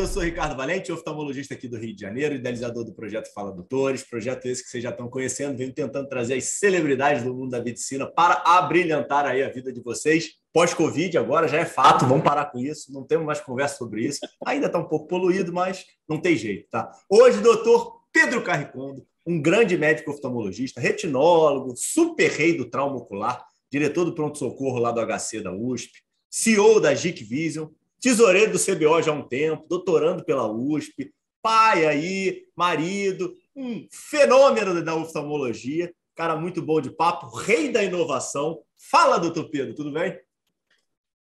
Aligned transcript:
Eu 0.00 0.06
sou 0.06 0.22
Ricardo 0.22 0.56
Valente, 0.56 0.90
oftalmologista 0.90 1.52
aqui 1.52 1.68
do 1.68 1.76
Rio 1.76 1.94
de 1.94 2.00
Janeiro, 2.00 2.34
idealizador 2.34 2.84
do 2.84 2.94
projeto 2.94 3.30
Fala 3.34 3.52
Doutores, 3.52 4.02
projeto 4.02 4.46
esse 4.46 4.64
que 4.64 4.70
vocês 4.70 4.82
já 4.82 4.88
estão 4.88 5.10
conhecendo, 5.10 5.58
venho 5.58 5.74
tentando 5.74 6.08
trazer 6.08 6.38
as 6.38 6.44
celebridades 6.44 7.22
do 7.22 7.34
mundo 7.34 7.50
da 7.50 7.62
medicina 7.62 8.06
para 8.06 8.42
abrilhantar 8.46 9.26
aí 9.26 9.42
a 9.42 9.50
vida 9.50 9.70
de 9.70 9.78
vocês. 9.82 10.36
Pós-Covid, 10.54 11.18
agora 11.18 11.46
já 11.46 11.58
é 11.58 11.66
fato, 11.66 12.06
vamos 12.06 12.24
parar 12.24 12.46
com 12.46 12.58
isso, 12.58 12.90
não 12.90 13.04
temos 13.04 13.26
mais 13.26 13.40
conversa 13.40 13.76
sobre 13.76 14.02
isso. 14.02 14.20
Ainda 14.46 14.68
está 14.68 14.78
um 14.78 14.88
pouco 14.88 15.06
poluído, 15.06 15.52
mas 15.52 15.84
não 16.08 16.18
tem 16.18 16.34
jeito, 16.34 16.66
tá? 16.70 16.90
Hoje, 17.06 17.42
doutor 17.42 18.00
Pedro 18.10 18.42
Carricondo, 18.42 19.06
um 19.26 19.38
grande 19.38 19.76
médico 19.76 20.12
oftalmologista, 20.12 20.80
retinólogo, 20.80 21.74
super 21.76 22.30
rei 22.30 22.56
do 22.56 22.70
trauma 22.70 22.96
ocular, 22.96 23.44
diretor 23.70 24.06
do 24.06 24.14
pronto-socorro 24.14 24.78
lá 24.78 24.92
do 24.92 25.00
HC 25.06 25.42
da 25.42 25.52
USP, 25.52 25.92
CEO 26.30 26.80
da 26.80 26.94
GIC 26.94 27.22
Vision, 27.22 27.68
tesoureiro 28.00 28.52
do 28.52 28.58
CBO 28.58 29.02
já 29.02 29.12
há 29.12 29.14
um 29.14 29.26
tempo, 29.26 29.66
doutorando 29.68 30.24
pela 30.24 30.50
USP, 30.50 31.12
pai 31.42 31.86
aí, 31.86 32.44
marido, 32.56 33.34
um 33.54 33.86
fenômeno 33.90 34.82
da 34.82 34.94
oftalmologia, 34.94 35.92
cara 36.14 36.36
muito 36.36 36.60
bom 36.60 36.80
de 36.80 36.90
papo, 36.90 37.34
rei 37.34 37.70
da 37.70 37.82
inovação. 37.82 38.60
Fala, 38.90 39.18
doutor 39.18 39.48
Pedro, 39.48 39.74
tudo 39.74 39.90
bem? 39.90 40.18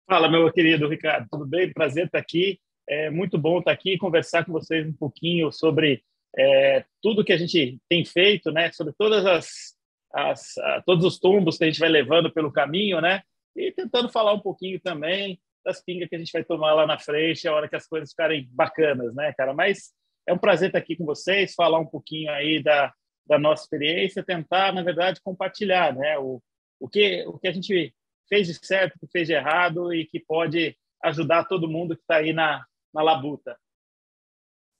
Fala, 0.05 0.29
meu 0.29 0.51
querido 0.51 0.87
Ricardo, 0.87 1.27
tudo 1.29 1.45
bem? 1.45 1.71
Prazer 1.71 2.07
estar 2.07 2.17
aqui. 2.17 2.59
É 2.87 3.09
muito 3.09 3.37
bom 3.37 3.59
estar 3.59 3.71
aqui 3.71 3.93
e 3.93 3.97
conversar 3.97 4.43
com 4.43 4.51
vocês 4.51 4.85
um 4.87 4.93
pouquinho 4.93 5.51
sobre 5.51 6.03
é, 6.37 6.83
tudo 7.01 7.23
que 7.23 7.31
a 7.31 7.37
gente 7.37 7.79
tem 7.87 8.03
feito, 8.03 8.51
né? 8.51 8.71
Sobre 8.71 8.93
todas 8.97 9.25
as, 9.25 9.75
as 10.11 10.55
todos 10.85 11.05
os 11.05 11.19
tumbos 11.19 11.57
que 11.57 11.63
a 11.63 11.67
gente 11.67 11.79
vai 11.79 11.89
levando 11.89 12.31
pelo 12.31 12.51
caminho, 12.51 12.99
né? 12.99 13.21
E 13.55 13.71
tentando 13.71 14.09
falar 14.09 14.33
um 14.33 14.39
pouquinho 14.39 14.79
também 14.79 15.39
das 15.69 15.81
pingas 15.83 16.09
que 16.09 16.15
a 16.15 16.19
gente 16.19 16.31
vai 16.31 16.43
tomar 16.43 16.73
lá 16.73 16.87
na 16.87 16.97
frente, 16.97 17.47
a 17.47 17.53
hora 17.53 17.69
que 17.69 17.75
as 17.75 17.87
coisas 17.87 18.09
ficarem 18.09 18.49
bacanas, 18.51 19.13
né, 19.13 19.31
cara? 19.33 19.53
Mas 19.53 19.91
é 20.27 20.33
um 20.33 20.37
prazer 20.37 20.69
estar 20.69 20.79
aqui 20.79 20.95
com 20.95 21.05
vocês, 21.05 21.53
falar 21.53 21.79
um 21.79 21.85
pouquinho 21.85 22.31
aí 22.31 22.61
da, 22.61 22.93
da 23.25 23.37
nossa 23.37 23.63
experiência, 23.63 24.23
tentar, 24.23 24.73
na 24.73 24.81
verdade, 24.81 25.21
compartilhar, 25.21 25.95
né? 25.95 26.17
O, 26.17 26.41
o, 26.79 26.89
que, 26.89 27.23
o 27.27 27.37
que 27.37 27.47
a 27.47 27.51
gente 27.51 27.93
fez 28.27 28.47
de 28.47 28.53
certo, 28.65 28.95
o 28.95 28.99
que 28.99 29.11
fez 29.11 29.27
de 29.27 29.33
errado 29.33 29.93
e 29.93 30.05
que 30.05 30.19
pode 30.19 30.75
ajudar 31.03 31.45
todo 31.45 31.69
mundo 31.69 31.95
que 31.95 32.01
está 32.01 32.17
aí 32.17 32.33
na, 32.33 32.65
na 32.93 33.01
labuta. 33.01 33.57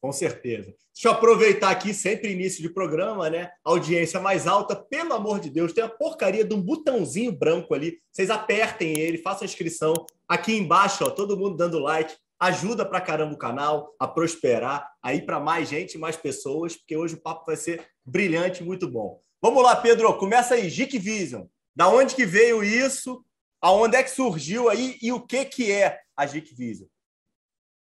Com 0.02 0.12
certeza. 0.12 0.74
Deixa 0.94 1.08
eu 1.08 1.12
aproveitar 1.12 1.72
aqui, 1.72 1.94
sempre 1.94 2.32
início 2.32 2.62
de 2.62 2.70
programa, 2.70 3.30
né? 3.30 3.52
Audiência 3.64 4.20
mais 4.20 4.48
alta, 4.48 4.76
pelo 4.76 5.14
amor 5.14 5.40
de 5.40 5.50
Deus, 5.50 5.74
tem 5.74 5.84
a 5.84 5.90
porcaria 5.90 6.44
de 6.44 6.54
um 6.54 6.62
botãozinho 6.62 7.32
branco 7.32 7.74
ali. 7.74 8.00
Vocês 8.12 8.30
apertem 8.30 8.98
ele, 8.98 9.18
façam 9.18 9.44
a 9.44 9.46
inscrição. 9.46 9.94
Aqui 10.30 10.54
embaixo, 10.54 11.04
ó, 11.04 11.10
todo 11.10 11.36
mundo 11.36 11.58
dando 11.58 11.80
like. 11.80 12.16
Ajuda 12.40 12.86
pra 12.86 13.02
caramba 13.02 13.34
o 13.34 13.38
canal 13.38 13.94
a 14.00 14.08
prosperar, 14.08 14.90
aí 15.04 15.22
para 15.22 15.40
mais 15.40 15.68
gente, 15.68 15.98
mais 15.98 16.16
pessoas, 16.16 16.78
porque 16.78 16.96
hoje 16.96 17.16
o 17.16 17.22
papo 17.22 17.46
vai 17.46 17.58
ser 17.58 17.86
brilhante, 18.06 18.64
muito 18.64 18.88
bom. 18.88 19.20
Vamos 19.42 19.62
lá, 19.62 19.76
Pedro, 19.76 20.16
começa 20.18 20.54
aí, 20.54 20.70
Geek 20.70 20.98
Vision. 21.00 21.46
Da 21.76 21.90
onde 21.90 22.16
que 22.16 22.26
veio 22.26 22.64
isso? 22.64 23.26
Aonde 23.62 23.98
é 23.98 24.04
que 24.04 24.12
surgiu 24.12 24.70
aí 24.70 24.98
e 25.02 25.12
o 25.12 25.20
que 25.20 25.44
que 25.46 25.72
é 25.72 26.00
a 26.16 26.26
Geek 26.26 26.56
Vision? 26.56 26.88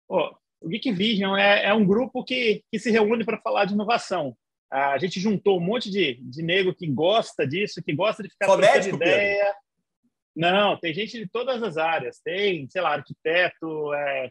Oh, 0.08 0.30
o 0.60 0.68
Geek 0.68 0.90
Vision 0.90 1.36
é, 1.36 1.66
é 1.66 1.74
um 1.74 1.84
grupo 1.84 2.24
que, 2.24 2.64
que 2.70 2.78
se 2.78 2.90
reúne 2.90 3.24
para 3.24 3.40
falar 3.40 3.66
de 3.66 3.74
inovação. 3.74 4.36
A 4.70 4.96
gente 4.98 5.20
juntou 5.20 5.58
um 5.58 5.64
monte 5.64 5.90
de, 5.90 6.14
de 6.14 6.42
nego 6.42 6.74
que 6.74 6.86
gosta 6.86 7.46
disso, 7.46 7.82
que 7.82 7.94
gosta 7.94 8.22
de 8.22 8.30
ficar 8.30 8.46
Só 8.46 8.56
médico, 8.56 8.96
ideia. 8.96 9.44
Pedro? 9.44 9.62
Não, 10.34 10.78
tem 10.78 10.94
gente 10.94 11.18
de 11.18 11.28
todas 11.28 11.62
as 11.62 11.76
áreas. 11.76 12.20
Tem, 12.20 12.68
sei 12.70 12.80
lá, 12.80 12.94
arquiteto, 12.94 13.92
é, 13.94 14.30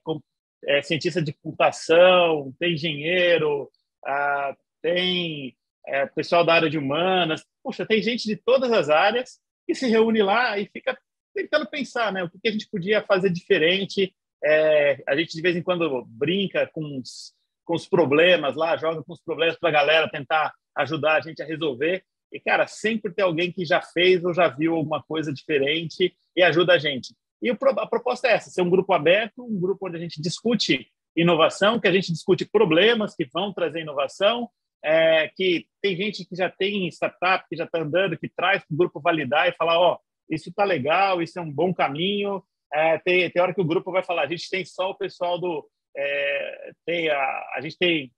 é, 0.65 0.81
cientista 0.81 1.21
de 1.21 1.33
computação, 1.33 2.53
tem 2.59 2.73
engenheiro, 2.73 3.69
ah, 4.05 4.55
tem 4.81 5.55
é, 5.85 6.05
pessoal 6.07 6.43
da 6.43 6.53
área 6.53 6.69
de 6.69 6.77
humanas. 6.77 7.45
Puxa, 7.63 7.85
tem 7.85 8.01
gente 8.01 8.27
de 8.27 8.35
todas 8.35 8.71
as 8.71 8.89
áreas 8.89 9.39
que 9.67 9.75
se 9.75 9.87
reúne 9.87 10.21
lá 10.21 10.57
e 10.57 10.65
fica 10.67 10.97
tentando 11.33 11.69
pensar, 11.69 12.11
né? 12.11 12.23
O 12.23 12.29
que 12.29 12.47
a 12.47 12.51
gente 12.51 12.67
podia 12.69 13.01
fazer 13.03 13.29
diferente 13.29 14.13
é, 14.43 15.03
a 15.07 15.15
gente 15.15 15.35
de 15.35 15.41
vez 15.41 15.55
em 15.55 15.61
quando 15.61 16.03
brinca 16.05 16.67
com 16.73 16.97
os, 16.97 17.33
com 17.63 17.75
os 17.75 17.87
problemas 17.87 18.55
lá, 18.55 18.75
joga 18.75 19.03
com 19.03 19.13
os 19.13 19.21
problemas 19.21 19.57
para 19.57 19.69
a 19.69 19.73
galera 19.73 20.09
tentar 20.09 20.53
ajudar 20.75 21.17
a 21.17 21.21
gente 21.21 21.41
a 21.41 21.45
resolver. 21.45 22.03
E, 22.31 22.39
cara, 22.39 22.67
sempre 22.67 23.13
tem 23.13 23.25
alguém 23.25 23.51
que 23.51 23.65
já 23.65 23.81
fez 23.81 24.23
ou 24.23 24.33
já 24.33 24.47
viu 24.47 24.75
alguma 24.75 25.01
coisa 25.03 25.33
diferente 25.33 26.15
e 26.35 26.41
ajuda 26.41 26.73
a 26.73 26.77
gente. 26.77 27.13
E 27.41 27.49
a 27.49 27.87
proposta 27.87 28.27
é 28.27 28.33
essa: 28.33 28.49
ser 28.49 28.61
um 28.61 28.69
grupo 28.69 28.93
aberto, 28.93 29.43
um 29.43 29.59
grupo 29.59 29.87
onde 29.87 29.97
a 29.97 29.99
gente 29.99 30.21
discute 30.21 30.87
inovação, 31.15 31.79
que 31.79 31.87
a 31.87 31.91
gente 31.91 32.11
discute 32.11 32.45
problemas 32.45 33.15
que 33.15 33.25
vão 33.25 33.53
trazer 33.53 33.81
inovação, 33.81 34.49
é, 34.83 35.29
que 35.35 35.67
tem 35.81 35.95
gente 35.95 36.25
que 36.25 36.35
já 36.35 36.49
tem 36.49 36.87
startup, 36.87 37.45
que 37.49 37.55
já 37.55 37.65
está 37.65 37.81
andando, 37.81 38.17
que 38.17 38.29
traz 38.29 38.63
para 38.63 38.73
o 38.73 38.77
grupo 38.77 39.01
validar 39.01 39.49
e 39.49 39.53
falar: 39.53 39.79
ó, 39.79 39.95
oh, 39.95 39.99
isso 40.33 40.49
está 40.49 40.63
legal, 40.63 41.21
isso 41.21 41.37
é 41.37 41.41
um 41.41 41.51
bom 41.51 41.73
caminho, 41.73 42.43
é, 42.73 42.97
tem, 42.99 43.29
tem 43.29 43.41
hora 43.41 43.53
que 43.53 43.61
o 43.61 43.65
grupo 43.65 43.91
vai 43.91 44.03
falar, 44.03 44.23
a 44.23 44.27
gente 44.27 44.49
tem 44.49 44.63
só 44.63 44.91
o 44.91 44.97
pessoal 44.97 45.39
do. 45.39 45.67
É, 45.95 46.71
tem 46.85 47.09
a, 47.09 47.51
a 47.55 47.61
gente 47.61 47.77
tem. 47.77 48.11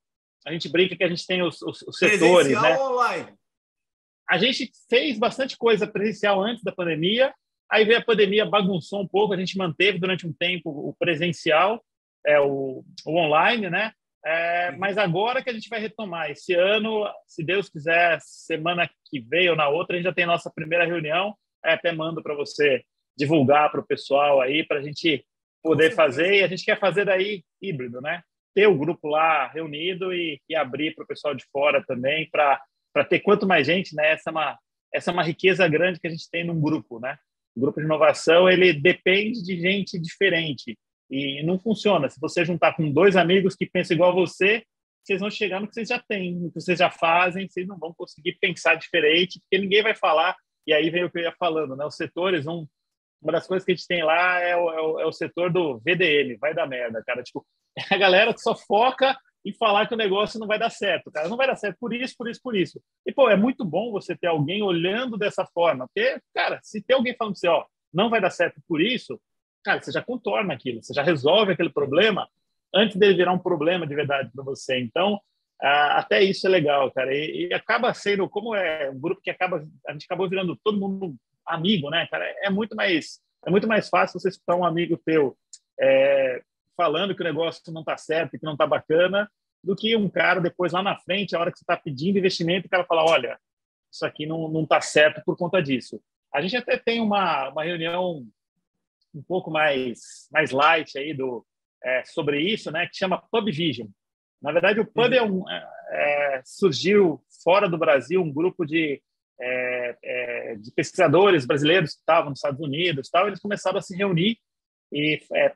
A 0.46 0.52
gente 0.52 0.70
brinca 0.70 0.96
que 0.96 1.04
a 1.04 1.08
gente 1.08 1.26
tem 1.26 1.42
os, 1.42 1.62
os, 1.62 1.82
os 1.84 1.98
setores. 1.98 2.52
Né? 2.62 2.78
online? 2.78 3.34
A 4.30 4.38
gente 4.38 4.72
fez 4.90 5.18
bastante 5.18 5.58
coisa 5.58 5.86
presencial 5.86 6.42
antes 6.42 6.64
da 6.64 6.72
pandemia, 6.72 7.34
aí 7.70 7.86
veio 7.86 8.00
a 8.00 8.04
pandemia, 8.04 8.46
bagunçou 8.46 9.02
um 9.02 9.08
pouco, 9.08 9.34
a 9.34 9.38
gente 9.38 9.58
manteve 9.58 10.00
durante 10.00 10.26
um 10.26 10.34
tempo 10.34 10.70
o 10.70 10.96
presencial, 10.98 11.84
é, 12.26 12.40
o, 12.40 12.84
o 13.06 13.18
online, 13.18 13.70
né? 13.70 13.92
É, 14.26 14.72
mas 14.72 14.98
agora 14.98 15.44
que 15.44 15.50
a 15.50 15.54
gente 15.54 15.68
vai 15.68 15.82
retomar, 15.82 16.32
esse 16.32 16.54
ano, 16.54 17.06
se 17.28 17.44
Deus 17.44 17.68
quiser, 17.70 18.18
semana 18.22 18.90
que 19.06 19.20
vem 19.20 19.50
ou 19.50 19.56
na 19.56 19.68
outra, 19.68 19.96
a 19.96 19.98
gente 19.98 20.06
já 20.06 20.14
tem 20.14 20.26
nossa 20.26 20.50
primeira 20.50 20.86
reunião, 20.86 21.36
até 21.62 21.92
mando 21.92 22.24
para 22.24 22.34
você 22.34 22.84
divulgar 23.18 23.70
para 23.70 23.82
o 23.82 23.86
pessoal 23.86 24.40
aí, 24.40 24.66
para 24.66 24.80
a 24.80 24.82
gente 24.82 25.26
poder 25.62 25.92
fazer. 25.92 26.36
E 26.36 26.44
a 26.44 26.48
gente 26.48 26.64
quer 26.64 26.80
fazer 26.80 27.06
daí 27.06 27.44
híbrido, 27.62 28.02
né? 28.02 28.22
Ter 28.56 28.68
o 28.68 28.78
grupo 28.78 29.08
lá 29.08 29.48
reunido 29.48 30.14
e, 30.14 30.40
e 30.48 30.56
abrir 30.56 30.96
para 30.96 31.04
o 31.04 31.08
pessoal 31.08 31.34
de 31.36 31.46
fora 31.52 31.84
também, 31.86 32.30
para 32.30 32.62
ter 33.04 33.20
quanto 33.20 33.48
mais 33.48 33.66
gente, 33.66 33.96
né? 33.96 34.12
Essa 34.12 34.30
é, 34.30 34.32
uma, 34.32 34.60
essa 34.94 35.12
é 35.12 35.14
uma 35.14 35.24
riqueza 35.24 35.68
grande 35.68 36.00
que 36.00 36.08
a 36.08 36.10
gente 36.10 36.30
tem 36.30 36.46
num 36.46 36.60
grupo, 36.60 37.00
né? 37.00 37.18
O 37.56 37.62
grupo 37.62 37.80
de 37.80 37.86
inovação, 37.86 38.50
ele 38.50 38.74
depende 38.74 39.44
de 39.44 39.60
gente 39.60 39.98
diferente. 40.00 40.78
E 41.10 41.44
não 41.44 41.60
funciona. 41.60 42.10
Se 42.10 42.20
você 42.20 42.44
juntar 42.44 42.76
com 42.76 42.92
dois 42.92 43.16
amigos 43.16 43.56
que 43.56 43.66
pensam 43.66 43.96
igual 43.96 44.12
a 44.12 44.16
você, 44.16 44.64
vocês 45.04 45.20
vão 45.20 45.30
chegar 45.30 45.60
no 45.60 45.68
que 45.68 45.74
vocês 45.74 45.90
já 45.90 46.00
têm, 46.00 46.36
no 46.36 46.50
que 46.50 46.60
vocês 46.60 46.80
já 46.80 46.90
fazem, 46.90 47.48
vocês 47.48 47.68
não 47.68 47.78
vão 47.78 47.94
conseguir 47.94 48.38
pensar 48.40 48.76
diferente, 48.76 49.40
porque 49.40 49.62
ninguém 49.62 49.84
vai 49.84 49.96
falar. 49.96 50.36
E 50.66 50.74
aí 50.74 50.90
vem 50.90 51.04
o 51.04 51.12
que 51.12 51.20
eu 51.20 51.24
ia 51.24 51.36
falando, 51.38 51.76
né? 51.76 51.86
Os 51.86 51.96
setores 51.96 52.46
uma 53.24 53.32
das 53.32 53.48
coisas 53.48 53.66
que 53.66 53.72
a 53.72 53.76
gente 53.76 53.88
tem 53.88 54.04
lá 54.04 54.40
é 54.40 54.56
o, 54.56 54.70
é 54.70 54.82
o, 54.82 55.00
é 55.00 55.06
o 55.06 55.12
setor 55.12 55.52
do 55.52 55.80
VDM, 55.80 56.38
vai 56.40 56.54
dar 56.54 56.68
merda, 56.68 57.02
cara. 57.06 57.24
Tipo, 57.24 57.46
é 57.78 57.82
a 57.96 57.98
galera 57.98 58.34
que 58.34 58.42
só 58.42 58.56
foca 58.56 59.18
em 59.46 59.54
falar 59.54 59.88
que 59.88 59.94
o 59.94 59.98
negócio 59.98 60.40
não 60.40 60.48
vai 60.48 60.58
dar 60.58 60.70
certo, 60.70 61.12
cara. 61.12 61.28
Não 61.28 61.38
vai 61.38 61.48
dar 61.48 61.56
certo 61.56 61.78
por 61.80 61.94
isso, 61.94 62.16
por 62.18 62.30
isso, 62.30 62.40
por 62.42 62.56
isso. 62.56 62.82
E, 63.06 63.12
pô, 63.12 63.30
é 63.30 63.36
muito 63.36 63.66
bom 63.66 63.92
você 63.92 64.16
ter 64.16 64.28
alguém 64.28 64.64
olhando 64.64 65.18
dessa 65.18 65.46
forma. 65.46 65.88
Porque, 65.88 66.20
cara, 66.34 66.60
se 66.64 66.82
tem 66.82 66.96
alguém 66.96 67.16
falando 67.16 67.34
assim, 67.34 67.48
ó, 67.48 67.66
não 67.94 68.10
vai 68.10 68.22
dar 68.22 68.30
certo 68.30 68.62
por 68.68 68.82
isso, 68.82 69.20
cara, 69.64 69.82
você 69.82 69.92
já 69.92 70.02
contorna 70.02 70.54
aquilo, 70.54 70.82
você 70.82 70.94
já 70.94 71.04
resolve 71.04 71.54
aquele 71.54 71.70
problema 71.70 72.28
antes 72.74 72.98
dele 72.98 73.16
virar 73.16 73.34
um 73.34 73.40
problema 73.40 73.86
de 73.86 73.94
verdade 73.94 74.32
para 74.34 74.44
você. 74.44 74.80
Então, 74.80 75.20
até 75.62 76.24
isso 76.24 76.48
é 76.48 76.50
legal, 76.50 76.92
cara. 76.92 77.14
E, 77.14 77.48
e, 77.48 77.54
acaba 77.54 77.94
sendo, 77.94 78.28
como 78.30 78.56
é 78.56 78.90
um 78.90 79.00
grupo 79.00 79.22
que 79.22 79.30
acaba, 79.30 79.66
a 79.88 79.92
gente 79.92 80.06
acabou 80.06 80.30
virando 80.30 80.58
todo 80.64 80.80
mundo 80.80 81.16
amigo, 81.46 81.90
né, 81.90 82.08
cara? 82.10 82.26
É 82.42 82.50
muito 82.50 82.76
mais 82.76 83.22
é 83.46 83.52
muito 83.52 83.68
mais 83.68 83.90
fácil 83.90 84.20
você 84.20 84.30
escutar 84.30 84.56
um 84.56 84.66
amigo 84.66 84.98
teu 85.06 85.38
é, 85.80 86.42
falando 86.76 87.16
que 87.16 87.22
o 87.22 87.26
negócio 87.26 87.62
não 87.72 87.82
está 87.82 87.98
certo, 87.98 88.38
que 88.38 88.46
não 88.46 88.54
está 88.54 88.66
bacana, 88.66 89.30
do 89.64 89.76
que 89.76 89.96
um 89.96 90.10
cara 90.10 90.42
depois 90.42 90.74
lá 90.74 90.84
na 90.84 90.98
frente, 90.98 91.36
a 91.36 91.40
hora 91.40 91.52
que 91.52 91.58
você 91.58 91.64
está 91.64 91.78
pedindo 91.78 92.18
investimento, 92.18 92.68
o 92.68 92.70
cara 92.70 92.84
fala, 92.84 93.04
olha, 93.06 93.40
isso 93.92 94.06
aqui 94.06 94.26
não 94.26 94.50
não 94.50 94.64
está 94.64 94.82
certo 94.82 95.22
por 95.24 95.38
conta 95.38 95.62
disso. 95.62 96.02
A 96.34 96.42
gente 96.42 96.58
até 96.58 96.78
tem 96.78 97.00
uma, 97.00 97.50
uma 97.50 97.64
reunião 97.64 98.26
um 99.14 99.22
pouco 99.22 99.52
mais 99.52 100.28
mais 100.32 100.52
light 100.52 100.98
aí 100.98 101.14
do 101.14 101.46
é, 101.84 102.04
sobre 102.06 102.40
isso, 102.42 102.72
né, 102.72 102.88
que 102.88 102.98
chama 102.98 103.22
Pub 103.32 103.46
Vision. 103.52 103.88
Na 104.42 104.52
verdade, 104.52 104.80
o 104.80 104.86
Pub 104.86 105.12
uhum. 105.12 105.14
é 105.14 105.22
um, 105.22 105.50
é, 105.50 105.70
é 105.92 106.42
surgiu 106.44 107.24
fora 107.44 107.70
do 107.70 107.78
Brasil 107.78 108.22
um 108.22 108.32
grupo 108.32 108.66
de 108.66 109.02
é, 109.40 109.98
é, 110.04 110.56
de 110.56 110.72
pesquisadores 110.72 111.46
brasileiros 111.46 111.94
que 111.94 112.00
estavam 112.00 112.30
nos 112.30 112.40
Estados 112.40 112.62
Unidos, 112.62 113.10
tal, 113.10 113.28
eles 113.28 113.40
começaram 113.40 113.78
a 113.78 113.82
se 113.82 113.96
reunir 113.96 114.38
e 114.92 115.20
é, 115.34 115.46
é, 115.46 115.50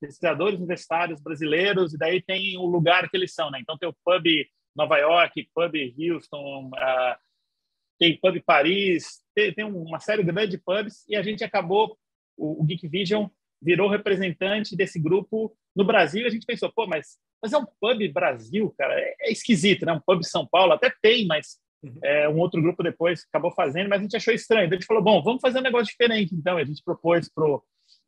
pesquisadores 0.00 0.58
universitários 0.58 1.20
brasileiros 1.20 1.92
e 1.92 1.98
daí 1.98 2.22
tem 2.22 2.56
o 2.56 2.64
lugar 2.64 3.08
que 3.08 3.16
eles 3.16 3.34
são, 3.34 3.50
né? 3.50 3.58
Então 3.60 3.76
tem 3.78 3.88
o 3.88 3.96
pub 4.04 4.24
Nova 4.74 4.96
York, 4.98 5.48
pub 5.54 5.74
Houston, 5.98 6.68
uh, 6.68 7.16
tem 7.98 8.18
pub 8.18 8.40
Paris, 8.44 9.22
tem, 9.34 9.52
tem, 9.52 9.64
uma 9.64 10.00
série 10.00 10.22
grande 10.22 10.52
de 10.52 10.58
pubs 10.58 11.04
e 11.08 11.14
a 11.14 11.22
gente 11.22 11.44
acabou 11.44 11.98
o, 12.36 12.62
o 12.62 12.64
Geek 12.64 12.88
Vision 12.88 13.28
virou 13.62 13.90
representante 13.90 14.74
desse 14.74 14.98
grupo 14.98 15.54
no 15.76 15.84
Brasil. 15.84 16.26
A 16.26 16.30
gente 16.30 16.46
pensou, 16.46 16.72
pô, 16.72 16.86
mas, 16.86 17.18
mas 17.42 17.52
é 17.52 17.58
um 17.58 17.66
pub 17.80 18.12
Brasil, 18.12 18.74
cara, 18.78 18.98
é, 18.98 19.14
é 19.20 19.32
esquisito, 19.32 19.84
né? 19.84 19.92
Um 19.92 20.00
pub 20.00 20.24
São 20.24 20.46
Paulo 20.46 20.72
até 20.72 20.90
tem, 21.02 21.26
mas 21.26 21.58
uhum. 21.82 21.98
é, 22.02 22.28
um 22.28 22.38
outro 22.38 22.62
grupo 22.62 22.82
depois 22.82 23.24
acabou 23.28 23.52
fazendo, 23.52 23.88
mas 23.90 24.00
a 24.00 24.02
gente 24.02 24.16
achou 24.16 24.32
estranho. 24.32 24.64
Então 24.64 24.76
a 24.76 24.80
gente 24.80 24.86
falou, 24.86 25.02
bom, 25.02 25.22
vamos 25.22 25.42
fazer 25.42 25.58
um 25.58 25.62
negócio 25.62 25.86
diferente. 25.86 26.34
Então 26.34 26.56
a 26.56 26.64
gente 26.64 26.82
propôs 26.82 27.28
para 27.28 27.44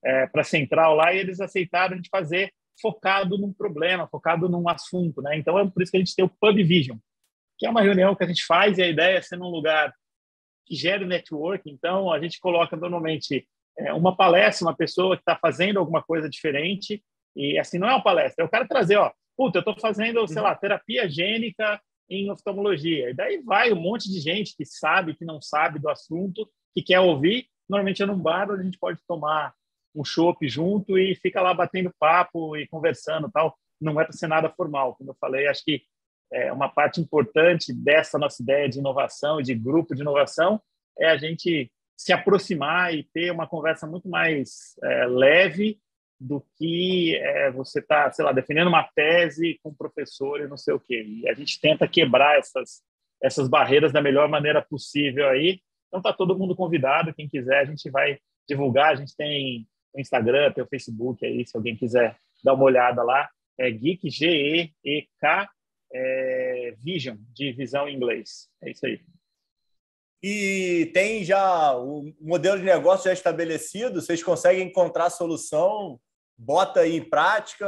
é, 0.04 0.28
a 0.32 0.44
central 0.44 0.94
lá 0.94 1.12
e 1.12 1.18
eles 1.18 1.40
aceitaram 1.40 1.94
a 1.94 1.96
gente 1.96 2.10
fazer 2.10 2.52
focado 2.80 3.38
num 3.38 3.52
problema, 3.52 4.08
focado 4.08 4.48
num 4.48 4.68
assunto, 4.68 5.22
né? 5.22 5.36
Então 5.36 5.58
é 5.58 5.68
por 5.68 5.82
isso 5.82 5.90
que 5.90 5.98
a 5.98 6.00
gente 6.00 6.14
tem 6.14 6.24
o 6.24 6.28
Pub 6.28 6.56
Vision, 6.56 6.98
que 7.58 7.66
é 7.66 7.70
uma 7.70 7.82
reunião 7.82 8.14
que 8.14 8.24
a 8.24 8.26
gente 8.26 8.44
faz 8.44 8.78
e 8.78 8.82
a 8.82 8.88
ideia 8.88 9.18
é 9.18 9.22
ser 9.22 9.36
num 9.36 9.50
lugar 9.50 9.94
que 10.66 10.74
gere 10.74 11.04
network. 11.04 11.70
Então 11.70 12.12
a 12.12 12.20
gente 12.20 12.40
coloca 12.40 12.76
normalmente 12.76 13.46
é, 13.78 13.92
uma 13.92 14.16
palestra, 14.16 14.66
uma 14.66 14.76
pessoa 14.76 15.16
que 15.16 15.22
está 15.22 15.36
fazendo 15.36 15.78
alguma 15.78 16.02
coisa 16.02 16.28
diferente 16.28 17.02
e 17.36 17.58
assim 17.58 17.78
não 17.78 17.88
é 17.88 17.92
uma 17.92 18.02
palestra, 18.02 18.44
é 18.44 18.46
o 18.46 18.50
cara 18.50 18.66
trazer, 18.66 18.96
ó, 18.96 19.10
puta, 19.36 19.58
eu 19.58 19.60
estou 19.60 19.78
fazendo, 19.78 20.26
sei 20.26 20.42
lá, 20.42 20.54
terapia 20.54 21.08
gênica 21.08 21.80
em 22.08 22.30
oftalmologia. 22.30 23.10
E 23.10 23.14
daí 23.14 23.38
vai 23.42 23.72
um 23.72 23.80
monte 23.80 24.10
de 24.10 24.20
gente 24.20 24.54
que 24.56 24.64
sabe, 24.64 25.14
que 25.14 25.24
não 25.24 25.40
sabe 25.40 25.78
do 25.78 25.88
assunto, 25.88 26.48
que 26.74 26.82
quer 26.82 27.00
ouvir. 27.00 27.46
Normalmente 27.68 28.02
é 28.02 28.06
num 28.06 28.18
bar 28.18 28.50
onde 28.50 28.60
a 28.60 28.64
gente 28.64 28.78
pode 28.78 29.00
tomar 29.06 29.54
um 29.94 30.04
chopp 30.04 30.46
junto 30.48 30.98
e 30.98 31.14
fica 31.16 31.40
lá 31.40 31.52
batendo 31.52 31.94
papo 31.98 32.56
e 32.56 32.66
conversando 32.68 33.30
tal. 33.30 33.56
Não 33.80 34.00
é 34.00 34.04
para 34.04 34.12
ser 34.12 34.26
nada 34.26 34.48
formal, 34.50 34.94
como 34.94 35.10
eu 35.10 35.16
falei. 35.20 35.46
Acho 35.46 35.64
que 35.64 35.82
é 36.32 36.52
uma 36.52 36.68
parte 36.68 37.00
importante 37.00 37.72
dessa 37.74 38.18
nossa 38.18 38.42
ideia 38.42 38.68
de 38.68 38.78
inovação 38.78 39.40
e 39.40 39.42
de 39.42 39.54
grupo 39.54 39.94
de 39.94 40.00
inovação 40.00 40.60
é 40.98 41.08
a 41.08 41.16
gente 41.16 41.70
se 41.96 42.12
aproximar 42.12 42.94
e 42.94 43.04
ter 43.12 43.30
uma 43.30 43.46
conversa 43.46 43.86
muito 43.86 44.08
mais 44.08 44.74
é, 44.82 45.06
leve 45.06 45.78
do 46.18 46.44
que 46.56 47.16
é, 47.16 47.50
você 47.50 47.80
está, 47.80 48.10
sei 48.12 48.24
lá, 48.24 48.32
defendendo 48.32 48.68
uma 48.68 48.88
tese 48.94 49.58
com 49.62 49.70
o 49.70 49.74
professor 49.74 50.40
e 50.40 50.48
não 50.48 50.56
sei 50.56 50.74
o 50.74 50.80
quê. 50.80 51.04
E 51.04 51.28
a 51.28 51.34
gente 51.34 51.60
tenta 51.60 51.88
quebrar 51.88 52.38
essas, 52.38 52.82
essas 53.22 53.48
barreiras 53.48 53.92
da 53.92 54.00
melhor 54.00 54.28
maneira 54.28 54.62
possível 54.62 55.28
aí. 55.28 55.60
Então 55.88 56.00
tá 56.00 56.12
todo 56.12 56.38
mundo 56.38 56.56
convidado, 56.56 57.12
quem 57.12 57.28
quiser, 57.28 57.60
a 57.60 57.64
gente 57.64 57.90
vai 57.90 58.18
divulgar. 58.48 58.92
A 58.92 58.94
gente 58.94 59.16
tem 59.16 59.66
o 59.94 60.00
Instagram, 60.00 60.52
tem 60.52 60.64
o 60.64 60.68
Facebook 60.68 61.24
aí, 61.24 61.46
se 61.46 61.56
alguém 61.56 61.76
quiser 61.76 62.16
dar 62.42 62.54
uma 62.54 62.64
olhada 62.64 63.02
lá. 63.02 63.28
É 63.58 63.70
Geek, 63.70 64.08
G-E-E-K, 64.08 65.50
é, 65.92 66.74
Vision, 66.82 67.16
de 67.32 67.52
visão 67.52 67.88
em 67.88 67.94
inglês. 67.94 68.48
É 68.62 68.70
isso 68.70 68.86
aí. 68.86 69.00
E 70.22 70.90
tem 70.94 71.24
já 71.24 71.76
o 71.76 72.12
modelo 72.20 72.58
de 72.58 72.64
negócio 72.64 73.06
já 73.06 73.12
estabelecido? 73.12 74.00
Vocês 74.00 74.22
conseguem 74.22 74.68
encontrar 74.68 75.10
solução? 75.10 76.00
Bota 76.38 76.86
em 76.86 77.02
prática? 77.02 77.66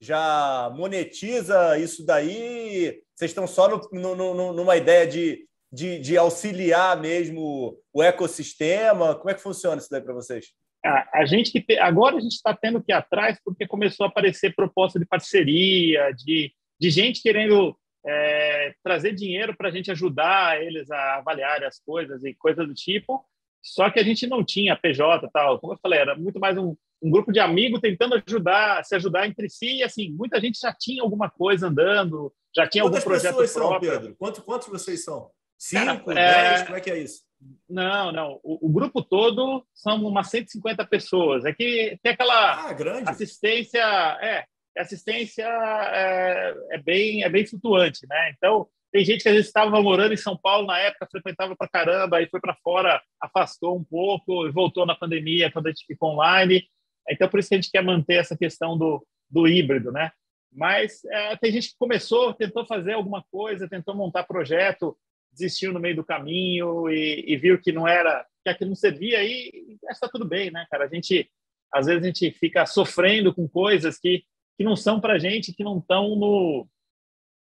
Já 0.00 0.72
monetiza 0.74 1.78
isso 1.78 2.06
daí? 2.06 3.02
Vocês 3.14 3.32
estão 3.32 3.46
só 3.46 3.68
no, 3.92 4.14
no, 4.14 4.52
numa 4.52 4.76
ideia 4.76 5.06
de, 5.06 5.46
de, 5.72 5.98
de 5.98 6.16
auxiliar 6.16 7.00
mesmo 7.00 7.76
o 7.92 8.02
ecossistema? 8.02 9.16
Como 9.16 9.30
é 9.30 9.34
que 9.34 9.42
funciona 9.42 9.80
isso 9.80 9.90
daí 9.90 10.00
para 10.00 10.14
vocês? 10.14 10.52
A, 10.84 11.20
a 11.20 11.24
gente 11.24 11.50
que 11.52 11.60
te, 11.60 11.78
agora 11.78 12.16
a 12.16 12.20
gente 12.20 12.34
está 12.34 12.54
tendo 12.54 12.82
que 12.82 12.92
ir 12.92 12.94
atrás 12.94 13.38
porque 13.44 13.66
começou 13.66 14.04
a 14.04 14.08
aparecer 14.08 14.54
proposta 14.54 14.98
de 14.98 15.06
parceria, 15.06 16.10
de, 16.12 16.52
de 16.80 16.90
gente 16.90 17.22
querendo 17.22 17.76
é, 18.04 18.74
trazer 18.82 19.14
dinheiro 19.14 19.56
para 19.56 19.68
a 19.68 19.70
gente 19.70 19.90
ajudar 19.90 20.60
eles 20.60 20.90
a 20.90 21.16
avaliar 21.16 21.62
as 21.64 21.78
coisas 21.80 22.24
e 22.24 22.34
coisas 22.34 22.66
do 22.66 22.74
tipo. 22.74 23.24
Só 23.62 23.88
que 23.90 24.00
a 24.00 24.02
gente 24.02 24.26
não 24.26 24.44
tinha 24.44 24.76
PJ 24.76 25.28
tal, 25.32 25.60
como 25.60 25.74
eu 25.74 25.78
falei, 25.80 26.00
era 26.00 26.16
muito 26.16 26.40
mais 26.40 26.58
um, 26.58 26.74
um 27.00 27.10
grupo 27.10 27.32
de 27.32 27.38
amigos 27.38 27.80
tentando 27.80 28.20
ajudar, 28.26 28.84
se 28.84 28.96
ajudar 28.96 29.26
entre 29.26 29.48
si. 29.48 29.76
E 29.76 29.82
assim, 29.84 30.10
muita 30.10 30.40
gente 30.40 30.58
já 30.58 30.74
tinha 30.74 31.02
alguma 31.02 31.30
coisa 31.30 31.68
andando, 31.68 32.34
já 32.54 32.66
tinha 32.66 32.82
Quantas 32.82 33.04
algum 33.04 33.10
projeto 33.10 33.36
pessoas 33.36 33.52
próprio. 33.52 33.90
são, 33.90 34.00
Pedro? 34.00 34.16
Quantos, 34.16 34.40
quantos 34.42 34.68
vocês 34.68 35.04
são? 35.04 35.30
Cinco, 35.56 35.84
Cara, 35.84 36.14
dez? 36.14 36.60
É... 36.60 36.64
Como 36.64 36.76
é 36.76 36.80
que 36.80 36.90
é 36.90 36.98
isso? 36.98 37.22
Não, 37.68 38.12
não. 38.12 38.40
O, 38.42 38.66
o, 38.66 38.72
grupo 38.72 39.02
todo 39.02 39.66
são 39.74 39.96
umas 40.04 40.28
150 40.28 40.86
pessoas. 40.86 41.44
É 41.44 41.52
que 41.52 41.98
tem 42.02 42.12
aquela 42.12 42.68
ah, 42.68 42.72
grande. 42.72 43.08
assistência, 43.08 43.82
é, 44.20 44.44
assistência 44.76 45.44
é, 45.44 46.54
é, 46.72 46.78
bem, 46.78 47.22
é 47.22 47.28
bem 47.28 47.46
flutuante, 47.46 48.06
né? 48.06 48.32
Então 48.36 48.68
tem 48.92 49.04
gente 49.04 49.22
que 49.22 49.28
às 49.28 49.34
vezes 49.34 49.48
estava 49.48 49.80
morando 49.80 50.12
em 50.12 50.18
São 50.18 50.36
Paulo 50.36 50.66
na 50.66 50.78
época, 50.78 51.08
frequentava 51.10 51.56
para 51.56 51.68
caramba, 51.68 52.18
aí 52.18 52.28
foi 52.28 52.40
para 52.40 52.54
fora, 52.62 53.02
afastou 53.20 53.76
um 53.76 53.82
pouco 53.84 54.46
e 54.46 54.52
voltou 54.52 54.84
na 54.84 54.94
pandemia 54.94 55.50
quando 55.50 55.66
a 55.66 55.70
gente 55.70 55.86
ficou 55.86 56.10
online. 56.10 56.66
Então 57.08 57.28
por 57.28 57.40
isso 57.40 57.48
que 57.48 57.54
a 57.54 57.58
gente 57.60 57.70
quer 57.70 57.82
manter 57.82 58.16
essa 58.16 58.36
questão 58.36 58.76
do, 58.76 59.04
do 59.30 59.48
híbrido, 59.48 59.90
né? 59.90 60.12
Mas 60.52 61.02
é, 61.06 61.36
tem 61.36 61.50
gente 61.50 61.68
que 61.70 61.78
começou, 61.78 62.34
tentou 62.34 62.66
fazer 62.66 62.92
alguma 62.92 63.24
coisa, 63.30 63.66
tentou 63.66 63.94
montar 63.94 64.24
projeto, 64.24 64.94
desistiu 65.32 65.72
no 65.72 65.80
meio 65.80 65.96
do 65.96 66.04
caminho 66.04 66.88
e, 66.90 67.24
e 67.26 67.36
viu 67.36 67.60
que 67.60 67.72
não 67.72 67.88
era, 67.88 68.26
que 68.44 68.50
aquilo 68.50 68.70
não 68.70 68.76
servia 68.76 69.22
e 69.24 69.78
está 69.90 70.08
tudo 70.08 70.24
bem, 70.24 70.50
né, 70.50 70.66
cara? 70.70 70.84
A 70.84 70.88
gente, 70.88 71.30
às 71.72 71.86
vezes, 71.86 72.02
a 72.02 72.06
gente 72.06 72.30
fica 72.32 72.66
sofrendo 72.66 73.34
com 73.34 73.48
coisas 73.48 73.98
que, 73.98 74.24
que 74.56 74.64
não 74.64 74.76
são 74.76 75.00
para 75.00 75.18
gente, 75.18 75.52
que 75.52 75.64
não 75.64 75.78
estão 75.78 76.16
no, 76.16 76.68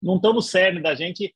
não 0.03 0.17
estão 0.17 0.33
no 0.33 0.43
cerne 0.43 0.81
da 0.81 0.95
gente 0.95 1.35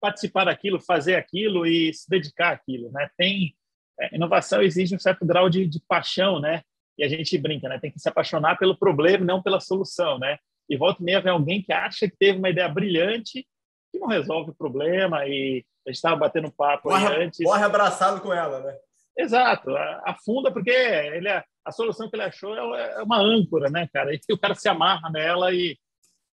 participar 0.00 0.44
daquilo, 0.44 0.80
fazer 0.80 1.16
aquilo 1.16 1.66
e 1.66 1.92
se 1.92 2.08
dedicar 2.08 2.52
àquilo, 2.52 2.90
né? 2.90 3.08
Tem 3.16 3.54
é, 3.98 4.14
inovação 4.14 4.62
exige 4.62 4.94
um 4.94 4.98
certo 4.98 5.24
grau 5.24 5.48
de, 5.48 5.66
de 5.66 5.80
paixão, 5.88 6.40
né? 6.40 6.62
E 6.98 7.04
a 7.04 7.08
gente 7.08 7.36
brinca, 7.38 7.68
né? 7.68 7.78
Tem 7.78 7.90
que 7.90 7.98
se 7.98 8.08
apaixonar 8.08 8.56
pelo 8.58 8.76
problema, 8.76 9.24
não 9.24 9.42
pela 9.42 9.60
solução, 9.60 10.18
né? 10.18 10.38
E 10.68 10.76
volta 10.76 11.02
e 11.02 11.04
meia 11.04 11.20
vem 11.20 11.32
alguém 11.32 11.62
que 11.62 11.72
acha 11.72 12.08
que 12.08 12.16
teve 12.16 12.38
uma 12.38 12.50
ideia 12.50 12.68
brilhante 12.68 13.46
que 13.96 14.00
não 14.00 14.08
resolve 14.08 14.50
o 14.50 14.54
problema 14.54 15.26
e 15.26 15.64
a 15.86 15.90
gente 15.90 15.96
estava 15.96 16.16
batendo 16.16 16.52
papo 16.52 16.90
morre, 16.90 17.24
antes. 17.24 17.46
Abraçado 17.46 18.20
com 18.20 18.32
ela, 18.32 18.60
né? 18.60 18.76
Exato, 19.18 19.74
afunda 20.04 20.52
porque 20.52 20.70
ele, 20.70 21.28
é, 21.28 21.42
a 21.64 21.72
solução 21.72 22.08
que 22.10 22.16
ele 22.16 22.24
achou 22.24 22.54
é, 22.76 22.94
é 22.94 23.02
uma 23.02 23.18
âncora, 23.18 23.70
né, 23.70 23.88
cara? 23.92 24.14
E 24.14 24.20
o 24.30 24.38
cara 24.38 24.54
se 24.54 24.68
amarra 24.68 25.10
nela 25.10 25.54
e, 25.54 25.76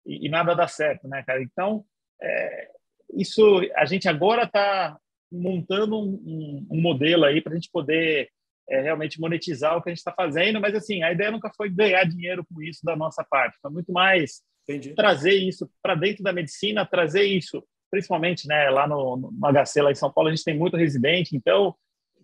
e, 0.06 0.26
e 0.26 0.28
nada 0.28 0.54
dá 0.54 0.68
certo, 0.68 1.08
né, 1.08 1.24
cara? 1.26 1.42
Então, 1.42 1.84
é, 2.22 2.70
isso 3.14 3.60
a 3.74 3.84
gente 3.84 4.08
agora 4.08 4.44
está 4.44 4.96
montando 5.30 5.98
um, 5.98 6.66
um, 6.70 6.80
modelo 6.80 7.24
aí 7.24 7.40
para 7.40 7.52
a 7.52 7.56
gente 7.56 7.70
poder 7.70 8.30
é, 8.68 8.80
realmente 8.80 9.20
monetizar 9.20 9.76
o 9.76 9.82
que 9.82 9.90
a 9.90 9.92
gente 9.92 9.98
está 9.98 10.12
fazendo, 10.12 10.60
mas 10.60 10.74
assim, 10.74 11.02
a 11.02 11.12
ideia 11.12 11.30
nunca 11.30 11.50
foi 11.56 11.68
ganhar 11.68 12.04
dinheiro 12.04 12.46
com 12.46 12.62
isso 12.62 12.80
da 12.84 12.94
nossa 12.94 13.24
parte, 13.28 13.58
foi 13.60 13.70
muito 13.70 13.92
mais 13.92 14.42
Entendi. 14.68 14.94
trazer 14.94 15.34
isso 15.34 15.70
para 15.82 15.94
dentro 15.94 16.22
da 16.22 16.32
medicina, 16.32 16.84
trazer 16.84 17.24
isso, 17.24 17.64
principalmente 17.90 18.46
né, 18.46 18.68
lá 18.68 18.86
no, 18.86 19.16
no 19.16 19.52
HC, 19.52 19.80
lá 19.80 19.90
em 19.90 19.94
São 19.94 20.12
Paulo, 20.12 20.28
a 20.28 20.34
gente 20.34 20.44
tem 20.44 20.56
muito 20.56 20.76
residente, 20.76 21.34
então, 21.34 21.74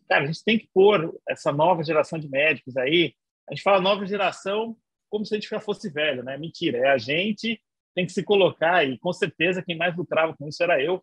cara, 0.09 0.25
a 0.25 0.27
gente 0.27 0.45
tem 0.45 0.59
que 0.59 0.69
pôr 0.75 1.19
essa 1.29 1.51
nova 1.51 1.83
geração 1.83 2.19
de 2.19 2.29
médicos 2.29 2.77
aí. 2.77 3.15
A 3.49 3.55
gente 3.55 3.63
fala 3.63 3.81
nova 3.81 4.07
geração 4.07 4.77
como 5.11 5.25
se 5.25 5.35
a 5.35 5.39
gente 5.39 5.49
já 5.49 5.61
fosse 5.61 5.89
velho, 5.89 6.25
né? 6.25 6.37
Mentira, 6.37 6.79
é 6.79 6.91
a 6.91 6.99
gente 6.99 7.61
tem 7.95 8.05
que 8.05 8.13
se 8.13 8.25
colocar, 8.25 8.85
e 8.85 8.99
com 8.99 9.13
certeza 9.13 9.63
quem 9.63 9.77
mais 9.77 9.97
lucrava 9.97 10.35
com 10.37 10.49
isso 10.49 10.63
era 10.63 10.83
eu, 10.83 11.03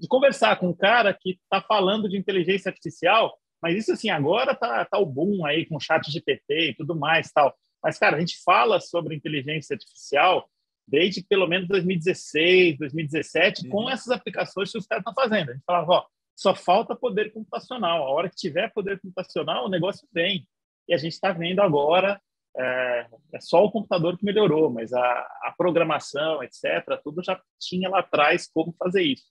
de 0.00 0.08
conversar 0.08 0.56
com 0.58 0.68
um 0.68 0.74
cara 0.74 1.12
que 1.12 1.32
está 1.32 1.60
falando 1.60 2.08
de 2.08 2.16
inteligência 2.16 2.70
artificial, 2.70 3.38
mas 3.62 3.76
isso 3.76 3.92
assim, 3.92 4.08
agora 4.08 4.54
tá, 4.54 4.84
tá 4.84 4.98
o 4.98 5.06
boom 5.06 5.44
aí 5.44 5.66
com 5.66 5.78
chat 5.78 6.10
GPT 6.10 6.70
e 6.70 6.74
tudo 6.74 6.96
mais 6.96 7.30
tal. 7.30 7.54
Mas, 7.84 7.98
cara, 7.98 8.16
a 8.16 8.20
gente 8.20 8.42
fala 8.42 8.80
sobre 8.80 9.14
inteligência 9.14 9.74
artificial 9.74 10.48
desde 10.88 11.22
pelo 11.22 11.46
menos 11.46 11.68
2016, 11.68 12.78
2017, 12.78 13.64
uhum. 13.64 13.70
com 13.70 13.90
essas 13.90 14.10
aplicações 14.10 14.72
que 14.72 14.78
os 14.78 14.86
caras 14.86 15.02
estão 15.02 15.14
fazendo. 15.14 15.50
A 15.50 15.52
gente 15.54 15.64
falava, 15.64 15.92
ó, 15.92 16.06
só 16.34 16.54
falta 16.54 16.96
poder 16.96 17.32
computacional. 17.32 18.04
A 18.04 18.10
hora 18.10 18.30
que 18.30 18.36
tiver 18.36 18.72
poder 18.72 18.98
computacional, 19.00 19.66
o 19.66 19.70
negócio 19.70 20.08
vem. 20.12 20.48
E 20.88 20.94
a 20.94 20.96
gente 20.96 21.12
está 21.12 21.30
vendo 21.32 21.60
agora, 21.60 22.20
é, 22.56 23.06
é, 23.32 23.40
só 23.40 23.64
o 23.64 23.70
computador 23.70 24.16
que 24.16 24.24
melhorou, 24.24 24.70
mas 24.70 24.92
a, 24.92 25.00
a, 25.02 25.54
programação, 25.56 26.42
etc., 26.42 27.00
tudo 27.02 27.22
já 27.22 27.40
tinha 27.58 27.88
lá 27.88 28.00
atrás 28.00 28.48
como 28.52 28.74
fazer 28.78 29.02
isso. 29.02 29.24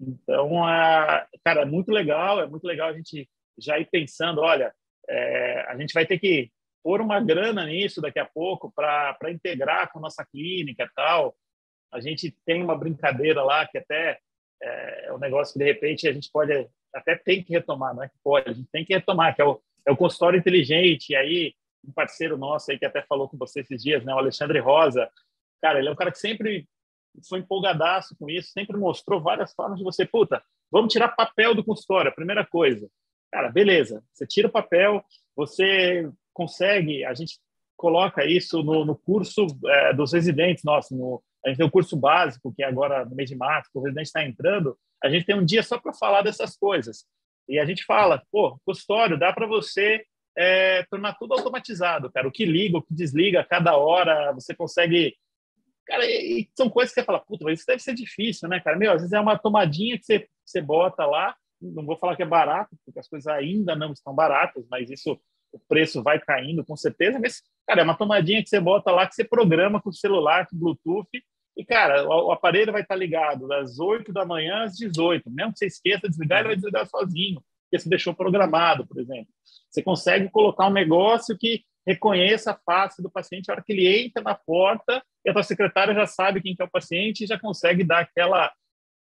Então, 0.00 0.64
a, 0.64 1.26
cara, 1.44 1.62
é 1.62 1.64
muito 1.64 1.90
legal, 1.90 2.40
é 2.40 2.46
muito 2.46 2.64
legal 2.64 2.88
a 2.90 2.92
gente 2.92 3.28
já 3.58 3.78
ir 3.78 3.86
pensando, 3.90 4.40
olha, 4.40 4.72
é, 5.08 5.60
a 5.68 5.76
gente 5.76 5.92
vai 5.92 6.06
ter 6.06 6.18
que 6.18 6.50
pôr 6.88 7.02
uma 7.02 7.20
grana 7.20 7.66
nisso 7.66 8.00
daqui 8.00 8.18
a 8.18 8.24
pouco 8.24 8.72
para 8.72 9.30
integrar 9.30 9.92
com 9.92 10.00
nossa 10.00 10.24
clínica 10.24 10.84
e 10.84 10.94
tal. 10.94 11.36
A 11.92 12.00
gente 12.00 12.34
tem 12.46 12.62
uma 12.62 12.74
brincadeira 12.74 13.42
lá 13.42 13.66
que 13.66 13.76
até 13.76 14.18
é, 14.62 15.08
é 15.08 15.12
um 15.12 15.18
negócio 15.18 15.52
que 15.52 15.58
de 15.58 15.66
repente 15.66 16.08
a 16.08 16.12
gente 16.14 16.30
pode 16.32 16.66
até 16.94 17.14
tem 17.14 17.44
que 17.44 17.52
retomar, 17.52 17.94
não 17.94 18.02
é 18.02 18.08
que 18.08 18.16
pode, 18.24 18.48
a 18.48 18.54
gente 18.54 18.70
tem 18.72 18.86
que 18.86 18.94
retomar, 18.94 19.36
que 19.36 19.42
é 19.42 19.44
o, 19.44 19.60
é 19.86 19.92
o 19.92 19.96
consultório 19.98 20.38
inteligente. 20.38 21.10
E 21.10 21.16
aí, 21.16 21.54
um 21.86 21.92
parceiro 21.92 22.38
nosso 22.38 22.70
aí 22.70 22.78
que 22.78 22.86
até 22.86 23.02
falou 23.02 23.28
com 23.28 23.36
você 23.36 23.60
esses 23.60 23.82
dias, 23.82 24.02
né, 24.02 24.14
o 24.14 24.18
Alexandre 24.18 24.58
Rosa, 24.58 25.10
cara, 25.60 25.80
ele 25.80 25.88
é 25.88 25.92
um 25.92 25.96
cara 25.96 26.10
que 26.10 26.18
sempre 26.18 26.66
foi 27.28 27.40
empolgadaço 27.40 28.16
com 28.18 28.30
isso, 28.30 28.50
sempre 28.50 28.78
mostrou 28.78 29.20
várias 29.20 29.52
formas 29.52 29.76
de 29.76 29.84
você, 29.84 30.06
puta, 30.06 30.42
vamos 30.70 30.90
tirar 30.90 31.08
papel 31.08 31.54
do 31.54 31.62
consultório, 31.62 32.10
a 32.10 32.14
primeira 32.14 32.46
coisa. 32.46 32.88
Cara, 33.30 33.50
beleza, 33.50 34.02
você 34.10 34.26
tira 34.26 34.48
o 34.48 34.50
papel, 34.50 35.04
você 35.36 36.10
consegue, 36.38 37.04
a 37.04 37.12
gente 37.14 37.40
coloca 37.76 38.24
isso 38.24 38.62
no, 38.62 38.84
no 38.84 38.96
curso 38.96 39.44
é, 39.66 39.92
dos 39.92 40.12
residentes 40.12 40.62
nosso, 40.62 40.96
no, 40.96 41.20
a 41.44 41.48
gente 41.48 41.58
tem 41.58 41.66
o 41.66 41.70
curso 41.70 41.96
básico, 41.96 42.52
que 42.54 42.62
é 42.62 42.66
agora 42.66 43.04
no 43.04 43.16
mês 43.16 43.28
de 43.28 43.36
março, 43.36 43.70
o 43.74 43.82
residente 43.82 44.06
está 44.06 44.24
entrando, 44.24 44.78
a 45.02 45.10
gente 45.10 45.26
tem 45.26 45.36
um 45.36 45.44
dia 45.44 45.62
só 45.62 45.78
para 45.78 45.92
falar 45.92 46.22
dessas 46.22 46.56
coisas. 46.56 47.04
E 47.48 47.58
a 47.58 47.64
gente 47.64 47.84
fala, 47.84 48.22
pô, 48.30 48.60
consultório, 48.64 49.18
dá 49.18 49.32
para 49.32 49.46
você 49.46 50.04
é, 50.36 50.84
tornar 50.84 51.14
tudo 51.14 51.34
automatizado, 51.34 52.12
cara. 52.12 52.28
O 52.28 52.32
que 52.32 52.44
liga, 52.44 52.78
o 52.78 52.82
que 52.82 52.94
desliga, 52.94 53.40
a 53.40 53.44
cada 53.44 53.76
hora, 53.76 54.32
você 54.32 54.54
consegue. 54.54 55.16
Cara, 55.86 56.04
e 56.04 56.48
são 56.54 56.68
coisas 56.68 56.92
que 56.92 57.00
você 57.00 57.06
fala, 57.06 57.20
puta, 57.20 57.44
mas 57.44 57.58
isso 57.58 57.66
deve 57.66 57.82
ser 57.82 57.94
difícil, 57.94 58.48
né, 58.48 58.60
cara? 58.60 58.76
Meu, 58.76 58.92
às 58.92 59.00
vezes 59.00 59.12
é 59.12 59.20
uma 59.20 59.38
tomadinha 59.38 59.98
que 59.98 60.04
você, 60.04 60.28
você 60.44 60.60
bota 60.60 61.06
lá, 61.06 61.34
não 61.60 61.84
vou 61.84 61.96
falar 61.96 62.14
que 62.14 62.22
é 62.22 62.26
barato, 62.26 62.76
porque 62.84 63.00
as 63.00 63.08
coisas 63.08 63.26
ainda 63.26 63.74
não 63.74 63.92
estão 63.92 64.14
baratas, 64.14 64.66
mas 64.70 64.90
isso, 64.90 65.18
o 65.52 65.58
preço 65.68 66.02
vai 66.02 66.20
caindo 66.20 66.64
com 66.64 66.76
certeza, 66.76 67.18
mas, 67.18 67.42
cara, 67.66 67.80
é 67.80 67.84
uma 67.84 67.96
tomadinha 67.96 68.42
que 68.42 68.48
você 68.48 68.60
bota 68.60 68.90
lá, 68.90 69.06
que 69.06 69.14
você 69.14 69.24
programa 69.24 69.80
com 69.80 69.90
o 69.90 69.94
celular, 69.94 70.46
com 70.46 70.56
o 70.56 70.58
Bluetooth, 70.58 71.22
e, 71.56 71.64
cara, 71.64 72.08
o, 72.08 72.28
o 72.28 72.32
aparelho 72.32 72.72
vai 72.72 72.82
estar 72.82 72.94
ligado 72.94 73.48
das 73.48 73.78
8 73.78 74.12
da 74.12 74.24
manhã 74.24 74.62
às 74.62 74.76
18. 74.76 75.28
Mesmo 75.28 75.52
que 75.52 75.58
você 75.58 75.66
esqueça 75.66 76.02
de 76.02 76.10
desligar, 76.10 76.40
ele 76.40 76.48
vai 76.48 76.56
desligar 76.56 76.86
sozinho, 76.86 77.42
porque 77.64 77.82
você 77.82 77.88
deixou 77.88 78.14
programado, 78.14 78.86
por 78.86 79.00
exemplo. 79.00 79.28
Você 79.68 79.82
consegue 79.82 80.30
colocar 80.30 80.68
um 80.68 80.72
negócio 80.72 81.36
que 81.36 81.64
reconheça 81.86 82.52
a 82.52 82.58
face 82.64 83.02
do 83.02 83.10
paciente 83.10 83.50
a 83.50 83.54
hora 83.54 83.64
que 83.64 83.72
ele 83.72 83.88
entra 83.88 84.22
na 84.22 84.34
porta 84.34 85.02
e 85.24 85.30
a 85.30 85.32
tua 85.32 85.42
secretária 85.42 85.94
já 85.94 86.06
sabe 86.06 86.40
quem 86.40 86.54
que 86.54 86.62
é 86.62 86.64
o 86.64 86.70
paciente 86.70 87.24
e 87.24 87.26
já 87.26 87.38
consegue 87.38 87.82
dar 87.82 88.00
aquela 88.00 88.52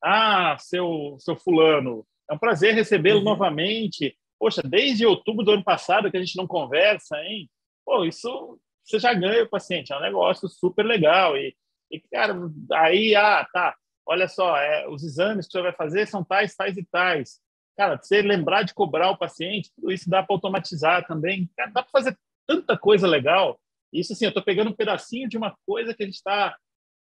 ah, 0.04 0.56
seu 0.60 1.18
seu 1.20 1.36
fulano, 1.36 2.06
é 2.30 2.34
um 2.34 2.38
prazer 2.38 2.74
recebê-lo 2.74 3.20
uhum. 3.20 3.26
novamente. 3.26 4.16
Poxa, 4.40 4.62
desde 4.64 5.06
outubro 5.06 5.44
do 5.44 5.52
ano 5.52 5.64
passado 5.64 6.10
que 6.12 6.18
a 6.18 6.20
gente 6.20 6.38
não 6.38 6.48
conversa, 6.48 7.18
hein? 7.24 7.50
Pô, 7.86 8.04
isso 8.06 8.60
você 8.84 9.00
já 9.00 9.14
ganha 9.14 9.44
o 9.44 9.50
paciente, 9.50 9.92
é 9.92 9.98
um 9.98 10.02
negócio 10.02 10.48
super 10.48 10.86
legal 10.86 11.38
e 11.38 11.56
e, 11.92 12.00
cara, 12.12 12.34
aí, 12.74 13.16
ah, 13.16 13.48
tá, 13.52 13.76
olha 14.06 14.28
só, 14.28 14.58
é, 14.58 14.88
os 14.88 15.04
exames 15.04 15.46
que 15.46 15.54
você 15.54 15.62
vai 15.62 15.74
fazer 15.74 16.08
são 16.08 16.24
tais, 16.24 16.56
tais 16.56 16.78
e 16.78 16.86
tais. 16.86 17.40
Cara, 17.78 17.98
você 17.98 18.22
lembrar 18.22 18.64
de 18.64 18.74
cobrar 18.74 19.12
o 19.12 19.18
paciente, 19.18 19.72
tudo 19.76 19.92
isso 19.92 20.10
dá 20.10 20.24
para 20.24 20.36
automatizar 20.36 21.06
também. 21.08 21.50
Cara, 21.56 21.72
dá 21.72 21.84
para 21.84 21.92
fazer 21.92 22.18
tanta 22.46 22.78
coisa 22.78 23.08
legal. 23.08 23.60
Isso, 23.94 24.14
assim, 24.14 24.26
eu 24.26 24.30
estou 24.30 24.44
pegando 24.44 24.72
um 24.72 24.76
pedacinho 24.76 25.30
de 25.30 25.38
uma 25.38 25.56
coisa 25.66 25.94
que 25.94 26.04
a 26.04 26.06
gente 26.06 26.16
está 26.16 26.58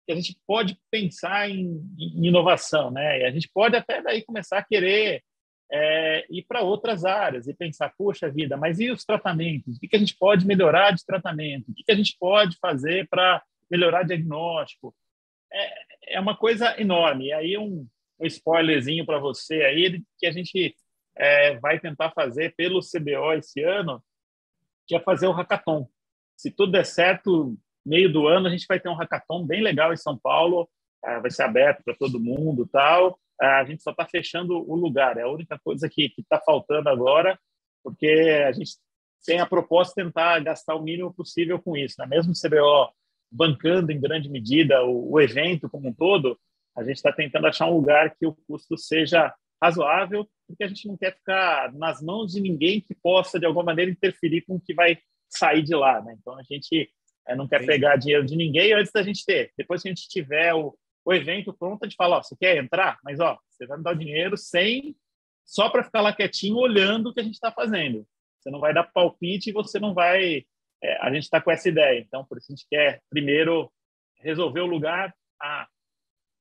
que 0.06 0.12
a 0.12 0.16
gente 0.16 0.38
pode 0.46 0.78
pensar 0.92 1.50
em, 1.50 1.82
em, 1.98 2.28
inovação, 2.28 2.92
né? 2.92 3.22
E 3.22 3.24
a 3.26 3.32
gente 3.32 3.50
pode 3.54 3.78
até 3.78 4.02
daí 4.02 4.22
começar 4.22 4.58
a 4.58 4.64
querer 4.64 5.24
é, 5.76 6.26
ir 6.30 6.44
para 6.44 6.62
outras 6.62 7.04
áreas 7.04 7.48
e 7.48 7.54
pensar, 7.54 7.92
poxa 7.98 8.30
vida, 8.30 8.56
mas 8.56 8.80
e 8.80 8.92
os 8.92 9.04
tratamentos? 9.04 9.76
O 9.76 9.80
que, 9.80 9.88
que 9.88 9.96
a 9.96 10.00
gente 10.00 10.16
pode 10.16 10.46
melhorar 10.46 10.92
de 10.92 11.04
tratamento? 11.04 11.72
O 11.72 11.74
que, 11.74 11.84
que 11.84 11.92
a 11.92 11.96
gente 11.96 12.16
pode 12.20 12.58
fazer 12.60 13.08
para 13.10 13.42
melhorar 13.74 14.04
diagnóstico. 14.04 14.96
É, 15.52 16.16
é 16.16 16.20
uma 16.20 16.38
coisa 16.38 16.80
enorme. 16.80 17.28
E 17.28 17.34
aí 17.34 17.58
um, 17.58 17.88
um 18.20 18.26
spoilerzinho 18.26 19.04
para 19.04 19.18
você 19.18 19.64
aí 19.64 20.04
que 20.20 20.28
a 20.28 20.32
gente 20.32 20.76
é, 21.16 21.58
vai 21.60 21.80
tentar 21.80 22.12
fazer 22.12 22.54
pelo 22.56 22.82
CBO 22.82 23.34
esse 23.34 23.64
ano, 23.64 24.04
que 24.88 24.96
é 24.96 25.00
fazer 25.00 25.26
o 25.26 25.32
hackathon. 25.32 25.88
Se 26.38 26.52
tudo 26.52 26.74
der 26.74 26.86
certo, 26.86 27.58
meio 27.84 28.12
do 28.12 28.28
ano 28.28 28.48
a 28.48 28.52
gente 28.52 28.68
vai 28.68 28.80
ter 28.80 28.90
um 28.90 28.96
hackathon 28.96 29.46
bem 29.46 29.62
legal 29.62 29.92
em 29.92 29.98
São 29.98 30.18
Paulo, 30.18 30.70
é, 31.04 31.20
vai 31.20 31.32
ser 31.32 31.44
aberto 31.44 31.84
para 31.84 31.96
todo 31.96 32.20
mundo, 32.20 32.68
tal. 32.72 33.20
A 33.42 33.64
gente 33.66 33.84
só 33.84 33.92
está 33.92 34.06
fechando 34.06 34.54
o 34.54 34.76
lugar. 34.76 35.18
É 35.18 35.24
a 35.24 35.30
única 35.30 35.60
coisa 35.60 35.90
que 35.90 36.14
está 36.18 36.40
faltando 36.40 36.90
agora, 36.90 37.40
porque 37.84 38.08
a 38.48 38.52
gente 38.52 38.74
tem 39.26 39.40
a 39.40 39.46
proposta 39.46 39.94
de 39.96 40.08
tentar 40.08 40.40
gastar 40.40 40.76
o 40.76 40.84
mínimo 40.84 41.14
possível 41.14 41.60
com 41.60 41.76
isso. 41.76 41.96
Né? 42.00 42.08
Mesmo 42.08 42.34
o 42.34 42.36
CBO 42.36 42.94
bancando 43.32 43.92
em 43.92 44.00
grande 44.00 44.30
medida 44.30 44.84
o, 44.84 45.14
o 45.14 45.20
evento 45.20 45.70
como 45.70 45.90
um 45.90 45.94
todo, 45.94 46.38
a 46.76 46.84
gente 46.84 46.98
está 46.98 47.12
tentando 47.12 47.48
achar 47.48 47.68
um 47.68 47.78
lugar 47.78 48.16
que 48.16 48.26
o 48.26 48.36
custo 48.48 48.78
seja 48.78 49.34
razoável, 49.62 50.28
porque 50.48 50.64
a 50.64 50.68
gente 50.68 50.88
não 50.88 50.98
quer 50.98 51.16
ficar 51.16 51.72
nas 51.74 52.02
mãos 52.02 52.34
de 52.34 52.42
ninguém 52.42 52.82
que 52.82 52.94
possa, 52.94 53.40
de 53.40 53.46
alguma 53.46 53.66
maneira, 53.66 53.90
interferir 53.90 54.42
com 54.42 54.56
o 54.56 54.62
que 54.62 54.74
vai 54.74 54.98
sair 55.30 55.64
de 55.64 55.74
lá. 55.74 56.02
Né? 56.02 56.16
Então, 56.20 56.38
a 56.38 56.44
gente 56.44 56.90
é, 57.28 57.36
não 57.36 57.48
quer 57.48 57.62
Sim. 57.62 57.68
pegar 57.68 57.96
dinheiro 57.96 58.26
de 58.26 58.36
ninguém 58.36 58.74
antes 58.74 58.92
da 58.92 59.02
gente 59.02 59.26
ter. 59.26 59.52
Depois 59.58 59.82
que 59.82 59.88
a 59.88 59.92
gente 59.92 60.08
tiver 60.10 60.54
o, 60.54 60.78
o 61.06 61.14
evento 61.14 61.54
pronto, 61.54 61.84
a 61.84 61.88
gente 61.88 61.96
fala, 61.96 62.18
ó, 62.18 62.24
você 62.24 62.36
quer 62.36 62.58
entrar? 62.58 63.00
Mas, 63.04 63.20
ó, 63.20 63.38
você 63.50 63.66
vai 63.66 63.78
me 63.78 63.84
dar 63.84 63.92
o 63.92 64.00
dinheiro 64.00 64.38
sem... 64.38 64.96
Só 65.46 65.70
para 65.70 65.84
ficar 65.84 66.00
lá 66.00 66.14
quietinho, 66.14 66.56
olhando 66.56 67.10
o 67.10 67.14
que 67.14 67.20
a 67.20 67.24
gente 67.24 67.34
está 67.34 67.52
fazendo. 67.52 68.08
Você 68.40 68.50
não 68.50 68.60
vai 68.60 68.74
dar 68.74 68.84
palpite 68.84 69.50
e 69.50 69.54
você 69.54 69.78
não 69.78 69.94
vai 69.94 70.46
é, 70.84 70.98
a 71.02 71.12
gente 71.12 71.24
está 71.24 71.40
com 71.40 71.50
essa 71.50 71.70
ideia. 71.70 72.00
Então, 72.00 72.26
por 72.26 72.38
isso 72.38 72.52
a 72.52 72.56
gente 72.56 72.68
quer, 72.70 73.02
primeiro, 73.10 73.72
resolver 74.20 74.60
o 74.60 74.66
lugar 74.66 75.16
a, 75.42 75.68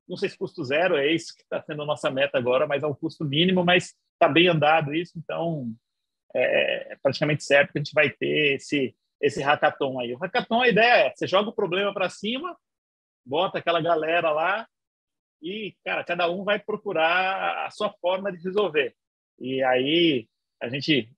não 0.09 0.17
sei 0.17 0.29
se 0.29 0.37
custo 0.37 0.65
zero, 0.65 0.97
é 0.97 1.13
isso 1.13 1.35
que 1.35 1.43
está 1.43 1.63
sendo 1.63 1.83
a 1.83 1.87
nossa 1.87 2.11
meta 2.11 2.37
agora, 2.37 2.67
mas 2.67 2.83
é 2.83 2.87
um 2.87 2.95
custo 2.95 3.25
mínimo, 3.25 3.65
mas 3.65 3.95
está 4.15 4.29
bem 4.29 4.49
andado 4.49 4.95
isso, 4.95 5.13
então 5.17 5.73
é, 6.35 6.93
é, 6.93 6.97
praticamente 6.97 7.45
certo 7.45 7.73
que 7.73 7.79
a 7.79 7.83
gente 7.83 7.95
vai 7.95 8.11
ter 8.11 8.57
esse, 8.57 8.95
esse 9.21 9.41
hackathon 9.41 10.01
aí. 10.01 10.13
O 10.13 10.19
hackathon, 10.19 10.63
a 10.63 10.69
ideia 10.69 11.07
é, 11.07 11.13
você 11.15 11.27
joga 11.27 11.51
o 11.51 11.55
problema 11.55 11.95
para 11.95 12.09
cima, 12.09 12.57
bota 13.25 13.59
aquela 13.59 13.81
galera 13.81 14.31
lá 14.31 14.67
e, 15.43 15.75
cara, 15.85 16.05
cada 16.05 16.31
um 16.31 16.45
vai 16.45 16.59
procurar 16.59 17.67
a 17.67 17.71
sua 17.71 17.93
forma 18.01 18.31
de 18.31 18.43
resolver. 18.43 18.95
E 19.39 19.63
aí 19.63 20.29
a 20.63 20.69
gente 20.69 21.11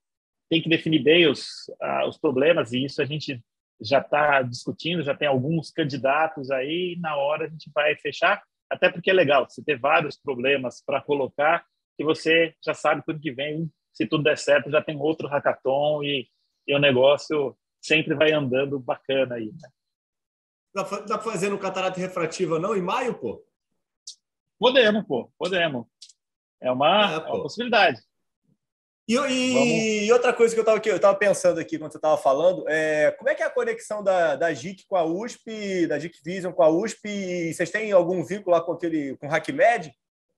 tem 0.49 0.63
que 0.63 0.69
definir 0.69 1.03
bem 1.03 1.27
os, 1.29 1.69
uh, 1.83 2.09
os 2.09 2.17
problemas, 2.17 2.73
e 2.73 2.85
isso 2.85 3.03
a 3.03 3.05
gente 3.05 3.43
já 3.81 3.99
está 3.99 4.41
discutindo, 4.43 5.03
já 5.03 5.15
tem 5.15 5.29
alguns 5.29 5.71
candidatos 5.71 6.51
aí, 6.51 6.97
na 7.01 7.17
hora 7.17 7.45
a 7.45 7.49
gente 7.49 7.71
vai 7.75 7.95
fechar, 7.97 8.43
até 8.71 8.89
porque 8.89 9.11
é 9.11 9.15
legal 9.15 9.49
você 9.49 9.63
ter 9.63 9.79
vários 9.79 10.17
problemas 10.17 10.83
para 10.85 11.03
colocar, 11.03 11.65
que 11.97 12.05
você 12.05 12.55
já 12.65 12.73
sabe 12.73 13.05
tudo 13.05 13.21
que 13.21 13.33
vem, 13.33 13.71
se 13.93 14.07
tudo 14.07 14.25
der 14.25 14.39
certo, 14.39 14.71
já 14.71 14.83
tem 14.83 14.97
outro 14.97 15.29
hackathon 15.29 16.03
e, 16.03 16.29
e 16.67 16.75
o 16.75 16.79
negócio 16.79 17.57
sempre 17.81 18.15
vai 18.15 18.33
andando 18.33 18.79
bacana 18.79 19.37
aí. 19.37 19.47
Né? 19.47 19.69
Dá 20.75 20.85
para 20.85 21.19
fazer 21.21 21.51
no 21.51 21.59
catarata 21.59 22.01
refrativa 22.01 22.59
não 22.59 22.77
em 22.77 22.83
maio, 22.83 23.15
pô? 23.15 23.45
Podemos, 24.59 25.05
pô, 25.07 25.31
podemos. 25.39 25.87
É 26.61 26.71
uma, 26.71 27.13
é, 27.13 27.15
é 27.15 27.19
uma 27.19 27.43
possibilidade. 27.43 28.01
E, 29.07 29.15
e, 29.15 30.07
e, 30.07 30.13
outra 30.13 30.33
coisa 30.33 30.55
que 30.55 30.59
eu 30.59 30.63
estava 30.63 30.81
eu 30.89 30.99
tava 30.99 31.17
pensando 31.17 31.61
aqui 31.61 31.79
quando 31.79 31.93
você 31.93 31.99
estava 31.99 32.17
falando, 32.17 32.67
é, 32.69 33.11
como 33.13 33.29
é 33.29 33.35
que 33.35 33.43
é 33.43 33.47
a 33.47 33.51
conexão 33.51 34.03
da, 34.03 34.35
da 34.35 34.53
JIC 34.53 34.87
com 34.89 34.97
a 34.97 35.05
USP, 35.05 35.87
da 35.87 35.99
JIC 35.99 36.17
Vision 36.25 36.53
com 36.53 36.63
a 36.63 36.71
USP? 36.71 37.07
E 37.07 37.55
vocês 37.55 37.71
têm 37.71 37.93
algum 37.93 38.25
vínculo 38.25 38.57
lá 38.57 38.63
com 38.63 38.73
aquele 38.73 39.17
com 39.19 39.29
o 39.29 39.31
HackMed? 39.31 39.95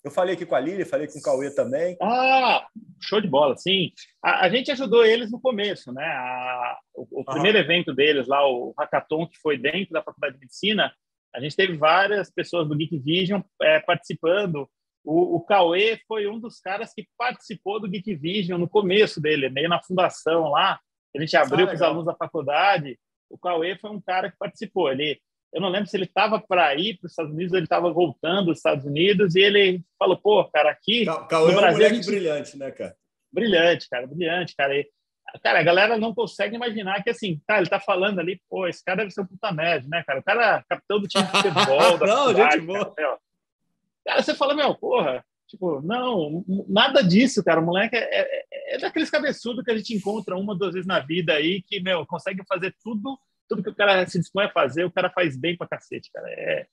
Eu 0.07 0.11
falei 0.11 0.35
aqui 0.35 0.47
com 0.47 0.55
a 0.55 0.61
Lili, 0.61 0.85
falei 0.85 1.09
com 1.09 1.19
o 1.19 1.23
Cauê 1.23 1.51
também. 1.51 1.97
Ah, 2.01 2.67
show 3.01 3.21
de 3.21 3.29
bola, 3.29 3.57
sim. 3.57 3.91
A, 4.23 4.47
a 4.47 4.49
gente 4.49 4.71
ajudou 4.71 5.05
eles 5.05 5.31
no 5.33 5.41
começo, 5.41 5.93
né? 5.93 6.05
A, 6.05 6.79
o, 6.95 7.21
o 7.21 7.25
primeiro 7.25 7.59
evento 7.59 7.93
deles 7.93 8.29
lá, 8.29 8.47
o 8.49 8.73
Hackathon, 8.79 9.27
que 9.27 9.37
foi 9.39 9.59
dentro 9.59 9.93
da 9.93 10.03
Faculdade 10.03 10.35
de 10.35 10.41
Medicina, 10.41 10.93
a 11.35 11.41
gente 11.41 11.57
teve 11.57 11.77
várias 11.77 12.31
pessoas 12.31 12.69
do 12.69 12.77
Geek 12.77 12.97
Vision 12.99 13.43
é, 13.61 13.81
participando 13.81 14.69
o, 15.07 15.37
o 15.37 15.41
Cauê 15.41 16.01
foi 16.09 16.27
um 16.27 16.39
dos 16.39 16.59
caras 16.59 16.93
que 16.93 17.07
participou 17.17 17.81
do 17.81 17.89
Geek 17.89 18.13
Vision 18.17 18.59
no 18.59 18.69
começo 18.69 19.21
dele, 19.21 19.49
meio 19.49 19.69
na 19.69 19.81
fundação 19.81 20.51
lá. 20.51 20.81
A 21.15 21.21
gente 21.21 21.37
abriu 21.37 21.65
ah, 21.65 21.69
para 21.69 21.77
os 21.77 21.83
alunos 21.83 22.07
da 22.07 22.15
faculdade. 22.15 22.99
O 23.31 23.39
Cauê 23.39 23.79
foi 23.79 23.91
um 23.91 24.01
cara 24.01 24.31
que 24.31 24.37
participou. 24.37 24.91
Ele, 24.91 25.21
eu 25.57 25.61
não 25.63 25.71
lembro 25.71 25.89
se 25.89 25.97
ele 25.97 26.05
estava 26.05 26.39
para 26.39 26.75
ir 26.75 26.99
para 26.99 27.07
os 27.07 27.13
Estados 27.13 27.33
Unidos, 27.33 27.55
ele 27.55 27.65
estava 27.65 27.91
voltando 27.91 28.47
dos 28.47 28.59
Estados 28.59 28.85
Unidos 28.85 29.35
e 29.35 29.41
ele 29.41 29.83
falou: 29.99 30.19
pô, 30.19 30.45
cara, 30.45 30.71
aqui. 30.71 31.07
Cauê 31.31 31.53
no 31.53 31.59
Brasil, 31.59 31.87
é 31.87 31.89
um 31.89 31.95
gente... 31.95 32.07
brilhante, 32.07 32.59
né, 32.59 32.71
cara? 32.71 32.95
Brilhante, 33.33 33.89
cara, 33.89 34.07
brilhante, 34.07 34.55
cara. 34.55 34.77
E, 34.77 34.87
cara, 35.43 35.61
a 35.61 35.63
galera 35.63 35.97
não 35.97 36.15
consegue 36.15 36.57
imaginar 36.57 37.03
que 37.03 37.09
assim, 37.09 37.41
tá, 37.47 37.57
ele 37.57 37.71
tá 37.71 37.81
falando 37.81 38.19
ali, 38.19 38.39
pô, 38.51 38.67
esse 38.67 38.85
cara 38.85 38.99
deve 38.99 39.13
ser 39.13 39.23
um 39.23 39.27
puta 39.27 39.51
médio, 39.51 39.89
né, 39.89 40.05
cara? 40.07 40.21
O 40.21 40.23
cara 40.23 40.59
é 40.59 40.65
capitão 40.69 41.01
do 41.01 41.09
time 41.09 41.25
de 41.25 41.31
futebol 41.31 41.97
da 41.97 42.07
Não, 42.07 42.35
gente 42.35 42.61
boa. 42.61 42.95
Cara, 42.95 43.19
Cara, 44.07 44.23
você 44.23 44.35
fala, 44.35 44.55
meu, 44.55 44.75
porra, 44.75 45.25
tipo, 45.49 45.81
não, 45.81 46.45
nada 46.69 47.03
disso, 47.03 47.43
cara. 47.43 47.61
O 47.61 47.65
moleque 47.65 47.97
é, 47.97 48.21
é, 48.21 48.75
é 48.75 48.79
daqueles 48.79 49.11
cabeçudos 49.11 49.65
que 49.65 49.71
a 49.71 49.77
gente 49.77 49.95
encontra 49.95 50.37
uma, 50.37 50.55
duas 50.55 50.75
vezes 50.75 50.87
na 50.87 51.01
vida 51.01 51.33
aí, 51.33 51.63
que, 51.63 51.81
meu, 51.81 52.07
consegue 52.07 52.45
fazer 52.47 52.73
tudo, 52.85 53.19
tudo 53.49 53.62
que 53.62 53.71
o 53.71 53.75
cara 53.75 54.07
se 54.07 54.19
dispõe 54.19 54.45
a 54.45 54.53
fazer, 54.53 54.85
o 54.85 54.91
cara 54.91 55.11
faz 55.11 55.37
bem 55.37 55.57
pra 55.57 55.69
cacete, 55.69 56.11
cara. 56.12 56.29
É, 56.31 56.67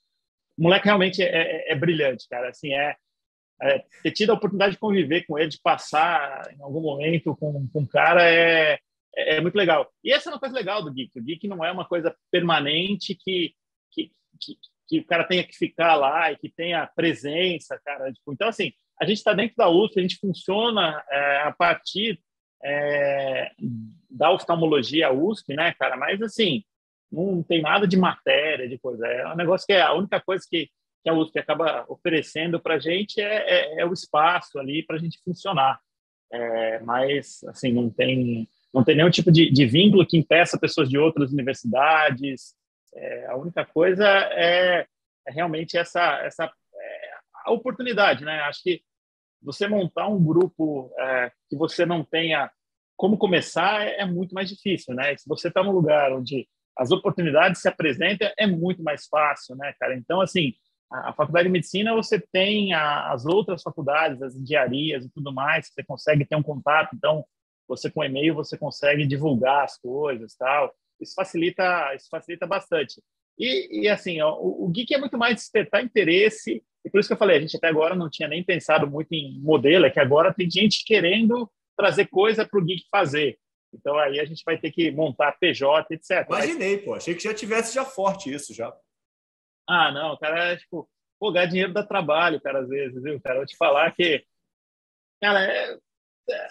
o 0.58 0.64
moleque 0.64 0.86
realmente 0.86 1.22
é, 1.22 1.28
é, 1.28 1.72
é 1.72 1.76
brilhante, 1.76 2.28
cara. 2.30 2.50
Assim, 2.50 2.74
é, 2.74 2.96
é, 3.62 3.84
ter 4.02 4.12
tido 4.12 4.32
a 4.32 4.34
oportunidade 4.34 4.74
de 4.74 4.80
conviver 4.80 5.26
com 5.26 5.38
ele, 5.38 5.50
de 5.50 5.60
passar 5.62 6.54
em 6.54 6.62
algum 6.62 6.82
momento 6.82 7.36
com, 7.36 7.68
com 7.70 7.82
o 7.82 7.88
cara 7.88 8.30
é, 8.30 8.80
é, 9.16 9.36
é, 9.36 9.42
muito 9.42 9.56
legal. 9.56 9.92
E 10.04 10.12
essa 10.12 10.30
é 10.30 10.34
uma 10.34 10.40
coisa 10.40 10.56
legal 10.56 10.84
do 10.84 10.92
Geek. 10.92 11.18
O 11.20 11.24
Geek 11.24 11.48
não 11.48 11.64
é 11.64 11.72
uma 11.72 11.88
coisa 11.88 12.16
permanente 12.32 13.16
que, 13.16 13.54
que, 13.92 14.12
que, 14.40 14.58
que 14.88 15.00
o 15.00 15.06
cara 15.06 15.24
tenha 15.24 15.44
que 15.44 15.56
ficar 15.56 15.96
lá 15.96 16.32
e 16.32 16.38
que 16.38 16.50
tenha 16.50 16.88
presença, 16.88 17.80
cara. 17.84 18.12
Tipo, 18.12 18.34
então, 18.34 18.48
assim, 18.48 18.72
a 19.00 19.06
gente 19.06 19.18
está 19.18 19.34
dentro 19.34 19.56
da 19.56 19.70
USP, 19.70 20.00
a 20.00 20.02
gente 20.02 20.20
funciona 20.20 21.04
é, 21.10 21.38
a 21.44 21.52
partir 21.52 22.20
é, 22.64 23.52
da 24.10 24.32
oftalmologia 24.32 25.12
USP, 25.12 25.56
né, 25.56 25.74
cara? 25.74 25.98
Mas, 25.98 26.22
assim, 26.22 26.64
não 27.12 27.44
tem 27.44 27.62
nada 27.62 27.88
de 27.88 27.98
matéria, 27.98 28.68
de 28.68 28.78
coisa. 28.80 29.06
É 29.06 29.28
um 29.28 29.36
negócio 29.36 29.68
que 29.68 29.74
é 29.74 29.82
a 29.82 29.94
única 29.94 30.20
coisa 30.22 30.44
que, 30.50 30.70
que 31.04 31.10
a 31.10 31.14
USP 31.14 31.40
acaba 31.40 31.86
oferecendo 31.88 32.60
para 32.60 32.76
a 32.76 32.80
gente 32.80 33.22
é, 33.22 33.36
é, 33.36 33.82
é, 33.82 33.86
o 33.86 33.94
espaço 33.94 34.58
ali 34.58 34.84
para 34.84 34.96
a 34.96 35.00
gente 35.00 35.20
funcionar. 35.24 35.80
É, 36.32 36.80
mas, 36.80 37.44
assim, 37.44 37.72
não 37.72 37.90
tem, 37.90 38.48
não 38.74 38.84
tem 38.84 38.96
nenhum 38.96 39.12
tipo 39.12 39.32
de, 39.32 39.52
de 39.52 39.66
vínculo 39.66 40.06
que 40.06 40.18
impeça 40.18 40.60
pessoas 40.60 40.90
de 40.90 40.98
outras 40.98 41.32
universidades. 41.32 42.56
É, 42.96 43.28
a 43.28 43.36
única 43.36 43.66
coisa 43.66 44.08
é, 44.08 44.88
é 45.28 45.32
realmente 45.32 45.78
essa, 45.78 46.20
essa 46.24 46.46
é, 46.46 47.10
a 47.46 47.52
oportunidade, 47.52 48.26
né? 48.26 48.40
Acho 48.42 48.64
que 48.64 48.82
você 49.44 49.68
montar 49.68 50.08
um 50.08 50.24
grupo 50.24 50.92
é, 50.98 51.32
que 51.50 51.56
você 51.56 51.86
não 51.86 52.04
tenha 52.04 52.52
como 52.96 53.18
começar 53.18 53.86
é, 53.86 54.02
é 54.02 54.06
muito 54.06 54.34
mais 54.34 54.50
difícil, 54.50 54.94
né? 54.96 55.16
Se 55.18 55.28
você 55.28 55.48
está 55.48 55.64
num 55.64 55.72
lugar 55.72 56.14
onde 56.14 56.48
as 56.78 56.92
oportunidades 56.92 57.62
se 57.62 57.68
apresentam, 57.68 58.32
é 58.38 58.48
muito 58.48 58.84
mais 58.84 59.08
fácil, 59.08 59.56
né, 59.56 59.74
cara? 59.80 59.96
Então, 59.96 60.22
assim, 60.22 60.54
a, 60.92 61.10
a 61.10 61.14
faculdade 61.14 61.48
de 61.48 61.52
medicina, 61.52 61.94
você 61.94 62.20
tem 62.20 62.74
a, 62.74 63.12
as 63.12 63.26
outras 63.26 63.62
faculdades, 63.62 64.22
as 64.22 64.36
engenharias 64.36 65.06
e 65.06 65.10
tudo 65.10 65.32
mais, 65.32 65.68
você 65.68 65.84
consegue 65.84 66.26
ter 66.26 66.36
um 66.36 66.44
contato, 66.44 66.96
então, 66.96 67.26
você 67.68 67.90
com 67.90 68.04
e-mail, 68.04 68.36
você 68.36 68.58
consegue 68.58 69.06
divulgar 69.06 69.64
as 69.64 69.78
coisas, 69.78 70.36
tal. 70.36 70.74
Isso 71.00 71.14
facilita, 71.16 71.94
isso 71.96 72.08
facilita 72.10 72.46
bastante. 72.46 73.02
E, 73.38 73.82
e 73.82 73.90
assim, 73.90 74.22
ó, 74.22 74.36
o, 74.40 74.66
o 74.66 74.70
Geek 74.70 74.94
é 74.94 74.98
muito 74.98 75.18
mais 75.18 75.36
despertar 75.36 75.84
interesse, 75.84 76.64
e 76.86 76.90
por 76.90 77.00
isso 77.00 77.08
que 77.08 77.14
eu 77.14 77.18
falei, 77.18 77.38
a 77.38 77.42
gente 77.42 77.56
até 77.56 77.68
agora 77.68 77.96
não 77.96 78.10
tinha 78.10 78.28
nem 78.28 78.44
pensado 78.44 78.86
muito 78.88 79.12
em 79.14 79.40
modelo, 79.40 79.86
é 79.86 79.90
que 79.90 80.00
agora 80.00 80.34
tem 80.34 80.50
gente 80.50 80.84
querendo 80.84 81.50
trazer 81.78 82.08
coisa 82.08 82.46
para 82.46 82.60
o 82.60 82.64
Geek 82.64 82.84
fazer. 82.92 83.38
Então 83.74 83.98
aí 83.98 84.20
a 84.20 84.26
gente 84.26 84.44
vai 84.46 84.58
ter 84.58 84.72
que 84.72 84.92
montar 84.92 85.38
PJ, 85.40 85.94
etc. 85.94 86.28
Imaginei, 86.28 86.78
pô. 86.78 86.94
Achei 86.94 87.16
que 87.16 87.24
já 87.24 87.34
tivesse 87.34 87.74
já 87.74 87.84
forte 87.84 88.32
isso 88.32 88.54
já. 88.54 88.72
Ah, 89.68 89.92
não, 89.92 90.18
cara, 90.18 90.52
é, 90.52 90.58
tipo, 90.58 90.88
pô, 91.20 91.32
ganhar 91.32 91.48
dinheiro 91.48 91.74
dá 91.74 91.84
trabalho, 91.84 92.42
cara, 92.42 92.60
às 92.60 92.70
vezes, 92.70 93.02
viu? 93.02 93.20
Cara, 93.22 93.36
eu 93.36 93.40
vou 93.40 93.48
te 93.48 93.58
falar 93.58 93.92
que. 93.96 94.24
Cara, 95.22 95.42
é... 95.42 95.78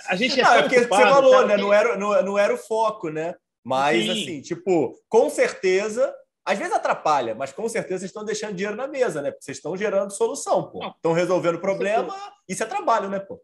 a 0.08 0.16
gente 0.16 0.40
é. 0.40 0.42
Não, 0.42 0.54
é 0.54 0.62
porque 0.62 0.78
você 0.80 0.88
falou, 0.88 1.30
cara, 1.30 1.46
né? 1.46 1.56
Que... 1.56 1.60
Não, 1.60 1.72
era, 1.72 1.96
não, 1.96 2.22
não 2.22 2.38
era 2.38 2.54
o 2.54 2.58
foco, 2.58 3.10
né? 3.10 3.34
Mas, 3.62 4.04
Sim. 4.04 4.10
assim, 4.10 4.42
tipo, 4.42 4.98
com 5.08 5.30
certeza. 5.30 6.12
Às 6.44 6.58
vezes 6.58 6.74
atrapalha, 6.74 7.34
mas 7.34 7.52
com 7.52 7.68
certeza 7.68 8.00
vocês 8.00 8.10
estão 8.10 8.24
deixando 8.24 8.54
dinheiro 8.54 8.76
na 8.76 8.88
mesa, 8.88 9.22
né? 9.22 9.30
Porque 9.30 9.44
vocês 9.44 9.58
estão 9.58 9.76
gerando 9.76 10.10
solução, 10.10 10.70
pô. 10.70 10.84
Estão 10.88 11.12
resolvendo 11.12 11.60
problema, 11.60 12.14
isso 12.48 12.62
é 12.62 12.66
trabalho, 12.66 13.08
né, 13.08 13.20
pô? 13.20 13.40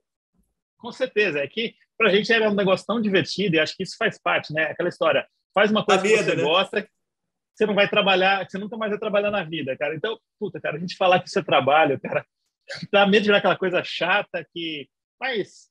Com 0.77 0.91
certeza. 0.91 1.39
É 1.39 1.47
que 1.47 1.75
para 1.97 2.09
a 2.09 2.15
gente 2.15 2.33
era 2.33 2.51
um 2.51 2.55
negócio 2.55 2.87
tão 2.87 3.01
divertido 3.01 3.57
e 3.57 3.61
acho 3.61 3.77
que 3.77 3.85
isso 3.85 3.97
faz 3.97 4.21
parte, 4.21 4.53
né? 4.53 4.65
Aquela 4.65 4.89
história, 4.89 5.27
faz 5.55 5.71
uma 5.71 5.85
coisa 5.85 6.03
que 6.03 6.17
você 6.17 6.37
né? 6.37 6.43
gosta, 6.43 6.89
você 7.55 7.67
não 7.67 7.75
vai 7.75 7.89
trabalhar, 7.89 8.49
você 8.49 8.59
nunca 8.59 8.77
mais 8.77 8.91
vai 8.91 8.99
trabalhar 8.99 9.31
na 9.31 9.43
vida, 9.43 9.77
cara. 9.77 9.95
Então, 9.95 10.19
puta, 10.39 10.61
cara, 10.61 10.77
a 10.77 10.81
gente 10.81 10.97
falar 10.97 11.21
que 11.21 11.29
isso 11.29 11.39
é 11.39 11.43
trabalho, 11.43 12.01
cara, 12.01 12.25
dá 12.93 13.07
medo 13.07 13.23
de 13.23 13.29
virar 13.29 13.39
aquela 13.39 13.57
coisa 13.57 13.83
chata 13.83 14.47
que, 14.53 14.89
mas 15.21 15.69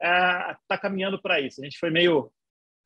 é, 0.00 0.56
tá 0.68 0.78
caminhando 0.78 1.20
para 1.20 1.40
isso. 1.40 1.60
A 1.60 1.64
gente 1.64 1.78
foi 1.78 1.90
meio 1.90 2.32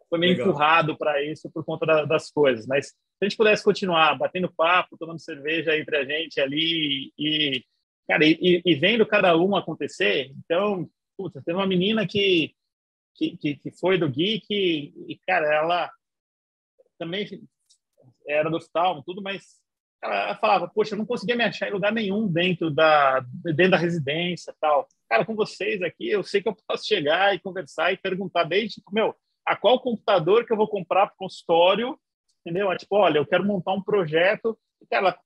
foi 0.09 0.19
meio 0.19 0.33
Legal. 0.35 0.49
empurrado 0.49 0.97
para 0.97 1.23
isso 1.25 1.51
por 1.51 1.65
conta 1.65 1.85
da, 1.85 2.05
das 2.05 2.31
coisas, 2.31 2.67
mas 2.67 2.95
se 3.17 3.25
a 3.25 3.29
gente 3.29 3.37
pudesse 3.37 3.65
continuar 3.65 4.17
batendo 4.17 4.53
papo, 4.53 4.99
tomando 4.99 5.21
cerveja 5.21 5.77
entre 5.77 5.97
a 5.97 6.05
gente 6.05 6.41
ali 6.41 7.13
e, 7.19 7.65
cara, 8.09 8.25
e, 8.25 8.63
e 8.65 8.75
vendo 8.75 9.07
cada 9.07 9.37
um 9.37 9.57
acontecer, 9.57 10.33
então, 10.39 10.89
puta, 11.17 11.43
teve 11.45 11.57
uma 11.57 11.67
menina 11.67 12.07
que 12.07 12.55
que, 13.15 13.37
que, 13.37 13.57
que 13.57 13.71
foi 13.71 13.97
do 13.97 14.09
Geek 14.09 14.47
e, 14.51 15.19
cara, 15.27 15.47
ela 15.55 15.91
também 16.99 17.27
era 18.27 18.51
do 18.51 18.57
oftalmo, 18.57 19.03
tudo, 19.05 19.23
mas 19.23 19.61
ela 20.03 20.37
falava, 20.37 20.69
poxa, 20.69 20.95
eu 20.95 20.99
não 20.99 21.07
conseguia 21.07 21.37
me 21.37 21.45
achar 21.45 21.69
em 21.69 21.73
lugar 21.73 21.93
nenhum 21.93 22.27
dentro 22.27 22.71
da, 22.71 23.21
dentro 23.21 23.71
da 23.71 23.77
residência 23.77 24.55
tal. 24.61 24.87
Cara, 25.09 25.25
com 25.25 25.35
vocês 25.35 25.81
aqui, 25.83 26.11
eu 26.11 26.23
sei 26.23 26.43
que 26.43 26.49
eu 26.49 26.57
posso 26.67 26.87
chegar 26.87 27.35
e 27.35 27.41
conversar 27.41 27.93
e 27.93 27.97
perguntar 27.97 28.45
desde, 28.45 28.77
tipo, 28.77 28.93
meu, 28.93 29.15
a 29.47 29.57
qual 29.57 29.81
computador 29.81 30.45
que 30.45 30.53
eu 30.53 30.57
vou 30.57 30.69
comprar 30.69 31.07
para 31.07 31.15
o 31.15 31.19
consultório, 31.19 31.99
entendeu? 32.45 32.71
É, 32.71 32.77
tipo, 32.77 32.97
olha, 32.97 33.19
eu 33.19 33.27
quero 33.27 33.45
montar 33.45 33.73
um 33.73 33.83
projeto. 33.83 34.59
E, 34.81 34.87
cara, 34.87 35.09
ela 35.09 35.19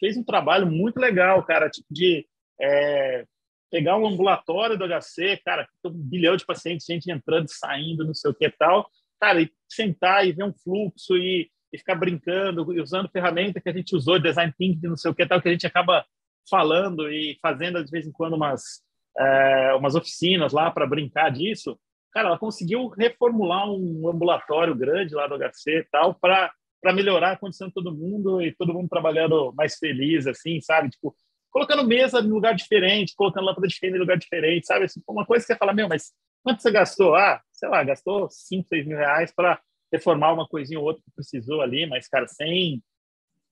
fez 0.00 0.16
um 0.16 0.24
trabalho 0.24 0.66
muito 0.66 0.98
legal, 0.98 1.42
cara, 1.44 1.70
tipo, 1.70 1.86
de 1.90 2.26
é, 2.60 3.24
pegar 3.70 3.96
um 3.96 4.06
ambulatório 4.06 4.76
do 4.76 4.84
HC, 4.86 5.40
cara, 5.44 5.68
um 5.84 5.90
bilhão 5.90 6.36
de 6.36 6.44
pacientes, 6.44 6.86
gente 6.86 7.10
entrando 7.10 7.46
e 7.46 7.52
saindo, 7.52 8.04
não 8.04 8.14
sei 8.14 8.30
o 8.30 8.34
que 8.34 8.50
tal, 8.50 8.88
cara, 9.20 9.40
e 9.40 9.50
sentar 9.68 10.26
e 10.26 10.32
ver 10.32 10.44
um 10.44 10.52
fluxo 10.52 11.16
e, 11.16 11.50
e 11.72 11.78
ficar 11.78 11.94
brincando, 11.94 12.72
e 12.72 12.80
usando 12.80 13.10
ferramenta 13.10 13.60
que 13.60 13.68
a 13.68 13.72
gente 13.72 13.94
usou, 13.94 14.18
design 14.18 14.52
thinking, 14.58 14.88
não 14.88 14.96
sei 14.96 15.10
o 15.10 15.14
que 15.14 15.26
tal, 15.26 15.40
que 15.40 15.48
a 15.48 15.52
gente 15.52 15.66
acaba 15.66 16.04
falando 16.48 17.10
e 17.10 17.38
fazendo 17.40 17.82
de 17.84 17.90
vez 17.90 18.06
em 18.06 18.12
quando 18.12 18.34
umas, 18.34 18.82
é, 19.18 19.74
umas 19.74 19.94
oficinas 19.94 20.52
lá 20.52 20.70
para 20.70 20.86
brincar 20.86 21.30
disso. 21.30 21.78
Cara, 22.12 22.28
ela 22.28 22.38
conseguiu 22.38 22.88
reformular 22.88 23.68
um 23.68 24.08
ambulatório 24.08 24.74
grande 24.74 25.14
lá 25.14 25.26
do 25.26 25.36
HC 25.36 25.78
e 25.78 25.84
tal 25.90 26.14
para 26.14 26.52
para 26.84 26.92
melhorar 26.92 27.32
a 27.32 27.36
condição 27.38 27.68
de 27.68 27.72
todo 27.72 27.96
mundo 27.96 28.42
e 28.42 28.54
todo 28.54 28.74
mundo 28.74 28.90
trabalhando 28.90 29.54
mais 29.54 29.78
feliz, 29.78 30.26
assim, 30.26 30.60
sabe? 30.60 30.90
Tipo, 30.90 31.16
colocando 31.50 31.82
mesa 31.82 32.20
em 32.20 32.28
lugar 32.28 32.54
diferente, 32.54 33.14
colocando 33.16 33.46
lâmpada 33.46 33.66
diferente 33.66 33.96
em 33.96 34.00
lugar 34.00 34.18
diferente, 34.18 34.66
sabe? 34.66 34.84
Assim, 34.84 35.00
uma 35.08 35.24
coisa 35.24 35.46
que 35.46 35.50
você 35.50 35.58
fala, 35.58 35.72
meu, 35.72 35.88
mas 35.88 36.12
quanto 36.42 36.60
você 36.60 36.70
gastou? 36.70 37.14
Ah, 37.14 37.40
sei 37.50 37.70
lá, 37.70 37.82
gastou 37.82 38.28
5, 38.30 38.68
6 38.68 38.86
mil 38.86 38.98
reais 38.98 39.32
para 39.34 39.58
reformar 39.90 40.34
uma 40.34 40.46
coisinha 40.46 40.78
ou 40.78 40.84
outra 40.84 41.02
que 41.02 41.10
precisou 41.12 41.62
ali, 41.62 41.86
mas, 41.86 42.06
cara, 42.06 42.28
sem, 42.28 42.82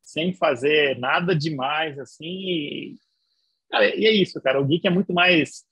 sem 0.03 0.35
fazer 0.35 0.99
nada 0.99 1.35
demais, 1.35 1.99
assim. 1.99 2.27
E, 2.27 2.97
cara, 3.71 3.97
e 3.97 4.05
é 4.05 4.11
isso, 4.12 4.42
cara. 4.42 4.61
O 4.61 4.66
Geek 4.66 4.87
é 4.87 4.90
muito 4.90 5.14
mais 5.14 5.64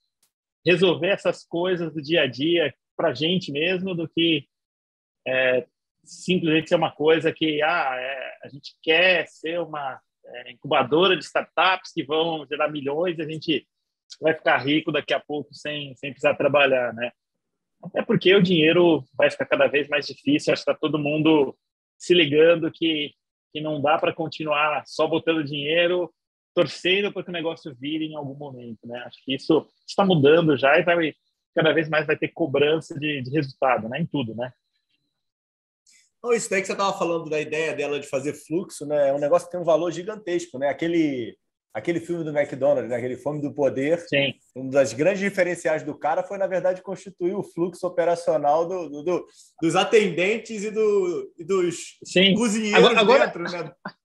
resolver 0.64 1.08
essas 1.08 1.44
coisas 1.44 1.92
do 1.92 2.00
dia 2.00 2.22
a 2.22 2.26
dia 2.26 2.74
para 2.96 3.12
gente 3.12 3.52
mesmo 3.52 3.94
do 3.94 4.08
que 4.08 4.48
é, 5.26 5.66
simplesmente 6.10 6.68
ser 6.68 6.74
uma 6.74 6.90
coisa 6.90 7.32
que 7.32 7.62
ah, 7.62 7.94
é, 7.94 8.38
a 8.42 8.48
gente 8.48 8.74
quer 8.82 9.26
ser 9.28 9.60
uma 9.60 10.00
é, 10.24 10.52
incubadora 10.52 11.16
de 11.16 11.24
startups 11.24 11.92
que 11.92 12.02
vão 12.02 12.44
gerar 12.46 12.68
milhões 12.68 13.18
e 13.18 13.22
a 13.22 13.28
gente 13.28 13.66
vai 14.20 14.34
ficar 14.34 14.58
rico 14.58 14.90
daqui 14.90 15.14
a 15.14 15.20
pouco 15.20 15.54
sem, 15.54 15.94
sem 15.94 16.10
precisar 16.10 16.34
trabalhar, 16.34 16.92
né? 16.94 17.12
Até 17.82 18.02
porque 18.02 18.34
o 18.34 18.42
dinheiro 18.42 19.04
vai 19.16 19.30
ficar 19.30 19.46
cada 19.46 19.68
vez 19.68 19.88
mais 19.88 20.06
difícil, 20.06 20.52
acho 20.52 20.64
que 20.64 20.70
está 20.70 20.78
todo 20.78 20.98
mundo 20.98 21.56
se 21.96 22.12
ligando 22.12 22.70
que, 22.70 23.12
que 23.52 23.60
não 23.60 23.80
dá 23.80 23.96
para 23.96 24.12
continuar 24.12 24.82
só 24.86 25.06
botando 25.06 25.44
dinheiro, 25.44 26.12
torcendo 26.54 27.12
para 27.12 27.22
que 27.22 27.30
o 27.30 27.32
negócio 27.32 27.74
vire 27.78 28.06
em 28.06 28.16
algum 28.16 28.34
momento, 28.34 28.80
né? 28.84 28.98
Acho 29.06 29.24
que 29.24 29.34
isso 29.34 29.66
está 29.86 30.04
mudando 30.04 30.56
já 30.56 30.76
e 30.76 30.82
vai 30.82 31.14
cada 31.54 31.72
vez 31.72 31.88
mais 31.88 32.06
vai 32.06 32.16
ter 32.16 32.28
cobrança 32.28 32.98
de, 32.98 33.22
de 33.22 33.30
resultado, 33.30 33.88
né? 33.88 34.00
Em 34.00 34.06
tudo, 34.06 34.34
né? 34.34 34.52
Não, 36.22 36.32
isso 36.34 36.50
daí 36.50 36.60
que 36.60 36.66
você 36.66 36.72
estava 36.72 36.96
falando 36.96 37.30
da 37.30 37.40
ideia 37.40 37.74
dela 37.74 37.98
de 37.98 38.06
fazer 38.06 38.34
fluxo, 38.34 38.86
né? 38.86 39.08
É 39.08 39.12
um 39.12 39.18
negócio 39.18 39.46
que 39.46 39.52
tem 39.52 39.60
um 39.60 39.64
valor 39.64 39.90
gigantesco, 39.90 40.58
né? 40.58 40.68
Aquele, 40.68 41.34
aquele 41.72 41.98
filme 41.98 42.22
do 42.24 42.36
McDonald's, 42.36 42.90
né? 42.90 42.96
aquele 42.96 43.16
Fome 43.16 43.40
do 43.40 43.54
Poder. 43.54 43.98
Sim. 44.00 44.34
Um 44.54 44.68
das 44.68 44.92
grandes 44.92 45.20
diferenciais 45.20 45.82
do 45.82 45.96
cara 45.98 46.22
foi, 46.22 46.36
na 46.36 46.46
verdade, 46.46 46.82
constituir 46.82 47.34
o 47.34 47.42
fluxo 47.42 47.86
operacional 47.86 48.68
do, 48.68 48.88
do, 48.88 49.02
do 49.02 49.26
dos 49.62 49.74
atendentes 49.74 50.62
e, 50.62 50.70
do, 50.70 51.32
e 51.38 51.44
dos 51.44 51.98
Sim. 52.04 52.34
cozinheiros 52.34 52.84
agora, 52.84 53.00
agora, 53.00 53.26
dentro, 53.26 53.42
né? 53.44 53.72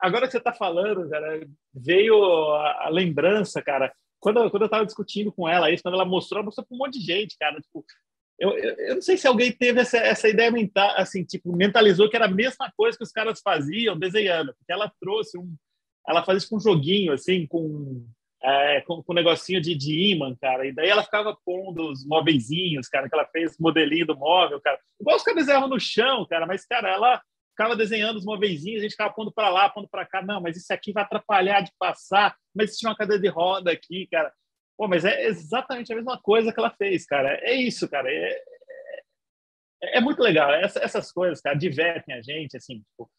Agora 0.00 0.24
que 0.24 0.32
você 0.32 0.38
está 0.38 0.54
falando, 0.54 1.10
cara, 1.10 1.46
veio 1.74 2.24
a, 2.54 2.86
a, 2.86 2.88
lembrança, 2.88 3.60
cara. 3.60 3.92
Quando, 4.18 4.50
quando 4.50 4.62
eu 4.62 4.66
estava 4.66 4.86
discutindo 4.86 5.30
com 5.30 5.46
ela 5.46 5.70
isso, 5.70 5.82
quando 5.82 5.94
ela 5.94 6.06
mostrou, 6.06 6.38
ela 6.38 6.46
mostrou 6.46 6.66
para 6.66 6.74
um 6.74 6.78
monte 6.78 6.98
de 6.98 7.04
gente, 7.04 7.36
cara. 7.38 7.60
Tipo, 7.60 7.84
eu, 8.40 8.56
eu, 8.56 8.74
eu, 8.76 8.94
não 8.94 9.02
sei 9.02 9.18
se 9.18 9.28
alguém 9.28 9.52
teve 9.52 9.80
essa, 9.80 9.98
essa 9.98 10.26
ideia 10.26 10.50
mental, 10.50 10.94
assim, 10.96 11.22
tipo, 11.22 11.54
mentalizou 11.54 12.08
que 12.08 12.16
era 12.16 12.24
a 12.24 12.30
mesma 12.30 12.72
coisa 12.74 12.96
que 12.96 13.04
os 13.04 13.12
caras 13.12 13.42
faziam 13.44 13.98
desenhando, 13.98 14.54
porque 14.54 14.72
ela 14.72 14.90
trouxe 14.98 15.38
um. 15.38 15.54
Ela 16.08 16.24
fazia 16.24 16.38
isso 16.38 16.48
com 16.48 16.56
um 16.56 16.60
joguinho, 16.60 17.12
assim, 17.12 17.46
com, 17.46 18.02
é, 18.42 18.80
com, 18.80 19.02
com 19.02 19.12
um 19.12 19.14
negocinho 19.14 19.60
de, 19.60 19.74
de 19.76 20.12
imã, 20.12 20.34
cara, 20.40 20.66
e 20.66 20.72
daí 20.72 20.88
ela 20.88 21.04
ficava 21.04 21.36
pondo 21.44 21.90
os 21.90 22.06
móveizinhos, 22.06 22.88
cara, 22.88 23.10
que 23.10 23.14
ela 23.14 23.26
fez 23.26 23.58
modelinho 23.60 24.06
do 24.06 24.16
móvel, 24.16 24.58
cara. 24.60 24.80
Igual 24.98 25.16
os 25.16 25.22
caras 25.22 25.44
desenhavam 25.44 25.68
no 25.68 25.78
chão, 25.78 26.26
cara, 26.26 26.46
mas, 26.46 26.64
cara, 26.64 26.88
ela 26.88 27.20
ficava 27.50 27.76
desenhando 27.76 28.16
os 28.16 28.24
móveizinhos, 28.24 28.80
a 28.80 28.82
gente 28.84 28.92
ficava 28.92 29.12
pondo 29.12 29.30
para 29.30 29.50
lá, 29.50 29.68
pondo 29.68 29.86
para 29.86 30.06
cá. 30.06 30.22
Não, 30.22 30.40
mas 30.40 30.56
isso 30.56 30.72
aqui 30.72 30.94
vai 30.94 31.02
atrapalhar 31.02 31.60
de 31.60 31.70
passar, 31.78 32.34
mas 32.54 32.78
tinha 32.78 32.88
uma 32.88 32.96
cadeira 32.96 33.20
de 33.20 33.28
roda 33.28 33.70
aqui, 33.70 34.08
cara. 34.10 34.32
Pô, 34.80 34.88
mas 34.88 35.04
é 35.04 35.26
exatamente 35.26 35.92
a 35.92 35.94
mesma 35.94 36.18
coisa 36.18 36.50
que 36.50 36.58
ela 36.58 36.70
fez, 36.70 37.04
cara. 37.04 37.38
É 37.42 37.52
isso, 37.52 37.86
cara. 37.86 38.10
É, 38.10 38.42
é, 39.82 39.98
é 39.98 40.00
muito 40.00 40.22
legal. 40.22 40.50
Essa, 40.54 40.82
essas 40.82 41.12
coisas, 41.12 41.38
cara, 41.38 41.54
divertem 41.54 42.14
a 42.14 42.22
gente, 42.22 42.56
assim, 42.56 42.78
tipo, 42.78 43.10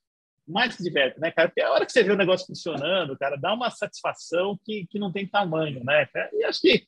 mais 0.47 0.76
que 0.76 0.82
diverte, 0.82 1.19
né, 1.19 1.30
cara? 1.30 1.50
Porque 1.50 1.62
a 1.62 1.71
hora 1.71 1.86
que 1.86 1.91
você 1.91 2.02
vê 2.02 2.12
o 2.12 2.17
negócio 2.17 2.47
funcionando, 2.47 3.15
cara, 3.15 3.36
dá 3.36 3.54
uma 3.54 3.69
satisfação 3.69 4.60
que, 4.65 4.88
que 4.88 4.97
não 4.97 5.12
tem 5.12 5.28
tamanho, 5.28 5.84
né? 5.84 6.10
E 6.34 6.43
acho 6.45 6.62
que 6.62 6.84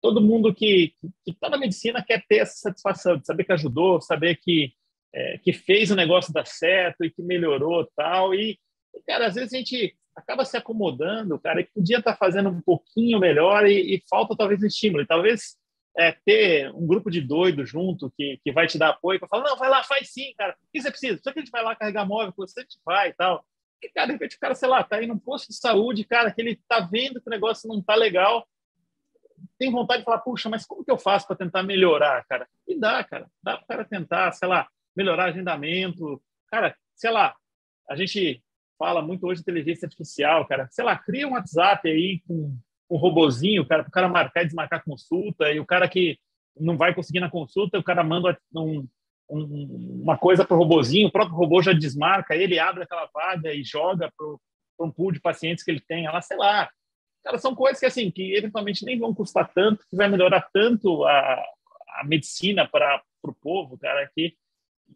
todo 0.00 0.20
mundo 0.20 0.54
que 0.54 0.94
está 1.26 1.50
na 1.50 1.58
medicina 1.58 2.00
quer 2.00 2.24
ter 2.28 2.36
essa 2.36 2.54
satisfação 2.54 3.16
de 3.16 3.26
saber 3.26 3.42
que 3.42 3.52
ajudou, 3.52 4.00
saber 4.00 4.36
que, 4.36 4.72
é, 5.12 5.38
que 5.38 5.52
fez 5.52 5.90
o 5.90 5.96
negócio 5.96 6.32
dar 6.32 6.46
certo 6.46 7.04
e 7.04 7.10
que 7.10 7.20
melhorou 7.20 7.84
tal. 7.96 8.32
E, 8.32 8.60
cara, 9.08 9.26
às 9.26 9.34
vezes 9.34 9.52
a 9.52 9.56
gente 9.56 9.92
acaba 10.14 10.44
se 10.44 10.56
acomodando, 10.56 11.38
cara, 11.38 11.60
e 11.60 11.64
podia 11.64 11.98
estar 11.98 12.12
tá 12.12 12.16
fazendo 12.16 12.48
um 12.48 12.60
pouquinho 12.60 13.18
melhor 13.18 13.66
e, 13.66 13.96
e 13.96 14.02
falta 14.08 14.36
talvez 14.36 14.62
estímulo. 14.62 15.02
E 15.02 15.06
talvez 15.06 15.56
é, 15.96 16.12
ter 16.24 16.72
um 16.74 16.86
grupo 16.86 17.10
de 17.10 17.20
doidos 17.20 17.68
junto 17.68 18.12
que, 18.16 18.40
que 18.42 18.52
vai 18.52 18.66
te 18.66 18.78
dar 18.78 18.90
apoio, 18.90 19.18
para 19.18 19.28
falar, 19.28 19.44
não, 19.44 19.56
vai 19.56 19.68
lá, 19.68 19.82
faz 19.82 20.12
sim, 20.12 20.34
cara. 20.36 20.56
O 20.62 20.72
que 20.72 20.80
você 20.80 20.90
precisa? 20.90 21.20
Só 21.22 21.32
que 21.32 21.38
a 21.38 21.42
gente 21.42 21.50
vai 21.50 21.62
lá 21.62 21.76
carregar 21.76 22.06
móvel, 22.06 22.32
você 22.36 22.60
a 22.60 22.62
gente 22.62 22.78
vai 22.84 23.10
e 23.10 23.12
tal. 23.12 23.44
E, 23.82 23.88
cara, 23.90 24.06
de 24.06 24.12
repente 24.12 24.36
o 24.36 24.40
cara, 24.40 24.54
sei 24.54 24.68
lá, 24.68 24.82
tá 24.82 24.96
aí 24.96 25.06
num 25.06 25.18
posto 25.18 25.48
de 25.48 25.56
saúde, 25.56 26.04
cara, 26.04 26.32
que 26.32 26.40
ele 26.40 26.60
tá 26.68 26.80
vendo 26.80 27.20
que 27.20 27.28
o 27.28 27.30
negócio 27.30 27.68
não 27.68 27.82
tá 27.82 27.94
legal, 27.94 28.46
tem 29.58 29.70
vontade 29.70 30.00
de 30.00 30.04
falar, 30.04 30.18
puxa, 30.18 30.48
mas 30.48 30.66
como 30.66 30.84
que 30.84 30.90
eu 30.90 30.98
faço 30.98 31.26
para 31.26 31.36
tentar 31.36 31.62
melhorar, 31.62 32.24
cara? 32.26 32.48
E 32.66 32.78
dá, 32.78 33.02
cara. 33.04 33.30
Dá 33.42 33.56
para 33.56 33.64
o 33.64 33.66
cara 33.66 33.84
tentar, 33.84 34.32
sei 34.32 34.48
lá, 34.48 34.68
melhorar 34.96 35.26
agendamento. 35.26 36.22
Cara, 36.48 36.76
sei 36.94 37.10
lá, 37.10 37.36
a 37.88 37.96
gente 37.96 38.42
fala 38.78 39.02
muito 39.02 39.26
hoje 39.26 39.42
de 39.42 39.50
inteligência 39.50 39.86
artificial, 39.86 40.46
cara. 40.46 40.68
Sei 40.70 40.84
lá, 40.84 40.96
cria 40.96 41.26
um 41.28 41.32
WhatsApp 41.32 41.88
aí 41.88 42.20
com 42.26 42.56
um 42.90 42.96
robozinho, 42.96 43.66
cara, 43.66 43.82
para 43.82 43.88
o 43.88 43.92
cara 43.92 44.08
marcar 44.08 44.42
e 44.42 44.46
desmarcar 44.46 44.84
consulta, 44.84 45.50
e 45.50 45.58
o 45.58 45.66
cara 45.66 45.88
que 45.88 46.18
não 46.58 46.76
vai 46.76 46.94
conseguir 46.94 47.20
na 47.20 47.30
consulta, 47.30 47.78
o 47.78 47.82
cara 47.82 48.04
manda 48.04 48.38
um, 48.54 48.86
um, 49.28 50.00
uma 50.02 50.16
coisa 50.16 50.44
para 50.44 50.56
o 50.56 50.58
robozinho, 50.58 51.08
o 51.08 51.12
próprio 51.12 51.36
robô 51.36 51.62
já 51.62 51.72
desmarca, 51.72 52.36
ele 52.36 52.58
abre 52.58 52.84
aquela 52.84 53.08
vaga 53.12 53.52
e 53.52 53.64
joga 53.64 54.12
para 54.16 54.86
um 54.86 54.90
pool 54.90 55.12
de 55.12 55.20
pacientes 55.20 55.64
que 55.64 55.70
ele 55.70 55.80
tem, 55.80 56.06
ela, 56.06 56.20
sei 56.20 56.36
lá. 56.36 56.68
Cara, 57.24 57.38
são 57.38 57.54
coisas 57.54 57.80
que, 57.80 57.86
assim, 57.86 58.10
que 58.10 58.34
eventualmente 58.34 58.84
nem 58.84 58.98
vão 58.98 59.14
custar 59.14 59.50
tanto, 59.52 59.84
que 59.88 59.96
vai 59.96 60.08
melhorar 60.08 60.46
tanto 60.52 61.04
a, 61.04 61.42
a 61.96 62.04
medicina 62.04 62.68
para 62.68 63.02
o 63.22 63.32
povo, 63.32 63.78
cara, 63.78 64.08
que, 64.14 64.34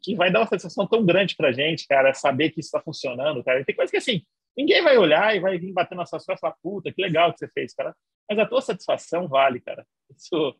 que 0.02 0.14
vai 0.14 0.30
dar 0.30 0.40
uma 0.40 0.46
satisfação 0.46 0.86
tão 0.86 1.04
grande 1.04 1.34
para 1.36 1.48
a 1.48 1.52
gente, 1.52 1.86
cara, 1.86 2.14
saber 2.14 2.50
que 2.50 2.60
isso 2.60 2.68
está 2.68 2.80
funcionando, 2.80 3.42
cara. 3.42 3.64
Tem 3.64 3.74
coisas 3.74 3.90
que, 3.90 3.96
assim, 3.96 4.22
Ninguém 4.58 4.82
vai 4.82 4.98
olhar 4.98 5.36
e 5.36 5.38
vai 5.38 5.56
vir 5.56 5.72
bater 5.72 5.94
nas 5.94 6.10
suas 6.10 6.26
costas 6.26 6.38
e 6.38 6.40
falar, 6.40 6.56
puta, 6.60 6.92
que 6.92 7.00
legal 7.00 7.32
que 7.32 7.38
você 7.38 7.46
fez, 7.46 7.72
cara. 7.72 7.94
Mas 8.28 8.40
a 8.40 8.44
tua 8.44 8.60
satisfação 8.60 9.28
vale, 9.28 9.60
cara. 9.60 9.86
Isso, 10.10 10.52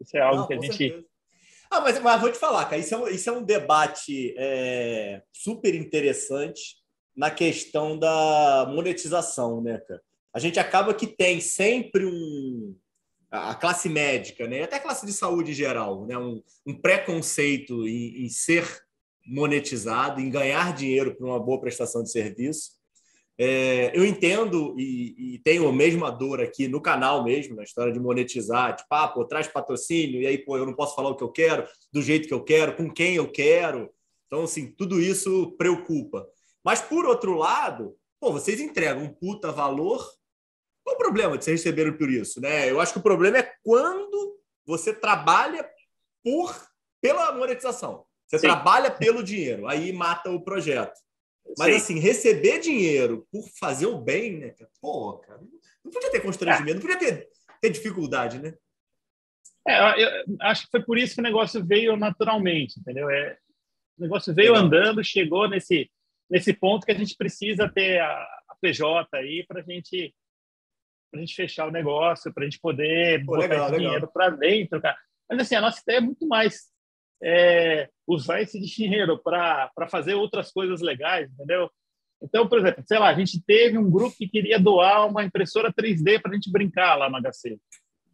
isso 0.00 0.16
é 0.16 0.22
algo 0.22 0.40
Não, 0.40 0.46
que 0.46 0.54
a 0.54 0.58
gente. 0.58 0.88
Certeza. 0.88 1.06
Ah, 1.70 1.82
mas, 1.82 2.00
mas 2.00 2.20
vou 2.22 2.32
te 2.32 2.38
falar, 2.38 2.64
cara, 2.64 2.78
isso 2.78 2.94
é 2.94 2.98
um, 2.98 3.08
isso 3.08 3.28
é 3.28 3.32
um 3.32 3.44
debate 3.44 4.34
é, 4.38 5.22
super 5.30 5.74
interessante 5.74 6.76
na 7.14 7.30
questão 7.30 7.98
da 7.98 8.66
monetização, 8.74 9.60
né, 9.60 9.78
cara? 9.86 10.00
A 10.32 10.38
gente 10.38 10.58
acaba 10.58 10.94
que 10.94 11.06
tem 11.06 11.38
sempre 11.38 12.06
um. 12.06 12.74
A 13.32 13.54
classe 13.54 13.88
médica, 13.88 14.46
né? 14.46 14.62
até 14.62 14.76
a 14.76 14.80
classe 14.80 15.06
de 15.06 15.12
saúde 15.12 15.52
em 15.52 15.54
geral, 15.54 16.06
né? 16.06 16.18
um, 16.18 16.42
um 16.66 16.74
preconceito 16.74 17.88
em, 17.88 18.26
em 18.26 18.28
ser 18.28 18.64
monetizado, 19.26 20.20
em 20.20 20.30
ganhar 20.30 20.74
dinheiro 20.74 21.16
por 21.16 21.26
uma 21.26 21.40
boa 21.40 21.60
prestação 21.60 22.02
de 22.02 22.10
serviço. 22.10 22.72
É, 23.38 23.90
eu 23.96 24.04
entendo 24.04 24.74
e, 24.78 25.34
e, 25.34 25.38
tenho 25.38 25.66
a 25.66 25.72
mesma 25.72 26.10
dor 26.10 26.40
aqui 26.40 26.68
no 26.68 26.80
canal 26.80 27.24
mesmo, 27.24 27.56
na 27.56 27.62
história 27.62 27.92
de 27.92 27.98
monetizar, 27.98 28.76
tipo, 28.76 28.94
ah, 28.94 29.08
pô, 29.08 29.24
traz 29.24 29.48
patrocínio, 29.48 30.20
e 30.20 30.26
aí, 30.26 30.38
pô, 30.38 30.56
eu 30.58 30.66
não 30.66 30.74
posso 30.74 30.94
falar 30.94 31.08
o 31.08 31.16
que 31.16 31.24
eu 31.24 31.32
quero, 31.32 31.66
do 31.90 32.02
jeito 32.02 32.28
que 32.28 32.34
eu 32.34 32.44
quero, 32.44 32.76
com 32.76 32.90
quem 32.90 33.14
eu 33.14 33.30
quero. 33.30 33.90
Então, 34.26 34.44
assim, 34.44 34.70
tudo 34.72 35.00
isso 35.00 35.52
preocupa. 35.56 36.26
Mas, 36.64 36.80
por 36.80 37.06
outro 37.06 37.34
lado, 37.34 37.96
pô, 38.20 38.32
vocês 38.32 38.60
entregam 38.60 39.02
um 39.02 39.12
puta 39.12 39.50
valor. 39.50 40.06
Qual 40.84 40.96
o 40.96 40.98
problema 40.98 41.38
de 41.38 41.44
vocês 41.44 41.60
receberem 41.60 41.96
por 41.96 42.10
isso? 42.10 42.40
Né? 42.40 42.70
Eu 42.70 42.80
acho 42.80 42.92
que 42.92 42.98
o 42.98 43.02
problema 43.02 43.38
é 43.38 43.52
quando 43.62 44.38
você 44.66 44.92
trabalha 44.92 45.68
por 46.22 46.54
pela 47.00 47.32
monetização. 47.32 48.04
Você 48.26 48.38
Sim. 48.38 48.46
trabalha 48.46 48.90
pelo 48.90 49.22
dinheiro, 49.22 49.66
aí 49.66 49.92
mata 49.92 50.30
o 50.30 50.42
projeto. 50.42 50.98
Mas, 51.58 51.74
Sim. 51.74 51.76
assim, 51.76 51.98
receber 51.98 52.60
dinheiro 52.60 53.26
por 53.30 53.46
fazer 53.58 53.86
o 53.86 53.98
bem, 53.98 54.38
né? 54.38 54.54
Pô, 54.80 55.18
cara, 55.18 55.40
não 55.84 55.90
podia 55.90 56.10
ter 56.10 56.20
constrangimento, 56.20 56.74
não 56.74 56.80
podia 56.80 56.98
ter, 56.98 57.28
ter 57.60 57.70
dificuldade, 57.70 58.38
né? 58.38 58.54
É, 59.68 60.02
eu 60.02 60.36
acho 60.40 60.64
que 60.64 60.70
foi 60.70 60.82
por 60.82 60.96
isso 60.96 61.14
que 61.14 61.20
o 61.20 61.24
negócio 61.24 61.64
veio 61.64 61.96
naturalmente, 61.96 62.80
entendeu? 62.80 63.10
É, 63.10 63.36
o 63.98 64.02
negócio 64.02 64.34
veio 64.34 64.52
Legal. 64.52 64.66
andando, 64.66 65.04
chegou 65.04 65.48
nesse, 65.48 65.90
nesse 66.30 66.52
ponto 66.52 66.86
que 66.86 66.92
a 66.92 66.96
gente 66.96 67.16
precisa 67.16 67.68
ter 67.68 68.00
a, 68.00 68.10
a 68.48 68.56
PJ 68.60 69.08
aí 69.16 69.44
para 69.46 69.62
gente, 69.62 70.14
a 71.18 71.20
gente 71.20 71.34
fechar 71.34 71.66
o 71.66 71.72
negócio, 71.72 72.32
para 72.32 72.42
a 72.42 72.46
gente 72.46 72.60
poder 72.60 73.24
Pô, 73.24 73.32
botar 73.32 73.48
legal, 73.48 73.68
esse 73.68 73.78
dinheiro 73.78 74.10
para 74.12 74.30
dentro, 74.30 74.80
cara. 74.80 74.96
Mas, 75.28 75.40
assim, 75.40 75.54
a 75.54 75.60
nossa 75.60 75.80
ideia 75.80 75.98
é 75.98 76.00
muito 76.00 76.26
mais 76.26 76.72
é, 77.22 77.88
usar 78.06 78.40
esse 78.42 78.60
dinheiro 78.60 79.18
para 79.22 79.70
fazer 79.90 80.14
outras 80.14 80.50
coisas 80.50 80.80
legais, 80.80 81.30
entendeu? 81.30 81.70
Então, 82.22 82.48
por 82.48 82.58
exemplo, 82.58 82.84
sei 82.86 82.98
lá, 82.98 83.08
a 83.08 83.14
gente 83.14 83.42
teve 83.44 83.76
um 83.76 83.90
grupo 83.90 84.16
que 84.16 84.28
queria 84.28 84.58
doar 84.58 85.08
uma 85.08 85.24
impressora 85.24 85.72
3D 85.72 86.20
para 86.20 86.30
a 86.30 86.34
gente 86.34 86.50
brincar 86.50 86.94
lá 86.94 87.10
no 87.10 87.18
HC. 87.20 87.58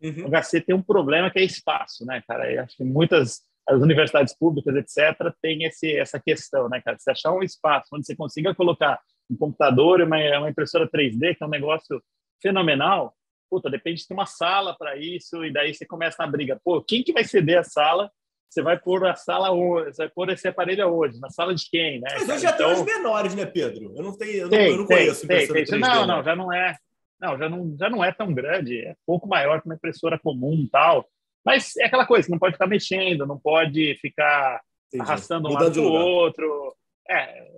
Uhum. 0.02 0.26
O 0.26 0.30
HC 0.30 0.60
tem 0.62 0.74
um 0.74 0.82
problema 0.82 1.30
que 1.30 1.38
é 1.38 1.44
espaço, 1.44 2.06
né, 2.06 2.22
cara? 2.26 2.50
Eu 2.50 2.62
acho 2.62 2.76
que 2.76 2.84
muitas 2.84 3.42
as 3.68 3.82
universidades 3.82 4.34
públicas, 4.34 4.74
etc., 4.74 5.30
tem 5.42 5.64
esse, 5.64 5.94
essa 5.94 6.18
questão, 6.18 6.70
né, 6.70 6.80
cara? 6.80 6.96
Você 6.98 7.10
achar 7.10 7.32
um 7.32 7.42
espaço 7.42 7.88
onde 7.92 8.06
você 8.06 8.16
consiga 8.16 8.54
colocar 8.54 8.98
um 9.30 9.36
computador 9.36 10.00
e 10.00 10.04
uma, 10.04 10.16
uma 10.38 10.48
impressora 10.48 10.88
3D, 10.88 11.36
que 11.36 11.44
é 11.44 11.46
um 11.46 11.50
negócio 11.50 12.02
fenomenal, 12.40 13.14
puta, 13.50 13.70
depende 13.70 14.00
de 14.00 14.08
ter 14.08 14.14
uma 14.14 14.26
sala 14.26 14.76
para 14.76 14.96
isso, 14.96 15.44
e 15.44 15.52
daí 15.52 15.74
você 15.74 15.86
começa 15.86 16.16
na 16.24 16.30
briga. 16.30 16.60
Pô, 16.62 16.82
quem 16.82 17.02
que 17.02 17.12
vai 17.12 17.24
ceder 17.24 17.58
a 17.58 17.64
sala 17.64 18.10
você 18.48 18.62
vai 18.62 18.78
pôr 18.78 19.06
a 19.06 19.14
sala 19.14 19.50
onde? 19.50 19.94
Você 19.94 20.04
vai 20.04 20.08
pôr 20.08 20.30
esse 20.30 20.48
aparelho 20.48 20.84
aonde? 20.84 21.20
Na 21.20 21.28
sala 21.28 21.54
de 21.54 21.68
quem, 21.68 22.00
né? 22.00 22.08
Mas 22.12 22.28
hoje 22.28 22.42
já 22.42 22.50
então... 22.50 22.72
tem 22.72 22.80
os 22.80 22.84
menores, 22.84 23.34
né, 23.34 23.44
Pedro? 23.44 23.92
Eu 23.94 24.02
não 24.02 24.16
tenho, 24.16 24.42
eu 24.42 24.48
tem, 24.48 24.58
não, 24.58 24.66
eu 24.66 24.78
não 24.78 24.86
tem, 24.86 24.96
conheço 24.96 25.26
tem, 25.26 25.46
tem. 25.46 25.64
3D, 25.64 25.78
Não, 25.78 26.06
não, 26.06 26.22
já 26.22 26.34
não 26.34 26.52
é. 26.52 26.76
Não, 27.20 27.36
já 27.36 27.48
não, 27.48 27.76
já 27.78 27.90
não 27.90 28.04
é 28.04 28.12
tão 28.12 28.32
grande, 28.32 28.78
é 28.78 28.94
pouco 29.04 29.26
maior 29.28 29.60
que 29.60 29.66
uma 29.66 29.74
impressora 29.74 30.18
comum 30.18 30.66
tal. 30.70 31.06
Mas 31.44 31.76
é 31.76 31.84
aquela 31.84 32.06
coisa, 32.06 32.28
não 32.30 32.38
pode 32.38 32.54
ficar 32.54 32.66
mexendo, 32.66 33.26
não 33.26 33.38
pode 33.38 33.96
ficar 33.96 34.60
Entendi. 34.86 35.02
arrastando 35.02 35.48
um 35.48 35.52
lado 35.52 35.70
do 35.70 35.82
outro. 35.84 36.74
É, 37.08 37.48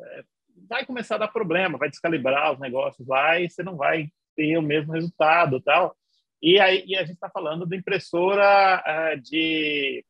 vai 0.69 0.85
começar 0.85 1.17
a 1.17 1.19
dar 1.19 1.29
problema, 1.29 1.79
vai 1.79 1.91
descalibrar 1.91 2.53
os 2.53 2.59
negócios 2.59 3.07
lá 3.07 3.39
e 3.39 3.49
você 3.49 3.63
não 3.63 3.77
vai 3.77 4.09
ter 4.41 4.57
o 4.57 4.63
mesmo 4.63 4.95
resultado 4.95 5.61
tal. 5.61 5.95
E 6.43 6.59
aí 6.59 6.83
e 6.87 6.97
a 6.97 7.01
gente 7.01 7.15
está 7.15 7.29
falando 7.29 7.67
de 7.67 7.77
impressora 7.77 8.83
uh, 8.87 9.21
de 9.21 10.03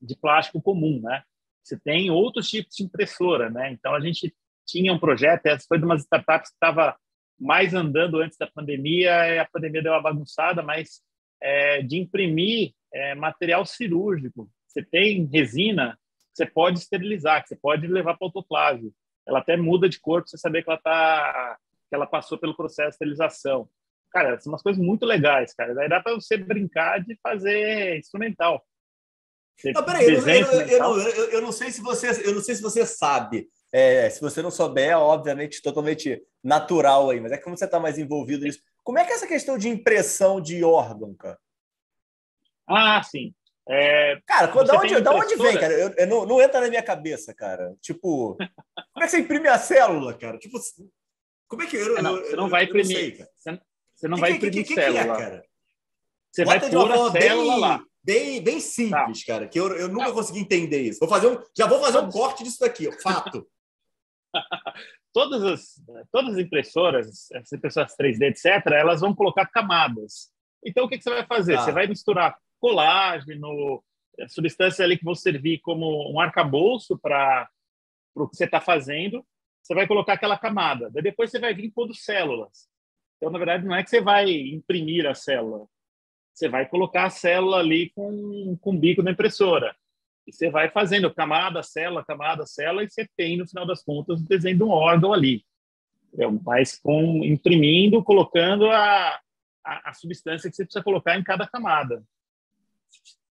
de 0.00 0.16
plástico 0.16 0.60
comum, 0.60 1.00
né? 1.02 1.22
Você 1.62 1.78
tem 1.78 2.10
outros 2.10 2.48
tipos 2.48 2.74
de 2.74 2.82
impressora, 2.82 3.50
né? 3.50 3.70
Então 3.70 3.94
a 3.94 4.00
gente 4.00 4.34
tinha 4.66 4.92
um 4.92 4.98
projeto, 4.98 5.46
essa 5.46 5.66
foi 5.68 5.78
de 5.78 5.84
umas 5.84 6.02
startups 6.02 6.50
que 6.50 6.56
estava 6.56 6.96
mais 7.38 7.74
andando 7.74 8.18
antes 8.18 8.38
da 8.38 8.46
pandemia, 8.46 9.42
a 9.42 9.48
pandemia 9.48 9.82
deu 9.82 9.92
uma 9.92 10.02
bagunçada, 10.02 10.62
mas 10.62 11.02
é, 11.40 11.82
de 11.82 11.98
imprimir 11.98 12.72
é, 12.92 13.14
material 13.14 13.66
cirúrgico. 13.66 14.48
Você 14.66 14.82
tem 14.82 15.24
resina, 15.26 15.98
você 16.32 16.46
pode 16.46 16.78
esterilizar, 16.78 17.46
você 17.46 17.54
pode 17.54 17.86
levar 17.86 18.16
para 18.16 18.26
autoclave. 18.26 18.92
Ela 19.26 19.40
até 19.40 19.56
muda 19.56 19.88
de 19.88 20.00
cor 20.00 20.22
para 20.22 20.30
você 20.30 20.38
saber 20.38 20.62
que 20.62 20.70
ela 20.70 20.80
tá, 20.80 21.58
que 21.92 21.96
ela 21.96 22.06
passou 22.06 22.38
pelo 22.38 22.56
processo 22.56 22.88
de 22.88 22.94
esterilização. 22.94 23.68
Cara, 24.10 24.40
são 24.40 24.50
umas 24.50 24.62
coisas 24.62 24.82
muito 24.82 25.04
legais, 25.04 25.52
cara. 25.52 25.74
Daí 25.74 25.90
dá 25.90 26.00
para 26.00 26.14
você 26.14 26.38
brincar 26.38 27.04
de 27.04 27.18
fazer 27.22 27.98
instrumental. 27.98 28.64
Não, 29.74 29.84
peraí, 29.84 30.06
eu, 30.06 30.26
eu, 30.26 30.98
eu, 30.98 31.30
eu, 31.32 31.42
não 31.42 31.52
sei 31.52 31.70
se 31.70 31.82
você, 31.82 32.26
eu 32.26 32.34
não 32.34 32.40
sei 32.40 32.54
se 32.54 32.62
você 32.62 32.86
sabe. 32.86 33.46
É, 33.70 34.08
se 34.08 34.22
você 34.22 34.40
não 34.40 34.50
souber, 34.50 34.88
é 34.88 34.96
obviamente 34.96 35.60
totalmente 35.60 36.22
natural 36.42 37.10
aí, 37.10 37.20
mas 37.20 37.30
é 37.30 37.36
como 37.36 37.58
você 37.58 37.66
está 37.66 37.78
mais 37.78 37.98
envolvido 37.98 38.44
nisso. 38.44 38.60
Como 38.82 38.98
é 38.98 39.04
que 39.04 39.12
é 39.12 39.14
essa 39.14 39.26
questão 39.26 39.58
de 39.58 39.68
impressão 39.68 40.40
de 40.40 40.64
órgão, 40.64 41.14
cara? 41.14 41.38
Ah, 42.66 43.02
sim. 43.02 43.34
É, 43.68 44.18
cara, 44.26 44.46
da 44.46 44.78
onde, 44.78 45.00
da 45.02 45.12
onde 45.12 45.36
vem, 45.36 45.60
cara? 45.60 45.74
Eu, 45.74 45.94
eu 45.94 46.06
não, 46.06 46.24
não, 46.24 46.40
entra 46.40 46.58
na 46.62 46.68
minha 46.68 46.82
cabeça, 46.82 47.34
cara. 47.34 47.74
Tipo, 47.82 48.36
como 48.36 49.04
é 49.04 49.04
que 49.04 49.08
você 49.10 49.18
imprime 49.20 49.46
a 49.46 49.58
célula, 49.58 50.14
cara? 50.14 50.38
Tipo, 50.38 50.58
como 51.52 51.64
é 51.64 51.66
que 51.66 51.76
eu, 51.76 51.98
é, 51.98 52.00
não, 52.00 52.16
você 52.16 52.34
não 52.34 52.48
vai 52.48 52.64
imprimir? 52.64 53.28
Não 53.44 53.60
você 53.94 54.08
não 54.08 54.16
vai 54.16 54.30
imprimir 54.30 54.64
que, 54.64 54.68
que, 54.68 54.74
que, 54.74 54.74
célula. 54.74 55.02
Que 55.04 55.10
é, 55.10 55.14
cara? 55.14 55.44
Você 56.30 56.44
Bota 56.46 56.60
vai 56.60 56.70
pôr 56.70 56.92
a 56.92 57.10
célula 57.10 57.52
bem, 57.52 57.60
lá 57.60 57.84
bem, 58.02 58.42
bem 58.42 58.58
simples, 58.58 59.20
tá. 59.20 59.34
cara, 59.34 59.46
que 59.46 59.60
eu, 59.60 59.70
eu 59.76 59.86
nunca 59.86 60.12
consegui 60.12 60.40
entender 60.40 60.80
isso. 60.80 60.98
Vou 60.98 61.10
fazer 61.10 61.26
um, 61.26 61.38
já 61.54 61.66
vou 61.66 61.78
fazer 61.78 61.98
um 61.98 62.10
corte 62.10 62.42
disso 62.42 62.60
daqui, 62.60 62.90
fato. 63.02 63.46
todas, 65.12 65.42
as, 65.42 65.82
todas 66.10 66.36
as 66.36 66.40
impressoras, 66.40 67.30
as 67.32 67.52
impressoras 67.52 67.94
3D, 67.94 68.30
etc., 68.30 68.72
elas 68.72 69.02
vão 69.02 69.14
colocar 69.14 69.44
camadas. 69.44 70.32
Então, 70.64 70.86
o 70.86 70.88
que, 70.88 70.96
que 70.96 71.04
você 71.04 71.10
vai 71.10 71.26
fazer? 71.26 71.56
Tá. 71.56 71.64
Você 71.64 71.72
vai 71.72 71.86
misturar 71.86 72.34
colágeno, 72.58 73.84
eh, 74.18 74.26
substâncias 74.26 74.80
ali 74.80 74.96
que 74.96 75.04
vão 75.04 75.14
servir 75.14 75.58
como 75.58 76.10
um 76.10 76.18
arcabouço 76.18 76.98
para 76.98 77.46
o 78.14 78.26
que 78.26 78.38
você 78.38 78.46
está 78.46 78.58
fazendo. 78.58 79.22
Você 79.62 79.74
vai 79.74 79.86
colocar 79.86 80.14
aquela 80.14 80.38
camada. 80.38 80.90
Daí 80.90 81.02
depois 81.02 81.30
você 81.30 81.38
vai 81.38 81.54
vir 81.54 81.70
pondo 81.70 81.94
células. 81.94 82.68
Então, 83.16 83.30
na 83.30 83.38
verdade, 83.38 83.64
não 83.64 83.74
é 83.74 83.84
que 83.84 83.90
você 83.90 84.00
vai 84.00 84.30
imprimir 84.30 85.06
a 85.06 85.14
célula 85.14 85.68
você 86.34 86.48
vai 86.48 86.68
colocar 86.68 87.04
a 87.04 87.10
célula 87.10 87.58
ali 87.58 87.90
com, 87.90 88.56
com 88.60 88.70
o 88.74 88.78
bico 88.78 89.02
da 89.02 89.10
impressora. 89.10 89.76
E 90.26 90.32
você 90.32 90.50
vai 90.50 90.70
fazendo 90.70 91.12
camada, 91.12 91.62
célula, 91.62 92.04
camada, 92.04 92.46
célula, 92.46 92.84
e 92.84 92.90
você 92.90 93.08
tem, 93.16 93.36
no 93.36 93.46
final 93.46 93.66
das 93.66 93.82
contas, 93.82 94.20
o 94.20 94.26
desenho 94.26 94.56
de 94.56 94.62
um 94.62 94.70
órgão 94.70 95.12
ali. 95.12 95.44
Mas 96.44 96.78
com, 96.78 97.24
imprimindo, 97.24 98.02
colocando 98.02 98.70
a, 98.70 99.20
a, 99.64 99.90
a 99.90 99.94
substância 99.94 100.48
que 100.48 100.56
você 100.56 100.64
precisa 100.64 100.84
colocar 100.84 101.18
em 101.18 101.24
cada 101.24 101.46
camada. 101.46 102.04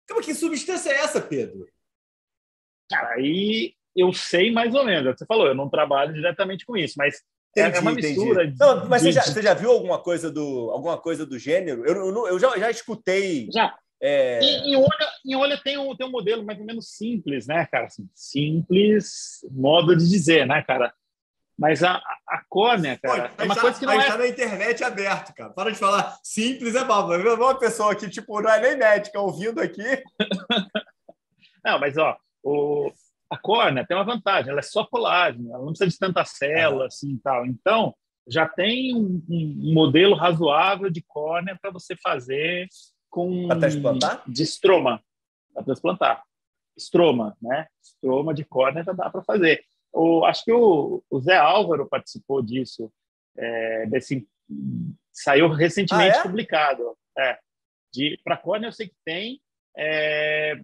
Como 0.08 0.22
que 0.22 0.34
substância 0.34 0.92
é 0.92 0.98
essa, 1.00 1.20
Pedro? 1.20 1.68
Cara, 2.90 3.16
aí 3.16 3.76
eu 3.96 4.14
sei 4.14 4.52
mais 4.52 4.74
ou 4.74 4.84
menos. 4.84 5.08
É 5.08 5.16
você 5.16 5.26
falou, 5.26 5.48
eu 5.48 5.56
não 5.56 5.70
trabalho 5.70 6.14
diretamente 6.14 6.66
com 6.66 6.76
isso, 6.76 6.96
mas 6.98 7.22
é 7.56 7.62
entendi, 7.62 7.78
é 7.78 7.80
uma 7.80 7.92
mistura. 7.92 8.48
De, 8.48 8.60
não, 8.60 8.90
mas 8.90 9.02
de, 9.02 9.08
você, 9.08 9.12
já, 9.14 9.22
você 9.22 9.42
já 9.42 9.54
viu 9.54 9.72
alguma 9.72 9.98
coisa 9.98 10.30
do, 10.30 10.70
alguma 10.72 10.98
coisa 10.98 11.26
do 11.26 11.40
gênero? 11.40 11.86
Eu, 11.86 11.96
eu, 11.96 12.28
eu 12.28 12.40
já, 12.40 12.58
já 12.58 12.70
escutei. 12.70 13.50
Já. 13.52 13.74
É... 14.02 14.40
Em, 14.42 14.74
em, 14.74 14.76
Olha, 14.76 15.10
em 15.26 15.36
Olha 15.36 15.58
tem 15.58 15.78
um, 15.78 15.96
tem 15.96 16.06
um 16.06 16.12
modelo 16.12 16.44
mais 16.44 16.60
ou 16.60 16.66
menos 16.66 16.90
simples, 16.90 17.48
né, 17.48 17.66
cara? 17.66 17.86
Assim, 17.86 18.10
simples 18.14 19.40
modo 19.50 19.96
de 19.96 20.08
dizer, 20.08 20.46
né, 20.46 20.62
cara? 20.64 20.94
Mas 21.58 21.82
a, 21.82 22.02
a 22.28 22.44
córnea, 22.50 23.00
cara, 23.02 23.30
Pô, 23.30 23.42
é 23.42 23.46
uma 23.46 23.56
tá, 23.56 23.62
coisa 23.62 23.80
que 23.80 23.86
não 23.86 23.94
é... 23.94 24.06
tá 24.06 24.18
na 24.18 24.28
internet 24.28 24.84
aberto, 24.84 25.34
cara. 25.34 25.52
Para 25.52 25.72
de 25.72 25.78
falar 25.78 26.18
simples 26.22 26.76
é 26.76 26.84
mal. 26.84 27.08
Uma 27.08 27.58
pessoa 27.58 27.96
que, 27.96 28.10
tipo, 28.10 28.42
não 28.42 28.50
é 28.50 28.60
nem 28.60 28.78
médica 28.78 29.22
ouvindo 29.22 29.62
aqui. 29.62 30.04
não, 31.64 31.80
mas, 31.80 31.98
ó, 31.98 32.18
o, 32.44 32.92
a 33.30 33.38
córnea 33.38 33.86
tem 33.86 33.98
uma 33.98 34.04
vantagem, 34.04 34.52
ela 34.52 34.60
é 34.60 34.64
só 34.64 34.86
colágeno, 34.86 35.50
ela 35.50 35.60
não 35.60 35.74
precisa 35.74 35.90
de 35.90 35.98
tanta 35.98 36.24
célula 36.26 36.88
assim 36.88 37.18
tal. 37.24 37.46
Então, 37.46 37.96
já 38.28 38.48
tem 38.48 38.96
um, 38.96 39.24
um 39.30 39.74
modelo 39.74 40.16
razoável 40.16 40.90
de 40.90 41.02
córnea 41.02 41.58
para 41.60 41.72
você 41.72 41.96
fazer 41.96 42.68
com 43.10 43.48
para 43.48 43.60
transplantar? 43.60 44.24
de 44.28 44.44
estroma, 44.44 45.02
para 45.54 45.64
transplantar. 45.64 46.24
Estroma, 46.78 47.38
né? 47.42 47.68
Estroma 47.82 48.34
de 48.34 48.44
córnea 48.44 48.84
já 48.84 48.92
dá 48.92 49.10
para 49.10 49.24
fazer. 49.24 49.64
O, 49.94 50.26
acho 50.26 50.44
que 50.44 50.52
o, 50.52 51.02
o, 51.10 51.20
Zé 51.22 51.38
Álvaro 51.38 51.88
participou 51.88 52.42
disso, 52.42 52.92
é, 53.38 53.86
desse 53.86 54.28
saiu 55.14 55.48
recentemente 55.50 56.18
ah, 56.18 56.20
é? 56.20 56.24
publicado. 56.24 56.98
É, 57.18 57.40
de 57.94 58.20
para 58.24 58.36
córnea 58.36 58.68
eu 58.68 58.74
sei 58.74 58.90
que 58.90 58.96
tem. 59.06 59.40
É, 59.78 60.60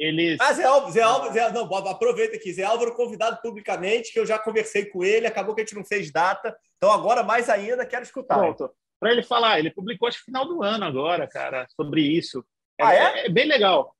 eles. 0.00 0.40
Ah, 0.40 0.52
Zé 0.52 0.64
Álvaro, 0.64 0.92
Zé 0.92 1.02
Álvaro, 1.02 1.32
Zé, 1.32 1.52
não, 1.52 1.68
Bob, 1.68 1.86
aproveita 1.88 2.36
aqui. 2.36 2.52
Zé 2.52 2.64
Álvaro 2.64 2.94
convidado 2.94 3.40
publicamente, 3.42 4.12
que 4.12 4.18
eu 4.18 4.26
já 4.26 4.38
conversei 4.38 4.86
com 4.86 5.04
ele, 5.04 5.26
acabou 5.26 5.54
que 5.54 5.60
a 5.60 5.64
gente 5.64 5.76
não 5.76 5.84
fez 5.84 6.10
data. 6.10 6.56
Então, 6.76 6.90
agora, 6.90 7.22
mais 7.22 7.48
ainda, 7.48 7.84
quero 7.84 8.02
escutar. 8.02 8.38
Pronto. 8.38 8.70
Para 8.98 9.12
ele 9.12 9.22
falar, 9.22 9.58
ele 9.58 9.70
publicou 9.70 10.08
acho 10.08 10.18
que 10.18 10.24
final 10.24 10.46
do 10.46 10.62
ano 10.62 10.84
agora, 10.84 11.26
cara, 11.26 11.66
sobre 11.76 12.02
isso. 12.02 12.44
É, 12.78 12.84
ah, 12.84 12.94
é? 12.94 13.26
é 13.26 13.28
bem 13.28 13.46
legal. 13.46 13.94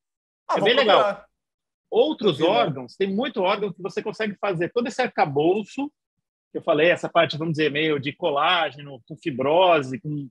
Ah, 0.48 0.58
é 0.58 0.60
bem 0.60 0.74
procurar. 0.74 0.96
legal. 0.96 1.24
Outros 1.90 2.40
órgãos, 2.40 2.96
tem 2.96 3.08
muito 3.08 3.42
órgão 3.42 3.72
que 3.72 3.82
você 3.82 4.02
consegue 4.02 4.36
fazer 4.40 4.70
todo 4.72 4.86
esse 4.86 5.02
arcabouço 5.02 5.90
que 6.50 6.58
eu 6.58 6.62
falei, 6.62 6.90
essa 6.90 7.08
parte, 7.08 7.38
vamos 7.38 7.54
dizer, 7.54 7.70
meio 7.70 7.98
de 8.00 8.12
colágeno, 8.12 9.00
com 9.06 9.16
fibrose, 9.16 10.00
com 10.00 10.28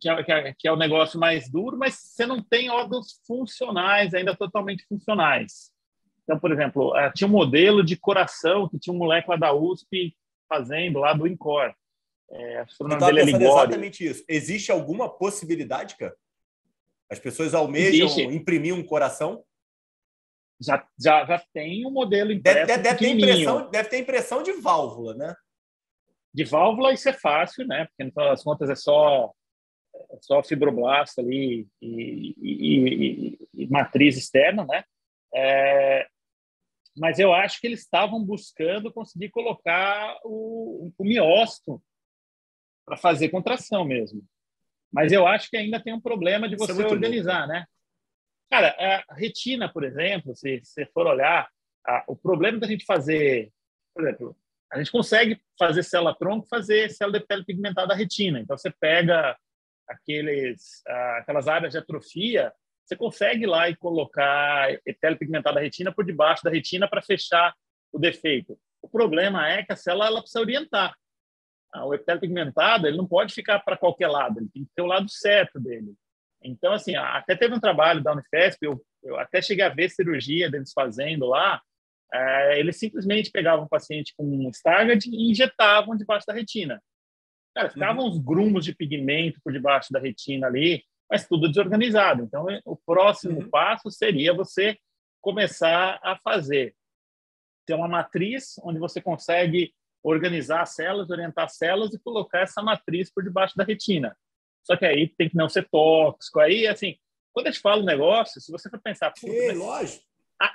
que 0.00 0.08
é, 0.08 0.22
que, 0.22 0.32
é, 0.32 0.54
que 0.58 0.68
é 0.68 0.72
o 0.72 0.76
negócio 0.76 1.18
mais 1.18 1.50
duro, 1.50 1.76
mas 1.76 1.94
você 1.94 2.26
não 2.26 2.42
tem 2.42 2.70
órgãos 2.70 3.20
funcionais, 3.26 4.14
ainda 4.14 4.36
totalmente 4.36 4.84
funcionais. 4.86 5.72
Então, 6.24 6.38
por 6.38 6.50
exemplo, 6.50 6.96
eh, 6.96 7.12
tinha 7.14 7.28
um 7.28 7.32
modelo 7.32 7.84
de 7.84 7.96
coração 7.96 8.68
que 8.68 8.78
tinha 8.78 8.94
um 8.94 8.98
moleque 8.98 9.28
lá 9.28 9.36
da 9.36 9.52
USP 9.52 10.16
fazendo, 10.48 11.00
lá 11.00 11.12
do 11.12 11.26
INCOR. 11.26 11.74
É, 12.30 12.64
o 12.80 12.88
nome 12.88 13.04
dele 13.04 13.20
é 13.20 13.36
exatamente 13.36 14.06
isso. 14.06 14.24
Existe 14.28 14.72
alguma 14.72 15.08
possibilidade, 15.08 15.96
cara? 15.96 16.16
As 17.10 17.18
pessoas 17.18 17.54
almejam 17.54 18.06
Existe. 18.06 18.22
imprimir 18.22 18.74
um 18.74 18.82
coração? 18.82 19.44
Já, 20.60 20.86
já, 20.98 21.24
já 21.26 21.42
tem 21.52 21.86
um 21.86 21.90
modelo 21.90 22.32
impresso 22.32 22.66
deve, 22.66 22.82
deve, 22.82 22.98
ter 22.98 23.08
impressão, 23.08 23.70
deve 23.70 23.88
ter 23.88 23.98
impressão 23.98 24.42
de 24.42 24.52
válvula, 24.52 25.14
né? 25.14 25.34
De 26.32 26.44
válvula 26.44 26.92
isso 26.92 27.08
é 27.08 27.12
fácil, 27.12 27.66
né? 27.66 27.86
Porque, 27.86 28.04
no 28.04 28.10
final 28.10 28.30
das 28.30 28.42
contas, 28.42 28.70
é 28.70 28.74
só 28.74 29.32
só 30.20 30.42
fibroblasto 30.42 31.20
ali 31.20 31.66
e, 31.80 32.34
e, 32.40 32.88
e, 32.88 33.48
e 33.54 33.66
matriz 33.68 34.16
externa, 34.16 34.64
né? 34.64 34.84
É, 35.34 36.06
mas 36.96 37.18
eu 37.18 37.32
acho 37.32 37.60
que 37.60 37.66
eles 37.66 37.80
estavam 37.80 38.24
buscando 38.24 38.92
conseguir 38.92 39.30
colocar 39.30 40.18
o, 40.24 40.92
o 40.96 41.04
miócito 41.04 41.82
para 42.86 42.96
fazer 42.96 43.30
contração 43.30 43.84
mesmo. 43.84 44.22
Mas 44.92 45.10
eu 45.10 45.26
acho 45.26 45.50
que 45.50 45.56
ainda 45.56 45.82
tem 45.82 45.92
um 45.92 46.00
problema 46.00 46.48
de 46.48 46.54
é 46.54 46.58
você 46.58 46.82
é 46.82 46.86
organizar, 46.86 47.48
né? 47.48 47.66
Cara, 48.48 48.76
a 49.08 49.14
retina, 49.14 49.68
por 49.72 49.82
exemplo, 49.82 50.34
se 50.36 50.60
você 50.62 50.86
for 50.86 51.06
olhar, 51.06 51.48
a, 51.84 52.04
o 52.06 52.14
problema 52.14 52.60
da 52.60 52.66
gente 52.68 52.84
fazer, 52.84 53.50
por 53.92 54.04
exemplo, 54.04 54.36
a 54.70 54.78
gente 54.78 54.92
consegue 54.92 55.40
fazer 55.58 55.82
célula-tronco, 55.82 56.46
fazer 56.46 56.90
célula 56.90 57.18
de 57.18 57.26
pele 57.26 57.44
pigmentada 57.44 57.88
da 57.88 57.94
retina. 57.94 58.38
Então, 58.38 58.56
você 58.56 58.70
pega 58.70 59.36
aqueles, 59.88 60.82
aquelas 61.18 61.48
áreas 61.48 61.72
de 61.72 61.78
atrofia, 61.78 62.52
você 62.84 62.96
consegue 62.96 63.44
ir 63.44 63.46
lá 63.46 63.68
e 63.68 63.76
colocar 63.76 64.70
epitélio 64.70 65.18
pigmentado 65.18 65.54
da 65.54 65.60
retina 65.60 65.92
por 65.92 66.04
debaixo 66.04 66.44
da 66.44 66.50
retina 66.50 66.88
para 66.88 67.02
fechar 67.02 67.54
o 67.92 67.98
defeito. 67.98 68.58
O 68.82 68.88
problema 68.88 69.48
é 69.48 69.62
que 69.62 69.72
a 69.72 69.76
célula 69.76 70.06
ela 70.06 70.20
precisa 70.20 70.40
orientar. 70.40 70.94
Ah, 71.72 71.86
o 71.86 71.94
epitélio 71.94 72.20
pigmentado 72.20 72.86
ele 72.86 72.96
não 72.96 73.06
pode 73.06 73.32
ficar 73.32 73.58
para 73.60 73.76
qualquer 73.76 74.08
lado, 74.08 74.38
ele 74.38 74.48
tem 74.52 74.64
que 74.64 74.70
ter 74.76 74.82
o 74.82 74.86
lado 74.86 75.08
certo 75.08 75.58
dele. 75.58 75.94
Então, 76.42 76.74
assim, 76.74 76.94
até 76.94 77.34
teve 77.34 77.54
um 77.54 77.60
trabalho 77.60 78.02
da 78.02 78.12
Unifesp, 78.12 78.62
eu, 78.62 78.84
eu 79.02 79.18
até 79.18 79.40
cheguei 79.40 79.64
a 79.64 79.70
ver 79.70 79.88
cirurgia 79.88 80.50
deles 80.50 80.72
fazendo 80.74 81.26
lá, 81.26 81.60
é, 82.12 82.60
eles 82.60 82.78
simplesmente 82.78 83.30
pegavam 83.30 83.64
um 83.64 83.68
paciente 83.68 84.12
com 84.16 84.24
um 84.24 84.50
Stargardt 84.50 85.08
e 85.08 85.30
injetavam 85.30 85.96
debaixo 85.96 86.26
da 86.26 86.34
retina. 86.34 86.80
Cara, 87.54 87.70
ficavam 87.70 88.04
uhum. 88.04 88.10
uns 88.10 88.18
grumos 88.18 88.64
de 88.64 88.74
pigmento 88.74 89.40
por 89.42 89.52
debaixo 89.52 89.92
da 89.92 90.00
retina 90.00 90.48
ali, 90.48 90.84
mas 91.08 91.26
tudo 91.28 91.48
desorganizado. 91.48 92.24
Então, 92.24 92.46
o 92.64 92.76
próximo 92.76 93.40
uhum. 93.40 93.48
passo 93.48 93.90
seria 93.90 94.34
você 94.34 94.76
começar 95.20 96.00
a 96.02 96.18
fazer 96.18 96.74
ter 97.64 97.74
uma 97.74 97.88
matriz 97.88 98.56
onde 98.62 98.78
você 98.78 99.00
consegue 99.00 99.72
organizar 100.02 100.62
as 100.62 100.74
células, 100.74 101.08
orientar 101.08 101.44
as 101.44 101.56
células 101.56 101.94
e 101.94 101.98
colocar 101.98 102.40
essa 102.40 102.60
matriz 102.60 103.10
por 103.10 103.22
debaixo 103.24 103.56
da 103.56 103.64
retina. 103.64 104.14
Só 104.62 104.76
que 104.76 104.84
aí 104.84 105.08
tem 105.08 105.30
que 105.30 105.36
não 105.36 105.48
ser 105.48 105.66
tóxico. 105.70 106.40
Aí, 106.40 106.66
assim, 106.66 106.96
quando 107.32 107.46
eu 107.46 107.52
te 107.52 107.60
falo 107.60 107.82
um 107.82 107.86
negócio, 107.86 108.40
se 108.40 108.52
você 108.52 108.68
for 108.68 108.80
pensar... 108.80 109.12
Sim, 109.16 109.52
lógico. 109.52 110.04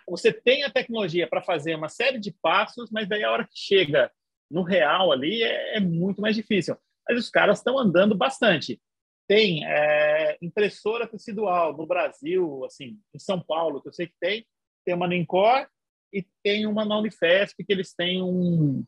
você 0.07 0.31
tem 0.31 0.63
a 0.63 0.69
tecnologia 0.69 1.27
para 1.27 1.41
fazer 1.41 1.73
uma 1.73 1.89
série 1.89 2.19
de 2.19 2.31
passos, 2.31 2.91
mas 2.91 3.07
daí 3.07 3.23
a 3.23 3.31
hora 3.31 3.45
que 3.45 3.57
chega 3.57 4.11
no 4.51 4.61
real 4.61 5.11
ali 5.11 5.41
é, 5.41 5.77
é 5.77 5.79
muito 5.79 6.21
mais 6.21 6.35
difícil 6.35 6.77
mas 7.09 7.25
os 7.25 7.29
caras 7.29 7.57
estão 7.57 7.77
andando 7.77 8.15
bastante. 8.15 8.79
Tem 9.27 9.65
é, 9.65 10.37
impressora 10.41 11.07
tecidual 11.07 11.75
no 11.75 11.85
Brasil, 11.85 12.63
assim, 12.65 12.99
em 13.13 13.19
São 13.19 13.41
Paulo, 13.41 13.81
que 13.81 13.89
eu 13.89 13.93
sei 13.93 14.07
que 14.07 14.15
tem, 14.19 14.45
tem 14.85 14.93
uma 14.93 15.07
no 15.07 15.13
Incor 15.13 15.67
e 16.13 16.25
tem 16.43 16.67
uma 16.67 16.85
na 16.85 16.97
Unifesp, 16.97 17.63
que 17.63 17.73
eles 17.73 17.93
têm 17.93 18.21
um, 18.21 18.83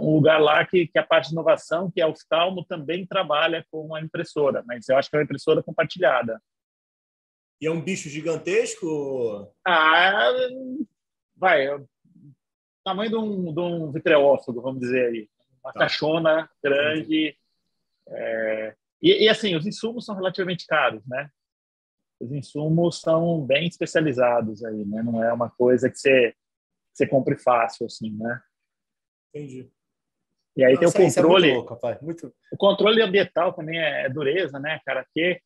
um 0.00 0.14
lugar 0.14 0.40
lá 0.40 0.64
que, 0.64 0.86
que 0.86 0.98
a 0.98 1.06
parte 1.06 1.28
de 1.28 1.32
inovação, 1.32 1.90
que 1.90 2.00
é 2.00 2.06
o 2.06 2.10
oftalmo, 2.10 2.64
também 2.64 3.06
trabalha 3.06 3.66
com 3.70 3.94
a 3.94 4.00
impressora, 4.00 4.62
mas 4.66 4.88
eu 4.88 4.96
acho 4.96 5.10
que 5.10 5.16
é 5.16 5.18
uma 5.18 5.24
impressora 5.24 5.62
compartilhada. 5.62 6.40
E 7.60 7.66
é 7.66 7.70
um 7.70 7.80
bicho 7.80 8.08
gigantesco? 8.08 9.52
Ah, 9.64 10.30
vai, 11.36 11.68
tamanho 12.84 13.10
de 13.10 13.16
um, 13.16 13.52
de 13.52 13.60
um 13.60 13.90
vitreófago, 13.90 14.62
vamos 14.62 14.80
dizer 14.80 15.06
aí. 15.06 15.28
Uma 15.64 15.72
tá. 15.72 15.80
caixona 15.80 16.48
grande, 16.62 17.36
é, 18.08 18.74
e, 19.02 19.24
e, 19.24 19.28
assim, 19.28 19.54
os 19.54 19.66
insumos 19.66 20.04
são 20.04 20.14
relativamente 20.14 20.66
caros, 20.66 21.04
né? 21.06 21.30
Os 22.20 22.32
insumos 22.32 23.00
são 23.00 23.44
bem 23.44 23.66
especializados 23.66 24.64
aí, 24.64 24.84
né? 24.84 25.02
Não 25.02 25.22
é 25.22 25.32
uma 25.32 25.50
coisa 25.50 25.90
que 25.90 25.98
você, 25.98 26.34
você 26.92 27.06
compre 27.06 27.36
fácil, 27.36 27.86
assim, 27.86 28.16
né? 28.16 28.40
Entendi. 29.34 29.70
E 30.56 30.64
aí 30.64 30.74
Nossa, 30.74 30.96
tem 30.96 31.06
o 31.06 31.14
controle. 31.14 31.50
É 31.50 31.54
muito 31.54 31.70
louco, 31.70 32.04
muito... 32.04 32.34
O 32.50 32.56
controle 32.56 33.02
ambiental 33.02 33.52
também 33.52 33.78
é, 33.78 34.06
é 34.06 34.08
dureza, 34.08 34.58
né, 34.58 34.80
cara? 34.86 35.06
Que 35.12 35.40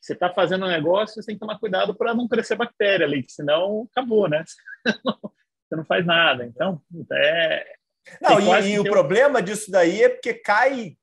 você 0.00 0.12
está 0.12 0.32
fazendo 0.32 0.64
um 0.64 0.68
negócio, 0.68 1.20
você 1.20 1.26
tem 1.26 1.34
que 1.36 1.40
tomar 1.40 1.58
cuidado 1.58 1.94
para 1.94 2.14
não 2.14 2.28
crescer 2.28 2.56
bactéria 2.56 3.06
ali, 3.06 3.24
senão 3.28 3.88
acabou, 3.90 4.28
né? 4.28 4.44
você 5.68 5.76
não 5.76 5.84
faz 5.84 6.06
nada. 6.06 6.44
Então, 6.46 6.80
é. 7.12 7.74
Não, 8.20 8.40
e, 8.40 8.72
e 8.72 8.78
o 8.78 8.84
problema 8.84 9.42
disso 9.42 9.70
daí 9.70 10.02
é 10.02 10.08
porque 10.08 10.34
cai 10.34 10.96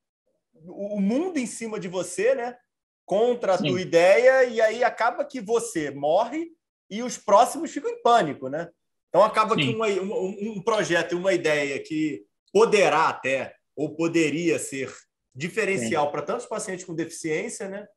o 0.65 1.00
mundo 1.00 1.38
em 1.38 1.45
cima 1.45 1.80
de 1.80 1.88
você, 1.88 2.36
né? 2.36 2.58
Contra 3.06 3.56
a 3.56 3.58
Sim. 3.58 3.67
tua 3.67 3.82
ideia, 3.82 4.43
e 4.45 4.62
aí 4.62 4.84
acaba 4.84 5.26
que 5.26 5.41
você 5.41 5.91
morre 5.91 6.52
e 6.89 7.02
os 7.02 7.17
próximos 7.17 7.72
ficam 7.72 7.89
em 7.89 8.02
pânico, 8.02 8.50
né? 8.50 8.69
Então 9.10 9.24
acaba 9.24 9.56
Sim. 9.56 9.62
que 9.62 9.76
uma, 9.76 9.88
um, 9.88 10.58
um 10.58 10.62
projeto 10.62 11.13
e 11.13 11.15
uma 11.15 11.34
ideia 11.34 11.82
que 11.82 12.24
poderá 12.54 13.10
até, 13.10 13.56
ou 13.76 13.95
poderia 13.95 14.60
ser 14.60 14.93
diferencial 15.34 16.12
para 16.12 16.22
tantos 16.22 16.45
pacientes 16.45 16.86
com 16.86 16.93
deficiência, 16.93 17.67
né? 17.67 17.88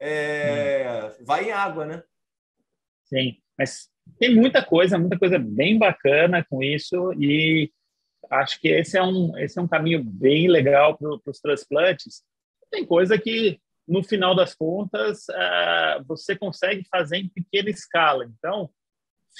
é, 0.00 1.14
vai 1.24 1.46
em 1.48 1.52
água, 1.52 1.86
né? 1.86 2.02
Sim, 3.04 3.36
mas 3.58 3.88
tem 4.18 4.34
muita 4.34 4.64
coisa, 4.64 4.98
muita 4.98 5.18
coisa 5.18 5.38
bem 5.38 5.78
bacana 5.78 6.44
com 6.48 6.62
isso 6.62 7.12
e 7.14 7.72
acho 8.30 8.60
que 8.60 8.68
esse 8.68 8.96
é 8.96 9.02
um, 9.02 9.36
esse 9.38 9.58
é 9.58 9.62
um 9.62 9.68
caminho 9.68 10.02
bem 10.02 10.48
legal 10.48 10.96
para 10.96 11.30
os 11.30 11.40
transplantes. 11.40 12.22
Tem 12.70 12.84
coisa 12.84 13.18
que, 13.18 13.60
no 13.86 14.02
final 14.02 14.34
das 14.34 14.54
contas, 14.54 15.26
uh, 15.28 16.04
você 16.06 16.36
consegue 16.36 16.84
fazer 16.90 17.18
em 17.18 17.28
pequena 17.28 17.70
escala. 17.70 18.24
Então, 18.24 18.70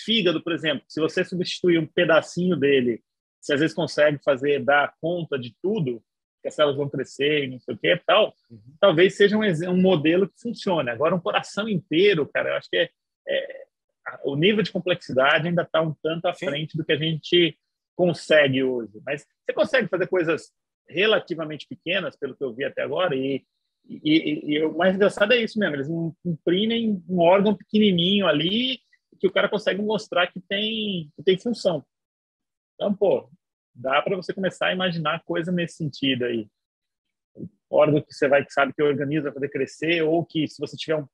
fígado, 0.05 0.43
por 0.43 0.53
exemplo, 0.53 0.85
se 0.89 1.01
você 1.01 1.25
substituir 1.25 1.79
um 1.79 1.87
pedacinho 1.87 2.57
dele, 2.57 3.03
você 3.41 3.55
às 3.55 3.61
vezes 3.61 3.75
consegue 3.75 4.19
fazer, 4.25 4.65
dar 4.65 4.95
conta 5.01 5.39
de 5.39 5.55
tudo, 5.63 6.03
que 6.43 6.49
as 6.49 6.55
células 6.55 6.77
vão 6.77 6.89
crescer 6.89 7.45
e 7.45 7.49
não 7.49 7.59
sei 7.59 7.75
o 7.75 7.79
que 7.79 7.97
tal, 8.07 8.35
uhum. 8.51 8.61
talvez 8.81 9.17
seja 9.17 9.37
um, 9.37 9.43
um, 9.43 9.81
modelo 9.81 10.29
que 10.29 10.41
funcione. 10.41 10.91
Agora, 10.91 11.15
um 11.15 11.21
coração 11.21 11.69
inteiro, 11.69 12.29
cara, 12.33 12.51
eu 12.51 12.55
acho 12.57 12.69
que 12.69 12.77
é, 12.77 12.91
é 13.29 13.67
o 14.23 14.37
nível 14.37 14.63
de 14.63 14.71
complexidade 14.71 15.49
ainda 15.49 15.63
está 15.63 15.81
um 15.81 15.95
tanto 16.03 16.27
à 16.27 16.35
Sim. 16.35 16.47
frente 16.47 16.77
do 16.77 16.85
que 16.85 16.93
a 16.93 16.97
gente 16.97 17.59
consegue 17.97 18.63
hoje. 18.63 19.01
Mas 19.05 19.27
você 19.45 19.53
consegue 19.53 19.89
fazer 19.89 20.07
coisas 20.07 20.53
relativamente 20.89 21.67
pequenas, 21.67 22.17
pelo 22.17 22.37
que 22.37 22.45
eu 22.45 22.55
vi 22.55 22.65
até 22.65 22.83
agora, 22.83 23.17
e, 23.17 23.45
e, 23.89 23.99
e, 24.05 24.53
e 24.53 24.65
o 24.65 24.77
mais 24.77 24.95
engraçado 24.95 25.33
é 25.33 25.39
isso 25.39 25.59
mesmo, 25.59 25.75
eles 25.75 25.89
imprimem 26.25 27.03
um 27.09 27.19
órgão 27.19 27.57
pequenininho 27.57 28.27
ali 28.27 28.81
que 29.19 29.27
o 29.27 29.33
cara 29.33 29.49
consegue 29.49 29.83
mostrar 29.83 30.27
que 30.27 30.41
tem, 30.41 31.11
que 31.17 31.23
tem 31.25 31.39
função. 31.39 31.85
Então, 32.75 32.95
pô, 32.95 33.31
dá 33.75 34.03
para 34.03 34.17
você 34.17 34.33
começar 34.33 34.67
a 34.67 34.73
imaginar 34.75 35.25
coisa 35.25 35.51
nesse 35.51 35.77
sentido 35.77 36.25
aí. 36.25 36.49
órgão 37.71 38.03
que 38.03 38.13
você 38.13 38.29
vai 38.29 38.45
que 38.45 38.53
sabe 38.53 38.73
que 38.75 38.83
organiza 38.83 39.25
para 39.25 39.33
poder 39.33 39.49
crescer 39.49 40.03
ou 40.03 40.25
que 40.25 40.47
se 40.47 40.61
você 40.61 40.77
tiver 40.77 40.97
um 40.97 41.07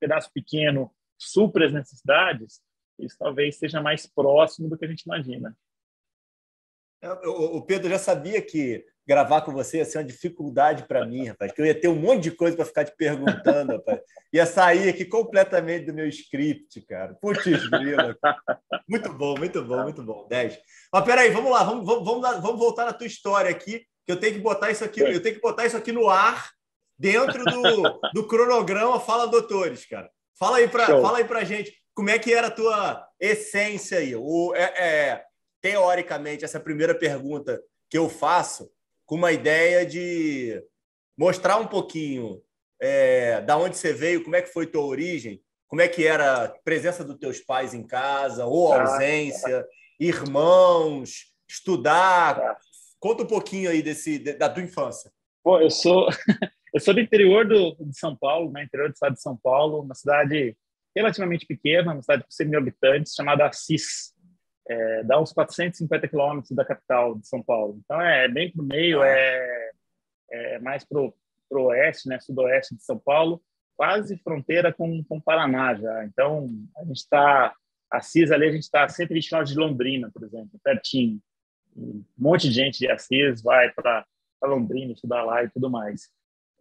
pedaço 0.00 0.30
pequeno 0.32 0.92
supra 1.16 1.66
as 1.66 1.72
necessidades, 1.72 2.60
isso 2.98 3.16
talvez 3.18 3.56
seja 3.56 3.80
mais 3.80 4.06
próximo 4.06 4.68
do 4.68 4.76
que 4.76 4.84
a 4.84 4.88
gente 4.88 5.02
imagina. 5.02 5.56
O 7.24 7.62
Pedro 7.62 7.90
já 7.90 7.98
sabia 7.98 8.40
que 8.40 8.84
gravar 9.06 9.42
com 9.42 9.52
você 9.52 9.78
ia 9.78 9.84
ser 9.84 9.98
uma 9.98 10.04
dificuldade 10.04 10.84
para 10.88 11.04
mim, 11.04 11.26
rapaz, 11.26 11.52
que 11.52 11.60
eu 11.60 11.66
ia 11.66 11.78
ter 11.78 11.88
um 11.88 11.94
monte 11.94 12.24
de 12.24 12.30
coisa 12.30 12.56
para 12.56 12.64
ficar 12.64 12.84
te 12.84 12.96
perguntando, 12.96 13.72
rapaz. 13.72 14.00
Ia 14.32 14.46
sair 14.46 14.88
aqui 14.88 15.04
completamente 15.04 15.86
do 15.86 15.94
meu 15.94 16.08
script, 16.08 16.80
cara. 16.82 17.14
Putz, 17.20 17.68
grila. 17.68 18.16
Muito 18.88 19.12
bom, 19.12 19.36
muito 19.36 19.62
bom, 19.62 19.82
muito 19.82 20.02
bom. 20.02 20.26
10. 20.28 20.58
Mas 20.92 21.04
peraí, 21.04 21.30
vamos 21.30 21.50
lá, 21.50 21.62
vamos, 21.62 21.86
vamos, 21.86 22.04
vamos, 22.04 22.42
vamos 22.42 22.58
voltar 22.58 22.86
na 22.86 22.92
tua 22.92 23.06
história 23.06 23.50
aqui, 23.50 23.86
que 24.06 24.12
eu 24.12 24.18
tenho 24.18 24.34
que 24.34 24.40
botar 24.40 24.70
isso 24.70 24.84
aqui, 24.84 25.00
eu 25.00 25.22
tenho 25.22 25.34
que 25.34 25.40
botar 25.40 25.66
isso 25.66 25.76
aqui 25.76 25.92
no 25.92 26.08
ar, 26.08 26.50
dentro 26.98 27.44
do, 27.44 28.00
do 28.14 28.26
cronograma 28.26 29.00
Fala 29.00 29.26
Doutores, 29.26 29.84
cara. 29.86 30.10
Fala 30.38 30.58
aí 30.58 30.68
para 30.68 30.86
fala 30.86 31.18
aí 31.18 31.24
pra 31.24 31.44
gente 31.44 31.72
como 31.94 32.10
é 32.10 32.18
que 32.18 32.32
era 32.32 32.48
a 32.48 32.50
tua 32.50 33.06
essência 33.20 33.98
aí. 33.98 34.16
O, 34.16 34.52
é, 34.54 34.62
é 34.62 35.24
teoricamente, 35.64 36.44
essa 36.44 36.60
primeira 36.60 36.94
pergunta 36.94 37.58
que 37.88 37.96
eu 37.96 38.06
faço 38.06 38.70
com 39.06 39.14
uma 39.14 39.32
ideia 39.32 39.86
de 39.86 40.62
mostrar 41.16 41.56
um 41.56 41.66
pouquinho 41.66 42.42
é, 42.78 43.40
da 43.40 43.56
onde 43.56 43.78
você 43.78 43.90
veio, 43.94 44.22
como 44.22 44.36
é 44.36 44.42
que 44.42 44.52
foi 44.52 44.66
tua 44.66 44.84
origem, 44.84 45.40
como 45.66 45.80
é 45.80 45.88
que 45.88 46.06
era 46.06 46.44
a 46.44 46.48
presença 46.50 47.02
dos 47.02 47.16
teus 47.16 47.40
pais 47.40 47.72
em 47.72 47.82
casa, 47.82 48.44
ou 48.44 48.68
tá. 48.68 48.82
ausência, 48.82 49.66
irmãos, 49.98 51.32
estudar. 51.48 52.36
Tá. 52.36 52.58
Conta 53.00 53.22
um 53.22 53.26
pouquinho 53.26 53.70
aí 53.70 53.82
desse, 53.82 54.18
da 54.18 54.50
tua 54.50 54.62
infância. 54.62 55.10
Pô, 55.42 55.58
eu 55.62 55.70
sou 55.70 56.10
eu 56.74 56.80
sou 56.80 56.92
do 56.92 57.00
interior 57.00 57.48
do, 57.48 57.74
de 57.80 57.98
São 57.98 58.14
Paulo, 58.14 58.52
né, 58.52 58.64
interior 58.64 58.90
do 58.90 58.92
estado 58.92 59.14
de 59.14 59.22
São 59.22 59.34
Paulo, 59.34 59.80
uma 59.80 59.94
cidade 59.94 60.54
relativamente 60.94 61.46
pequena, 61.46 61.94
uma 61.94 62.02
cidade 62.02 62.22
com 62.22 62.30
100 62.30 62.48
mil 62.48 62.58
habitantes, 62.58 63.14
chamada 63.14 63.46
Assis 63.46 64.13
é, 64.66 65.02
dá 65.04 65.20
uns 65.20 65.32
450 65.32 66.08
quilômetros 66.08 66.52
da 66.52 66.64
capital 66.64 67.14
de 67.16 67.26
São 67.26 67.42
Paulo. 67.42 67.80
Então 67.84 68.00
é 68.00 68.28
bem 68.28 68.50
para 68.50 68.62
o 68.62 68.66
meio, 68.66 69.02
ah. 69.02 69.08
é, 69.08 69.70
é 70.30 70.58
mais 70.58 70.84
para 70.84 71.00
o 71.00 71.12
oeste, 71.50 72.08
né, 72.08 72.18
sudoeste 72.20 72.74
de 72.74 72.82
São 72.82 72.98
Paulo, 72.98 73.42
quase 73.76 74.16
fronteira 74.18 74.72
com 74.72 75.04
o 75.08 75.20
Paraná 75.20 75.74
já. 75.74 76.04
Então 76.04 76.50
a 76.76 76.84
gente 76.84 76.96
está, 76.96 77.54
Assis 77.90 78.30
ali, 78.30 78.48
a 78.48 78.52
gente 78.52 78.62
está 78.62 78.84
a 78.84 78.88
120 78.88 79.28
quilômetros 79.28 79.54
de 79.54 79.60
Londrina, 79.60 80.10
por 80.10 80.24
exemplo, 80.24 80.58
pertinho. 80.62 81.20
Um 81.76 82.04
monte 82.16 82.48
de 82.48 82.54
gente 82.54 82.78
de 82.78 82.90
Assis 82.90 83.42
vai 83.42 83.70
para 83.72 84.06
Londrina 84.42 84.92
estudar 84.92 85.22
lá 85.24 85.42
e 85.44 85.50
tudo 85.50 85.70
mais. 85.70 86.08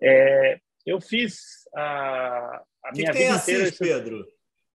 É, 0.01 0.59
eu 0.85 0.99
fiz 0.99 1.67
a, 1.73 2.61
a 2.83 2.91
minha 2.91 3.11
que 3.11 3.17
vida 3.19 3.35
inteira... 3.35 3.63
Assis, 3.63 3.77
Pedro? 3.77 4.21
O 4.21 4.25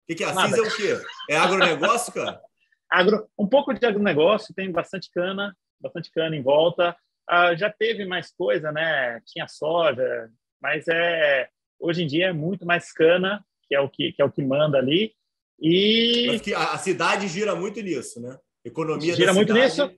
que, 0.07 0.14
que 0.14 0.25
é 0.25 0.27
Assis 0.27 0.51
Nada. 0.51 0.57
é 0.57 0.61
o 0.62 0.77
quê? 0.77 1.03
É 1.29 1.37
agronegócio, 1.37 2.12
cara? 2.14 2.41
Agro, 2.90 3.29
um 3.38 3.46
pouco 3.46 3.74
de 3.74 3.85
agronegócio, 3.85 4.55
tem 4.55 4.70
bastante 4.70 5.11
cana, 5.11 5.57
bastante 5.81 6.11
cana 6.11 6.35
em 6.35 6.42
volta. 6.42 6.96
Ah, 7.29 7.55
já 7.55 7.70
teve 7.70 8.07
mais 8.07 8.33
coisa, 8.33 8.72
né? 8.72 9.20
Tinha 9.27 9.46
soja, 9.46 10.31
mas 10.61 10.87
é 10.88 11.48
hoje 11.79 12.03
em 12.03 12.07
dia 12.07 12.29
é 12.29 12.33
muito 12.33 12.66
mais 12.66 12.92
cana, 12.92 13.44
que 13.66 13.74
é 13.74 13.81
o 13.81 13.88
que, 13.88 14.12
que 14.12 14.22
é 14.22 14.24
o 14.24 14.33
que 14.33 14.42
manda 14.42 14.79
ali. 14.79 15.12
E 15.61 16.40
a 16.57 16.79
cidade 16.79 17.29
gira 17.29 17.55
muito 17.55 17.81
nisso, 17.81 18.20
né? 18.20 18.38
Economia 18.64 19.14
gira 19.14 19.33
muito 19.33 19.53
nisso. 19.53 19.90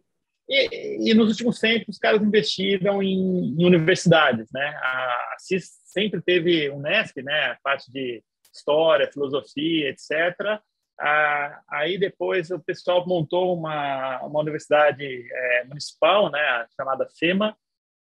E, 0.49 1.11
e, 1.11 1.15
nos 1.15 1.29
últimos 1.29 1.61
tempos 1.61 1.95
os 1.95 1.99
caras 1.99 2.21
investiram 2.21 3.01
em, 3.01 3.55
em 3.57 3.65
universidades, 3.65 4.49
né? 4.53 4.67
A 4.83 5.37
CIS 5.39 5.71
sempre 5.85 6.21
teve 6.21 6.69
o 6.71 6.77
Unesp, 6.77 7.23
né? 7.23 7.53
A 7.53 7.59
parte 7.63 7.91
de 7.93 8.23
história, 8.53 9.11
filosofia, 9.13 9.91
etc. 9.91 10.61
Ah, 11.03 11.63
aí 11.67 11.97
depois 11.97 12.51
o 12.51 12.61
pessoal 12.61 13.07
montou 13.07 13.57
uma, 13.57 14.21
uma 14.23 14.41
universidade 14.41 15.03
é, 15.33 15.65
municipal, 15.65 16.31
né, 16.31 16.67
chamada 16.77 17.09
FEMA, 17.19 17.57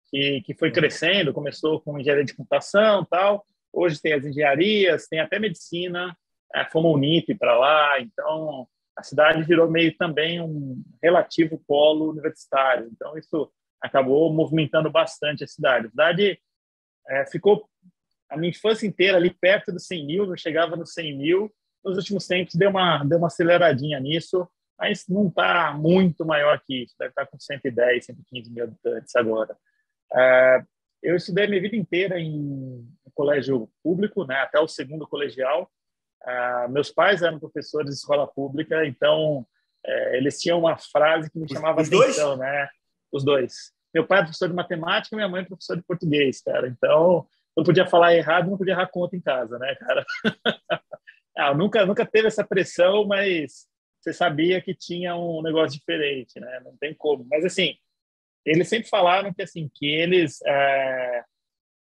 que, 0.10 0.42
que 0.42 0.54
foi 0.54 0.72
crescendo, 0.72 1.34
começou 1.34 1.82
com 1.82 2.00
engenharia 2.00 2.24
de 2.24 2.34
computação 2.34 3.04
tal, 3.04 3.46
hoje 3.74 4.02
tem 4.02 4.14
as 4.14 4.26
engenharias, 4.26 5.08
tem 5.10 5.20
até 5.20 5.38
medicina, 5.38 6.16
é, 6.54 6.64
fomos 6.72 6.94
Unip 6.94 7.36
para 7.36 7.58
lá, 7.58 8.00
então 8.00 8.66
a 8.98 9.04
cidade 9.04 9.44
virou 9.44 9.70
meio 9.70 9.94
também 9.98 10.40
um 10.40 10.82
relativo 11.04 11.62
polo 11.68 12.12
universitário, 12.12 12.88
então 12.90 13.18
isso 13.18 13.52
acabou 13.82 14.32
movimentando 14.32 14.90
bastante 14.90 15.44
a 15.44 15.48
cidade. 15.48 15.88
A 15.88 15.90
cidade 15.90 16.40
é, 17.10 17.26
ficou 17.26 17.70
a 18.30 18.38
minha 18.38 18.52
infância 18.52 18.88
inteira 18.88 19.18
ali 19.18 19.32
perto 19.32 19.74
dos 19.74 19.86
100 19.86 20.06
mil, 20.06 20.30
eu 20.30 20.38
chegava 20.38 20.78
nos 20.78 20.94
100 20.94 21.18
mil, 21.18 21.54
nos 21.86 21.98
últimos 21.98 22.26
tempos 22.26 22.56
deu 22.56 22.70
uma, 22.70 23.04
deu 23.04 23.20
uma 23.20 23.28
aceleradinha 23.28 24.00
nisso, 24.00 24.48
mas 24.78 25.06
não 25.08 25.28
está 25.28 25.74
muito 25.74 26.26
maior 26.26 26.60
que 26.66 26.84
isso, 26.84 26.96
deve 27.00 27.12
estar 27.12 27.26
tá 27.26 27.32
com 27.32 27.40
110, 27.40 28.06
115 28.06 28.52
mil 28.52 28.64
habitantes 28.64 29.16
agora. 29.16 29.56
É, 30.14 30.64
eu 31.04 31.16
estudei 31.16 31.48
minha 31.48 31.62
vida 31.62 31.76
inteira 31.76 32.20
em 32.20 32.86
colégio 33.14 33.70
público, 33.82 34.26
né, 34.26 34.36
até 34.36 34.60
o 34.60 34.68
segundo 34.68 35.08
colegial. 35.08 35.72
É, 36.24 36.68
meus 36.68 36.92
pais 36.92 37.22
eram 37.22 37.40
professores 37.40 37.92
de 37.92 37.96
escola 37.96 38.28
pública, 38.28 38.86
então 38.86 39.46
é, 39.86 40.18
eles 40.18 40.40
tinham 40.40 40.60
uma 40.60 40.78
frase 40.78 41.30
que 41.32 41.40
me 41.40 41.48
chamava 41.48 41.82
Os 41.82 41.88
atenção, 41.88 42.36
dois? 42.36 42.40
né? 42.40 42.70
Os 43.12 43.24
dois. 43.24 43.72
Meu 43.94 44.06
pai 44.06 44.20
é 44.20 44.24
professor 44.24 44.50
de 44.50 44.56
matemática, 44.56 45.16
minha 45.16 45.30
mãe 45.30 45.44
é 45.44 45.46
professor 45.46 45.78
de 45.78 45.84
português, 45.84 46.42
cara. 46.42 46.68
Então, 46.68 47.26
não 47.56 47.64
podia 47.64 47.86
falar 47.86 48.14
errado, 48.14 48.50
não 48.50 48.58
podia 48.58 48.74
errar 48.74 48.88
conta 48.88 49.16
em 49.16 49.22
casa, 49.22 49.58
né, 49.58 49.74
cara? 49.76 50.06
Ah, 51.38 51.54
nunca, 51.54 51.86
nunca 51.86 52.06
teve 52.06 52.28
essa 52.28 52.46
pressão, 52.46 53.06
mas 53.06 53.68
você 54.00 54.14
sabia 54.14 54.62
que 54.62 54.74
tinha 54.74 55.16
um 55.16 55.42
negócio 55.42 55.78
diferente, 55.78 56.40
né? 56.40 56.62
Não 56.64 56.78
tem 56.78 56.94
como. 56.94 57.26
Mas 57.30 57.44
assim, 57.44 57.76
eles 58.46 58.68
sempre 58.70 58.88
falaram 58.88 59.34
que 59.34 59.42
assim 59.42 59.70
que 59.74 59.88
eles 59.88 60.40
é, 60.46 61.24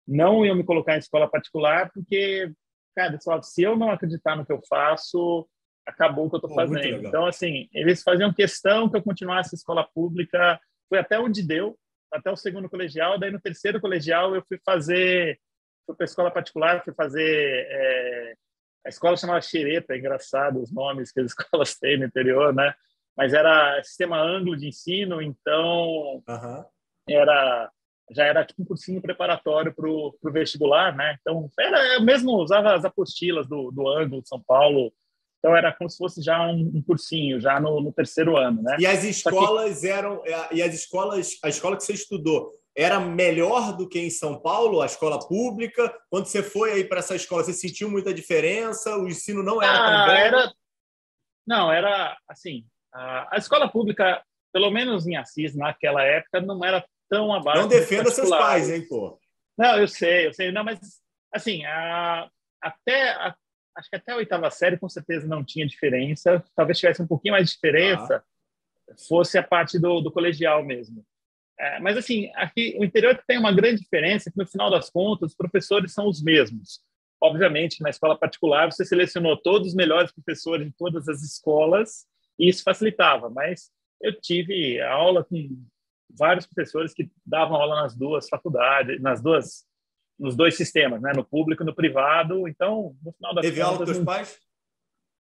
não 0.06 0.46
iam 0.46 0.54
me 0.54 0.64
colocar 0.64 0.94
em 0.94 1.00
escola 1.00 1.28
particular 1.28 1.90
porque, 1.92 2.52
cara, 2.94 3.18
falavam, 3.22 3.42
se 3.42 3.62
eu 3.62 3.76
não 3.76 3.90
acreditar 3.90 4.36
no 4.36 4.46
que 4.46 4.52
eu 4.52 4.62
faço, 4.68 5.48
acabou 5.84 6.26
o 6.26 6.30
que 6.30 6.36
eu 6.36 6.38
estou 6.38 6.54
fazendo. 6.54 7.06
Então, 7.06 7.26
assim, 7.26 7.68
eles 7.72 8.02
faziam 8.02 8.32
questão 8.32 8.88
que 8.88 8.96
eu 8.96 9.02
continuasse 9.02 9.54
escola 9.54 9.88
pública. 9.92 10.60
Foi 10.88 10.98
até 10.98 11.18
onde 11.18 11.42
deu, 11.42 11.76
até 12.12 12.30
o 12.30 12.36
segundo 12.36 12.68
colegial. 12.68 13.18
Daí 13.18 13.30
no 13.30 13.40
terceiro 13.40 13.80
colegial 13.80 14.34
eu 14.34 14.44
fui 14.46 14.58
fazer, 14.64 15.40
fui 15.84 15.96
para 15.96 16.04
escola 16.04 16.30
particular, 16.30 16.84
fui 16.84 16.94
fazer 16.94 17.66
é, 17.68 18.34
a 18.86 18.88
escola 18.88 19.16
chamava 19.16 19.42
Xereta, 19.42 19.94
é 19.94 19.98
engraçado 19.98 20.62
os 20.62 20.72
nomes 20.72 21.10
que 21.10 21.20
as 21.20 21.26
escolas 21.32 21.76
têm 21.76 21.98
no 21.98 22.06
interior, 22.06 22.54
né? 22.54 22.72
Mas 23.16 23.34
era 23.34 23.82
sistema 23.82 24.20
ângulo 24.20 24.56
de 24.56 24.68
ensino, 24.68 25.20
então 25.20 26.22
uhum. 26.28 26.64
era 27.08 27.70
já 28.12 28.24
era 28.24 28.44
tipo 28.44 28.62
um 28.62 28.64
cursinho 28.64 29.02
preparatório 29.02 29.74
para 29.74 29.88
o 29.88 30.16
vestibular, 30.32 30.94
né? 30.94 31.18
Então 31.20 31.50
era 31.58 31.94
eu 31.94 32.02
mesmo 32.02 32.32
usava 32.36 32.72
as 32.74 32.84
apostilas 32.84 33.48
do, 33.48 33.72
do 33.72 33.88
ângulo 33.88 34.22
de 34.22 34.28
São 34.28 34.40
Paulo, 34.40 34.92
então 35.38 35.56
era 35.56 35.72
como 35.72 35.90
se 35.90 35.98
fosse 35.98 36.22
já 36.22 36.46
um, 36.46 36.70
um 36.74 36.82
cursinho, 36.82 37.40
já 37.40 37.58
no, 37.58 37.80
no, 37.80 37.92
terceiro 37.92 38.36
ano, 38.36 38.62
né? 38.62 38.76
E 38.78 38.86
as 38.86 39.02
escolas 39.02 39.80
que... 39.80 39.88
eram 39.88 40.22
e 40.52 40.62
as 40.62 40.74
escolas, 40.74 41.36
a 41.42 41.48
escola 41.48 41.76
que 41.76 41.82
você 41.82 41.94
estudou 41.94 42.52
era 42.76 43.00
melhor 43.00 43.76
do 43.76 43.88
que 43.88 43.98
em 43.98 44.10
São 44.10 44.38
Paulo, 44.38 44.82
a 44.82 44.86
escola 44.86 45.18
pública? 45.18 45.92
Quando 46.10 46.26
você 46.26 46.42
foi 46.42 46.72
aí 46.72 46.84
para 46.84 46.98
essa 46.98 47.16
escola, 47.16 47.42
você 47.42 47.52
sentiu 47.52 47.90
muita 47.90 48.12
diferença? 48.12 48.96
O 48.96 49.08
ensino 49.08 49.42
não 49.42 49.62
era 49.62 49.72
ah, 49.72 50.06
tão 50.06 50.06
bom? 50.06 50.20
Era... 50.20 50.52
Não, 51.46 51.72
era 51.72 52.16
assim. 52.28 52.66
A 52.92 53.36
escola 53.36 53.68
pública, 53.68 54.22
pelo 54.52 54.70
menos 54.70 55.06
em 55.06 55.16
Assis, 55.16 55.54
naquela 55.54 56.02
época, 56.02 56.40
não 56.40 56.64
era 56.64 56.84
tão 57.08 57.32
abaixo. 57.32 57.62
Não 57.62 57.68
defenda 57.68 58.10
seus 58.10 58.30
pais, 58.30 58.70
hein, 58.70 58.86
pô? 58.86 59.18
Não, 59.56 59.78
eu 59.78 59.88
sei, 59.88 60.26
eu 60.26 60.34
sei. 60.34 60.52
Não, 60.52 60.64
mas 60.64 60.78
assim, 61.32 61.64
a... 61.64 62.28
até 62.60 63.10
a... 63.10 63.34
acho 63.76 63.88
que 63.88 63.96
até 63.96 64.12
a 64.12 64.16
oitava 64.16 64.50
série 64.50 64.78
com 64.78 64.88
certeza 64.88 65.26
não 65.26 65.42
tinha 65.42 65.66
diferença. 65.66 66.44
Talvez 66.54 66.78
tivesse 66.78 67.00
um 67.00 67.06
pouquinho 67.06 67.32
mais 67.32 67.48
de 67.48 67.54
diferença. 67.54 68.16
Ah 68.16 68.36
fosse 69.08 69.36
a 69.38 69.42
parte 69.42 69.78
do, 69.78 70.00
do 70.00 70.12
colegial 70.12 70.64
mesmo. 70.64 71.04
É, 71.58 71.80
mas, 71.80 71.96
assim, 71.96 72.30
aqui 72.34 72.76
o 72.78 72.84
interior 72.84 73.18
tem 73.26 73.38
uma 73.38 73.52
grande 73.52 73.80
diferença, 73.80 74.30
que 74.30 74.36
no 74.36 74.46
final 74.46 74.70
das 74.70 74.90
contas, 74.90 75.30
os 75.30 75.36
professores 75.36 75.92
são 75.92 76.06
os 76.06 76.22
mesmos. 76.22 76.80
Obviamente, 77.20 77.82
na 77.82 77.88
escola 77.88 78.18
particular, 78.18 78.70
você 78.70 78.84
selecionou 78.84 79.36
todos 79.36 79.68
os 79.68 79.74
melhores 79.74 80.12
professores 80.12 80.66
de 80.66 80.72
todas 80.76 81.08
as 81.08 81.22
escolas, 81.22 82.06
e 82.38 82.48
isso 82.48 82.62
facilitava, 82.62 83.30
mas 83.30 83.70
eu 84.02 84.12
tive 84.20 84.80
aula 84.82 85.24
com 85.24 85.64
vários 86.10 86.46
professores 86.46 86.92
que 86.92 87.10
davam 87.24 87.56
aula 87.56 87.82
nas 87.82 87.96
duas 87.96 88.28
faculdades, 88.28 89.00
nas 89.00 89.22
duas, 89.22 89.64
nos 90.18 90.36
dois 90.36 90.56
sistemas, 90.56 91.00
né? 91.00 91.12
no 91.14 91.24
público 91.24 91.62
e 91.62 91.66
no 91.66 91.74
privado. 91.74 92.46
Então, 92.46 92.96
no 93.02 93.12
final 93.12 93.34
das 93.34 93.44
Teve 93.44 93.60
contas, 93.60 93.72
aula 93.72 93.86
com 93.86 93.92
seus 93.92 94.04
pais? 94.04 94.38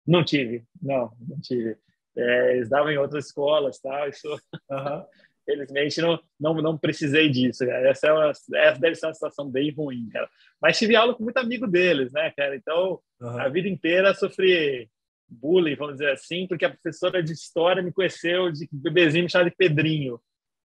Não 0.06 0.24
tive, 0.24 0.66
não, 0.82 1.12
não 1.20 1.40
tive. 1.42 1.78
É, 2.16 2.56
eles 2.56 2.70
davam 2.70 2.92
em 2.92 2.98
outras 2.98 3.28
escolas, 3.28 3.80
tal. 3.80 4.10
Isso, 4.10 4.28
uhum. 4.70 5.06
Felizmente, 5.48 6.02
não, 6.02 6.20
não, 6.38 6.54
não 6.56 6.78
precisei 6.78 7.30
disso. 7.30 7.66
Cara. 7.66 7.90
Essa, 7.90 8.08
é 8.08 8.14
uma, 8.14 8.30
essa 8.30 8.80
deve 8.80 8.96
ser 8.96 9.06
uma 9.08 9.14
situação 9.14 9.50
bem 9.50 9.72
ruim, 9.72 10.10
cara. 10.10 10.30
Mas 10.62 10.78
tive 10.78 10.96
aula 10.96 11.16
com 11.16 11.24
muito 11.24 11.38
amigo 11.38 11.66
deles, 11.66 12.12
né, 12.12 12.32
cara? 12.36 12.56
Então, 12.56 13.00
uhum. 13.22 13.40
a 13.40 13.48
vida 13.48 13.70
inteira 13.70 14.14
sofri 14.14 14.90
bullying, 15.30 15.76
vamos 15.76 15.96
dizer 15.96 16.12
assim, 16.12 16.48
porque 16.48 16.66
a 16.66 16.70
professora 16.70 17.24
de 17.24 17.34
história 17.34 17.84
me 17.84 17.92
conheceu 17.92 18.52
de 18.52 18.68
bebezinho 18.72 19.24
me 19.24 19.30
chamava 19.30 19.50
de 19.50 19.56
Pedrinho. 19.56 20.20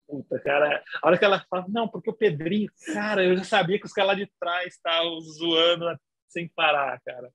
Puta, 0.06 0.40
cara, 0.40 0.82
a 1.00 1.06
hora 1.06 1.16
que 1.16 1.24
ela 1.24 1.44
fala, 1.48 1.66
não, 1.68 1.86
porque 1.86 2.10
o 2.10 2.14
Pedrinho, 2.14 2.68
cara, 2.92 3.24
eu 3.24 3.36
já 3.36 3.44
sabia 3.44 3.78
que 3.78 3.86
os 3.86 3.92
caras 3.92 4.08
lá 4.08 4.14
de 4.14 4.30
trás 4.40 4.74
estavam 4.74 5.20
zoando 5.20 5.98
sem 6.28 6.48
parar, 6.48 7.00
cara. 7.04 7.30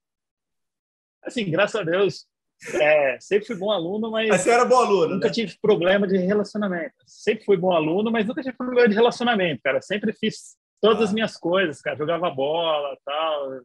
Assim, 1.24 1.50
graças 1.50 1.80
a 1.80 1.84
Deus, 1.84 2.28
é, 2.74 3.18
sempre 3.20 3.46
fui 3.46 3.56
bom 3.56 3.72
aluno, 3.72 4.12
mas. 4.12 4.30
Mas 4.30 4.42
você 4.42 4.50
era 4.50 4.66
bom 4.66 4.78
aluno. 4.78 5.16
Nunca 5.16 5.28
né? 5.28 5.34
tive 5.34 5.56
problema 5.62 6.08
de 6.08 6.18
relacionamento. 6.18 6.94
Sempre 7.06 7.46
fui 7.46 7.58
bom 7.58 7.72
aluno, 7.72 8.12
mas 8.12 8.26
nunca 8.26 8.42
tive 8.42 8.56
problema 8.56 8.88
de 8.88 8.96
relacionamento, 8.96 9.62
cara. 9.64 9.82
Sempre 9.82 10.14
fiz 10.14 10.56
todas 10.82 11.02
ah. 11.02 11.04
as 11.06 11.14
minhas 11.14 11.38
coisas, 11.38 11.82
cara. 11.82 11.98
Jogava 11.98 12.30
bola, 12.30 12.98
tal. 13.06 13.62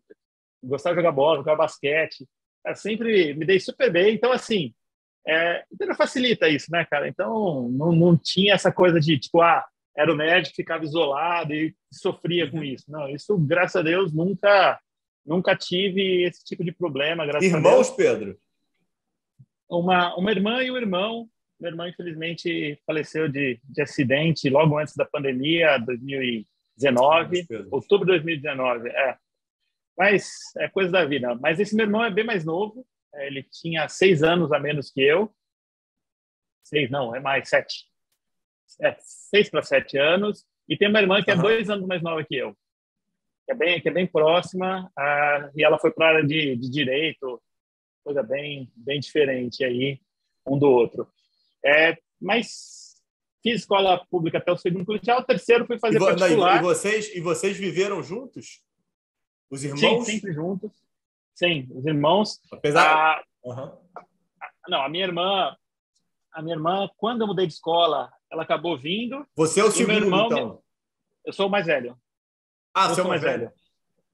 Gostava 0.63 0.95
de 0.95 1.01
jogar 1.01 1.13
bola, 1.13 1.39
jogava 1.39 1.59
basquete. 1.59 2.27
Cara, 2.63 2.77
sempre 2.77 3.35
me 3.35 3.47
dei 3.47 3.59
super 3.59 3.91
bem. 3.91 4.15
Então, 4.15 4.33
assim, 4.33 4.75
é, 5.27 5.65
então 5.73 5.95
facilita 5.95 6.49
isso, 6.49 6.67
né, 6.71 6.85
cara? 6.85 7.09
Então, 7.09 7.69
não, 7.71 7.93
não 7.93 8.17
tinha 8.17 8.55
essa 8.55 8.71
coisa 8.71 9.01
de, 9.01 9.19
tipo, 9.19 9.41
ah, 9.41 9.65
era 9.97 10.13
o 10.13 10.17
médico 10.17 10.57
ficava 10.57 10.85
isolado 10.85 11.55
e 11.55 11.75
sofria 11.93 12.51
com 12.51 12.63
isso. 12.63 12.85
Não, 12.89 13.09
isso, 13.09 13.37
graças 13.39 13.77
a 13.77 13.83
Deus, 13.83 14.13
nunca 14.13 14.79
nunca 15.25 15.55
tive 15.55 16.25
esse 16.25 16.43
tipo 16.45 16.65
de 16.65 16.73
problema. 16.73 17.25
Irmãos, 17.41 17.91
Pedro? 17.91 18.37
Uma, 19.71 20.15
uma 20.17 20.31
irmã 20.31 20.63
e 20.63 20.71
um 20.71 20.77
irmão. 20.77 21.29
Meu 21.59 21.71
irmão, 21.71 21.87
infelizmente, 21.87 22.81
faleceu 22.87 23.29
de, 23.29 23.61
de 23.63 23.83
acidente 23.83 24.49
logo 24.49 24.79
antes 24.79 24.97
da 24.97 25.05
pandemia, 25.05 25.79
2019, 25.79 27.47
outubro 27.71 28.07
de 28.07 28.13
2019. 28.13 28.89
É. 28.89 29.17
Mas 29.97 30.33
é 30.57 30.69
coisa 30.69 30.91
da 30.91 31.05
vida. 31.05 31.35
Mas 31.37 31.61
esse 31.61 31.77
meu 31.77 31.85
irmão 31.85 32.05
é 32.05 32.11
bem 32.11 32.25
mais 32.25 32.45
novo. 32.45 32.87
É, 33.15 33.27
ele 33.27 33.43
tinha 33.43 33.89
seis 33.89 34.23
anos 34.23 34.53
a 34.53 34.59
menos 34.59 34.91
que 34.91 35.03
eu. 35.03 35.33
Seis, 36.65 36.91
não, 36.91 37.15
é 37.15 37.21
mais 37.21 37.49
sete. 37.49 37.85
É, 38.81 38.97
seis 38.99 39.51
para 39.51 39.63
sete 39.63 39.99
anos. 39.99 40.47
E 40.69 40.77
tem 40.77 40.89
uma 40.89 41.01
irmã 41.01 41.23
que 41.23 41.31
uhum. 41.31 41.39
é 41.39 41.43
dois 41.43 41.69
anos 41.69 41.87
mais 41.87 42.03
nova 42.03 42.25
que 42.25 42.37
eu. 42.37 42.57
Que 43.45 43.53
é 43.53 43.55
bem, 43.55 43.81
que 43.81 43.89
é 43.89 43.93
bem 43.93 44.07
próxima. 44.07 44.91
Ah, 44.97 45.51
e 45.55 45.63
ela 45.63 45.79
foi 45.79 45.91
para 45.91 46.07
a 46.07 46.09
área 46.11 46.27
de, 46.27 46.57
de 46.57 46.71
direito, 46.71 47.43
coisa 48.05 48.23
bem, 48.23 48.71
bem 48.77 49.01
diferente 49.01 49.65
aí 49.65 50.01
um 50.47 50.59
do 50.59 50.69
outro. 50.69 51.09
É, 51.65 51.97
mas 52.21 53.01
fiz 53.43 53.61
escola 53.61 54.05
pública 54.07 54.39
até 54.39 54.53
o 54.53 54.57
segundo 54.57 54.85
colegial, 54.85 55.21
o 55.21 55.25
terceiro 55.25 55.67
fui 55.67 55.79
fazer 55.79 55.97
e, 55.97 56.01
particular. 56.01 56.59
E 56.59 56.63
vocês, 56.63 57.15
e 57.15 57.21
vocês 57.21 57.57
viveram 57.57 58.03
juntos? 58.03 58.63
Os 59.51 59.65
irmãos? 59.65 60.05
Sim, 60.05 60.05
sempre 60.05 60.33
juntos. 60.33 60.71
Sim, 61.35 61.69
os 61.71 61.87
irmãos. 61.87 62.41
Apesar... 62.53 62.87
A, 62.87 63.25
uhum. 63.45 63.73
não, 64.69 64.83
a 64.83 64.89
minha 64.89 65.05
irmã, 65.05 65.57
a 66.33 66.43
minha 66.43 66.55
irmã, 66.55 66.89
quando 66.97 67.23
eu 67.23 67.27
mudei 67.27 67.47
de 67.47 67.55
escola, 67.55 68.13
ela 68.31 68.43
acabou 68.43 68.79
vindo. 68.79 69.27
Você 69.35 69.61
é 69.61 69.65
o 69.65 69.71
segundo, 69.71 70.05
irmão, 70.05 70.27
então? 70.27 70.63
Eu 71.25 71.33
sou 71.33 71.47
o 71.47 71.51
mais 71.51 71.67
velho. 71.67 71.97
Ah, 72.75 72.89
eu 72.89 72.95
sou 72.95 73.05
o 73.05 73.09
mais 73.09 73.23
velho. 73.23 73.41
velho. 73.41 73.53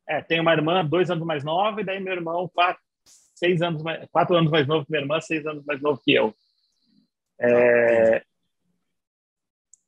É, 0.08 0.22
tenho 0.22 0.42
uma 0.42 0.52
irmã 0.52 0.84
dois 0.84 1.10
anos 1.10 1.26
mais 1.26 1.42
nova 1.42 1.80
e 1.80 1.84
daí 1.84 2.00
meu 2.00 2.12
irmão 2.12 2.48
quatro, 2.48 2.80
seis 3.36 3.62
anos 3.62 3.82
mais, 3.82 4.08
quatro 4.10 4.34
anos 4.34 4.50
mais 4.50 4.66
novo 4.66 4.84
que 4.84 4.90
minha 4.90 5.02
irmã, 5.02 5.20
seis 5.20 5.46
anos 5.46 5.64
mais 5.64 5.80
novo 5.80 6.00
que 6.02 6.12
eu. 6.12 6.34
É, 7.38 8.24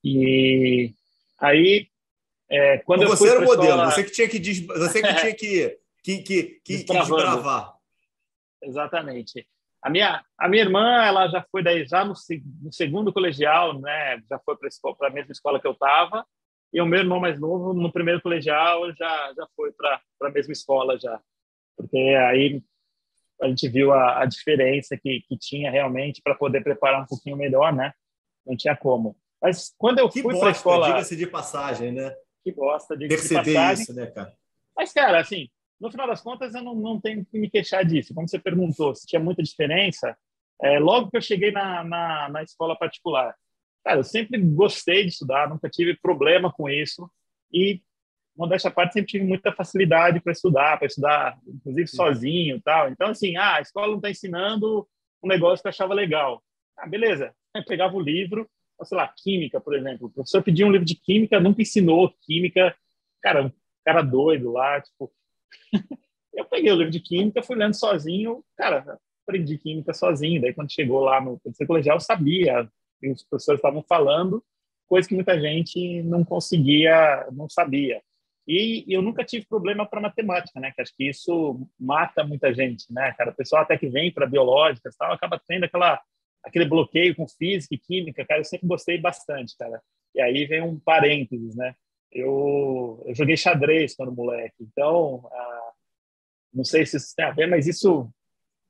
e 0.04 0.94
aí, 1.38 1.88
é, 2.48 2.78
quando 2.78 3.02
então, 3.02 3.12
eu 3.12 3.16
você 3.16 3.28
era 3.30 3.40
o 3.40 3.44
modelo, 3.44 3.68
escola... 3.68 3.90
você 3.90 4.04
que 4.04 4.10
tinha 4.12 4.28
que 4.28 4.38
des... 4.38 4.66
você 4.66 5.02
que 5.02 5.14
tinha 5.14 5.34
que 5.34 5.78
que, 6.02 6.22
que, 6.22 6.42
que, 6.64 6.84
que 6.84 6.92
desbravar. 6.92 7.74
Exatamente. 8.62 9.46
A 9.82 9.90
minha 9.90 10.24
a 10.36 10.48
minha 10.48 10.62
irmã, 10.62 11.04
ela 11.04 11.28
já 11.28 11.44
foi 11.50 11.62
daí 11.62 11.86
já 11.86 12.04
no, 12.04 12.14
no 12.62 12.72
segundo 12.72 13.12
colegial, 13.12 13.78
né? 13.80 14.20
Já 14.28 14.38
foi 14.38 14.56
para 14.56 15.08
a 15.08 15.10
mesma 15.10 15.32
escola 15.32 15.60
que 15.60 15.66
eu 15.66 15.72
estava. 15.72 16.26
E 16.72 16.80
o 16.80 16.86
meu 16.86 17.00
irmão 17.00 17.20
mais 17.20 17.40
novo, 17.40 17.72
no 17.72 17.90
primeiro 17.92 18.20
colegial, 18.20 18.92
já 18.94 19.32
já 19.34 19.46
foi 19.56 19.72
para 19.72 20.00
a 20.22 20.30
mesma 20.30 20.52
escola 20.52 20.98
já. 20.98 21.20
Porque 21.76 21.96
aí 21.96 22.62
a 23.40 23.48
gente 23.48 23.68
viu 23.68 23.92
a, 23.92 24.22
a 24.22 24.26
diferença 24.26 24.96
que, 24.96 25.22
que 25.28 25.36
tinha 25.36 25.70
realmente 25.70 26.20
para 26.22 26.34
poder 26.34 26.62
preparar 26.62 27.02
um 27.02 27.06
pouquinho 27.06 27.36
melhor, 27.36 27.72
né? 27.72 27.92
Não 28.46 28.56
tinha 28.56 28.76
como. 28.76 29.16
Mas 29.40 29.72
quando 29.78 30.00
eu 30.00 30.08
que 30.08 30.22
fui 30.22 30.36
para 30.38 30.48
a 30.48 30.52
escola... 30.52 30.86
diga-se 30.86 31.16
de 31.16 31.26
passagem, 31.26 31.92
né? 31.92 32.14
Que 32.42 32.52
bosta, 32.52 32.96
diga-se 32.96 33.28
de 33.28 33.34
passagem. 33.34 33.82
isso, 33.82 33.94
né, 33.94 34.06
cara? 34.06 34.32
Mas, 34.76 34.92
cara, 34.92 35.20
assim, 35.20 35.48
no 35.80 35.90
final 35.90 36.06
das 36.06 36.20
contas, 36.20 36.54
eu 36.54 36.62
não, 36.62 36.74
não 36.74 37.00
tenho 37.00 37.24
que 37.24 37.38
me 37.38 37.48
queixar 37.48 37.84
disso. 37.84 38.14
Como 38.14 38.28
você 38.28 38.38
perguntou, 38.38 38.94
se 38.94 39.06
tinha 39.06 39.20
muita 39.20 39.42
diferença, 39.42 40.16
é, 40.60 40.78
logo 40.78 41.10
que 41.10 41.16
eu 41.16 41.22
cheguei 41.22 41.52
na, 41.52 41.84
na, 41.84 42.28
na 42.28 42.42
escola 42.42 42.76
particular, 42.76 43.34
cara, 43.84 43.98
eu 43.98 44.04
sempre 44.04 44.40
gostei 44.40 45.02
de 45.02 45.10
estudar, 45.10 45.48
nunca 45.48 45.68
tive 45.68 45.96
problema 45.96 46.52
com 46.52 46.68
isso. 46.68 47.08
E 47.52 47.80
modéstia 48.38 48.68
à 48.68 48.72
parte, 48.72 48.92
sempre 48.92 49.10
tive 49.10 49.24
muita 49.24 49.52
facilidade 49.52 50.20
para 50.20 50.32
estudar, 50.32 50.78
para 50.78 50.86
estudar, 50.86 51.38
inclusive 51.46 51.88
sozinho 51.88 52.60
tal. 52.62 52.88
Então, 52.88 53.08
assim, 53.08 53.36
ah, 53.36 53.56
a 53.56 53.60
escola 53.60 53.88
não 53.88 53.96
está 53.96 54.10
ensinando 54.10 54.86
um 55.22 55.28
negócio 55.28 55.60
que 55.60 55.66
eu 55.66 55.70
achava 55.70 55.92
legal. 55.92 56.42
Ah, 56.76 56.86
beleza. 56.86 57.34
Eu 57.54 57.64
pegava 57.64 57.96
o 57.96 58.00
livro, 58.00 58.48
sei 58.84 58.96
lá, 58.96 59.12
química, 59.16 59.60
por 59.60 59.74
exemplo. 59.74 60.06
O 60.06 60.10
professor 60.10 60.42
pedia 60.42 60.64
um 60.64 60.70
livro 60.70 60.86
de 60.86 60.94
química, 60.94 61.40
nunca 61.40 61.60
ensinou 61.60 62.14
química. 62.22 62.74
Cara, 63.20 63.46
um 63.46 63.52
cara 63.84 64.02
doido 64.02 64.52
lá, 64.52 64.80
tipo... 64.80 65.12
eu 66.32 66.44
peguei 66.44 66.70
o 66.70 66.76
livro 66.76 66.92
de 66.92 67.00
química, 67.00 67.42
fui 67.42 67.56
lendo 67.56 67.74
sozinho, 67.74 68.44
cara, 68.56 68.98
aprendi 69.26 69.58
química 69.58 69.92
sozinho. 69.92 70.40
Daí, 70.40 70.54
quando 70.54 70.72
chegou 70.72 71.00
lá 71.00 71.20
no 71.20 71.40
terceiro 71.40 71.66
colegial, 71.66 71.96
eu 71.96 72.00
sabia, 72.00 72.70
e 73.02 73.10
os 73.10 73.24
professores 73.24 73.58
estavam 73.58 73.82
falando, 73.82 74.44
coisa 74.86 75.08
que 75.08 75.14
muita 75.14 75.38
gente 75.40 76.02
não 76.04 76.24
conseguia, 76.24 77.26
não 77.32 77.48
sabia. 77.48 78.00
E 78.48 78.86
eu 78.88 79.02
nunca 79.02 79.22
tive 79.22 79.44
problema 79.46 79.84
para 79.84 80.00
matemática, 80.00 80.58
né? 80.58 80.72
Que 80.74 80.80
acho 80.80 80.96
que 80.96 81.06
isso 81.06 81.68
mata 81.78 82.24
muita 82.24 82.52
gente, 82.54 82.90
né, 82.90 83.12
cara? 83.12 83.30
O 83.30 83.34
pessoal 83.34 83.60
até 83.62 83.76
que 83.76 83.88
vem 83.88 84.10
para 84.10 84.26
biológicas 84.26 84.96
tal, 84.96 85.12
acaba 85.12 85.38
tendo 85.46 85.64
aquela 85.64 86.00
aquele 86.42 86.64
bloqueio 86.64 87.14
com 87.14 87.28
física 87.28 87.74
e 87.74 87.78
química, 87.78 88.24
cara. 88.24 88.40
Eu 88.40 88.44
sempre 88.44 88.66
gostei 88.66 88.98
bastante, 88.98 89.54
cara. 89.58 89.82
E 90.14 90.22
aí 90.22 90.46
vem 90.46 90.62
um 90.62 90.80
parênteses, 90.80 91.54
né? 91.54 91.74
Eu, 92.10 93.04
eu 93.06 93.14
joguei 93.14 93.36
xadrez 93.36 93.94
quando 93.94 94.14
moleque, 94.14 94.56
então 94.60 95.28
ah, 95.30 95.72
não 96.54 96.64
sei 96.64 96.86
se 96.86 96.96
isso 96.96 97.14
tem 97.14 97.26
a 97.26 97.32
ver, 97.32 97.46
mas 97.46 97.66
isso 97.66 98.08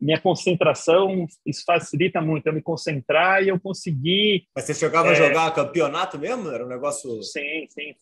minha 0.01 0.21
concentração 0.21 1.25
isso 1.47 1.63
facilita 1.65 2.21
muito 2.21 2.47
eu 2.49 2.53
me 2.53 2.63
concentrar 2.63 3.45
e 3.45 3.49
eu 3.49 3.61
conseguir. 3.61 4.49
Mas 4.57 4.65
você 4.65 4.75
chegava 4.75 5.09
é... 5.09 5.11
a 5.13 5.15
jogar 5.15 5.55
campeonato 5.55 6.19
mesmo? 6.19 6.51
Era 6.51 6.65
um 6.65 6.69
negócio. 6.69 7.23
Sim, 7.23 7.67
sim. 7.69 7.95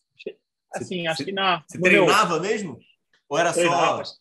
Assim, 0.76 1.02
você, 1.02 1.08
acho 1.08 1.24
que 1.24 1.32
na. 1.32 1.62
Você 1.66 1.80
treinava 1.80 2.40
meu... 2.40 2.50
mesmo? 2.50 2.78
Ou 3.28 3.38
era 3.38 3.52
treinava. 3.52 4.04
só. 4.04 4.14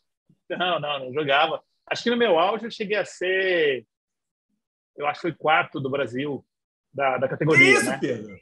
Não, 0.49 0.79
não, 0.79 0.99
não 0.99 1.13
jogava. 1.13 1.61
Acho 1.89 2.03
que 2.03 2.09
no 2.09 2.17
meu 2.17 2.39
auge 2.39 2.65
eu 2.65 2.71
cheguei 2.71 2.97
a 2.97 3.05
ser. 3.05 3.85
Eu 4.95 5.05
acho 5.07 5.21
que 5.21 5.27
foi 5.29 5.33
quarto 5.33 5.79
do 5.79 5.89
Brasil, 5.89 6.45
da, 6.93 7.17
da 7.17 7.27
categoria. 7.27 7.65
Que 7.65 7.71
isso, 7.71 7.89
né? 7.89 7.97
Pedro? 7.99 8.37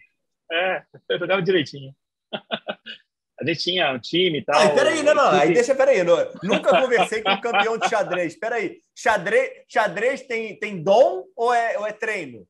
É, 0.52 0.84
eu 1.10 1.20
jogava 1.20 1.42
direitinho. 1.42 1.96
a 3.40 3.46
gente 3.46 3.60
tinha 3.60 3.92
um 3.92 4.00
time 4.00 4.40
e 4.40 4.44
tal. 4.44 4.62
Ah, 4.62 4.70
peraí, 4.70 5.04
não, 5.04 5.16
não. 5.16 5.32
Aí 5.32 5.54
deixa, 5.54 5.74
peraí. 5.76 6.04
Não, 6.04 6.16
nunca 6.44 6.70
conversei 6.82 7.22
com 7.22 7.32
um 7.32 7.42
campeão 7.42 7.78
de 7.78 7.90
xadrez. 7.90 8.36
Peraí. 8.38 8.80
Xadrez, 8.96 9.64
xadrez 9.68 10.22
tem, 10.22 10.58
tem 10.58 10.82
dom 10.82 11.26
ou 11.36 11.54
é, 11.54 11.78
ou 11.78 11.88
é 11.88 11.92
treino? 11.92 12.48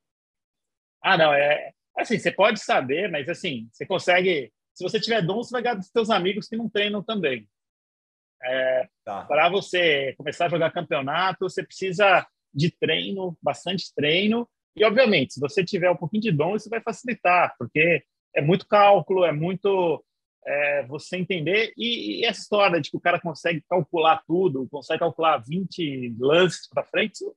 Ah, 1.01 1.17
não. 1.17 1.33
É 1.33 1.73
assim, 1.97 2.17
você 2.17 2.31
pode 2.31 2.59
saber, 2.59 3.09
mas 3.09 3.27
assim, 3.29 3.67
você 3.71 3.85
consegue. 3.85 4.51
Se 4.73 4.83
você 4.83 4.99
tiver 4.99 5.21
dom, 5.21 5.43
você 5.43 5.51
vai 5.51 5.61
ganhar 5.61 5.75
dos 5.75 5.87
seus 5.87 6.09
amigos 6.09 6.47
que 6.47 6.57
não 6.57 6.69
treinam 6.69 7.03
também. 7.03 7.47
É, 8.43 8.89
tá. 9.05 9.23
Para 9.25 9.49
você 9.49 10.13
começar 10.17 10.47
a 10.47 10.49
jogar 10.49 10.71
campeonato, 10.71 11.47
você 11.47 11.63
precisa 11.63 12.27
de 12.53 12.69
treino, 12.71 13.37
bastante 13.41 13.93
treino. 13.95 14.47
E, 14.75 14.83
obviamente, 14.83 15.33
se 15.33 15.39
você 15.39 15.63
tiver 15.63 15.89
um 15.89 15.95
pouquinho 15.95 16.23
de 16.23 16.31
dom, 16.31 16.55
isso 16.55 16.69
vai 16.69 16.81
facilitar, 16.81 17.55
porque 17.57 18.03
é 18.35 18.41
muito 18.41 18.67
cálculo, 18.67 19.23
é 19.23 19.31
muito 19.31 20.03
é, 20.45 20.83
você 20.87 21.17
entender. 21.17 21.73
E, 21.77 22.21
e, 22.21 22.25
essa 22.25 22.41
história 22.41 22.81
de 22.81 22.89
que 22.89 22.97
o 22.97 23.01
cara 23.01 23.19
consegue 23.19 23.63
calcular 23.69 24.23
tudo, 24.27 24.67
consegue 24.69 24.99
calcular 24.99 25.37
20 25.37 26.15
lances 26.19 26.67
para 26.67 26.83
frente, 26.83 27.13
isso, 27.13 27.35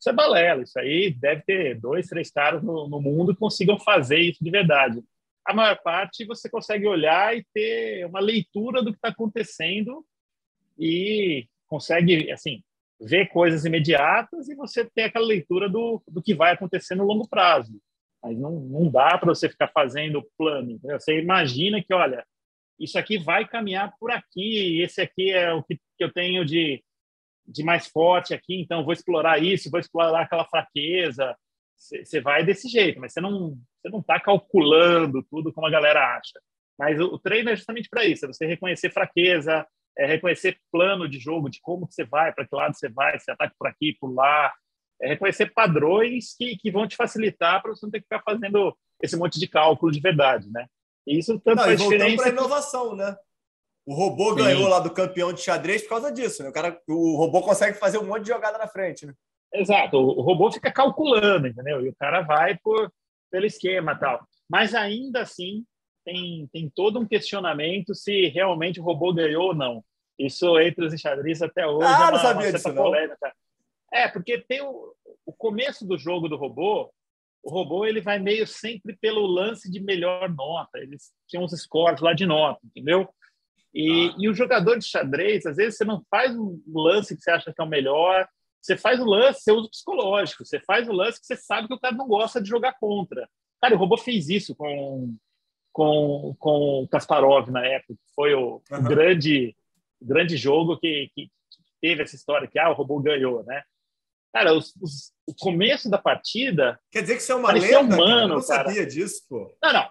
isso, 0.00 0.10
é 0.10 0.12
balela. 0.12 0.62
Isso 0.62 0.78
aí 0.78 1.10
deve 1.10 1.42
ter 1.42 1.78
dois, 1.78 2.06
três 2.06 2.30
caras 2.30 2.62
no, 2.62 2.88
no 2.88 3.00
mundo 3.00 3.32
que 3.32 3.40
consigam 3.40 3.78
fazer 3.78 4.18
isso 4.18 4.42
de 4.42 4.50
verdade. 4.50 5.02
A 5.48 5.54
maior 5.54 5.80
parte 5.82 6.26
você 6.26 6.46
consegue 6.50 6.86
olhar 6.86 7.34
e 7.34 7.42
ter 7.54 8.04
uma 8.04 8.20
leitura 8.20 8.82
do 8.82 8.92
que 8.92 8.98
está 8.98 9.08
acontecendo 9.08 10.04
e 10.78 11.48
consegue, 11.66 12.30
assim, 12.30 12.62
ver 13.00 13.28
coisas 13.28 13.64
imediatas 13.64 14.50
e 14.50 14.54
você 14.54 14.84
tem 14.84 15.04
aquela 15.04 15.24
leitura 15.24 15.66
do, 15.66 16.02
do 16.06 16.22
que 16.22 16.34
vai 16.34 16.52
acontecer 16.52 16.94
no 16.94 17.06
longo 17.06 17.26
prazo. 17.26 17.80
Mas 18.22 18.36
não, 18.38 18.60
não 18.60 18.90
dá 18.90 19.16
para 19.16 19.34
você 19.34 19.48
ficar 19.48 19.68
fazendo 19.68 20.28
plano. 20.36 20.78
Você 20.82 21.18
imagina 21.18 21.82
que, 21.82 21.94
olha, 21.94 22.26
isso 22.78 22.98
aqui 22.98 23.16
vai 23.16 23.48
caminhar 23.48 23.94
por 23.98 24.10
aqui, 24.10 24.82
esse 24.82 25.00
aqui 25.00 25.30
é 25.30 25.50
o 25.54 25.62
que, 25.62 25.76
que 25.96 26.04
eu 26.04 26.12
tenho 26.12 26.44
de, 26.44 26.84
de 27.46 27.62
mais 27.62 27.86
forte 27.86 28.34
aqui, 28.34 28.60
então 28.60 28.84
vou 28.84 28.92
explorar 28.92 29.42
isso, 29.42 29.70
vou 29.70 29.80
explorar 29.80 30.20
aquela 30.20 30.44
fraqueza. 30.44 31.34
Você 31.78 32.20
vai 32.20 32.44
desse 32.44 32.68
jeito, 32.68 33.00
mas 33.00 33.12
você 33.12 33.20
não 33.20 33.56
você 33.80 33.88
não 33.88 34.00
está 34.00 34.18
calculando 34.18 35.22
tudo 35.22 35.52
como 35.52 35.66
a 35.66 35.70
galera 35.70 36.16
acha. 36.16 36.40
Mas 36.78 37.00
o, 37.00 37.06
o 37.14 37.18
treino 37.18 37.50
é 37.50 37.56
justamente 37.56 37.88
para 37.88 38.04
isso, 38.04 38.24
é 38.24 38.28
você 38.28 38.46
reconhecer 38.46 38.92
fraqueza, 38.92 39.66
é 39.96 40.06
reconhecer 40.06 40.58
plano 40.70 41.08
de 41.08 41.18
jogo, 41.18 41.48
de 41.48 41.60
como 41.60 41.86
você 41.86 42.04
vai, 42.04 42.32
para 42.32 42.46
que 42.46 42.54
lado 42.54 42.74
você 42.76 42.88
vai, 42.88 43.18
se 43.18 43.30
ataque 43.30 43.54
por 43.58 43.68
aqui, 43.68 43.96
por 44.00 44.12
lá, 44.12 44.52
é 45.00 45.08
reconhecer 45.08 45.52
padrões 45.52 46.34
que, 46.36 46.56
que 46.56 46.70
vão 46.70 46.86
te 46.86 46.96
facilitar 46.96 47.62
para 47.62 47.70
você 47.70 47.86
não 47.86 47.90
ter 47.90 48.00
que 48.00 48.04
ficar 48.04 48.22
fazendo 48.22 48.76
esse 49.02 49.16
monte 49.16 49.38
de 49.38 49.48
cálculo 49.48 49.92
de 49.92 50.00
verdade, 50.00 50.50
né? 50.50 50.66
E 51.06 51.18
isso 51.18 51.38
tanto 51.40 51.56
não, 51.56 51.64
faz 51.64 51.80
diferença. 51.80 52.16
para 52.16 52.32
inovação, 52.32 52.96
né? 52.96 53.16
O 53.86 53.94
robô 53.94 54.30
Sim. 54.30 54.44
ganhou 54.44 54.68
lá 54.68 54.80
do 54.80 54.92
campeão 54.92 55.32
de 55.32 55.40
xadrez 55.40 55.82
por 55.82 55.90
causa 55.90 56.12
disso, 56.12 56.42
né? 56.42 56.50
O, 56.50 56.52
cara, 56.52 56.80
o 56.88 57.16
robô 57.16 57.40
consegue 57.40 57.78
fazer 57.78 57.98
um 57.98 58.04
monte 58.04 58.24
de 58.24 58.28
jogada 58.28 58.58
na 58.58 58.68
frente, 58.68 59.06
né? 59.06 59.14
Exato, 59.52 59.96
o 59.96 60.20
robô 60.20 60.50
fica 60.52 60.70
calculando, 60.70 61.46
entendeu? 61.46 61.84
E 61.84 61.88
o 61.88 61.96
cara 61.96 62.20
vai 62.20 62.56
por, 62.58 62.92
pelo 63.30 63.46
esquema 63.46 63.98
tal. 63.98 64.26
Mas 64.48 64.74
ainda 64.74 65.22
assim, 65.22 65.64
tem, 66.04 66.46
tem 66.52 66.70
todo 66.74 66.98
um 66.98 67.06
questionamento 67.06 67.94
se 67.94 68.28
realmente 68.28 68.80
o 68.80 68.82
robô 68.82 69.12
ganhou 69.12 69.48
ou 69.48 69.54
não. 69.54 69.84
Isso 70.18 70.58
entre 70.58 70.84
os 70.84 70.92
enxadristas 70.92 71.48
até 71.48 71.66
hoje. 71.66 71.86
Ah, 71.86 71.92
é 71.92 72.02
uma, 72.02 72.10
não 72.12 72.18
sabia 72.18 72.52
disso, 72.52 72.74
polêmica. 72.74 73.32
É, 73.92 74.08
porque 74.08 74.38
tem 74.38 74.60
o, 74.60 74.94
o 75.24 75.32
começo 75.32 75.86
do 75.86 75.96
jogo 75.96 76.28
do 76.28 76.36
robô, 76.36 76.90
o 77.42 77.50
robô 77.50 77.86
ele 77.86 78.00
vai 78.00 78.18
meio 78.18 78.46
sempre 78.46 78.96
pelo 78.96 79.26
lance 79.26 79.70
de 79.70 79.80
melhor 79.80 80.28
nota. 80.28 80.78
Eles 80.78 81.12
tinham 81.26 81.44
uns 81.44 81.52
scores 81.52 82.00
lá 82.00 82.12
de 82.12 82.26
nota, 82.26 82.60
entendeu? 82.64 83.08
E, 83.72 84.08
ah. 84.08 84.14
e 84.18 84.28
o 84.28 84.34
jogador 84.34 84.78
de 84.78 84.86
xadrez, 84.86 85.46
às 85.46 85.56
vezes 85.56 85.76
você 85.76 85.84
não 85.84 86.02
faz 86.10 86.34
um 86.36 86.60
lance 86.74 87.14
que 87.14 87.22
você 87.22 87.30
acha 87.30 87.52
que 87.52 87.60
é 87.60 87.64
o 87.64 87.68
melhor, 87.68 88.28
você 88.60 88.76
faz 88.76 89.00
o 89.00 89.04
lance, 89.04 89.42
você 89.42 89.52
usa 89.52 89.66
o 89.66 89.70
psicológico, 89.70 90.44
você 90.44 90.60
faz 90.60 90.88
o 90.88 90.92
lance 90.92 91.20
que 91.20 91.26
você 91.26 91.36
sabe 91.36 91.68
que 91.68 91.74
o 91.74 91.80
cara 91.80 91.94
não 91.94 92.06
gosta 92.06 92.40
de 92.40 92.48
jogar 92.48 92.74
contra. 92.78 93.28
Cara, 93.60 93.74
o 93.74 93.78
robô 93.78 93.96
fez 93.96 94.28
isso 94.28 94.54
com, 94.54 95.16
com, 95.72 96.34
com 96.38 96.82
o 96.82 96.88
Kasparov 96.88 97.50
na 97.50 97.64
época, 97.64 97.94
foi 98.14 98.34
o, 98.34 98.62
uhum. 98.70 98.82
grande 98.82 99.54
grande 100.00 100.36
jogo 100.36 100.78
que, 100.78 101.10
que, 101.14 101.30
teve 101.80 102.02
essa 102.02 102.16
história 102.16 102.48
que 102.48 102.58
ah, 102.58 102.70
o 102.70 102.74
robô 102.74 102.98
ganhou, 102.98 103.44
né? 103.44 103.62
Cara, 104.32 104.52
os, 104.52 104.74
os, 104.82 105.12
o 105.26 105.34
começo 105.34 105.88
da 105.88 105.96
partida. 105.96 106.78
Quer 106.90 107.02
dizer 107.02 107.14
que 107.14 107.22
isso 107.22 107.30
é 107.30 107.36
uma 107.36 107.52
lenda? 107.52 107.80
Humano, 107.80 107.98
cara. 107.98 108.22
Eu 108.22 108.28
não 108.28 108.46
cara. 108.46 108.64
sabia 108.64 108.86
disso, 108.86 109.22
pô. 109.28 109.56
Não, 109.62 109.72
não. 109.72 109.88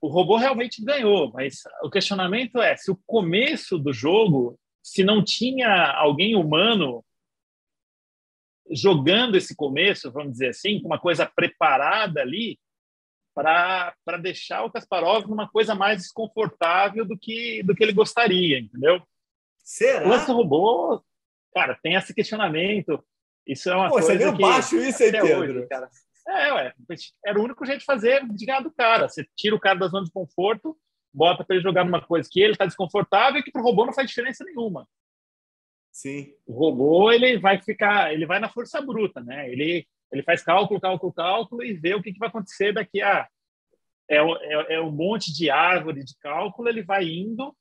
O 0.00 0.08
robô 0.08 0.36
realmente 0.36 0.84
ganhou, 0.84 1.32
mas 1.32 1.62
o 1.82 1.90
questionamento 1.90 2.62
é 2.62 2.76
se 2.76 2.88
o 2.90 3.00
começo 3.04 3.76
do 3.76 3.92
jogo, 3.92 4.56
se 4.80 5.02
não 5.02 5.24
tinha 5.24 5.92
alguém 5.92 6.36
humano 6.36 7.03
jogando 8.70 9.36
esse 9.36 9.54
começo, 9.54 10.10
vamos 10.10 10.32
dizer 10.32 10.48
assim, 10.48 10.80
com 10.80 10.86
uma 10.86 10.98
coisa 10.98 11.26
preparada 11.26 12.20
ali, 12.20 12.58
para 13.34 14.16
deixar 14.22 14.64
o 14.64 14.70
Kasparov 14.70 15.26
numa 15.26 15.48
coisa 15.48 15.74
mais 15.74 15.98
desconfortável 16.02 17.04
do 17.04 17.18
que, 17.18 17.62
do 17.64 17.74
que 17.74 17.82
ele 17.82 17.92
gostaria, 17.92 18.60
entendeu? 18.60 19.02
Será? 19.58 20.06
O 20.06 20.08
lance 20.08 20.26
do 20.26 20.34
robô, 20.34 21.02
cara, 21.52 21.78
tem 21.82 21.94
esse 21.94 22.14
questionamento. 22.14 23.04
Isso 23.46 23.68
é 23.68 23.74
uma 23.74 23.88
Pô, 23.88 23.94
coisa. 23.94 24.12
Você 24.12 24.18
meio 24.18 24.38
baixo 24.38 24.76
isso 24.76 25.02
aí, 25.02 25.10
Pedro. 25.10 25.40
Hoje, 25.40 25.66
cara. 25.66 25.90
É, 26.26 26.52
ué, 26.54 26.74
era 27.26 27.38
o 27.38 27.42
único 27.42 27.66
jeito 27.66 27.80
de 27.80 27.84
fazer 27.84 28.26
de 28.26 28.46
ganhar 28.46 28.60
do 28.60 28.72
cara. 28.72 29.08
Você 29.08 29.26
tira 29.36 29.54
o 29.54 29.60
cara 29.60 29.78
da 29.78 29.88
zona 29.88 30.06
de 30.06 30.12
conforto, 30.12 30.76
bota 31.12 31.44
para 31.44 31.56
ele 31.56 31.62
jogar 31.62 31.84
numa 31.84 32.00
coisa 32.00 32.28
que 32.30 32.40
ele 32.40 32.52
está 32.52 32.64
desconfortável 32.64 33.40
e 33.40 33.42
que 33.42 33.50
para 33.50 33.60
o 33.60 33.64
robô 33.64 33.84
não 33.84 33.92
faz 33.92 34.08
diferença 34.08 34.42
nenhuma. 34.44 34.88
Sim. 35.94 36.34
O 36.44 36.52
robô 36.52 37.12
ele 37.12 37.38
vai 37.38 37.62
ficar, 37.62 38.12
ele 38.12 38.26
vai 38.26 38.40
na 38.40 38.48
força 38.48 38.82
bruta, 38.82 39.20
né? 39.20 39.48
Ele 39.50 39.86
ele 40.12 40.22
faz 40.22 40.42
cálculo, 40.42 40.80
cálculo, 40.80 41.12
cálculo 41.12 41.64
e 41.64 41.72
vê 41.72 41.94
o 41.94 42.02
que, 42.02 42.12
que 42.12 42.18
vai 42.18 42.28
acontecer 42.28 42.72
daqui 42.72 43.00
a 43.00 43.28
é, 44.08 44.16
é, 44.16 44.74
é 44.74 44.80
um 44.80 44.92
monte 44.92 45.32
de 45.32 45.50
árvore 45.50 46.04
de 46.04 46.14
cálculo, 46.18 46.68
ele 46.68 46.82
vai 46.82 47.04
indo 47.04 47.54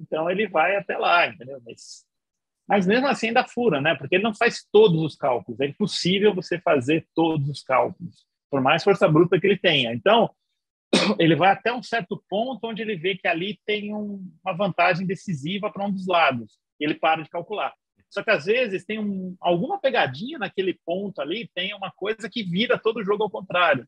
então 0.00 0.30
ele 0.30 0.48
vai 0.48 0.76
até 0.76 0.96
lá, 0.96 1.28
entendeu? 1.28 1.60
Mas, 1.64 2.04
mas 2.66 2.86
mesmo 2.86 3.06
assim 3.06 3.28
ainda 3.28 3.46
fura, 3.46 3.80
né? 3.80 3.94
Porque 3.94 4.14
ele 4.14 4.24
não 4.24 4.34
faz 4.34 4.66
todos 4.72 5.02
os 5.02 5.14
cálculos. 5.14 5.60
É 5.60 5.66
impossível 5.66 6.34
você 6.34 6.58
fazer 6.58 7.06
todos 7.14 7.48
os 7.48 7.62
cálculos, 7.62 8.26
por 8.50 8.60
mais 8.60 8.82
força 8.82 9.06
bruta 9.06 9.38
que 9.38 9.46
ele 9.46 9.58
tenha. 9.58 9.92
Então 9.92 10.30
ele 11.20 11.36
vai 11.36 11.50
até 11.50 11.72
um 11.72 11.82
certo 11.82 12.22
ponto 12.28 12.66
onde 12.66 12.80
ele 12.80 12.96
vê 12.96 13.16
que 13.16 13.28
ali 13.28 13.60
tem 13.66 13.94
um, 13.94 14.26
uma 14.42 14.56
vantagem 14.56 15.06
decisiva 15.06 15.70
para 15.70 15.84
um 15.84 15.92
dos 15.92 16.06
lados. 16.06 16.58
Ele 16.80 16.94
para 16.94 17.22
de 17.22 17.28
calcular. 17.28 17.74
Só 18.08 18.24
que 18.24 18.30
às 18.30 18.46
vezes 18.46 18.84
tem 18.84 18.98
um, 18.98 19.36
alguma 19.40 19.78
pegadinha 19.78 20.38
naquele 20.38 20.74
ponto 20.84 21.20
ali, 21.20 21.48
tem 21.54 21.72
uma 21.74 21.92
coisa 21.92 22.28
que 22.28 22.42
vira 22.42 22.78
todo 22.78 22.98
o 22.98 23.04
jogo 23.04 23.22
ao 23.22 23.30
contrário. 23.30 23.86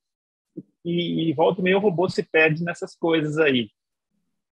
E, 0.84 1.28
e 1.28 1.32
volta 1.32 1.61
e 1.61 1.64
meio 1.64 1.78
o 1.78 1.80
robô 1.80 2.09
se 2.09 2.22
perde 2.22 2.62
nessas 2.62 2.95
coisas 2.95 3.38
aí. 3.38 3.70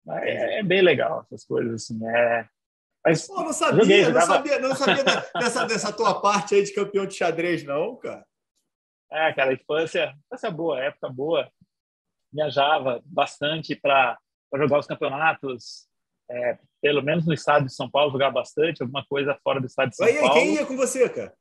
É, 0.06 0.58
é, 0.58 0.62
bem 0.62 0.82
legal 0.82 1.22
essas 1.22 1.44
coisas, 1.46 1.82
assim. 1.82 1.98
É... 2.06 2.46
Mas, 3.04 3.26
Pô, 3.26 3.42
não 3.42 3.52
sabia, 3.52 3.82
joguei, 3.82 4.08
não 4.08 4.20
sabia, 4.20 4.58
não 4.58 4.74
sabia 4.74 5.04
dessa, 5.04 5.66
dessa 5.66 5.92
tua 5.92 6.20
parte 6.20 6.54
aí 6.54 6.62
de 6.62 6.74
campeão 6.74 7.06
de 7.06 7.14
xadrez, 7.14 7.62
não, 7.64 7.96
cara. 7.96 8.24
É, 9.10 9.32
cara, 9.32 9.52
infância, 9.52 10.14
infância 10.26 10.50
boa, 10.50 10.82
época 10.82 11.08
boa. 11.08 11.50
Viajava 12.32 13.02
bastante 13.04 13.76
para 13.76 14.18
jogar 14.56 14.78
os 14.78 14.86
campeonatos, 14.86 15.86
é, 16.30 16.58
pelo 16.80 17.02
menos 17.02 17.26
no 17.26 17.32
estado 17.32 17.66
de 17.66 17.74
São 17.74 17.90
Paulo, 17.90 18.12
jogar 18.12 18.30
bastante, 18.30 18.82
alguma 18.82 19.04
coisa 19.04 19.38
fora 19.42 19.60
do 19.60 19.66
estado 19.66 19.90
de 19.90 19.96
São 19.96 20.06
aí, 20.06 20.18
Paulo. 20.18 20.34
Quem 20.34 20.54
ia 20.54 20.66
com 20.66 20.76
você, 20.76 21.08
cara? 21.08 21.34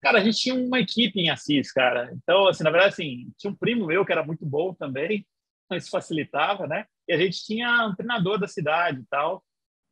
Cara, 0.00 0.18
a 0.18 0.24
gente 0.24 0.38
tinha 0.38 0.54
uma 0.54 0.80
equipe 0.80 1.20
em 1.20 1.28
Assis, 1.28 1.70
cara. 1.72 2.10
Então, 2.14 2.48
assim, 2.48 2.64
na 2.64 2.70
verdade, 2.70 2.94
assim, 2.94 3.30
tinha 3.36 3.50
um 3.50 3.56
primo 3.56 3.86
meu 3.86 4.04
que 4.04 4.12
era 4.12 4.24
muito 4.24 4.46
bom 4.46 4.72
também, 4.72 5.26
então 5.66 5.76
isso 5.76 5.90
facilitava, 5.90 6.66
né? 6.66 6.86
E 7.06 7.12
a 7.12 7.18
gente 7.18 7.44
tinha 7.44 7.86
um 7.86 7.94
treinador 7.94 8.38
da 8.38 8.48
cidade 8.48 9.00
e 9.00 9.06
tal, 9.10 9.44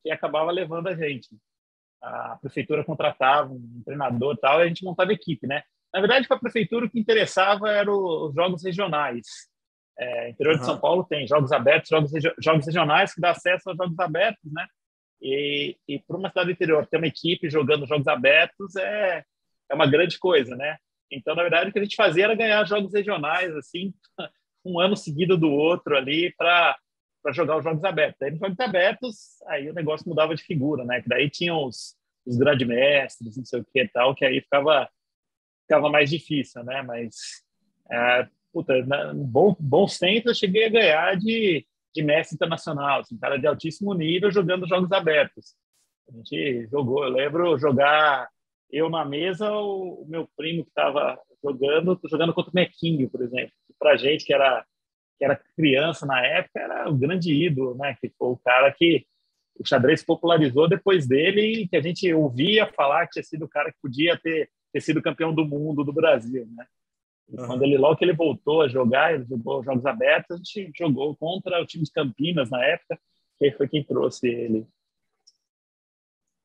que 0.03 0.11
acabava 0.11 0.51
levando 0.51 0.89
a 0.89 0.95
gente. 0.95 1.29
A 2.03 2.39
prefeitura 2.41 2.85
contratava 2.85 3.53
um 3.53 3.83
treinador 3.85 4.35
e 4.35 4.39
tal, 4.39 4.61
e 4.61 4.63
a 4.63 4.69
gente 4.69 4.85
montava 4.85 5.13
equipe, 5.13 5.47
né? 5.47 5.63
Na 5.93 6.01
verdade, 6.01 6.27
para 6.27 6.37
a 6.37 6.41
prefeitura, 6.41 6.87
o 6.87 6.91
que 6.91 6.99
interessava 6.99 7.71
eram 7.71 7.95
os 8.27 8.35
jogos 8.35 8.63
regionais. 8.65 9.27
É, 10.01 10.31
interior 10.31 10.55
uhum. 10.55 10.61
de 10.61 10.67
São 10.67 10.79
Paulo 10.79 11.05
tem 11.05 11.27
jogos 11.27 11.51
abertos, 11.51 11.89
jogos, 11.89 12.13
jogos 12.39 12.67
regionais, 12.67 13.13
que 13.13 13.21
dá 13.21 13.31
acesso 13.31 13.69
aos 13.69 13.77
jogos 13.77 13.99
abertos, 13.99 14.53
né? 14.53 14.67
E, 15.21 15.77
e 15.89 15.99
para 15.99 16.17
uma 16.17 16.29
cidade 16.29 16.53
interior 16.53 16.87
ter 16.87 16.99
uma 16.99 17.09
equipe 17.09 17.51
jogando 17.51 17.87
jogos 17.87 18.07
abertos 18.07 18.77
é, 18.77 19.25
é 19.69 19.75
uma 19.75 19.87
grande 19.87 20.19
coisa, 20.19 20.55
né? 20.55 20.77
Então, 21.11 21.35
na 21.35 21.43
verdade, 21.43 21.71
o 21.71 21.73
que 21.73 21.79
a 21.79 21.83
gente 21.83 21.97
fazia 21.97 22.25
era 22.25 22.35
ganhar 22.35 22.65
jogos 22.65 22.93
regionais, 22.93 23.55
assim, 23.57 23.93
um 24.65 24.79
ano 24.79 24.97
seguido 24.97 25.37
do 25.37 25.51
outro 25.51 25.97
ali, 25.97 26.33
para 26.37 26.77
jogar 27.33 27.57
os 27.57 27.65
jogos 27.65 27.83
abertos. 27.83 28.23
Aí 28.23 28.31
nos 28.31 28.41
jogos 28.41 28.61
abertos, 28.61 29.17
aí 29.47 29.71
o 29.71 29.75
negócio 29.75 30.09
mudava 30.09 30.35
de 30.35 30.43
figura, 30.43 30.85
né? 30.85 31.03
Que 31.03 31.09
daí 31.09 31.29
tinham 31.29 31.65
os, 31.65 31.97
os 32.27 32.37
grandes 32.37 32.67
mestres, 32.67 33.37
não 33.37 33.45
sei 33.45 33.61
o 33.61 33.65
que 33.65 33.81
e 33.81 33.89
tal, 33.89 34.15
que 34.15 34.25
aí 34.25 34.41
ficava, 34.41 34.89
ficava 35.63 35.91
mais 35.91 36.11
difícil, 36.11 36.63
né? 36.63 36.83
Mas, 36.83 37.15
é, 37.91 38.29
puta, 38.53 38.85
na, 38.87 39.13
bom, 39.15 39.57
bons 39.59 39.99
tempos 39.99 40.31
eu 40.31 40.35
cheguei 40.35 40.67
a 40.67 40.71
ganhar 40.71 41.17
de, 41.17 41.67
de 41.95 42.03
mestre 42.03 42.35
internacional, 42.35 43.01
assim, 43.01 43.19
cara 43.19 43.37
de 43.37 43.47
altíssimo 43.47 43.95
nível 43.95 44.31
jogando 44.31 44.69
jogos 44.69 44.91
abertos. 44.93 45.55
A 46.09 46.17
gente 46.17 46.67
jogou, 46.71 47.05
eu 47.05 47.11
lembro 47.11 47.59
jogar 47.59 48.29
eu 48.71 48.91
na 48.91 49.05
mesa, 49.05 49.51
o, 49.51 50.03
o 50.03 50.07
meu 50.09 50.29
primo 50.37 50.65
que 50.65 50.71
estava 50.71 51.19
jogando, 51.43 51.99
jogando 52.05 52.35
contra 52.35 52.51
o 52.51 52.55
Mequinho, 52.55 53.09
por 53.09 53.23
exemplo. 53.23 53.53
Para 53.79 53.97
gente 53.97 54.25
que 54.25 54.33
era 54.33 54.65
que 55.19 55.25
era 55.25 55.41
criança 55.57 56.07
na 56.07 56.25
época, 56.25 56.61
era 56.61 56.89
o 56.89 56.95
grande 56.95 57.35
ídolo, 57.35 57.75
né? 57.77 57.97
Que 58.01 58.09
foi 58.17 58.29
o 58.29 58.37
cara 58.37 58.73
que 58.73 59.05
o 59.59 59.67
xadrez 59.67 60.05
popularizou 60.05 60.69
depois 60.69 61.09
dele 61.09 61.63
e 61.63 61.69
que 61.69 61.77
a 61.77 61.83
gente 61.83 62.13
ouvia 62.15 62.67
falar 62.67 63.07
que 63.07 63.15
tinha 63.15 63.25
sido 63.25 63.45
o 63.45 63.49
cara 63.49 63.73
que 63.73 63.79
podia 63.83 64.17
ter, 64.17 64.49
ter 64.73 64.81
sido 64.81 65.03
campeão 65.03 65.35
do 65.35 65.45
mundo 65.45 65.83
do 65.83 65.93
Brasil, 65.93 66.47
né? 66.57 66.65
Uhum. 67.29 67.47
Quando 67.47 67.63
ele 67.63 67.77
logo 67.77 67.97
que 67.97 68.05
ele 68.05 68.15
voltou 68.15 68.63
a 68.63 68.69
jogar, 68.69 69.15
ele 69.15 69.25
jogou 69.25 69.63
jogos 69.63 69.85
abertos, 69.85 70.35
a 70.35 70.37
gente 70.39 70.73
jogou 70.77 71.15
contra 71.17 71.61
o 71.61 71.67
time 71.67 71.85
de 71.85 71.93
Campinas 71.93 72.49
na 72.51 72.65
época, 72.65 72.99
que 73.39 73.53
foi 73.53 73.69
quem 73.69 73.85
trouxe 73.85 74.29
ele. 74.29 74.67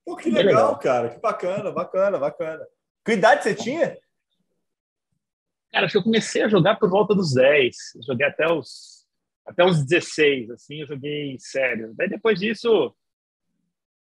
Pô, 0.05 0.17
que 0.17 0.29
legal, 0.29 0.45
legal, 0.45 0.79
cara, 0.79 1.09
que 1.09 1.19
bacana, 1.19 1.71
bacana, 1.71 2.19
bacana. 2.19 2.67
Que 3.05 3.13
idade 3.13 3.43
você 3.43 3.55
tinha? 3.55 3.97
Cara, 5.71 5.85
acho 5.85 5.93
que 5.93 5.97
eu 5.97 6.03
comecei 6.03 6.43
a 6.43 6.49
jogar 6.49 6.75
por 6.75 6.89
volta 6.89 7.15
dos 7.15 7.33
10. 7.33 7.75
Joguei 8.05 8.27
até 8.27 8.51
os 8.51 9.03
até 9.45 9.65
os 9.65 9.83
16, 9.85 10.51
assim, 10.51 10.81
eu 10.81 10.87
joguei 10.87 11.37
sério. 11.37 11.93
Daí 11.95 12.07
depois 12.07 12.39
disso 12.39 12.95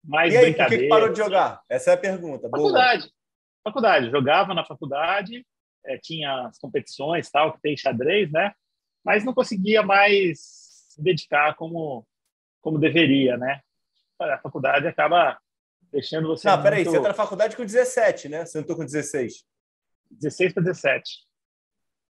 mais 0.04 0.34
e 0.34 0.38
aí, 0.38 0.54
por 0.54 0.68
que, 0.68 0.78
que 0.78 0.88
parou 0.88 1.10
de 1.10 1.18
jogar? 1.18 1.62
Essa 1.70 1.92
é 1.92 1.94
a 1.94 1.98
pergunta. 1.98 2.50
Faculdade. 2.50 3.04
Boa. 3.04 3.14
Faculdade. 3.64 4.10
Jogava 4.10 4.54
na 4.54 4.66
faculdade, 4.66 5.46
é, 5.90 5.98
tinha 5.98 6.48
as 6.48 6.60
competições 6.60 7.32
tal, 7.32 7.54
que 7.54 7.62
tem 7.62 7.76
xadrez, 7.76 8.32
né? 8.32 8.54
Mas 9.04 9.26
não 9.26 9.34
conseguia 9.34 9.82
mais 9.82 10.40
se 10.90 11.02
dedicar 11.02 11.56
como, 11.56 12.08
como 12.62 12.78
deveria, 12.78 13.38
né? 13.38 13.62
A 14.20 14.38
faculdade 14.38 14.88
acaba 14.88 15.40
deixando 15.92 16.28
você. 16.28 16.48
Não, 16.48 16.56
muito... 16.56 16.64
peraí, 16.64 16.84
você 16.84 16.98
está 16.98 17.08
na 17.08 17.14
faculdade 17.14 17.56
com 17.56 17.66
17, 17.66 18.30
né? 18.30 18.46
Você 18.46 18.58
não 18.58 18.62
estou 18.62 18.76
com 18.76 18.86
16. 18.86 19.46
16 20.12 20.54
para 20.54 20.64
17. 20.64 21.12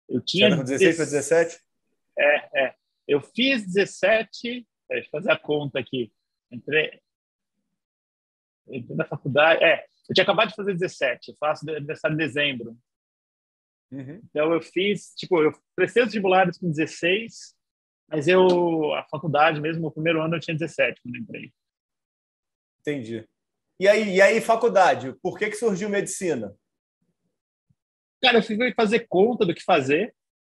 Eu 0.08 0.20
tinha. 0.20 0.50
Você 0.50 0.56
com 0.56 0.64
16 0.64 0.96
para 0.96 1.04
17? 1.06 1.58
É, 2.18 2.64
é. 2.64 2.74
Eu 3.08 3.20
fiz 3.20 3.66
17. 3.66 4.66
Deixa 4.88 5.06
eu 5.06 5.10
fazer 5.10 5.32
a 5.32 5.38
conta 5.38 5.80
aqui. 5.80 6.12
Entrei, 6.52 7.00
entrei 8.68 8.96
na 8.96 9.04
faculdade. 9.04 9.64
É, 9.64 9.84
eu 10.08 10.14
tinha 10.14 10.22
acabado 10.22 10.50
de 10.50 10.54
fazer 10.54 10.74
17. 10.74 11.30
Eu 11.30 11.36
faço 11.38 11.68
aniversário 11.68 12.14
em 12.14 12.18
dezembro. 12.18 12.78
Uhum. 13.94 14.20
Então 14.28 14.52
eu 14.52 14.60
fiz, 14.60 15.14
tipo, 15.14 15.40
eu 15.40 15.52
prestei 15.76 16.02
os 16.02 16.08
vestibulares 16.08 16.58
com 16.58 16.68
16, 16.68 17.54
mas 18.08 18.26
eu, 18.26 18.92
a 18.94 19.04
faculdade 19.04 19.60
mesmo, 19.60 19.86
o 19.86 19.92
primeiro 19.92 20.20
ano 20.20 20.36
eu 20.36 20.40
tinha 20.40 20.56
17 20.56 21.00
quando 21.02 21.16
entrei. 21.16 21.52
Entendi. 22.80 23.26
E 23.80 23.88
aí, 23.88 24.16
e 24.16 24.22
aí 24.22 24.40
faculdade, 24.40 25.14
por 25.22 25.38
que, 25.38 25.48
que 25.48 25.56
surgiu 25.56 25.88
medicina? 25.88 26.54
Cara, 28.22 28.38
eu 28.38 28.42
fui 28.42 28.56
fazer 28.74 29.06
conta 29.08 29.44
do 29.44 29.54
que 29.54 29.62
fazer. 29.62 30.14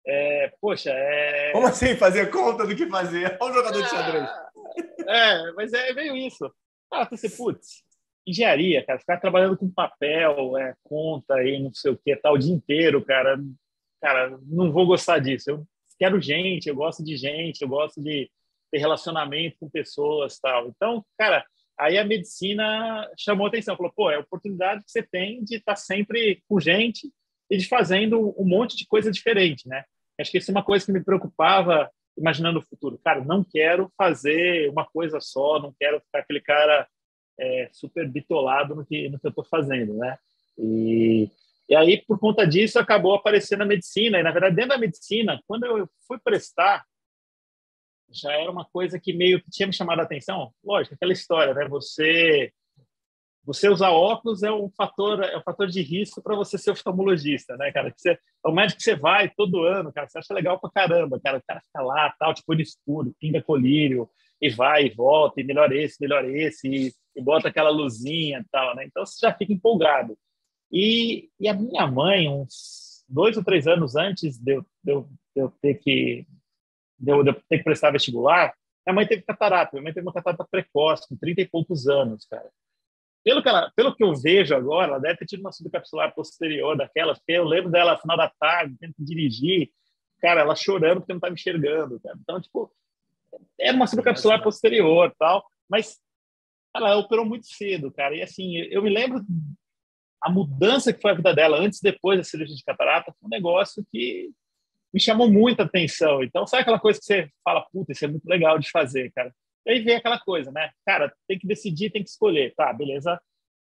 É, 0.07 0.53
poxa, 0.61 0.91
é... 0.91 1.53
Como 1.53 1.67
assim 1.67 1.97
fazer 1.97 2.31
conta 2.31 2.67
do 2.67 2.77
que 2.77 2.89
fazer? 2.89 3.37
Olha 3.41 3.53
o 3.53 3.55
jogador 3.55 3.83
de 3.83 3.89
xadrez. 3.89 4.31
É, 5.07 5.53
mas 5.53 5.73
é 5.73 5.93
meio 5.93 6.17
isso. 6.17 6.53
Ah, 6.93 7.09
você, 7.09 7.29
putz, 7.29 7.83
engenharia, 8.27 8.85
cara, 8.85 8.99
ficar 8.99 9.19
trabalhando 9.19 9.57
com 9.57 9.71
papel, 9.71 10.57
é, 10.59 10.75
conta 10.83 11.43
e 11.45 11.63
não 11.63 11.73
sei 11.73 11.93
o 11.93 11.97
que, 11.97 12.15
tal, 12.17 12.35
o 12.35 12.39
dia 12.39 12.53
inteiro, 12.53 13.05
cara, 13.05 13.39
cara, 14.01 14.39
não 14.43 14.73
vou 14.73 14.87
gostar 14.87 15.19
disso. 15.19 15.51
Eu 15.51 15.67
quero 15.99 16.21
gente, 16.21 16.69
eu 16.69 16.75
gosto 16.75 17.05
de 17.05 17.17
gente, 17.17 17.63
eu 17.63 17.69
gosto 17.69 18.03
de 18.03 18.31
ter 18.71 18.79
relacionamento 18.79 19.57
com 19.61 19.71
pessoas, 19.71 20.39
tal. 20.39 20.69
Então, 20.69 21.05
cara, 21.17 21.45
aí 21.79 21.97
a 21.99 22.05
medicina 22.05 23.09
chamou 23.17 23.47
atenção, 23.47 23.77
falou, 23.77 23.93
pô, 23.95 24.11
é 24.11 24.17
a 24.17 24.21
oportunidade 24.21 24.85
que 24.85 24.91
você 24.91 25.03
tem 25.03 25.45
de 25.45 25.57
estar 25.57 25.77
sempre 25.77 26.43
com 26.49 26.59
gente 26.59 27.13
e 27.51 27.57
de 27.57 27.69
fazendo 27.69 28.35
um 28.39 28.45
monte 28.45 28.77
de 28.77 28.87
coisa 28.87 29.11
diferente, 29.11 29.69
né? 29.69 29.85
Acho 30.19 30.31
que 30.31 30.39
isso 30.39 30.51
é 30.51 30.55
uma 30.55 30.65
coisa 30.65 30.85
que 30.85 30.93
me 30.93 31.05
preocupava 31.05 31.91
imaginando 32.19 32.59
o 32.59 32.63
futuro. 32.63 32.99
Cara, 33.05 33.23
não 33.23 33.45
quero 33.45 33.93
fazer 33.97 34.71
uma 34.71 34.87
coisa 34.87 35.21
só, 35.21 35.61
não 35.61 35.75
quero 35.79 36.01
ficar 36.01 36.21
aquele 36.21 36.41
cara 36.41 36.89
é, 37.39 37.69
super 37.73 38.09
bitolado 38.09 38.75
no 38.75 38.85
que, 38.85 39.09
no 39.09 39.19
que 39.19 39.27
eu 39.27 39.31
estou 39.31 39.45
fazendo, 39.45 39.95
né? 39.95 40.19
E, 40.59 41.31
e 41.69 41.75
aí, 41.75 42.03
por 42.07 42.19
conta 42.19 42.47
disso, 42.47 42.79
acabou 42.79 43.15
aparecendo 43.15 43.63
a 43.63 43.67
medicina. 43.67 44.19
E, 44.19 44.23
na 44.23 44.31
verdade, 44.31 44.57
dentro 44.57 44.71
da 44.71 44.79
medicina, 44.79 45.41
quando 45.47 45.67
eu 45.67 45.89
fui 46.07 46.19
prestar, 46.19 46.85
já 48.11 48.33
era 48.33 48.51
uma 48.51 48.65
coisa 48.65 48.99
que 48.99 49.13
meio 49.13 49.43
que 49.43 49.51
tinha 49.51 49.67
me 49.67 49.73
chamado 49.73 50.01
a 50.01 50.05
atenção. 50.05 50.53
Lógico, 50.65 50.95
aquela 50.95 51.13
história, 51.13 51.53
né? 51.55 51.69
Você 51.69 52.53
você 53.45 53.69
usar 53.69 53.91
óculos 53.91 54.43
é 54.43 54.51
um 54.51 54.69
fator 54.69 55.23
é 55.23 55.39
um 55.39 55.43
fator 55.43 55.69
de 55.69 55.81
risco 55.81 56.21
para 56.21 56.35
você 56.35 56.59
ser 56.59 56.73
oftalmologista, 56.73 57.57
né, 57.57 57.71
cara? 57.71 57.93
Que 57.93 58.01
você, 58.01 58.11
é 58.11 58.19
o 58.49 58.53
médico 58.53 58.79
que 58.79 58.83
você 58.83 58.97
vai 58.97 59.31
todo 59.31 59.63
ano, 59.63 59.93
cara, 59.93 60.09
você 60.09 60.19
acha 60.19 60.35
legal 60.35 60.59
pra 60.59 60.69
caramba, 60.69 61.21
cara, 61.21 61.39
o 61.39 61.43
cara 61.47 61.61
fica 61.61 61.81
lá, 61.81 62.13
tal, 62.19 62.35
tipo 62.35 62.53
no 62.53 62.61
escuro, 62.61 63.15
pinga 63.21 63.41
colírio, 63.41 64.11
e 64.43 64.51
vai 64.51 64.87
e 64.87 64.95
volta, 64.95 65.41
e 65.41 65.45
melhor 65.45 65.73
esse, 65.73 66.01
melhor 66.01 66.25
esse, 66.25 66.69
e, 66.69 66.93
e 67.17 67.23
bota 67.23 67.49
aquela 67.49 67.71
luzinha 67.71 68.41
e 68.41 68.45
tal, 68.51 68.77
né? 68.77 68.85
Então 68.85 69.05
você 69.05 69.19
já 69.21 69.33
fica 69.33 69.53
empolgado. 69.53 70.17
E, 70.71 71.31
e 71.41 71.49
a 71.49 71.55
minha 71.55 71.87
mãe, 71.87 72.29
uns 72.29 73.05
dois 73.09 73.37
ou 73.37 73.45
três 73.45 73.67
anos 73.67 73.97
antes 73.97 74.39
de 74.39 74.53
eu, 74.55 74.67
de 74.83 74.93
eu, 74.93 75.03
de 75.35 75.43
eu 75.43 75.51
ter 75.61 75.75
que 75.75 76.27
de 76.99 77.13
eu, 77.13 77.23
de 77.23 77.31
eu 77.31 77.35
ter 77.49 77.59
que 77.59 77.65
prestar 77.65 77.91
vestibular, 77.91 78.55
minha 78.87 78.95
mãe 78.95 79.07
teve 79.07 79.23
catarata. 79.23 79.73
Minha 79.73 79.85
mãe 79.85 79.93
teve 79.93 80.07
uma 80.07 80.13
catarata 80.13 80.47
precoce, 80.51 81.09
com 81.09 81.17
30 81.17 81.43
e 81.43 81.49
poucos 81.49 81.87
anos, 81.89 82.25
cara. 82.27 82.49
Pelo 83.25 83.43
que, 83.43 83.49
ela, 83.49 83.73
pelo 83.75 83.95
que 83.95 84.05
eu 84.05 84.15
vejo 84.15 84.55
agora, 84.55 84.93
ela 84.93 85.01
deve 85.01 85.17
ter 85.17 85.27
tido 85.27 85.41
uma 85.41 85.51
subcapsular 85.51 86.15
posterior 86.15 86.77
daquelas, 86.77 87.19
porque 87.19 87.33
eu 87.33 87.45
lembro 87.45 87.71
dela 87.71 87.95
no 87.95 88.01
final 88.01 88.17
da 88.17 88.33
tarde, 88.39 88.77
tendo 88.79 88.95
que 88.95 89.05
dirigir, 89.05 89.71
cara, 90.21 90.43
ela 90.43 90.55
chorando 90.55 91.01
porque 91.01 91.13
não 91.13 91.19
estava 91.19 91.35
enxergando, 91.35 91.99
cara. 92.01 92.17
Então, 92.23 92.41
tipo, 92.41 92.73
era 93.59 93.77
uma 93.77 93.89
subcapsular 93.89 94.43
posterior 94.43 95.13
tal, 95.19 95.45
mas 95.69 95.99
ela 96.77 96.97
operou 96.97 97.25
muito 97.25 97.47
cedo, 97.47 97.91
cara. 97.91 98.15
E 98.15 98.23
assim, 98.23 98.57
eu 98.71 98.83
me 98.83 98.91
lembro 98.91 99.25
a 100.23 100.31
mudança 100.31 100.93
que 100.93 101.01
foi 101.01 101.13
a 101.13 101.15
vida 101.15 101.35
dela 101.35 101.59
antes 101.59 101.79
e 101.79 101.83
depois 101.83 102.19
da 102.19 102.25
cirurgia 102.25 102.57
de 102.57 102.65
catarata 102.65 103.13
foi 103.13 103.27
um 103.27 103.31
negócio 103.31 103.87
que 103.93 104.31
me 104.93 105.01
chamou 105.01 105.31
muita 105.31 105.65
atenção. 105.65 106.23
Então, 106.23 106.47
sabe 106.47 106.63
aquela 106.63 106.81
coisa 106.81 106.99
que 106.99 107.05
você 107.05 107.31
fala, 107.45 107.67
puta, 107.73 107.93
isso 107.93 108.05
é 108.05 108.09
muito 108.09 108.27
legal 108.27 108.59
de 108.59 108.71
fazer, 108.71 109.13
cara. 109.13 109.33
E 109.67 109.71
aí 109.73 109.81
vem 109.83 109.97
aquela 109.97 110.19
coisa, 110.19 110.51
né? 110.51 110.71
Cara, 110.85 111.13
tem 111.29 111.39
que 111.39 111.47
decidir, 111.47 111.91
tem 111.91 112.03
que 112.03 112.09
escolher. 112.09 112.55
Tá, 112.55 112.73
beleza, 112.73 113.21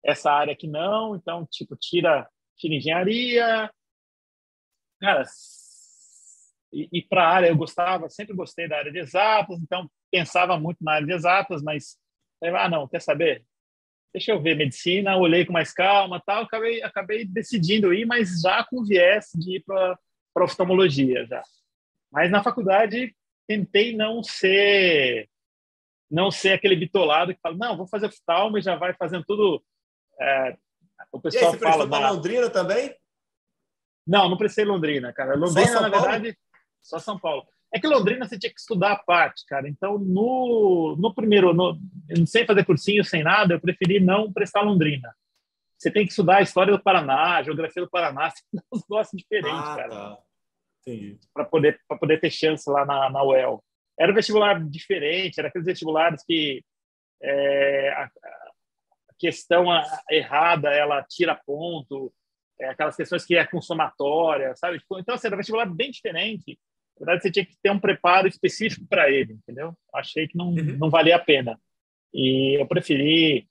essa 0.04 0.30
área 0.30 0.52
aqui 0.52 0.68
não, 0.68 1.16
então, 1.16 1.46
tipo, 1.50 1.76
tira, 1.76 2.28
tira 2.56 2.74
engenharia. 2.74 3.70
Cara, 5.00 5.24
e, 6.72 6.88
e 6.92 7.02
para 7.02 7.24
a 7.24 7.28
área 7.28 7.48
eu 7.48 7.56
gostava, 7.56 8.08
sempre 8.08 8.34
gostei 8.34 8.68
da 8.68 8.78
área 8.78 8.92
de 8.92 8.98
exatas, 8.98 9.58
então 9.60 9.90
pensava 10.10 10.58
muito 10.58 10.82
na 10.82 10.92
área 10.92 11.06
de 11.06 11.12
exatas, 11.12 11.62
mas 11.62 11.98
ah, 12.42 12.68
não, 12.68 12.88
quer 12.88 13.00
saber? 13.00 13.44
Deixa 14.12 14.32
eu 14.32 14.40
ver 14.40 14.56
medicina, 14.56 15.16
olhei 15.16 15.44
com 15.44 15.52
mais 15.52 15.72
calma, 15.72 16.22
tal, 16.24 16.44
acabei 16.44 16.82
acabei 16.82 17.24
decidindo 17.24 17.92
ir, 17.92 18.06
mas 18.06 18.40
já 18.40 18.64
com 18.64 18.84
viés 18.84 19.30
de 19.34 19.56
ir 19.56 19.64
para 19.64 19.98
oftalmologia 20.44 21.26
já. 21.26 21.42
Mas 22.10 22.30
na 22.30 22.42
faculdade 22.42 23.14
tentei 23.46 23.94
não 23.94 24.22
ser 24.22 25.28
não 26.10 26.30
ser 26.30 26.52
aquele 26.52 26.76
bitolado 26.76 27.34
que 27.34 27.40
fala, 27.40 27.56
não, 27.56 27.76
vou 27.76 27.86
fazer 27.86 28.06
oftalmo 28.06 28.58
e 28.58 28.62
já 28.62 28.76
vai 28.76 28.94
fazendo 28.94 29.24
tudo. 29.24 29.62
É, 30.20 30.56
o 31.12 31.20
pessoal 31.20 31.44
e 31.44 31.46
aí, 31.46 31.52
você 31.52 31.58
fala. 31.58 31.86
Você 31.86 32.14
Londrina 32.14 32.50
também? 32.50 32.96
Não, 34.06 34.28
não 34.28 34.36
prestei 34.36 34.64
Londrina, 34.64 35.12
cara. 35.12 35.34
Londrina, 35.34 35.80
na 35.80 35.88
verdade, 35.88 36.38
só 36.80 36.98
São 36.98 37.18
Paulo. 37.18 37.46
É 37.76 37.80
que 37.80 37.86
Londrina 37.86 38.26
você 38.26 38.38
tinha 38.38 38.52
que 38.52 38.58
estudar 38.58 38.92
a 38.92 38.96
parte, 38.96 39.44
cara. 39.46 39.68
Então, 39.68 39.98
no, 39.98 40.96
no 40.98 41.14
primeiro, 41.14 41.52
no, 41.52 41.78
sem 42.26 42.46
fazer 42.46 42.64
cursinho, 42.64 43.04
sem 43.04 43.22
nada, 43.22 43.52
eu 43.52 43.60
preferi 43.60 44.00
não 44.00 44.32
prestar 44.32 44.62
Londrina. 44.62 45.14
Você 45.76 45.90
tem 45.90 46.06
que 46.06 46.10
estudar 46.10 46.38
a 46.38 46.42
história 46.42 46.72
do 46.72 46.82
Paraná, 46.82 47.36
a 47.36 47.42
geografia 47.42 47.82
do 47.82 47.90
Paraná, 47.90 48.30
você 48.32 48.42
tem 48.50 48.62
uns 48.72 48.82
negócios 48.88 49.20
diferentes, 49.20 49.60
ah, 49.60 49.76
cara. 49.76 49.88
Tá. 49.90 50.18
Para 51.34 51.44
poder, 51.44 51.78
poder 52.00 52.18
ter 52.18 52.30
chance 52.30 52.68
lá 52.70 52.86
na, 52.86 53.10
na 53.10 53.22
UEL. 53.22 53.62
Era 54.00 54.10
um 54.10 54.14
vestibular 54.14 54.58
diferente, 54.64 55.38
era 55.38 55.48
aqueles 55.48 55.66
vestibulares 55.66 56.24
que 56.24 56.64
é, 57.22 57.90
a, 57.90 58.04
a, 58.04 59.10
questão 59.18 59.66
errada 60.10 60.70
ela 60.70 61.02
tira 61.02 61.38
ponto, 61.44 62.10
é, 62.58 62.68
aquelas 62.68 62.96
questões 62.96 63.26
que 63.26 63.36
é 63.36 63.44
consumatória, 63.46 64.54
sabe? 64.56 64.78
Tipo, 64.78 64.98
então, 64.98 65.14
assim, 65.14 65.26
era 65.26 65.36
um 65.36 65.38
vestibular 65.38 65.66
bem 65.66 65.90
diferente. 65.90 66.58
Na 66.98 67.06
verdade, 67.06 67.22
você 67.22 67.30
tinha 67.30 67.44
que 67.44 67.56
ter 67.62 67.70
um 67.70 67.78
preparo 67.78 68.26
específico 68.26 68.86
para 68.88 69.10
ele, 69.10 69.34
entendeu? 69.34 69.76
Achei 69.94 70.26
que 70.26 70.36
não, 70.36 70.48
uhum. 70.48 70.76
não 70.78 70.90
valia 70.90 71.16
a 71.16 71.20
pena. 71.20 71.58
E 72.12 72.60
eu 72.60 72.66
preferi 72.66 73.46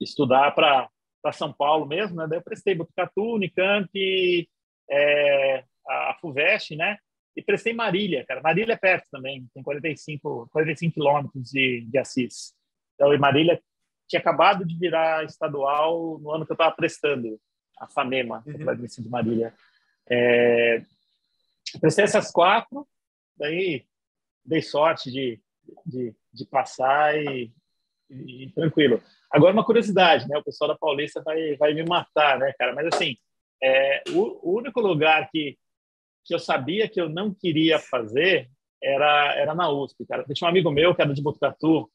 estudar 0.00 0.54
para 0.54 0.90
São 1.32 1.52
Paulo 1.52 1.86
mesmo, 1.86 2.16
né? 2.16 2.26
Daí 2.28 2.38
eu 2.38 2.42
prestei 2.42 2.74
Botucatu, 2.74 3.34
Unicamp, 3.34 3.90
é, 4.90 5.64
a 5.88 6.16
FUVEST, 6.20 6.76
né? 6.76 6.98
e 7.36 7.42
prestei 7.42 7.72
Marília, 7.72 8.24
cara. 8.26 8.40
Marília 8.40 8.74
é 8.74 8.76
perto 8.76 9.06
também, 9.10 9.46
tem 9.54 9.62
45, 9.62 10.48
45 10.52 10.94
quilômetros 10.94 11.50
de, 11.50 11.86
de 11.88 11.98
Assis. 11.98 12.54
Então, 12.94 13.14
e 13.14 13.18
Marília 13.18 13.60
tinha 14.08 14.20
acabado 14.20 14.64
de 14.64 14.76
virar 14.76 15.24
estadual 15.24 16.18
no 16.18 16.30
ano 16.30 16.44
que 16.44 16.52
eu 16.52 16.54
estava 16.54 16.74
prestando 16.74 17.40
a 17.78 17.86
FAMEMA, 17.86 18.42
uhum. 18.46 18.68
a 18.68 18.74
de 18.74 19.08
Marília. 19.08 19.54
É, 20.08 20.82
prestei 21.78 22.04
essas 22.04 22.30
quatro, 22.30 22.86
daí 23.36 23.86
dei 24.44 24.62
sorte 24.62 25.10
de, 25.10 25.40
de, 25.84 26.14
de 26.32 26.44
passar 26.46 27.16
e, 27.16 27.52
e, 28.08 28.44
e, 28.44 28.52
tranquilo. 28.52 29.02
Agora, 29.30 29.52
uma 29.52 29.64
curiosidade, 29.64 30.26
né? 30.28 30.38
O 30.38 30.44
pessoal 30.44 30.68
da 30.68 30.78
Paulista 30.78 31.22
vai, 31.22 31.56
vai 31.56 31.74
me 31.74 31.84
matar, 31.84 32.38
né, 32.38 32.52
cara? 32.58 32.74
Mas, 32.74 32.88
assim, 32.92 33.16
é, 33.62 34.02
o, 34.10 34.50
o 34.50 34.56
único 34.58 34.80
lugar 34.80 35.28
que, 35.30 35.56
que 36.24 36.34
eu 36.34 36.38
sabia 36.38 36.88
que 36.88 37.00
eu 37.00 37.08
não 37.08 37.32
queria 37.32 37.78
fazer 37.78 38.50
era, 38.82 39.34
era 39.36 39.54
na 39.54 39.70
USP, 39.70 40.06
cara. 40.06 40.24
Tinha 40.24 40.46
um 40.46 40.50
amigo 40.50 40.70
meu 40.70 40.94
que 40.94 41.02
era 41.02 41.14
de 41.14 41.22
Botucatu, 41.22 41.90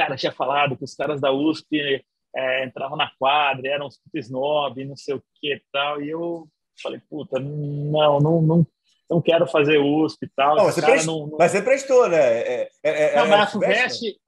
cara 0.00 0.16
tinha 0.16 0.32
falado 0.32 0.76
que 0.76 0.84
os 0.84 0.94
caras 0.94 1.20
da 1.20 1.30
USP 1.30 2.02
é, 2.34 2.64
entravam 2.64 2.96
na 2.96 3.10
quadra, 3.18 3.68
eram 3.68 3.86
uns 3.86 4.00
snob, 4.14 4.82
não 4.84 4.96
sei 4.96 5.14
o 5.14 5.22
que 5.34 5.54
e 5.54 5.62
tal, 5.70 6.00
e 6.00 6.08
eu 6.08 6.48
falei, 6.82 7.00
puta, 7.10 7.38
não, 7.38 8.18
não, 8.18 8.42
não, 8.42 8.66
não 9.10 9.20
quero 9.20 9.46
fazer 9.46 9.78
USP 9.78 10.24
e 10.24 10.28
tal. 10.28 10.56
Não, 10.56 10.64
você 10.66 10.80
prest... 10.80 11.06
não, 11.06 11.26
não... 11.26 11.36
Mas 11.36 11.50
você 11.50 11.60
prestou, 11.60 12.08
né? 12.08 12.16
É, 12.16 12.70
é, 12.84 13.02
é 13.12 13.16
não, 13.16 13.26
mas 13.26 13.40
a 13.40 13.46
FUVEST, 13.48 14.20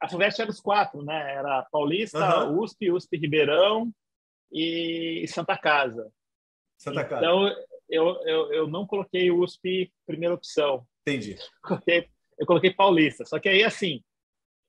a 0.00 0.08
FUVEST 0.08 0.42
era 0.42 0.50
os 0.50 0.60
quatro, 0.60 1.02
né? 1.02 1.34
Era 1.34 1.66
Paulista, 1.72 2.46
uhum. 2.46 2.60
USP, 2.60 2.90
USP 2.90 3.16
Ribeirão 3.16 3.90
e 4.52 5.24
Santa 5.28 5.56
Casa. 5.56 6.12
Santa 6.76 7.04
Casa. 7.04 7.24
Então, 7.24 7.48
eu, 7.88 8.22
eu, 8.26 8.52
eu 8.52 8.68
não 8.68 8.86
coloquei 8.86 9.30
USP 9.30 9.90
primeira 10.06 10.34
opção. 10.34 10.86
Entendi. 11.06 11.32
Eu 11.32 11.38
coloquei, 11.66 12.08
eu 12.38 12.46
coloquei 12.46 12.74
Paulista. 12.74 13.24
Só 13.24 13.38
que 13.38 13.48
aí, 13.48 13.64
assim, 13.64 14.02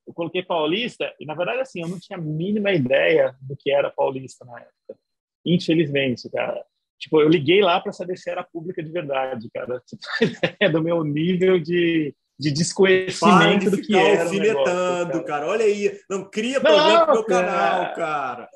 eu 0.07 0.13
coloquei 0.13 0.41
Paulista 0.41 1.13
e, 1.19 1.25
na 1.25 1.35
verdade, 1.35 1.59
assim, 1.59 1.81
eu 1.81 1.89
não 1.89 1.99
tinha 1.99 2.17
a 2.17 2.21
mínima 2.21 2.71
ideia 2.71 3.35
do 3.41 3.57
que 3.57 3.69
era 3.69 3.91
Paulista 3.91 4.45
na 4.45 4.57
época. 4.57 4.97
Infelizmente, 5.45 6.29
cara. 6.29 6.65
Tipo, 6.99 7.21
eu 7.21 7.29
liguei 7.29 7.61
lá 7.61 7.79
para 7.79 7.93
saber 7.93 8.17
se 8.17 8.29
era 8.29 8.43
pública 8.43 8.83
de 8.83 8.91
verdade, 8.91 9.49
cara. 9.53 9.81
É 10.59 10.69
do 10.69 10.83
meu 10.83 11.03
nível 11.03 11.57
de, 11.57 12.13
de 12.37 12.51
desconhecimento 12.51 13.65
de 13.65 13.71
do 13.71 13.81
que 13.81 13.95
era. 13.95 14.23
alfinetando, 14.23 14.65
negócio, 14.65 15.11
cara. 15.11 15.23
cara. 15.23 15.47
Olha 15.47 15.65
aí. 15.65 15.99
Não 16.09 16.29
cria 16.29 16.59
problema 16.59 17.05
no 17.05 17.13
meu 17.13 17.25
canal, 17.25 17.95
cara. 17.95 18.49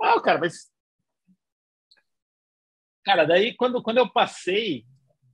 Não, 0.00 0.22
cara, 0.22 0.38
mas. 0.40 0.68
Cara, 3.04 3.24
daí 3.24 3.54
quando, 3.56 3.82
quando 3.82 3.98
eu 3.98 4.10
passei, 4.10 4.84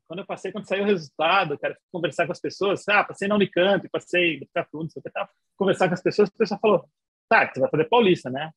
quando 0.06 0.20
eu 0.20 0.26
passei, 0.26 0.52
quando 0.52 0.68
saiu 0.68 0.84
o 0.84 0.86
resultado, 0.86 1.58
cara, 1.58 1.76
conversar 1.90 2.26
com 2.26 2.32
as 2.32 2.40
pessoas, 2.40 2.86
ah, 2.88 3.02
passei 3.02 3.26
na 3.26 3.34
Unicamp, 3.34 3.88
passei 3.88 4.38
no 4.38 4.46
Catuno, 4.54 4.88
conversar 5.56 5.88
com 5.88 5.94
as 5.94 6.02
pessoas, 6.02 6.28
a 6.28 6.38
pessoa 6.38 6.60
falou, 6.60 6.88
tá, 7.28 7.50
você 7.52 7.60
vai 7.60 7.70
fazer 7.70 7.88
Paulista, 7.88 8.30
né? 8.30 8.52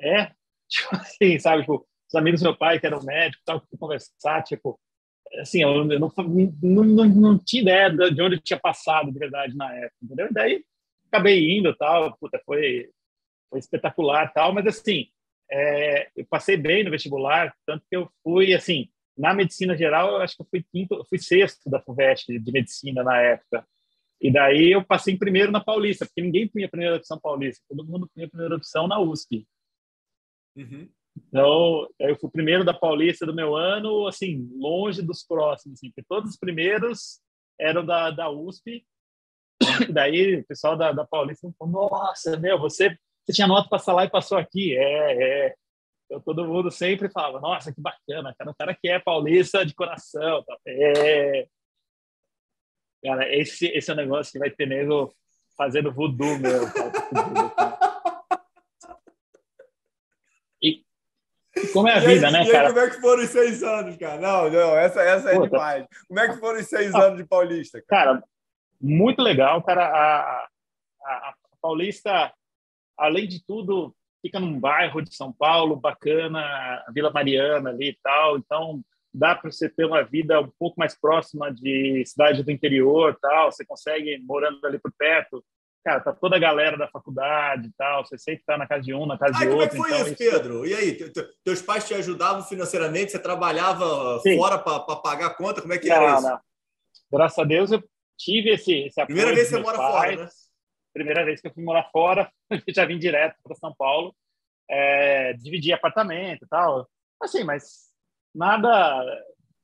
É, 0.00 0.32
tipo 0.74 0.88
assim, 0.96 1.38
sabe, 1.38 1.62
tipo, 1.62 1.86
os 2.08 2.14
amigos 2.14 2.40
do 2.40 2.44
meu 2.44 2.56
pai, 2.56 2.78
que 2.78 2.86
eram 2.86 3.02
médicos, 3.02 3.44
tal, 3.44 3.60
que 3.60 3.76
conversar, 3.76 4.42
tipo, 4.42 4.78
assim, 5.40 5.62
eu 5.62 5.84
não, 5.84 6.12
não, 6.62 6.84
não, 6.84 7.04
não, 7.04 7.38
tinha 7.38 7.62
ideia 7.62 7.90
de 7.90 8.22
onde 8.22 8.36
eu 8.36 8.40
tinha 8.40 8.58
passado 8.58 9.10
de 9.12 9.18
verdade 9.18 9.56
na 9.56 9.72
época, 9.74 9.96
entendeu? 10.02 10.28
E 10.30 10.32
daí 10.32 10.64
acabei 11.08 11.58
indo, 11.58 11.74
tal, 11.76 12.16
puta, 12.18 12.40
foi, 12.44 12.90
foi 13.48 13.58
espetacular, 13.58 14.32
tal, 14.32 14.52
mas 14.52 14.66
assim, 14.66 15.06
é, 15.50 16.08
eu 16.16 16.26
passei 16.26 16.56
bem 16.56 16.82
no 16.82 16.90
vestibular, 16.90 17.54
tanto 17.66 17.84
que 17.88 17.96
eu 17.96 18.10
fui, 18.22 18.52
assim, 18.52 18.88
na 19.16 19.32
medicina 19.32 19.76
geral, 19.76 20.10
eu 20.10 20.16
acho 20.18 20.36
que 20.36 20.42
eu 20.42 20.46
fui 20.50 20.64
quinto, 20.72 20.94
eu 20.94 21.04
fui 21.04 21.18
sexto 21.18 21.70
da 21.70 21.80
FUVEST 21.80 22.38
de 22.38 22.52
medicina 22.52 23.04
na 23.04 23.20
época. 23.20 23.64
E 24.20 24.32
daí 24.32 24.72
eu 24.72 24.84
passei 24.84 25.14
em 25.14 25.18
primeiro 25.18 25.52
na 25.52 25.62
Paulista, 25.62 26.04
porque 26.04 26.22
ninguém 26.22 26.48
punha 26.48 26.68
primeira 26.68 26.96
opção 26.96 27.20
Paulista, 27.20 27.62
todo 27.68 27.86
mundo 27.86 28.10
punha 28.12 28.28
primeira 28.28 28.56
opção 28.56 28.88
na 28.88 28.98
USP. 28.98 29.46
Uhum. 30.56 30.88
Então, 31.16 31.88
eu 31.98 32.16
fui 32.16 32.28
o 32.28 32.32
primeiro 32.32 32.64
da 32.64 32.74
Paulista 32.74 33.24
do 33.24 33.34
meu 33.34 33.54
ano, 33.54 34.06
assim, 34.06 34.48
longe 34.56 35.00
dos 35.00 35.24
próximos, 35.24 35.78
assim, 35.78 35.88
porque 35.88 36.04
todos 36.08 36.30
os 36.30 36.36
primeiros 36.36 37.20
eram 37.58 37.84
da, 37.84 38.10
da 38.10 38.30
USP. 38.30 38.84
daí 39.92 40.36
o 40.36 40.46
pessoal 40.46 40.76
da, 40.76 40.92
da 40.92 41.06
Paulista 41.06 41.48
falou: 41.58 41.90
Nossa, 41.90 42.36
meu, 42.36 42.58
você, 42.58 42.98
você 43.24 43.32
tinha 43.32 43.46
nota 43.46 43.68
para 43.68 43.92
lá 43.92 44.04
e 44.04 44.10
passou 44.10 44.36
aqui. 44.38 44.76
É, 44.76 45.46
é. 45.46 45.54
Então, 46.06 46.20
todo 46.20 46.46
mundo 46.46 46.70
sempre 46.70 47.08
falava: 47.08 47.40
Nossa, 47.40 47.72
que 47.72 47.80
bacana, 47.80 48.34
cara, 48.36 48.50
o 48.50 48.54
cara 48.54 48.74
que 48.74 48.88
é 48.88 48.98
paulista 48.98 49.64
de 49.64 49.74
coração. 49.74 50.42
Tá? 50.44 50.56
É. 50.66 51.46
Cara, 53.02 53.34
esse, 53.34 53.66
esse 53.66 53.90
é 53.90 53.94
um 53.94 53.98
negócio 53.98 54.32
que 54.32 54.38
vai 54.38 54.50
ter 54.50 54.66
nego 54.66 55.14
fazendo 55.56 55.92
voodoo 55.92 56.38
meu. 56.38 56.62
Como 61.72 61.88
é 61.88 61.94
a 61.94 62.00
vida, 62.00 62.26
aí, 62.26 62.32
né, 62.32 62.50
cara? 62.50 62.68
Como 62.68 62.80
é 62.80 62.90
que 62.90 63.00
foram 63.00 63.22
os 63.22 63.30
seis 63.30 63.62
anos, 63.62 63.96
cara? 63.96 64.20
Não, 64.20 64.50
não, 64.50 64.76
essa, 64.76 65.00
essa 65.02 65.30
é 65.30 65.34
Puta. 65.34 65.50
demais. 65.50 65.86
Como 66.08 66.20
é 66.20 66.28
que 66.28 66.38
foram 66.38 66.60
os 66.60 66.66
seis 66.66 66.94
anos 66.94 67.16
de 67.16 67.24
Paulista? 67.24 67.82
Cara, 67.86 68.14
cara 68.14 68.24
muito 68.80 69.22
legal, 69.22 69.62
cara. 69.62 69.86
A, 69.86 70.48
a, 71.02 71.28
a, 71.30 71.34
Paulista, 71.60 72.32
além 72.98 73.26
de 73.26 73.44
tudo, 73.44 73.94
fica 74.20 74.38
num 74.38 74.60
bairro 74.60 75.00
de 75.00 75.14
São 75.14 75.32
Paulo 75.32 75.76
bacana, 75.76 76.40
a 76.86 76.92
Vila 76.92 77.10
Mariana 77.10 77.70
ali 77.70 77.90
e 77.90 77.98
tal. 78.02 78.36
Então, 78.36 78.82
dá 79.12 79.34
para 79.34 79.50
você 79.50 79.68
ter 79.68 79.86
uma 79.86 80.02
vida 80.02 80.40
um 80.40 80.50
pouco 80.58 80.78
mais 80.78 80.98
próxima 80.98 81.52
de 81.52 82.04
cidade 82.04 82.42
do 82.42 82.50
interior 82.50 83.16
tal. 83.20 83.50
Você 83.50 83.64
consegue, 83.64 84.18
morando 84.18 84.64
ali 84.66 84.78
por 84.78 84.92
perto, 84.92 85.42
cara, 85.84 86.00
tá 86.00 86.12
toda 86.12 86.36
a 86.36 86.38
galera 86.38 86.78
da 86.78 86.88
faculdade 86.88 87.68
e 87.68 87.72
tal, 87.76 88.04
você 88.04 88.16
sempre 88.16 88.42
tá 88.44 88.56
na 88.56 88.66
casa 88.66 88.82
de 88.82 88.94
um, 88.94 89.04
na 89.04 89.18
casa 89.18 89.34
Ai, 89.36 89.46
de 89.46 89.52
outro. 89.52 89.52
Como 89.52 89.62
é 89.62 89.68
que 89.68 89.76
foi 89.76 89.90
então, 89.90 90.06
isso, 90.06 90.16
Pedro? 90.16 90.66
E 90.66 90.74
aí, 90.74 91.12
teus 91.44 91.60
pais 91.60 91.86
te 91.86 91.94
ajudavam 91.94 92.42
financeiramente? 92.42 93.12
Você 93.12 93.18
trabalhava 93.18 94.18
Sim. 94.20 94.36
fora 94.36 94.58
para 94.58 94.80
pagar 94.96 95.26
a 95.26 95.34
conta? 95.34 95.60
Como 95.60 95.74
é 95.74 95.78
que 95.78 95.88
não, 95.88 95.96
era 95.96 96.14
isso? 96.14 96.28
Não. 96.28 96.40
Graças 97.12 97.38
a 97.38 97.44
Deus 97.44 97.70
eu 97.70 97.84
tive 98.16 98.50
esse, 98.50 98.72
esse 98.86 99.00
apoio. 99.00 99.16
Primeira 99.16 99.34
vez 99.34 99.48
que 99.48 99.54
você 99.54 99.62
mora 99.62 99.76
pais. 99.76 99.92
fora, 99.92 100.16
né? 100.24 100.28
Primeira 100.92 101.24
vez 101.24 101.40
que 101.40 101.48
eu 101.48 101.52
fui 101.52 101.62
morar 101.62 101.90
fora, 101.92 102.32
já 102.74 102.86
vim 102.86 102.98
direto 102.98 103.36
para 103.42 103.54
São 103.56 103.74
Paulo, 103.74 104.14
é, 104.70 105.34
dividi 105.34 105.72
apartamento 105.72 106.44
e 106.44 106.48
tal. 106.48 106.88
Assim, 107.20 107.44
mas 107.44 107.90
nada 108.34 109.04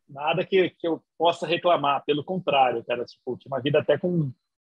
nada 0.09 0.45
que, 0.45 0.71
que 0.71 0.87
eu 0.87 1.03
possa 1.16 1.47
reclamar, 1.47 2.05
pelo 2.05 2.25
contrário, 2.25 2.85
cara, 2.85 3.05
tipo, 3.05 3.37
tinha 3.39 3.51
uma 3.51 3.62
vida 3.62 3.79
até 3.79 3.97
com 3.97 4.33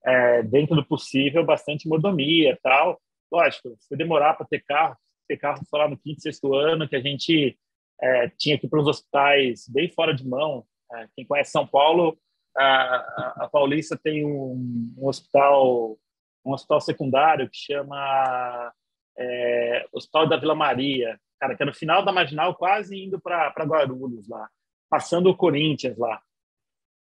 é, 0.05 0.43
dentro 0.43 0.75
do 0.75 0.85
possível, 0.85 1.45
bastante 1.45 1.89
mordomia 1.89 2.59
tal. 2.63 3.01
Lógico, 3.31 3.77
se 3.79 3.97
demorar 3.97 4.35
para 4.35 4.47
ter 4.47 4.65
carro, 4.65 4.97
ter 5.29 5.37
carro 5.37 5.61
só 5.67 5.77
lá 5.77 5.89
no 5.89 5.97
quinto, 5.97 6.21
sexto 6.21 6.55
ano, 6.55 6.89
que 6.89 6.97
a 6.97 7.01
gente 7.01 7.59
é, 8.01 8.29
tinha 8.39 8.59
que 8.59 8.67
ir 8.67 8.71
para 8.71 8.81
os 8.81 8.89
hospitais 8.89 9.69
bem 9.69 9.89
fora 9.89 10.15
de 10.15 10.27
mão. 10.27 10.65
É, 10.93 11.09
quem 11.15 11.27
conhece 11.27 11.53
São 11.53 11.67
Paulo, 11.67 12.19
a, 12.57 13.45
a 13.45 13.49
Paulista 13.49 13.97
tem 13.97 14.25
um, 14.25 14.95
um, 14.99 15.07
hospital 15.07 15.97
um 16.45 16.53
hospital 16.53 16.81
secundário 16.81 17.49
que 17.49 17.57
chama 17.57 18.73
é, 19.17 19.87
Hospital 19.93 20.29
da 20.29 20.37
Vila 20.37 20.55
Maria, 20.55 21.21
cara, 21.39 21.55
que 21.55 21.63
é 21.63 21.67
no 21.67 21.75
final 21.75 22.05
da 22.05 22.13
Marginal, 22.13 22.55
quase 22.55 22.99
indo 22.99 23.21
para 23.21 23.53
Guarulhos 23.65 24.27
lá, 24.29 24.49
passando 24.89 25.31
o 25.31 25.37
Corinthians 25.37 25.97
lá. 25.99 26.21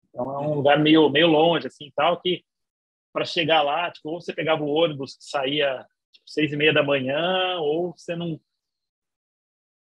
Então 0.10 0.34
é 0.34 0.48
um 0.48 0.56
lugar 0.56 0.80
meio 0.80 1.10
meio 1.10 1.28
longe 1.28 1.68
assim, 1.68 1.92
tal 1.96 2.20
que 2.20 2.44
para 3.20 3.26
chegar 3.26 3.61
lá, 3.61 3.91
tipo, 3.91 4.09
ou 4.09 4.22
você 4.22 4.34
pegava 4.34 4.63
o 4.63 4.70
ônibus 4.70 5.17
que 5.17 5.26
saía 5.26 5.86
tipo, 6.09 6.30
seis 6.30 6.53
e 6.53 6.55
meia 6.55 6.74
da 6.74 6.82
manhã, 6.82 7.57
ou 7.59 7.91
você 7.91 8.15
não 8.15 8.39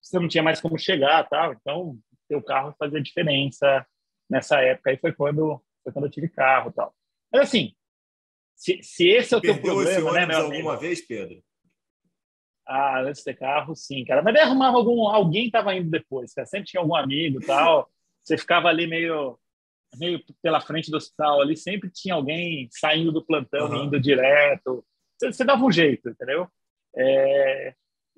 você 0.01 0.19
não 0.19 0.27
tinha 0.27 0.43
mais 0.43 0.59
como 0.59 0.77
chegar, 0.77 1.27
tal. 1.29 1.53
Então, 1.53 1.97
ter 2.27 2.35
o 2.35 2.43
carro 2.43 2.75
fazia 2.77 3.01
diferença 3.01 3.85
nessa 4.29 4.59
época. 4.59 4.89
Aí 4.89 4.97
foi 4.97 5.13
quando 5.13 5.63
foi 5.83 5.93
quando 5.93 6.05
eu 6.05 6.11
tive 6.11 6.27
carro, 6.27 6.71
tal. 6.73 6.93
Mas 7.31 7.43
assim, 7.43 7.73
se, 8.55 8.83
se 8.83 9.07
esse 9.07 9.33
é 9.33 9.37
o 9.37 9.41
Perdeu 9.41 9.63
teu 9.63 9.73
problema, 9.73 10.11
né, 10.11 10.25
meu 10.25 10.37
amigo? 10.39 10.55
alguma 10.55 10.77
vez, 10.77 11.01
Pedro? 11.01 11.41
Ah, 12.67 13.01
antes 13.01 13.19
de 13.19 13.25
ter 13.25 13.37
carro, 13.37 13.73
sim, 13.73 14.03
cara. 14.03 14.21
Mas 14.21 14.33
daí 14.33 14.43
arrumava 14.43 14.75
algum, 14.77 15.07
alguém 15.07 15.45
estava 15.45 15.73
indo 15.73 15.89
depois, 15.89 16.33
cara. 16.33 16.45
Sempre 16.45 16.67
tinha 16.67 16.81
algum 16.81 16.95
amigo, 16.95 17.39
tal. 17.39 17.89
Você 18.21 18.37
ficava 18.37 18.67
ali 18.67 18.85
meio 18.85 19.39
meio 19.97 20.23
pela 20.41 20.61
frente 20.61 20.91
do 20.91 20.97
hospital 20.97 21.41
ali, 21.41 21.55
sempre 21.57 21.89
tinha 21.89 22.13
alguém 22.13 22.67
saindo 22.71 23.11
do 23.11 23.25
plantão, 23.25 23.69
uhum. 23.69 23.85
indo 23.85 23.99
direto. 23.99 24.85
Você, 25.17 25.33
você, 25.33 25.43
dava 25.43 25.63
um 25.63 25.71
jeito, 25.71 26.09
entendeu? 26.09 26.47
É, 26.95 27.73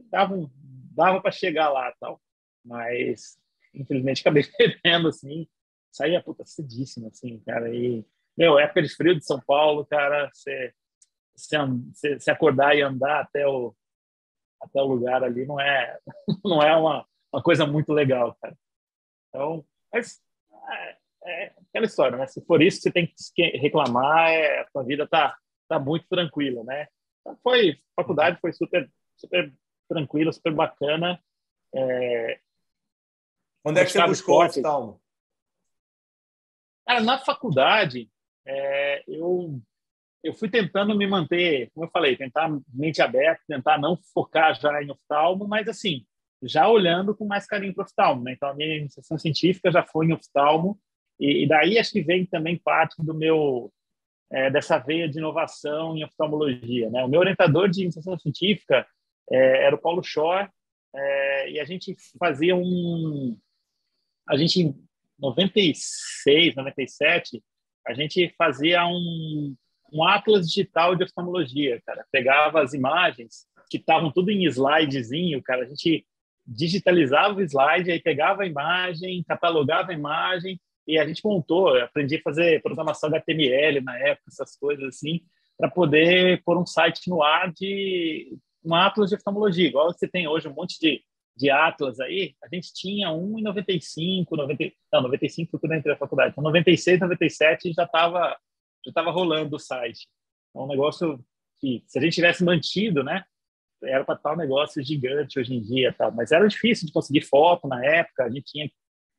dava 0.09 0.33
um, 0.33 0.49
dava 0.93 1.21
para 1.21 1.31
chegar 1.31 1.69
lá 1.69 1.93
tal. 1.99 2.21
Mas, 2.63 3.37
infelizmente, 3.73 4.21
acabei 4.21 4.43
perdendo, 4.57 5.07
assim. 5.07 5.47
Saía, 5.91 6.21
puta, 6.21 6.45
cedíssimo, 6.45 7.07
assim, 7.07 7.39
cara. 7.39 7.73
E, 7.73 8.05
meu, 8.37 8.59
época 8.59 8.81
de 8.81 8.89
frio 8.89 9.15
de 9.15 9.25
São 9.25 9.39
Paulo, 9.41 9.85
cara, 9.85 10.29
você, 10.33 10.73
você, 11.35 12.19
você 12.19 12.31
acordar 12.31 12.75
e 12.77 12.81
andar 12.81 13.21
até 13.21 13.47
o, 13.47 13.75
até 14.61 14.81
o 14.81 14.85
lugar 14.85 15.23
ali 15.23 15.45
não 15.45 15.59
é, 15.59 15.97
não 16.45 16.61
é 16.61 16.75
uma, 16.75 17.05
uma 17.33 17.41
coisa 17.41 17.65
muito 17.65 17.91
legal, 17.91 18.37
cara. 18.41 18.55
Então, 19.29 19.65
Mas 19.91 20.21
é, 20.71 20.97
é 21.25 21.53
aquela 21.69 21.85
história, 21.85 22.17
né? 22.17 22.27
Se 22.27 22.43
for 22.45 22.61
isso 22.61 22.77
que 22.77 22.83
você 22.83 22.91
tem 22.91 23.13
que 23.35 23.43
reclamar, 23.57 24.29
é, 24.29 24.61
a 24.61 24.67
sua 24.71 24.83
vida 24.83 25.07
tá, 25.07 25.37
tá 25.67 25.79
muito 25.79 26.07
tranquila, 26.07 26.63
né? 26.63 26.87
Então, 27.19 27.37
foi, 27.43 27.79
faculdade 27.95 28.39
foi 28.39 28.51
super, 28.53 28.89
super 29.15 29.53
tranquila, 29.87 30.31
super 30.31 30.53
bacana. 30.53 31.21
É, 31.73 32.39
Onde 33.63 33.79
é 33.79 33.85
que 33.85 33.91
você 33.91 34.05
buscou 34.05 34.43
oftalmo? 34.43 35.01
Cara, 36.87 37.01
na 37.01 37.19
faculdade, 37.19 38.09
é, 38.45 39.03
eu 39.07 39.61
eu 40.23 40.33
fui 40.33 40.49
tentando 40.49 40.95
me 40.95 41.07
manter, 41.07 41.71
como 41.73 41.85
eu 41.85 41.89
falei, 41.89 42.15
tentar 42.15 42.47
mente 42.71 43.01
aberta, 43.01 43.41
tentar 43.47 43.79
não 43.79 43.97
focar 44.13 44.53
já 44.59 44.81
em 44.81 44.91
oftalmo, 44.91 45.47
mas 45.47 45.67
assim, 45.67 46.05
já 46.43 46.67
olhando 46.67 47.15
com 47.15 47.25
mais 47.25 47.47
carinho 47.47 47.73
para 47.73 47.81
o 47.81 47.85
oftalmo. 47.85 48.23
Né? 48.23 48.33
Então, 48.33 48.49
a 48.49 48.53
minha 48.53 48.77
iniciação 48.77 49.17
científica 49.17 49.71
já 49.71 49.83
foi 49.83 50.07
em 50.07 50.13
oftalmo, 50.13 50.79
e, 51.21 51.43
e 51.43 51.47
daí 51.47 51.77
acho 51.77 51.91
que 51.91 52.01
vem 52.01 52.25
também 52.25 52.57
parte 52.57 52.95
do 53.03 53.13
meu 53.13 53.71
é, 54.31 54.49
dessa 54.49 54.79
veia 54.79 55.07
de 55.07 55.19
inovação 55.19 55.95
em 55.95 56.03
oftalmologia. 56.03 56.89
Né? 56.89 57.03
O 57.03 57.07
meu 57.07 57.19
orientador 57.19 57.69
de 57.69 57.83
iniciação 57.83 58.17
científica 58.17 58.87
é, 59.29 59.65
era 59.65 59.75
o 59.75 59.79
Paulo 59.79 60.03
Shore, 60.03 60.49
é, 60.95 61.51
e 61.51 61.59
a 61.59 61.65
gente 61.65 61.95
fazia 62.17 62.55
um. 62.55 63.37
A 64.27 64.35
gente, 64.35 64.61
em 64.61 64.75
96, 65.19 66.55
97, 66.55 67.41
a 67.87 67.93
gente 67.93 68.33
fazia 68.37 68.85
um, 68.87 69.55
um 69.93 70.03
atlas 70.03 70.47
digital 70.47 70.95
de 70.95 71.03
oftalmologia, 71.03 71.81
cara. 71.85 72.05
Pegava 72.11 72.61
as 72.61 72.73
imagens 72.73 73.45
que 73.69 73.77
estavam 73.77 74.11
tudo 74.11 74.31
em 74.31 74.45
slidezinho, 74.45 75.41
cara. 75.41 75.63
A 75.63 75.67
gente 75.67 76.05
digitalizava 76.45 77.39
o 77.39 77.41
slide, 77.41 77.91
aí 77.91 78.01
pegava 78.01 78.43
a 78.43 78.47
imagem, 78.47 79.23
catalogava 79.23 79.91
a 79.91 79.95
imagem 79.95 80.59
e 80.87 80.97
a 80.97 81.07
gente 81.07 81.21
montou, 81.23 81.75
aprendi 81.77 82.15
a 82.17 82.21
fazer 82.21 82.61
programação 82.61 83.09
HTML 83.09 83.81
na 83.81 83.97
época, 83.97 84.29
essas 84.29 84.57
coisas 84.57 84.85
assim, 84.85 85.21
para 85.57 85.69
poder 85.69 86.41
pôr 86.43 86.57
um 86.57 86.65
site 86.65 87.09
no 87.09 87.21
ar 87.21 87.51
de 87.51 88.37
um 88.63 88.75
atlas 88.75 89.09
de 89.09 89.15
oftalmologia, 89.15 89.67
igual 89.67 89.91
você 89.91 90.07
tem 90.07 90.27
hoje 90.27 90.47
um 90.47 90.53
monte 90.53 90.79
de, 90.79 91.03
de 91.35 91.49
atlas 91.49 91.99
aí, 91.99 92.35
a 92.43 92.47
gente 92.53 92.73
tinha 92.73 93.11
um 93.11 93.39
em 93.39 93.43
95, 93.43 94.35
90, 94.35 94.71
não, 94.93 95.01
95 95.03 95.51
foi 95.51 95.59
quando 95.59 95.71
eu 95.73 95.79
entrei 95.79 95.93
na 95.93 95.99
faculdade, 95.99 96.31
então 96.31 96.43
96, 96.43 96.99
97 96.99 97.73
já 97.73 97.83
estava 97.83 98.37
já 98.83 98.89
estava 98.89 99.11
rolando 99.11 99.55
o 99.55 99.59
site. 99.59 100.07
É 100.55 100.59
um 100.59 100.67
negócio 100.67 101.23
que, 101.59 101.83
se 101.87 101.99
a 101.99 102.01
gente 102.01 102.15
tivesse 102.15 102.43
mantido, 102.43 103.03
né, 103.03 103.23
era 103.83 104.03
para 104.03 104.15
estar 104.15 104.33
um 104.33 104.37
negócio 104.37 104.83
gigante 104.83 105.39
hoje 105.39 105.55
em 105.55 105.61
dia, 105.61 105.93
tal. 105.97 106.11
Mas 106.11 106.31
era 106.31 106.47
difícil 106.47 106.87
de 106.87 106.93
conseguir 106.93 107.21
foto 107.21 107.67
na 107.67 107.83
época, 107.83 108.25
a 108.25 108.29
gente 108.29 108.51
tinha 108.51 108.69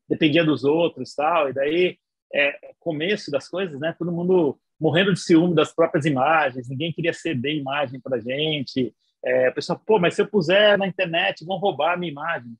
dependia 0.08 0.44
dos 0.44 0.64
outros, 0.64 1.14
tal. 1.14 1.48
E 1.48 1.52
daí, 1.52 1.98
é, 2.32 2.72
começo 2.78 3.30
das 3.30 3.48
coisas, 3.48 3.78
né, 3.80 3.94
todo 3.98 4.12
mundo 4.12 4.58
morrendo 4.80 5.12
de 5.12 5.20
ciúme 5.20 5.54
das 5.54 5.72
próprias 5.72 6.04
imagens, 6.04 6.68
ninguém 6.68 6.92
queria 6.92 7.12
ceder 7.12 7.56
imagem 7.56 8.00
para 8.00 8.18
gente. 8.20 8.94
É, 9.24 9.48
o 9.48 9.54
pessoal, 9.54 9.78
pô, 9.78 9.98
mas 9.98 10.14
se 10.14 10.22
eu 10.22 10.26
puser 10.26 10.76
na 10.76 10.86
internet, 10.86 11.44
vão 11.44 11.56
roubar 11.56 11.94
a 11.94 11.96
minha 11.96 12.10
imagem. 12.10 12.52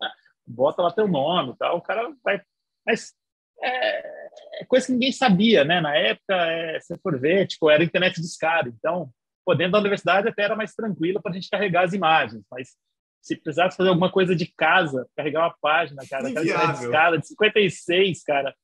Ah, 0.00 0.12
bota 0.46 0.82
lá 0.82 0.92
teu 0.92 1.08
nome, 1.08 1.56
tal. 1.58 1.78
O 1.78 1.82
cara 1.82 2.14
vai, 2.22 2.40
mas 2.86 3.12
é, 3.60 4.60
é 4.60 4.64
coisa 4.66 4.86
que 4.86 4.92
ninguém 4.92 5.10
sabia, 5.10 5.64
né? 5.64 5.80
Na 5.80 5.96
época, 5.96 6.34
é, 6.34 6.78
se 6.80 6.96
for 6.98 7.18
ver, 7.18 7.46
tipo, 7.46 7.68
era 7.68 7.82
internet 7.82 8.20
de 8.20 8.26
escada. 8.26 8.68
Então, 8.68 9.10
pô, 9.44 9.54
dentro 9.54 9.72
da 9.72 9.80
universidade 9.80 10.28
até 10.28 10.42
era 10.44 10.54
mais 10.54 10.74
tranquilo 10.74 11.20
para 11.20 11.32
a 11.32 11.34
gente 11.34 11.50
carregar 11.50 11.84
as 11.84 11.92
imagens, 11.92 12.44
mas 12.50 12.76
se 13.24 13.36
precisasse 13.36 13.74
fazer 13.74 13.88
alguma 13.88 14.12
coisa 14.12 14.36
de 14.36 14.46
casa, 14.46 15.08
carregar 15.16 15.46
uma 15.46 15.56
página, 15.58 16.02
cara, 16.06 17.16
de 17.16 17.26
56, 17.26 18.22
cara, 18.22 18.54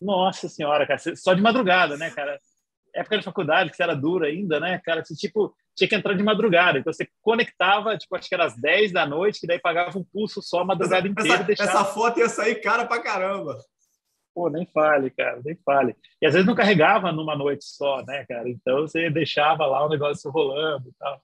nossa 0.00 0.48
senhora, 0.48 0.84
cara, 0.84 0.98
só 1.14 1.32
de 1.32 1.40
madrugada, 1.40 1.96
né, 1.96 2.10
cara? 2.10 2.40
Época 2.92 3.18
de 3.18 3.24
faculdade, 3.24 3.70
que 3.70 3.76
você 3.76 3.84
era 3.84 3.94
dura 3.94 4.26
ainda, 4.26 4.58
né, 4.58 4.80
cara? 4.84 5.04
Você, 5.04 5.14
tipo, 5.14 5.54
tinha 5.76 5.86
que 5.86 5.94
entrar 5.94 6.14
de 6.14 6.24
madrugada. 6.24 6.80
Então, 6.80 6.92
você 6.92 7.08
conectava, 7.22 7.96
tipo, 7.96 8.16
acho 8.16 8.28
que 8.28 8.34
era 8.34 8.46
às 8.46 8.56
10 8.60 8.90
da 8.90 9.06
noite, 9.06 9.38
que 9.38 9.46
daí 9.46 9.60
pagava 9.60 9.96
um 9.96 10.02
pulso 10.02 10.42
só 10.42 10.62
a 10.62 10.64
madrugada 10.64 11.06
essa, 11.06 11.08
inteira. 11.08 11.34
Essa, 11.34 11.44
deixava... 11.44 11.70
essa 11.70 11.84
foto 11.84 12.18
ia 12.18 12.28
sair 12.28 12.56
cara 12.56 12.84
pra 12.84 13.00
caramba. 13.00 13.58
Pô, 14.34 14.50
nem 14.50 14.66
fale, 14.66 15.10
cara, 15.10 15.40
nem 15.44 15.54
fale. 15.64 15.94
E 16.20 16.26
às 16.26 16.32
vezes 16.32 16.46
não 16.46 16.54
carregava 16.56 17.12
numa 17.12 17.36
noite 17.36 17.64
só, 17.64 18.02
né, 18.04 18.26
cara? 18.26 18.48
Então 18.48 18.80
você 18.80 19.08
deixava 19.08 19.64
lá 19.66 19.86
o 19.86 19.88
negócio 19.88 20.28
rolando 20.32 20.88
e 20.88 20.92
tal. 20.98 21.22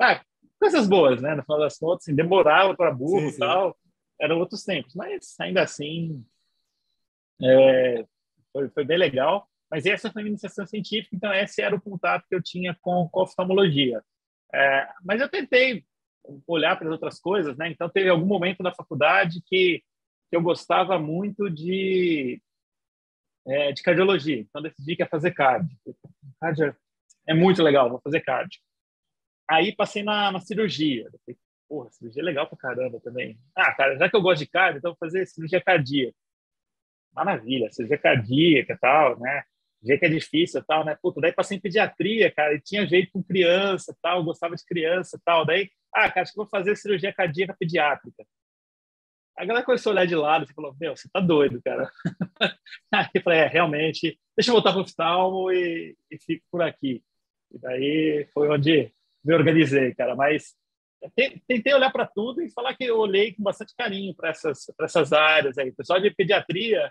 Ah, 0.00 0.20
coisas 0.58 0.88
boas, 0.88 1.20
né? 1.22 1.34
No 1.34 1.42
final 1.42 1.60
das 1.60 1.78
contas, 1.78 2.04
assim, 2.04 2.14
demorava 2.14 2.74
para 2.74 2.92
burro 2.92 3.28
e 3.28 3.36
tal. 3.36 3.76
Eram 4.20 4.38
outros 4.38 4.64
tempos, 4.64 4.94
mas 4.94 5.34
ainda 5.40 5.62
assim 5.62 6.24
é, 7.42 8.04
foi, 8.52 8.68
foi 8.70 8.84
bem 8.84 8.98
legal. 8.98 9.48
Mas 9.70 9.86
essa 9.86 10.10
foi 10.10 10.22
a 10.22 10.26
iniciação 10.26 10.66
científica, 10.66 11.14
então 11.14 11.32
esse 11.32 11.60
era 11.60 11.76
o 11.76 11.80
contato 11.80 12.24
que 12.26 12.34
eu 12.34 12.42
tinha 12.42 12.76
com, 12.80 13.08
com 13.10 13.20
oftalmologia. 13.20 14.02
É, 14.52 14.88
mas 15.04 15.20
eu 15.20 15.28
tentei 15.28 15.84
olhar 16.46 16.76
para 16.76 16.86
as 16.86 16.92
outras 16.92 17.20
coisas, 17.20 17.56
né? 17.56 17.70
Então 17.70 17.88
teve 17.88 18.08
algum 18.08 18.26
momento 18.26 18.62
na 18.62 18.74
faculdade 18.74 19.42
que 19.46 19.82
que 20.28 20.36
eu 20.36 20.42
gostava 20.42 20.98
muito 20.98 21.50
de, 21.50 22.40
é, 23.46 23.72
de 23.72 23.82
cardiologia. 23.82 24.38
Então, 24.38 24.62
decidi 24.62 24.94
que 24.94 25.02
ia 25.02 25.08
fazer 25.08 25.32
cardio. 25.32 25.76
Cardio 26.40 26.76
é 27.26 27.34
muito 27.34 27.62
legal, 27.62 27.88
vou 27.88 28.00
fazer 28.00 28.20
cardio. 28.20 28.60
Aí, 29.48 29.74
passei 29.74 30.02
na, 30.02 30.30
na 30.30 30.40
cirurgia. 30.40 31.10
falei, 31.24 31.38
porra, 31.68 31.90
cirurgia 31.90 32.22
é 32.22 32.24
legal 32.24 32.46
pra 32.46 32.58
caramba 32.58 33.00
também. 33.00 33.38
Ah, 33.54 33.72
cara, 33.74 33.96
já 33.96 34.08
que 34.08 34.16
eu 34.16 34.22
gosto 34.22 34.40
de 34.40 34.46
cardio, 34.46 34.78
então 34.78 34.92
vou 34.92 34.98
fazer 34.98 35.26
cirurgia 35.26 35.60
cardíaca. 35.60 36.16
Maravilha, 37.12 37.70
cirurgia 37.72 37.98
cardíaca 37.98 38.72
e 38.74 38.78
tal, 38.78 39.18
né? 39.20 39.42
Vê 39.82 39.96
que 39.96 40.06
é 40.06 40.08
difícil 40.08 40.60
e 40.60 40.64
tal, 40.64 40.84
né? 40.84 40.96
Puta, 41.00 41.20
daí 41.20 41.32
passei 41.32 41.56
em 41.56 41.60
pediatria, 41.60 42.30
cara, 42.32 42.54
e 42.54 42.60
tinha 42.60 42.86
jeito 42.86 43.12
com 43.12 43.22
criança 43.22 43.96
tal, 44.02 44.24
gostava 44.24 44.56
de 44.56 44.64
criança 44.64 45.20
tal. 45.24 45.44
Daí, 45.46 45.70
ah, 45.94 46.08
cara, 46.10 46.22
acho 46.22 46.32
que 46.32 46.36
vou 46.36 46.46
fazer 46.46 46.76
cirurgia 46.76 47.12
cardíaca 47.12 47.56
pediátrica. 47.58 48.24
A 49.36 49.44
galera 49.44 49.64
começou 49.64 49.90
a 49.90 49.94
olhar 49.94 50.06
de 50.06 50.16
lado 50.16 50.44
e 50.44 50.52
falou: 50.52 50.74
Meu, 50.80 50.96
você 50.96 51.08
tá 51.08 51.20
doido, 51.20 51.62
cara. 51.62 51.90
Aí 52.92 53.08
eu 53.14 53.22
falei: 53.22 53.38
É, 53.40 53.46
realmente, 53.46 54.18
deixa 54.36 54.50
eu 54.50 54.54
voltar 54.54 54.72
para 54.72 54.80
o 54.80 54.82
oftalmo 54.82 55.50
e, 55.52 55.96
e 56.10 56.18
fico 56.18 56.44
por 56.50 56.60
aqui. 56.60 57.02
E 57.52 57.58
daí 57.58 58.28
foi 58.34 58.48
onde 58.48 58.92
me 59.28 59.34
organizei, 59.34 59.94
cara. 59.94 60.16
Mas 60.16 60.56
tentei 61.46 61.74
olhar 61.74 61.92
para 61.92 62.06
tudo 62.06 62.40
e 62.40 62.50
falar 62.50 62.74
que 62.74 62.84
eu 62.84 62.98
olhei 62.98 63.34
com 63.34 63.42
bastante 63.42 63.74
carinho 63.76 64.14
para 64.14 64.30
essas, 64.30 64.72
essas 64.80 65.12
áreas 65.12 65.58
aí. 65.58 65.68
O 65.68 65.76
pessoal 65.76 66.00
de 66.00 66.10
pediatria, 66.10 66.90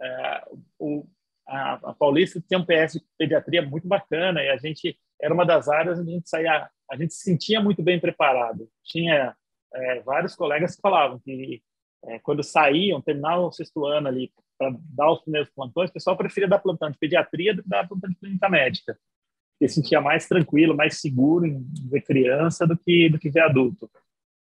é, 0.00 0.44
o, 0.80 1.06
a, 1.46 1.74
a, 1.74 1.94
Paulista 1.94 2.42
tem 2.46 2.58
um 2.58 2.66
PS 2.66 2.94
de 2.94 3.04
pediatria 3.16 3.62
muito 3.62 3.86
bacana 3.86 4.42
e 4.42 4.50
a 4.50 4.56
gente 4.56 4.98
era 5.22 5.32
uma 5.32 5.46
das 5.46 5.68
áreas 5.68 5.98
onde 6.00 6.10
a 6.10 6.14
gente 6.14 6.28
saía, 6.28 6.68
a 6.90 6.96
gente 6.96 7.14
se 7.14 7.22
sentia 7.22 7.60
muito 7.60 7.82
bem 7.82 8.00
preparado. 8.00 8.68
Tinha 8.84 9.34
é, 9.72 10.00
vários 10.00 10.34
colegas 10.34 10.74
que 10.74 10.82
falavam 10.82 11.20
que 11.20 11.62
é, 12.06 12.18
quando 12.18 12.42
saíam, 12.42 13.00
terminavam 13.00 13.46
o 13.46 13.52
sexto 13.52 13.86
ano 13.86 14.08
ali 14.08 14.32
para 14.58 14.74
dar 14.90 15.12
os 15.12 15.20
primeiros 15.20 15.50
plantões, 15.50 15.90
o 15.90 15.92
pessoal 15.92 16.16
preferia 16.16 16.48
dar 16.48 16.58
plantão 16.58 16.90
de 16.90 16.98
pediatria 16.98 17.54
do 17.54 17.62
que 17.62 17.68
dar 17.68 17.86
plantão 17.86 18.10
de 18.10 18.16
clínica 18.16 18.48
médica. 18.48 18.98
Porque 19.58 19.72
sentia 19.72 20.00
mais 20.00 20.28
tranquilo, 20.28 20.76
mais 20.76 21.00
seguro 21.00 21.46
em 21.46 21.64
ver 21.88 22.02
criança 22.02 22.66
do 22.66 22.76
que, 22.76 23.08
do 23.08 23.18
que 23.18 23.30
ver 23.30 23.40
adulto. 23.40 23.90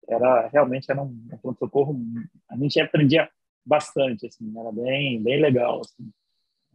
Era, 0.07 0.47
realmente 0.47 0.89
era 0.89 1.01
um, 1.01 1.27
um 1.31 1.37
pronto-socorro, 1.37 1.99
a 2.49 2.57
gente 2.57 2.79
aprendia 2.79 3.29
bastante, 3.65 4.27
assim, 4.27 4.51
era 4.59 4.71
bem, 4.71 5.21
bem 5.21 5.39
legal, 5.39 5.81
assim. 5.81 6.09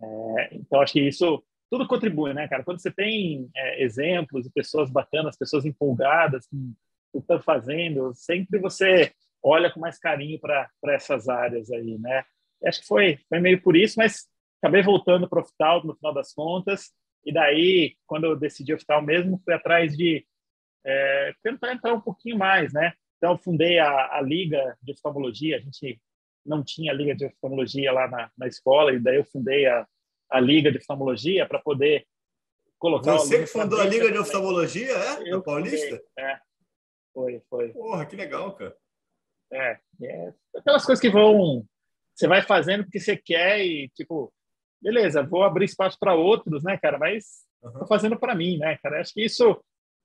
É, 0.03 0.55
então, 0.57 0.81
acho 0.81 0.93
que 0.93 1.01
isso 1.01 1.43
tudo 1.71 1.89
contribui, 1.89 2.33
né, 2.33 2.47
cara? 2.47 2.63
Quando 2.63 2.81
você 2.81 2.91
tem 2.91 3.49
é, 3.57 3.83
exemplos 3.83 4.45
de 4.45 4.51
pessoas 4.51 4.91
bacanas, 4.91 5.37
pessoas 5.37 5.65
empolgadas 5.65 6.47
o 6.53 7.19
que 7.19 7.19
estão 7.19 7.41
fazendo, 7.41 8.13
sempre 8.15 8.59
você 8.59 9.13
olha 9.43 9.71
com 9.71 9.81
mais 9.81 9.99
carinho 9.99 10.39
para 10.41 10.69
essas 10.87 11.29
áreas 11.29 11.71
aí, 11.71 11.99
né? 11.99 12.25
Acho 12.65 12.81
que 12.81 12.87
foi, 12.87 13.19
foi 13.29 13.41
meio 13.41 13.61
por 13.63 13.77
isso, 13.77 13.95
mas 13.99 14.27
acabei 14.61 14.83
voltando 14.83 15.29
para 15.29 15.39
o 15.39 15.43
oftalmo 15.43 15.89
no 15.89 15.97
final 15.97 16.15
das 16.15 16.33
contas, 16.33 16.93
e 17.25 17.33
daí, 17.33 17.97
quando 18.07 18.25
eu 18.25 18.37
decidi 18.37 18.75
oftalmo 18.75 19.07
mesmo, 19.07 19.41
fui 19.45 19.55
atrás 19.55 19.97
de 19.97 20.27
é, 20.85 21.35
tentar 21.43 21.73
entrar 21.73 21.95
um 21.95 22.01
pouquinho 22.01 22.39
mais, 22.39 22.73
né? 22.73 22.93
Então, 23.17 23.39
fundei 23.39 23.79
a, 23.79 24.17
a 24.17 24.21
Liga 24.21 24.77
de 24.83 24.93
Oftalmologia, 24.93 25.57
a 25.57 25.61
gente 25.61 26.01
não 26.45 26.63
tinha 26.63 26.93
Liga 26.93 27.15
de 27.15 27.27
Oftalmologia 27.27 27.91
lá 27.93 28.07
na, 28.07 28.31
na 28.37 28.47
escola, 28.47 28.93
e 28.93 28.99
daí 28.99 29.17
eu 29.17 29.25
fundei 29.25 29.67
a, 29.67 29.87
a 30.31 30.41
Liga 30.41 30.71
de 30.71 30.79
Oftalmologia 30.79 31.47
para 31.47 31.59
poder 31.59 32.07
colocar... 32.79 33.13
Você 33.13 33.41
que 33.41 33.47
fundou 33.47 33.81
a 33.81 33.85
Liga 33.85 34.13
de 34.13 34.19
Oftalmologia, 34.19 34.93
é? 34.93 35.33
Eu 35.33 35.43
Paulista? 35.43 35.97
Fundei, 35.97 36.05
é, 36.19 36.41
foi, 37.15 37.43
foi. 37.49 37.69
Porra, 37.73 38.05
que 38.05 38.17
legal, 38.17 38.53
cara. 38.55 38.77
É, 39.53 39.79
é, 40.03 40.35
aquelas 40.57 40.85
coisas 40.85 41.01
que 41.01 41.11
vão. 41.11 41.65
Você 42.15 42.27
vai 42.27 42.43
fazendo 42.43 42.85
porque 42.85 43.01
você 43.01 43.17
quer 43.17 43.65
e, 43.65 43.89
tipo, 43.91 44.33
beleza, 44.85 45.23
vou 45.23 45.43
abrir 45.43 45.65
espaço 45.65 45.99
para 45.99 46.15
outros, 46.15 46.63
né, 46.63 46.77
cara? 46.77 46.99
Mas 46.99 47.47
uhum. 47.63 47.73
tô 47.73 47.87
fazendo 47.87 48.19
para 48.19 48.35
mim, 48.35 48.59
né, 48.59 48.77
cara? 48.83 49.01
Acho 49.01 49.15
que 49.15 49.25
isso, 49.25 49.59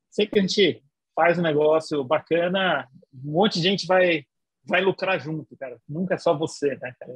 sempre 0.10 0.32
que 0.32 0.40
a 0.40 0.42
gente 0.42 0.84
faz 1.14 1.38
um 1.38 1.42
negócio 1.42 2.02
bacana, 2.02 2.88
um 3.14 3.32
monte 3.34 3.56
de 3.56 3.68
gente 3.68 3.86
vai 3.86 4.26
vai 4.66 4.82
lucrar 4.82 5.20
junto, 5.20 5.58
cara. 5.58 5.78
Nunca 5.88 6.14
é 6.14 6.18
só 6.18 6.38
você, 6.38 6.76
né, 6.76 6.94
cara? 7.00 7.14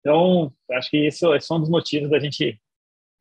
Então, 0.00 0.52
acho 0.72 0.90
que 0.90 1.06
isso 1.06 1.32
é 1.32 1.38
um 1.52 1.60
dos 1.60 1.70
motivos 1.70 2.10
da 2.10 2.18
gente 2.18 2.60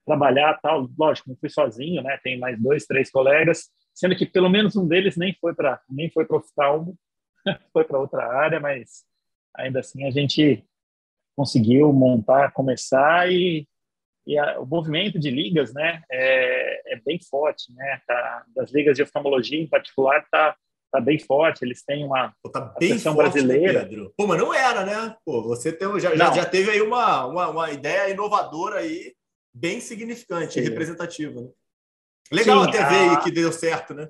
trabalhar 0.06 0.60
tal. 0.62 0.90
Lógico, 0.98 1.30
não 1.30 1.38
fui 1.38 1.50
sozinho, 1.50 2.02
né? 2.02 2.18
Tem 2.24 2.40
mais 2.40 2.60
dois, 2.62 2.86
três 2.86 3.10
colegas, 3.10 3.70
sendo 3.94 4.16
que 4.16 4.26
pelo 4.26 4.50
menos 4.50 4.76
um 4.76 4.88
deles 4.88 5.16
nem 5.16 5.34
foi 5.40 5.54
para 5.54 5.80
nem 5.90 6.10
foi 6.10 6.26
para 6.26 6.38
oftalmo, 6.38 6.98
foi 7.72 7.86
para 7.86 8.00
outra 8.00 8.26
área, 8.26 8.60
mas 8.60 9.06
ainda 9.56 9.80
assim 9.80 10.06
a 10.06 10.12
gente 10.12 10.67
conseguiu 11.38 11.94
montar, 11.94 12.52
começar 12.52 13.32
e, 13.32 13.68
e 14.26 14.38
a, 14.40 14.60
o 14.60 14.66
movimento 14.66 15.20
de 15.20 15.30
ligas, 15.30 15.72
né, 15.72 16.02
é, 16.12 16.94
é 16.96 17.02
bem 17.06 17.20
forte, 17.30 17.72
né? 17.74 18.02
Tá, 18.08 18.44
das 18.56 18.72
ligas 18.72 18.98
de 18.98 19.04
oftalmologia 19.04 19.62
em 19.62 19.68
particular 19.68 20.26
tá 20.32 20.56
tá 20.90 21.02
bem 21.02 21.20
forte, 21.20 21.64
eles 21.64 21.84
têm 21.84 22.06
uma 22.06 22.34
Pô, 22.42 22.50
tá 22.50 22.62
bem 22.80 22.98
forte, 22.98 23.10
né, 23.10 23.16
brasileira. 23.16 23.80
Pedro? 23.82 24.14
Pô, 24.18 24.26
mas 24.26 24.40
não 24.40 24.54
era, 24.54 24.86
né? 24.86 25.16
Pô, 25.26 25.44
você 25.44 25.72
tem, 25.72 25.88
já, 26.00 26.16
já, 26.16 26.32
já, 26.32 26.46
teve 26.46 26.72
aí 26.72 26.82
uma, 26.82 27.26
uma, 27.26 27.50
uma, 27.50 27.72
ideia 27.72 28.10
inovadora 28.10 28.80
aí, 28.80 29.14
bem 29.54 29.82
significante, 29.82 30.54
Sim. 30.54 30.62
representativa. 30.62 31.42
Né? 31.42 31.50
Legal 32.32 32.64
Sim, 32.64 32.70
até 32.70 32.80
a... 32.80 32.90
ver 32.90 33.20
que 33.22 33.32
deu 33.32 33.52
certo, 33.52 33.94
né? 33.94 34.10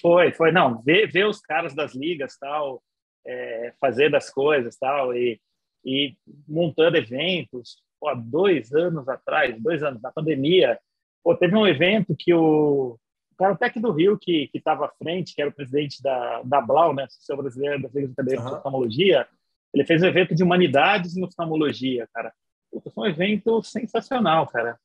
Foi, 0.00 0.32
foi. 0.32 0.50
Não, 0.50 0.82
ver, 0.82 1.12
ver 1.12 1.26
os 1.26 1.40
caras 1.40 1.74
das 1.74 1.94
ligas, 1.94 2.38
tal, 2.38 2.82
é, 3.26 3.74
fazer 3.78 4.10
das 4.10 4.30
coisas, 4.30 4.76
tal, 4.78 5.14
e, 5.14 5.38
e 5.86 6.16
montando 6.48 6.96
eventos. 6.96 7.78
Pô, 8.00 8.08
há 8.08 8.14
dois 8.14 8.74
anos 8.74 9.08
atrás, 9.08 9.56
dois 9.62 9.82
anos, 9.82 10.02
na 10.02 10.10
pandemia, 10.10 10.78
pô, 11.22 11.34
teve 11.36 11.56
um 11.56 11.66
evento 11.66 12.14
que 12.18 12.34
o, 12.34 12.98
o 13.32 13.36
cara 13.38 13.52
até 13.54 13.66
aqui 13.66 13.80
do 13.80 13.92
Rio, 13.92 14.18
que 14.18 14.50
estava 14.52 14.86
à 14.86 14.88
frente, 14.98 15.34
que 15.34 15.40
era 15.40 15.50
o 15.50 15.54
presidente 15.54 16.02
da, 16.02 16.42
da 16.42 16.60
Blau, 16.60 16.92
né, 16.92 17.04
Associação 17.04 17.36
Brasileira 17.36 17.78
das 17.80 17.94
Ligas 17.94 18.10
Acadêmicas 18.12 18.44
uhum. 18.44 18.50
de 18.50 18.56
Oftalmologia, 18.56 19.28
ele 19.72 19.84
fez 19.84 20.02
um 20.02 20.06
evento 20.06 20.34
de 20.34 20.42
humanidades 20.42 21.16
em 21.16 21.24
oftalmologia, 21.24 22.08
cara. 22.12 22.32
Foi 22.94 23.08
um 23.08 23.10
evento 23.10 23.62
sensacional, 23.62 24.46
cara. 24.46 24.78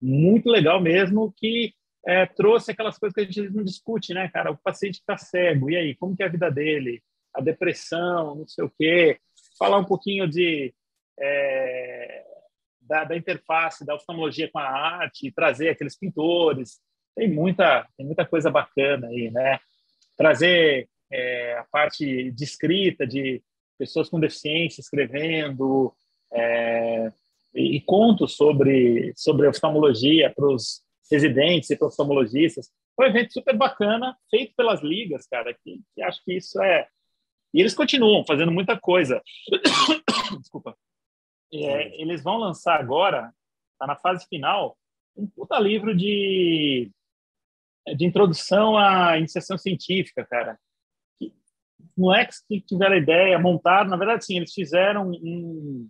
Muito 0.00 0.48
legal 0.48 0.80
mesmo, 0.80 1.32
que 1.36 1.74
é, 2.06 2.24
trouxe 2.24 2.70
aquelas 2.70 2.98
coisas 2.98 3.14
que 3.14 3.20
a 3.20 3.24
gente 3.24 3.54
não 3.54 3.62
discute, 3.62 4.14
né, 4.14 4.28
cara? 4.28 4.50
O 4.50 4.56
paciente 4.56 4.94
está 4.94 5.18
cego, 5.18 5.70
e 5.70 5.76
aí, 5.76 5.94
como 5.94 6.16
que 6.16 6.22
é 6.22 6.26
a 6.26 6.30
vida 6.30 6.50
dele? 6.50 7.02
A 7.34 7.40
depressão, 7.42 8.36
não 8.36 8.46
sei 8.46 8.64
o 8.64 8.72
quê. 8.78 9.18
Falar 9.58 9.78
um 9.78 9.84
pouquinho 9.84 10.28
de... 10.28 10.72
É, 11.18 12.24
da, 12.80 13.04
da 13.04 13.16
interface 13.16 13.84
da 13.84 13.94
oftalmologia 13.94 14.50
com 14.50 14.58
a 14.58 14.64
arte, 14.64 15.30
trazer 15.30 15.68
aqueles 15.68 15.96
pintores, 15.96 16.78
tem 17.14 17.28
muita, 17.30 17.86
tem 17.96 18.06
muita 18.06 18.24
coisa 18.24 18.50
bacana 18.50 19.08
aí, 19.08 19.30
né? 19.30 19.58
Trazer 20.16 20.88
é, 21.12 21.58
a 21.58 21.64
parte 21.64 22.30
de 22.30 22.44
escrita, 22.44 23.06
de 23.06 23.42
pessoas 23.78 24.08
com 24.08 24.18
deficiência 24.18 24.80
escrevendo, 24.80 25.92
é, 26.32 27.12
e, 27.54 27.76
e 27.76 27.80
contos 27.82 28.36
sobre, 28.36 29.12
sobre 29.16 29.46
oftalmologia 29.46 30.32
para 30.34 30.46
os 30.46 30.82
residentes 31.10 31.70
e 31.70 31.76
para 31.76 31.88
oftalmologistas. 31.88 32.70
Foi 32.96 33.06
um 33.06 33.10
evento 33.10 33.32
super 33.32 33.56
bacana, 33.56 34.16
feito 34.30 34.54
pelas 34.56 34.82
ligas, 34.82 35.26
cara, 35.26 35.54
que, 35.54 35.80
que 35.94 36.02
acho 36.02 36.24
que 36.24 36.36
isso 36.36 36.60
é... 36.62 36.88
E 37.52 37.60
eles 37.60 37.74
continuam 37.74 38.24
fazendo 38.26 38.52
muita 38.52 38.78
coisa. 38.78 39.22
Desculpa. 40.40 40.76
É, 41.52 42.00
eles 42.00 42.22
vão 42.22 42.36
lançar 42.36 42.78
agora, 42.78 43.32
está 43.72 43.86
na 43.86 43.96
fase 43.96 44.26
final, 44.28 44.76
um 45.16 45.26
puta 45.26 45.58
livro 45.58 45.96
de 45.96 46.90
de 47.94 48.04
introdução 48.04 48.76
à 48.76 49.18
iniciação 49.18 49.56
científica, 49.56 50.24
cara. 50.24 50.58
Moleques 51.96 52.44
que 52.46 52.60
tiveram 52.60 52.94
a 52.94 52.98
ideia, 52.98 53.38
montaram, 53.38 53.90
na 53.90 53.96
verdade, 53.96 54.24
sim, 54.24 54.36
eles 54.36 54.52
fizeram 54.52 55.10
um, 55.10 55.88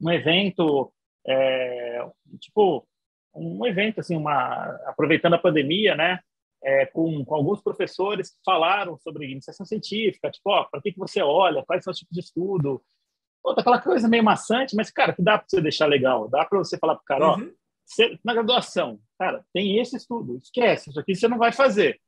um 0.00 0.10
evento, 0.10 0.92
é, 1.26 2.06
tipo, 2.40 2.86
um 3.34 3.64
evento, 3.66 4.00
assim, 4.00 4.16
uma, 4.16 4.64
aproveitando 4.86 5.34
a 5.34 5.38
pandemia, 5.38 5.94
né, 5.94 6.20
é, 6.62 6.86
com, 6.86 7.24
com, 7.24 7.34
alguns 7.34 7.62
professores 7.62 8.30
que 8.30 8.38
falaram 8.44 8.98
sobre 8.98 9.30
iniciação 9.30 9.64
científica, 9.64 10.30
tipo, 10.30 10.50
ó, 10.50 10.64
para 10.64 10.80
que, 10.80 10.92
que 10.92 10.98
você 10.98 11.22
olha, 11.22 11.64
quais 11.64 11.84
são 11.84 11.90
os 11.90 11.98
tipos 11.98 12.14
de 12.14 12.20
estudo, 12.20 12.82
Outra, 13.42 13.62
aquela 13.62 13.80
coisa 13.80 14.08
meio 14.08 14.24
maçante, 14.24 14.74
mas, 14.76 14.90
cara, 14.90 15.12
que 15.12 15.22
dá 15.22 15.38
para 15.38 15.46
você 15.48 15.60
deixar 15.60 15.86
legal, 15.86 16.28
dá 16.28 16.44
para 16.44 16.58
você 16.58 16.76
falar 16.78 16.96
para 16.96 17.02
o 17.02 17.04
cara, 17.04 17.38
uhum. 17.38 17.54
ó, 18.02 18.16
na 18.24 18.34
graduação, 18.34 19.00
cara, 19.18 19.44
tem 19.52 19.78
esse 19.78 19.96
estudo, 19.96 20.36
esquece, 20.42 20.90
isso 20.90 21.00
aqui 21.00 21.14
você 21.14 21.28
não 21.28 21.38
vai 21.38 21.52
fazer. 21.52 22.00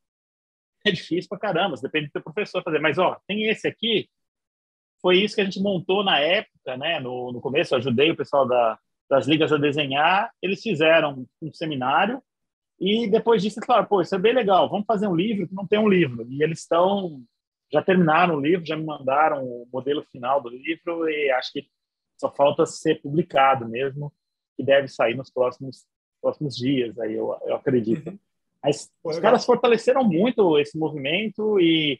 É 0.84 0.90
difícil 0.90 1.28
pra 1.28 1.38
caramba, 1.38 1.76
depende 1.80 2.08
do 2.08 2.12
seu 2.12 2.22
professor 2.22 2.62
fazer, 2.62 2.78
mas 2.78 2.98
ó, 2.98 3.18
tem 3.26 3.48
esse 3.48 3.68
aqui. 3.68 4.08
Foi 5.00 5.18
isso 5.18 5.34
que 5.34 5.40
a 5.40 5.44
gente 5.44 5.60
montou 5.60 6.04
na 6.04 6.18
época, 6.18 6.76
né? 6.76 7.00
No, 7.00 7.32
no 7.32 7.40
começo, 7.40 7.74
eu 7.74 7.78
ajudei 7.78 8.10
o 8.10 8.16
pessoal 8.16 8.46
da, 8.46 8.78
das 9.08 9.26
ligas 9.26 9.52
a 9.52 9.58
desenhar. 9.58 10.30
Eles 10.42 10.62
fizeram 10.62 11.26
um 11.40 11.52
seminário 11.52 12.22
e 12.80 13.10
depois 13.10 13.42
disso, 13.42 13.60
claro, 13.60 13.86
pô, 13.86 14.00
isso 14.00 14.14
é 14.14 14.18
bem 14.18 14.32
legal. 14.32 14.68
Vamos 14.70 14.86
fazer 14.86 15.06
um 15.06 15.14
livro 15.14 15.46
que 15.46 15.54
não 15.54 15.66
tem 15.66 15.78
um 15.78 15.88
livro. 15.88 16.26
E 16.30 16.42
eles 16.42 16.60
estão 16.60 17.22
já 17.72 17.82
terminaram 17.82 18.36
o 18.36 18.40
livro, 18.40 18.66
já 18.66 18.76
me 18.76 18.84
mandaram 18.84 19.44
o 19.44 19.68
modelo 19.72 20.02
final 20.10 20.42
do 20.42 20.48
livro 20.48 21.08
e 21.08 21.30
acho 21.30 21.52
que 21.52 21.68
só 22.18 22.30
falta 22.30 22.66
ser 22.66 23.00
publicado 23.00 23.68
mesmo 23.68 24.12
que 24.56 24.64
deve 24.64 24.88
sair 24.88 25.14
nos 25.14 25.30
próximos 25.30 25.86
próximos 26.20 26.54
dias, 26.54 26.98
aí 26.98 27.14
eu, 27.14 27.34
eu 27.46 27.54
acredito. 27.54 28.10
Uhum. 28.10 28.18
Mas 28.62 28.90
os 29.02 29.18
caras 29.18 29.44
fortaleceram 29.44 30.04
muito 30.04 30.58
esse 30.58 30.76
movimento 30.78 31.58
e 31.58 31.98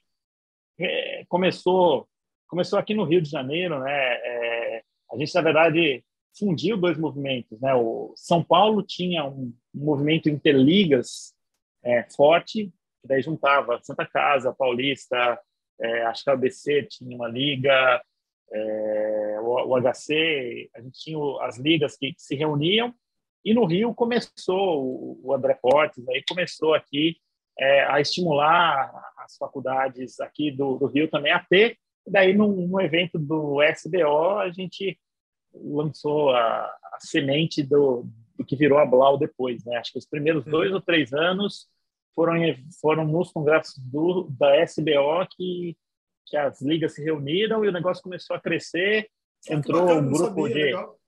é, 0.79 1.25
começou 1.27 2.07
começou 2.47 2.79
aqui 2.79 2.93
no 2.95 3.05
Rio 3.05 3.23
de 3.23 3.31
Janeiro, 3.31 3.79
né? 3.79 3.93
É, 3.93 4.83
a 5.11 5.17
gente 5.17 5.35
na 5.35 5.41
verdade 5.41 6.05
fundiu 6.39 6.77
dois 6.77 6.99
movimentos, 6.99 7.61
né? 7.61 7.75
O 7.75 8.13
São 8.17 8.43
Paulo 8.43 8.83
tinha 8.83 9.25
um, 9.25 9.53
movimento 9.75 10.29
interligas 10.29 11.35
é, 11.83 12.03
forte, 12.15 12.73
que 13.01 13.09
daí 13.09 13.23
juntava 13.23 13.81
Santa 13.83 14.07
Casa, 14.07 14.53
Paulista, 14.53 15.39
é, 15.81 16.03
acho 16.05 16.25
que 16.25 16.31
a 16.31 16.35
ABC 16.35 16.83
tinha 16.85 17.17
uma 17.17 17.29
liga, 17.29 18.03
é, 18.53 19.39
o, 19.41 19.69
o, 19.69 19.81
HC, 19.81 20.71
a 20.75 20.81
gente 20.81 21.01
tinha 21.01 21.19
as 21.43 21.59
ligas 21.59 21.97
que, 21.97 22.15
se 22.19 22.35
reuniam, 22.35 22.95
e 23.45 23.55
no 23.55 23.65
Rio 23.65 23.95
começou, 23.95 24.85
o, 24.85 25.21
o 25.23 25.35
André 25.35 25.55
Portes 25.55 26.07
aí 26.09 26.23
começou 26.29 26.75
aqui 26.75 27.17
é, 27.59 27.85
a 27.85 28.01
estimular 28.01 28.93
as 29.19 29.37
faculdades 29.37 30.21
aqui 30.21 30.51
do, 30.51 30.77
do 30.77 30.87
Rio 30.87 31.09
também 31.09 31.33
a 31.33 31.41
ter, 31.41 31.79
e 32.07 32.11
daí 32.11 32.35
num, 32.35 32.67
num, 32.67 32.81
evento 32.81 33.19
do 33.19 33.63
SBO 33.63 34.39
a 34.39 34.51
gente 34.51 34.99
lançou 35.55 36.31
a, 36.31 36.65
a 36.65 36.99
semente 37.01 37.63
do, 37.63 38.07
do, 38.37 38.45
que 38.45 38.57
virou 38.57 38.79
a 38.79 38.87
Blau 38.87 39.19
depois, 39.19 39.65
né? 39.65 39.77
Acho 39.77 39.93
que 39.93 39.99
os 39.99 40.07
primeiros 40.07 40.45
uhum. 40.45 40.51
dois 40.53 40.73
ou 40.73 40.81
três 40.81 41.13
anos 41.13 41.69
foram 42.15 42.35
foram 42.81 43.05
nos 43.05 43.33
congressos 43.33 43.79
do, 43.79 44.29
da 44.31 44.57
SBO 44.63 45.27
que 45.37 45.77
que 46.31 46.37
as 46.37 46.63
ligas 46.63 46.95
se 46.95 47.03
reuniram 47.03 47.65
e 47.65 47.69
o 47.69 47.73
negócio 47.73 48.03
começou 48.03 48.37
a 48.37 48.41
crescer. 48.41 49.11
Entrou 49.49 49.87
bacana, 49.87 50.01
um 50.01 50.13
grupo 50.13 50.43
sabia, 50.43 50.55
de 50.55 50.63
legal. 50.63 50.99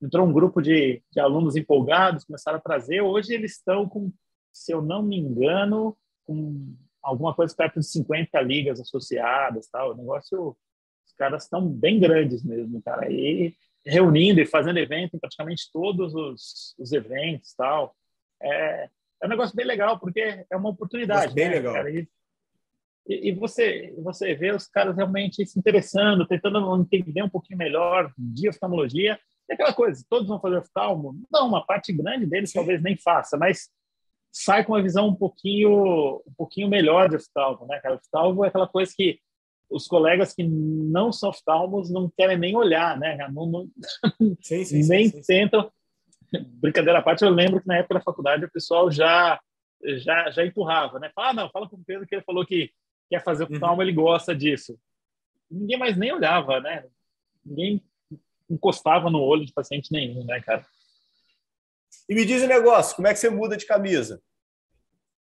entrou 0.00 0.26
um 0.26 0.32
grupo 0.32 0.62
de, 0.62 1.02
de 1.10 1.20
alunos 1.20 1.56
empolgados, 1.56 2.24
começaram 2.24 2.58
a 2.58 2.60
trazer. 2.60 3.00
Hoje 3.00 3.34
eles 3.34 3.56
estão 3.56 3.88
com, 3.88 4.12
se 4.52 4.72
eu 4.72 4.80
não 4.80 5.02
me 5.02 5.18
engano, 5.18 5.96
com 6.24 6.76
alguma 7.02 7.34
coisa 7.34 7.54
perto 7.56 7.80
de 7.80 7.86
50 7.86 8.40
ligas 8.42 8.80
associadas, 8.80 9.66
tal. 9.66 9.92
O 9.92 9.96
negócio, 9.96 10.56
caras 11.16 11.44
estão 11.44 11.66
bem 11.66 11.98
grandes 11.98 12.44
mesmo, 12.44 12.80
cara. 12.82 13.10
E 13.10 13.54
reunindo 13.84 14.40
e 14.40 14.46
fazendo 14.46 14.78
evento 14.78 15.16
em 15.16 15.18
praticamente 15.18 15.70
todos 15.72 16.14
os, 16.14 16.74
os 16.78 16.92
eventos, 16.92 17.54
tal. 17.54 17.94
É, 18.42 18.88
é 19.22 19.26
um 19.26 19.28
negócio 19.28 19.56
bem 19.56 19.66
legal 19.66 19.98
porque 19.98 20.44
é 20.50 20.56
uma 20.56 20.70
oportunidade, 20.70 21.34
bem 21.34 21.48
né, 21.48 21.54
legal. 21.56 21.74
Cara? 21.74 21.90
E 21.90 22.08
e, 23.08 23.32
você 23.32 23.94
você 23.98 24.34
vê 24.34 24.52
os 24.52 24.66
caras 24.66 24.96
realmente 24.96 25.46
se 25.46 25.58
interessando, 25.58 26.26
tentando 26.26 26.76
entender 26.76 27.22
um 27.22 27.28
pouquinho 27.28 27.58
melhor 27.58 28.12
de 28.18 28.48
oftalmologia. 28.48 29.18
E 29.48 29.54
aquela 29.54 29.72
coisa, 29.72 30.04
todos 30.08 30.26
vão 30.26 30.40
fazer 30.40 30.58
oftalmo? 30.58 31.14
Não, 31.30 31.46
uma 31.46 31.64
parte 31.64 31.92
grande 31.92 32.26
deles 32.26 32.52
talvez 32.52 32.82
nem 32.82 32.96
faça, 32.96 33.36
mas 33.36 33.68
sai 34.32 34.64
com 34.64 34.72
uma 34.72 34.82
visão 34.82 35.08
um 35.08 35.14
pouquinho 35.14 36.16
um 36.26 36.34
pouquinho 36.36 36.68
melhor 36.68 37.08
de 37.08 37.16
oftalmo, 37.16 37.64
né? 37.66 37.78
Cara, 37.80 37.94
oftalmo 37.94 38.44
é 38.44 38.48
aquela 38.48 38.66
coisa 38.66 38.92
que 38.94 39.20
os 39.70 39.86
colegas 39.86 40.32
que 40.32 40.44
não 40.44 41.12
são 41.12 41.30
oftalmos 41.30 41.90
não 41.90 42.10
querem 42.16 42.38
nem 42.38 42.56
olhar, 42.56 42.98
né? 42.98 43.16
Não, 43.32 43.46
não 43.46 43.68
sim, 44.40 44.64
sim, 44.64 44.88
nem 44.88 45.08
sim, 45.08 45.22
tentam. 45.22 45.70
Brincadeira 46.32 46.98
à 46.98 47.02
parte, 47.02 47.24
eu 47.24 47.30
lembro 47.30 47.60
que 47.60 47.68
na 47.68 47.78
época 47.78 47.94
da 47.94 48.00
faculdade 48.00 48.44
o 48.44 48.50
pessoal 48.50 48.90
já 48.90 49.40
já 49.98 50.30
já 50.30 50.44
empurrava, 50.44 50.98
né? 50.98 51.10
Fala, 51.14 51.28
ah, 51.28 51.34
não, 51.34 51.50
fala 51.50 51.68
com 51.68 51.76
o 51.76 51.84
Pedro 51.84 52.06
que 52.06 52.14
ele 52.14 52.24
falou 52.24 52.44
que 52.46 52.70
quer 53.10 53.22
fazer 53.22 53.44
o 53.44 53.52
uhum. 53.52 53.82
ele 53.82 53.92
gosta 53.92 54.34
disso. 54.34 54.78
Ninguém 55.50 55.78
mais 55.78 55.96
nem 55.96 56.12
olhava, 56.12 56.60
né? 56.60 56.84
Ninguém 57.44 57.82
encostava 58.50 59.10
no 59.10 59.20
olho 59.20 59.44
de 59.44 59.52
paciente 59.52 59.92
nenhum, 59.92 60.24
né, 60.24 60.40
cara? 60.40 60.64
E 62.08 62.14
me 62.14 62.24
diz 62.24 62.42
o 62.42 62.44
um 62.44 62.48
negócio, 62.48 62.96
como 62.96 63.08
é 63.08 63.12
que 63.12 63.18
você 63.18 63.30
muda 63.30 63.56
de 63.56 63.66
camisa? 63.66 64.20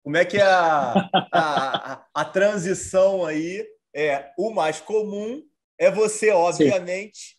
Como 0.04 0.18
é 0.18 0.26
que 0.26 0.38
é 0.38 0.44
a, 0.44 1.10
a, 1.32 1.94
a, 1.94 2.06
a 2.14 2.26
transição 2.26 3.26
aí 3.26 3.66
é 4.00 4.34
o 4.38 4.52
mais 4.52 4.80
comum 4.80 5.44
é 5.78 5.90
você, 5.90 6.32
obviamente, 6.32 7.20
Sim. 7.20 7.36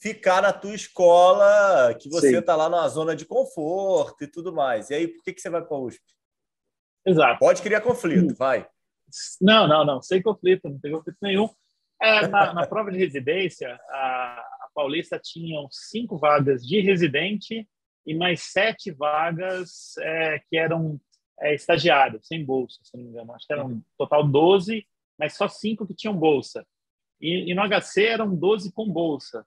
ficar 0.00 0.40
na 0.40 0.52
tua 0.52 0.74
escola, 0.74 1.94
que 1.94 2.08
você 2.08 2.38
está 2.38 2.56
lá 2.56 2.68
na 2.68 2.88
zona 2.88 3.14
de 3.14 3.26
conforto 3.26 4.24
e 4.24 4.26
tudo 4.26 4.52
mais. 4.52 4.90
E 4.90 4.94
aí, 4.94 5.08
por 5.08 5.22
que, 5.22 5.32
que 5.32 5.40
você 5.40 5.50
vai 5.50 5.62
para 5.62 5.76
a 5.76 5.80
USP? 5.80 6.02
Exato. 7.06 7.38
Pode 7.38 7.62
criar 7.62 7.80
conflito, 7.80 8.34
vai. 8.34 8.66
Não, 9.40 9.66
não, 9.68 9.84
não, 9.84 10.00
sem 10.00 10.22
conflito, 10.22 10.68
não 10.68 10.78
tem 10.78 10.92
conflito 10.92 11.18
nenhum. 11.20 11.48
É, 12.00 12.26
na, 12.26 12.54
na, 12.54 12.66
prova 12.66 12.90
de 12.90 12.98
residência, 12.98 13.78
a, 13.90 14.38
a 14.38 14.68
Paulista 14.74 15.20
tinha 15.22 15.60
cinco 15.70 16.16
vagas 16.16 16.66
de 16.66 16.80
residente 16.80 17.68
e 18.06 18.14
mais 18.14 18.42
sete 18.42 18.90
vagas 18.90 19.96
é, 19.98 20.40
que 20.48 20.56
eram 20.56 21.00
é, 21.40 21.54
estagiários, 21.54 22.26
sem 22.26 22.44
bolsa, 22.44 22.78
se 22.82 22.96
não 22.96 23.04
me 23.04 23.10
engano. 23.10 23.32
Acho 23.34 23.46
que 23.46 23.52
eram 23.52 23.66
um 23.66 23.82
total 23.98 24.26
12, 24.26 24.84
mas 25.18 25.36
só 25.36 25.48
cinco 25.48 25.86
que 25.86 25.94
tinham 25.94 26.16
bolsa. 26.16 26.66
E, 27.20 27.50
e 27.50 27.54
no 27.54 27.62
HC 27.62 28.04
eram 28.04 28.34
12 28.34 28.72
com 28.72 28.88
bolsa. 28.88 29.46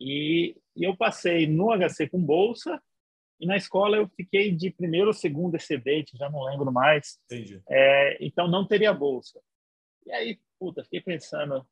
E, 0.00 0.56
e, 0.76 0.84
eu 0.84 0.96
passei 0.96 1.46
no 1.46 1.70
HC 1.70 2.08
com 2.08 2.20
bolsa 2.20 2.82
e 3.40 3.46
na 3.46 3.56
escola 3.56 3.96
eu 3.96 4.08
fiquei 4.16 4.50
de 4.52 4.70
primeiro 4.70 5.08
ou 5.08 5.12
segundo 5.12 5.54
excedente, 5.54 6.16
já 6.16 6.28
não 6.28 6.44
lembro 6.44 6.72
mais. 6.72 7.18
Entendi. 7.26 7.62
É, 7.68 8.18
então 8.24 8.48
não 8.48 8.66
teria 8.66 8.92
bolsa. 8.92 9.40
E 10.06 10.12
aí, 10.12 10.40
puta, 10.58 10.82
fiquei 10.84 11.00
pensando, 11.00 11.66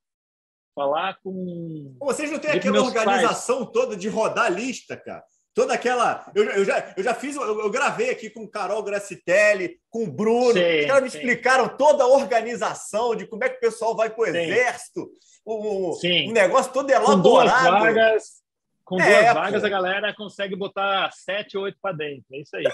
falar 0.75 1.19
com. 1.23 1.97
Vocês 2.01 2.31
não 2.31 2.39
têm 2.39 2.53
aquela 2.53 2.83
organização 2.83 3.61
pais. 3.61 3.73
toda 3.73 3.97
de 3.97 4.09
rodar 4.09 4.47
a 4.47 4.51
lista, 4.51 4.97
cara? 4.97 5.25
Toda 5.55 5.75
aquela. 5.75 6.31
Eu, 6.35 6.45
eu, 6.45 6.65
já, 6.65 6.95
eu 6.97 7.03
já 7.03 7.15
fiz, 7.15 7.37
eu, 7.37 7.61
eu 7.61 7.71
gravei 7.71 8.11
aqui 8.11 8.31
com 8.31 8.49
Carol 8.49 8.83
Gracitelli, 8.83 9.79
com 9.91 10.05
o 10.05 10.11
Bruno. 10.11 10.55
Sim, 10.55 10.81
Os 10.81 10.87
caras 10.87 11.03
me 11.03 11.11
sim. 11.11 11.19
explicaram 11.19 11.69
toda 11.77 12.05
a 12.05 12.09
organização 12.09 13.15
de 13.15 13.27
como 13.27 13.45
é 13.45 13.49
que 13.49 13.57
o 13.57 13.61
pessoal 13.61 13.95
vai 13.95 14.09
para 14.09 14.23
o 14.23 14.27
exército. 14.27 15.11
O, 15.45 15.95
o, 15.95 16.33
negócio 16.33 16.73
todo 16.73 16.89
elaborado. 16.89 17.23
Com 17.23 17.29
duas 17.29 17.53
vagas, 17.53 18.25
com 18.85 19.01
é, 19.01 19.23
duas 19.23 19.35
vagas 19.35 19.65
a 19.65 19.69
galera 19.69 20.15
consegue 20.15 20.57
botar 20.57 21.11
sete, 21.13 21.59
oito 21.59 21.79
para 21.83 21.97
dentro. 21.97 22.25
É 22.33 22.39
isso 22.39 22.57
aí. 22.57 22.65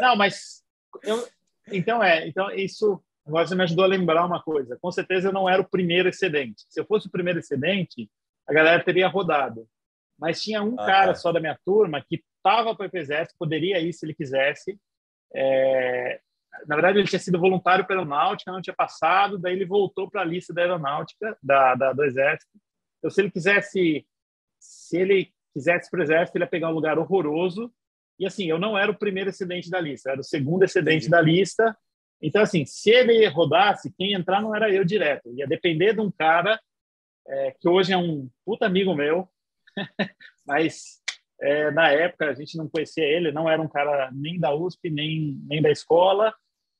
Não, 0.00 0.16
mas. 0.16 0.62
Eu, 1.02 1.26
então, 1.68 2.02
é. 2.02 2.26
Então, 2.28 2.50
isso 2.50 3.00
Agora 3.26 3.44
você 3.46 3.56
me 3.56 3.64
ajudou 3.64 3.84
a 3.84 3.88
lembrar 3.88 4.24
uma 4.24 4.40
coisa. 4.40 4.78
Com 4.80 4.92
certeza 4.92 5.28
eu 5.28 5.32
não 5.32 5.48
era 5.48 5.60
o 5.60 5.68
primeiro 5.68 6.08
excedente. 6.08 6.64
Se 6.68 6.80
eu 6.80 6.86
fosse 6.86 7.08
o 7.08 7.10
primeiro 7.10 7.40
excedente, 7.40 8.08
a 8.46 8.52
galera 8.54 8.82
teria 8.82 9.08
rodado. 9.08 9.66
Mas 10.18 10.42
tinha 10.42 10.62
um 10.62 10.74
ah, 10.78 10.86
cara 10.86 11.12
tá. 11.12 11.14
só 11.14 11.32
da 11.32 11.40
minha 11.40 11.58
turma 11.64 12.02
que 12.02 12.22
estava 12.36 12.74
para 12.74 12.84
o 12.84 12.86
IPZF, 12.86 13.34
poderia 13.38 13.80
ir 13.80 13.92
se 13.92 14.06
ele 14.06 14.14
quisesse. 14.14 14.78
É... 15.34 16.20
Na 16.66 16.74
verdade, 16.74 16.98
ele 16.98 17.08
tinha 17.08 17.18
sido 17.18 17.38
voluntário 17.38 17.84
para 17.84 17.96
a 17.96 17.98
aeronáutica, 17.98 18.50
não 18.50 18.62
tinha 18.62 18.74
passado, 18.74 19.38
daí 19.38 19.52
ele 19.52 19.66
voltou 19.66 20.10
para 20.10 20.22
a 20.22 20.24
lista 20.24 20.54
da 20.54 20.62
aeronáutica, 20.62 21.36
da, 21.42 21.74
da, 21.74 21.92
do 21.92 22.02
exército. 22.02 22.50
Então, 22.98 23.10
se 23.10 23.20
ele 23.20 23.30
quisesse, 23.30 24.06
se 24.58 24.96
ele 24.98 25.32
quisesse 25.52 25.90
para 25.90 26.00
o 26.00 26.02
exército, 26.02 26.38
ele 26.38 26.44
ia 26.44 26.50
pegar 26.50 26.70
um 26.70 26.74
lugar 26.74 26.98
horroroso. 26.98 27.70
E 28.18 28.26
assim, 28.26 28.46
eu 28.46 28.58
não 28.58 28.78
era 28.78 28.90
o 28.90 28.98
primeiro 28.98 29.28
excedente 29.28 29.68
da 29.68 29.78
lista, 29.78 30.08
eu 30.08 30.12
era 30.12 30.20
o 30.22 30.24
segundo 30.24 30.62
excedente 30.62 31.06
Entendi. 31.06 31.10
da 31.10 31.20
lista 31.20 31.76
então, 32.20 32.42
assim, 32.42 32.64
se 32.64 32.90
ele 32.90 33.26
rodasse, 33.28 33.92
quem 33.96 34.14
entrar 34.14 34.40
não 34.40 34.54
era 34.54 34.70
eu 34.70 34.84
direto. 34.84 35.32
Ia 35.34 35.46
depender 35.46 35.94
de 35.94 36.00
um 36.00 36.10
cara 36.10 36.58
é, 37.26 37.54
que 37.58 37.68
hoje 37.68 37.92
é 37.92 37.96
um 37.96 38.28
puta 38.44 38.66
amigo 38.66 38.94
meu, 38.94 39.28
mas 40.46 41.00
é, 41.40 41.70
na 41.70 41.90
época 41.90 42.30
a 42.30 42.34
gente 42.34 42.56
não 42.56 42.68
conhecia 42.68 43.04
ele, 43.04 43.32
não 43.32 43.48
era 43.48 43.60
um 43.60 43.68
cara 43.68 44.10
nem 44.12 44.38
da 44.38 44.54
USP, 44.54 44.90
nem, 44.90 45.38
nem 45.46 45.60
da 45.60 45.70
escola, 45.70 46.34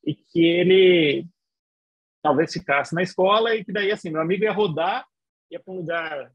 e 0.05 0.15
que 0.15 0.45
ele 0.45 1.27
talvez 2.23 2.53
ficasse 2.53 2.95
na 2.95 3.03
escola 3.03 3.55
e 3.55 3.65
que 3.65 3.73
daí, 3.73 3.93
assim, 3.93 4.11
meu 4.11 4.21
amigo 4.21 4.45
ia 4.45 4.53
rodar, 4.53 5.07
ia 5.51 5.61
para 5.61 5.73
um 5.73 5.77
lugar, 5.79 6.33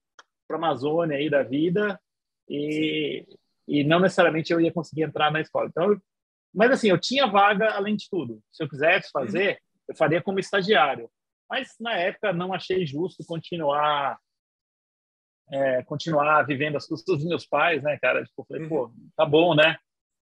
para 0.47 0.57
a 0.57 0.59
Amazônia 0.59 1.17
aí 1.17 1.29
da 1.29 1.43
vida, 1.43 1.99
e, 2.47 3.25
e 3.67 3.83
não 3.83 3.99
necessariamente 3.99 4.53
eu 4.53 4.61
ia 4.61 4.71
conseguir 4.71 5.03
entrar 5.03 5.31
na 5.31 5.41
escola. 5.41 5.67
Então, 5.67 5.99
mas 6.53 6.71
assim, 6.71 6.89
eu 6.89 6.99
tinha 6.99 7.27
vaga 7.27 7.71
além 7.71 7.95
de 7.95 8.09
tudo. 8.09 8.41
Se 8.51 8.63
eu 8.63 8.69
quisesse 8.69 9.09
fazer, 9.11 9.59
eu 9.87 9.95
faria 9.95 10.21
como 10.21 10.39
estagiário. 10.39 11.09
Mas 11.49 11.75
na 11.79 11.93
época 11.95 12.33
não 12.33 12.53
achei 12.53 12.85
justo 12.85 13.25
continuar 13.25 14.17
é, 15.51 15.83
continuar 15.83 16.43
vivendo 16.43 16.77
as 16.77 16.87
custas 16.87 17.17
dos 17.17 17.25
meus 17.25 17.45
pais, 17.45 17.83
né, 17.83 17.97
cara? 17.99 18.23
Tipo, 18.23 18.45
falei, 18.45 18.67
pô, 18.67 18.85
uhum. 18.85 19.09
tá 19.15 19.25
bom, 19.25 19.53
né? 19.53 19.77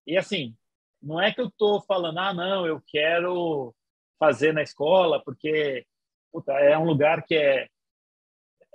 E 0.05 0.17
assim, 0.17 0.55
não 1.01 1.21
é 1.21 1.31
que 1.31 1.39
eu 1.39 1.51
tô 1.51 1.81
falando, 1.81 2.17
ah, 2.17 2.33
não, 2.33 2.65
eu 2.65 2.81
quero 2.87 3.73
fazer 4.19 4.53
na 4.53 4.63
escola, 4.63 5.23
porque 5.23 5.85
puta, 6.31 6.53
é 6.53 6.77
um 6.77 6.85
lugar 6.85 7.23
que 7.23 7.35
é 7.35 7.67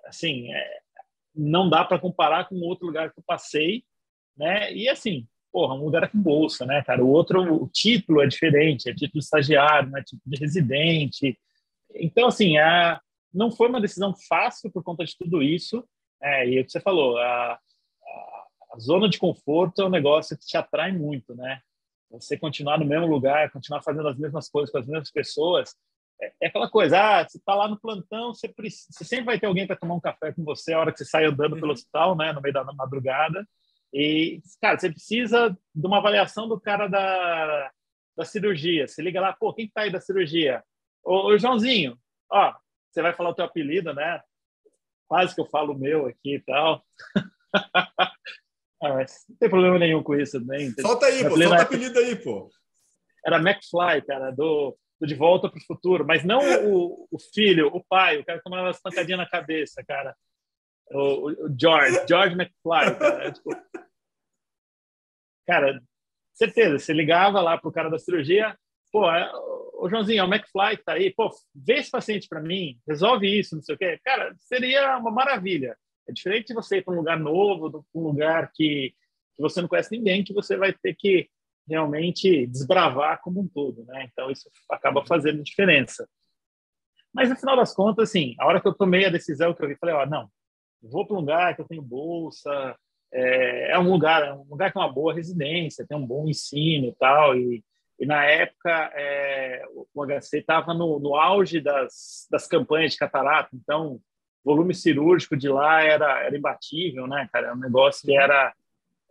assim, 0.07 0.53
é, 0.53 0.79
não 1.35 1.69
dá 1.69 1.85
para 1.85 1.99
comparar 1.99 2.49
com 2.49 2.57
outro 2.57 2.87
lugar 2.87 3.13
que 3.13 3.19
eu 3.19 3.25
passei, 3.27 3.85
né? 4.37 4.73
E 4.73 4.89
assim, 4.89 5.27
porra, 5.51 5.75
um 5.75 5.85
lugar 5.85 6.11
com 6.11 6.21
bolsa, 6.21 6.67
né, 6.67 6.83
cara? 6.83 7.05
O 7.05 7.09
outro, 7.09 7.63
o 7.63 7.69
título 7.69 8.21
é 8.21 8.27
diferente, 8.27 8.89
é 8.89 8.93
título 8.93 9.21
de 9.21 9.25
estagiário, 9.25 9.91
não 9.91 9.99
é 9.99 10.03
título 10.03 10.23
de 10.27 10.41
residente. 10.41 11.39
Então, 11.95 12.29
assim, 12.29 12.59
a, 12.59 13.01
não 13.33 13.51
foi 13.51 13.69
uma 13.69 13.81
decisão 13.81 14.15
fácil 14.29 14.71
por 14.71 14.83
conta 14.83 15.05
de 15.05 15.17
tudo 15.17 15.43
isso. 15.43 15.85
É, 16.23 16.49
e 16.49 16.59
é 16.59 16.61
o 16.61 16.65
que 16.65 16.73
você 16.73 16.81
falou, 16.81 17.19
a, 17.19 17.53
a, 17.53 17.59
a, 18.73 18.79
zona 18.79 19.09
de 19.09 19.19
conforto 19.19 19.83
é 19.83 19.85
um 19.85 19.91
negócio 19.91 20.39
que 20.39 20.47
te 20.47 20.57
atrai 20.57 20.93
muito, 20.93 21.35
né? 21.35 21.61
Você 22.11 22.39
continuar 22.39 22.79
no 22.79 22.85
mesmo 22.85 23.07
lugar, 23.07 23.51
continuar 23.51 23.83
fazendo 23.83 24.09
as 24.09 24.19
mesmas 24.19 24.49
coisas 24.49 24.71
com 24.71 24.79
as 24.79 24.87
mesmas 24.87 25.11
pessoas, 25.11 25.75
é, 26.21 26.33
é 26.43 26.47
aquela 26.47 26.71
coisa, 26.71 26.99
ah, 26.99 27.29
você 27.29 27.39
está 27.39 27.55
lá 27.55 27.69
no 27.69 27.79
plantão, 27.79 28.33
você, 28.33 28.49
precisa, 28.49 28.89
você 28.91 29.05
sempre 29.05 29.27
vai 29.27 29.39
ter 29.39 29.47
alguém 29.47 29.67
para 29.67 29.77
tomar 29.77 29.95
um 29.95 30.01
café 30.01 30.33
com 30.33 30.45
você 30.45 30.73
a 30.73 30.81
hora 30.81 30.93
que 30.93 30.99
você 30.99 31.05
sai 31.05 31.25
andando 31.25 31.55
pelo 31.57 31.67
uhum. 31.67 31.73
hospital, 31.73 32.17
né, 32.17 32.33
no 32.33 32.41
meio 32.41 32.55
da 32.55 32.65
madrugada. 32.65 33.47
E, 33.93 34.41
cara, 34.61 34.79
você 34.79 34.91
precisa 34.91 35.57
de 35.75 35.87
uma 35.87 35.99
avaliação 35.99 36.49
do 36.49 36.61
cara 36.61 36.89
da, 36.89 37.71
da 38.17 38.25
cirurgia. 38.25 38.89
Você 38.89 39.03
liga 39.03 39.21
lá, 39.21 39.33
pô, 39.33 39.53
quem 39.53 39.69
tá 39.69 39.83
aí 39.83 39.91
da 39.91 40.01
cirurgia? 40.01 40.65
Ô, 41.05 41.29
ô 41.29 41.39
Joãozinho, 41.39 41.97
ó, 42.31 42.55
você 42.91 43.03
vai 43.03 43.13
falar 43.13 43.31
o 43.31 43.35
teu 43.35 43.45
apelido, 43.45 43.93
né? 43.95 44.21
Quase 45.09 45.35
que 45.35 45.41
eu 45.41 45.47
falo 45.47 45.79
meu 45.79 46.07
aqui 46.07 46.37
e 46.37 46.41
tal. 46.41 46.85
ah, 48.83 49.07
não 49.29 49.37
tem 49.39 49.51
problema 49.51 49.79
nenhum 49.79 50.03
com 50.03 50.15
isso 50.15 50.41
também. 50.41 50.73
Solta 50.81 51.07
aí, 51.07 51.23
pô, 51.23 51.37
solta 51.37 51.49
o 51.49 51.61
apelido 51.61 51.99
aí, 51.99 52.17
pô. 52.17 52.51
Era 53.25 53.39
McFly, 53.39 54.03
cara, 54.07 54.31
do, 54.31 54.77
do 55.01 55.07
De 55.07 55.15
Volta 55.15 55.49
para 55.49 55.59
o 55.59 55.65
Futuro. 55.65 56.05
Mas 56.07 56.25
não 56.25 56.41
o, 56.67 57.09
o 57.11 57.19
filho, 57.19 57.69
o 57.69 57.83
pai, 57.85 58.19
o 58.19 58.25
cara 58.25 58.39
que 58.39 58.45
tomava 58.45 58.71
as 58.71 58.81
pancadinhas 58.81 59.19
na 59.19 59.29
cabeça, 59.29 59.83
cara. 59.87 60.15
O, 60.91 61.31
o 61.31 61.57
George, 61.59 62.05
George 62.09 62.35
McFly, 62.35 62.99
cara. 62.99 63.25
É, 63.25 63.31
tipo, 63.31 63.51
cara, 65.47 65.81
certeza, 66.35 66.79
você 66.79 66.93
ligava 66.93 67.41
lá 67.41 67.57
pro 67.57 67.73
cara 67.73 67.89
da 67.89 67.99
cirurgia, 67.99 68.59
pô, 68.95 69.11
é, 69.11 69.29
o 69.73 69.89
Joãozinho, 69.89 70.21
é 70.21 70.23
o 70.23 70.33
McFly 70.33 70.77
que 70.77 70.85
tá 70.85 70.93
aí, 70.93 71.13
pô, 71.13 71.29
vê 71.53 71.79
esse 71.79 71.91
paciente 71.91 72.29
para 72.29 72.41
mim, 72.41 72.79
resolve 72.87 73.27
isso, 73.27 73.57
não 73.57 73.63
sei 73.63 73.75
o 73.75 73.79
quê. 73.79 73.99
Cara, 74.05 74.33
seria 74.39 74.97
uma 74.99 75.11
maravilha. 75.11 75.77
É 76.09 76.13
diferente 76.13 76.47
de 76.47 76.55
você 76.55 76.77
ir 76.77 76.85
para 76.85 76.95
um 76.95 76.99
lugar 76.99 77.19
novo, 77.19 77.85
um 77.93 78.01
lugar 78.01 78.53
que, 78.55 78.95
que 79.35 79.43
você 79.43 79.61
não 79.61 79.67
conhece 79.67 79.91
ninguém, 79.91 80.23
que 80.23 80.33
você 80.33 80.57
vai 80.57 80.73
ter 80.73 80.95
que 80.95 81.29
realmente 81.69 82.47
desbravar 82.47 83.21
como 83.21 83.41
um 83.41 83.49
todo, 83.49 83.85
né? 83.85 84.09
Então 84.13 84.31
isso 84.31 84.49
acaba 84.71 85.05
fazendo 85.05 85.43
diferença. 85.43 86.09
Mas 87.13 87.29
no 87.29 87.37
final 87.37 87.57
das 87.57 87.75
contas, 87.75 88.11
assim, 88.11 88.37
a 88.39 88.47
hora 88.47 88.61
que 88.61 88.69
eu 88.69 88.75
tomei 88.75 89.07
a 89.07 89.11
decisão 89.11 89.53
que 89.53 89.65
eu 89.65 89.67
vi, 89.67 89.77
falei, 89.77 89.97
ó, 89.97 90.07
não, 90.07 90.31
vou 90.81 91.05
para 91.05 91.17
um 91.17 91.21
lugar 91.21 91.57
que 91.57 91.63
eu 91.63 91.67
tenho 91.67 91.83
bolsa, 91.83 92.79
é, 93.13 93.73
é, 93.73 93.79
um 93.81 93.91
lugar, 93.91 94.23
é 94.23 94.33
um 94.33 94.45
lugar 94.49 94.73
com 94.73 94.79
uma 94.79 94.93
boa 94.93 95.13
residência, 95.13 95.85
tem 95.85 95.99
um 95.99 96.07
bom 96.07 96.29
ensino 96.29 96.87
e 96.87 96.95
tal. 96.95 97.37
E, 97.37 97.65
e 97.99 98.07
na 98.07 98.25
época 98.25 98.91
é, 98.95 99.63
o 99.95 100.05
HC 100.05 100.39
estava 100.39 100.75
no, 100.75 100.99
no, 100.99 101.15
auge 101.15 101.61
das, 101.61 102.27
das 102.31 102.47
campanhas 102.47 102.93
de 102.93 102.99
catarata, 102.99 103.51
então 103.55 103.95
o 103.95 104.01
volume 104.45 104.75
cirúrgico 104.75 105.37
de 105.37 105.49
lá 105.49 105.83
era, 105.83 106.23
era 106.25 106.37
imbatível, 106.37 107.07
né, 107.07 107.29
cara? 107.33 107.49
É 107.49 107.53
um 107.53 107.59
negócio 107.59 108.03
que 108.05 108.17
era 108.17 108.53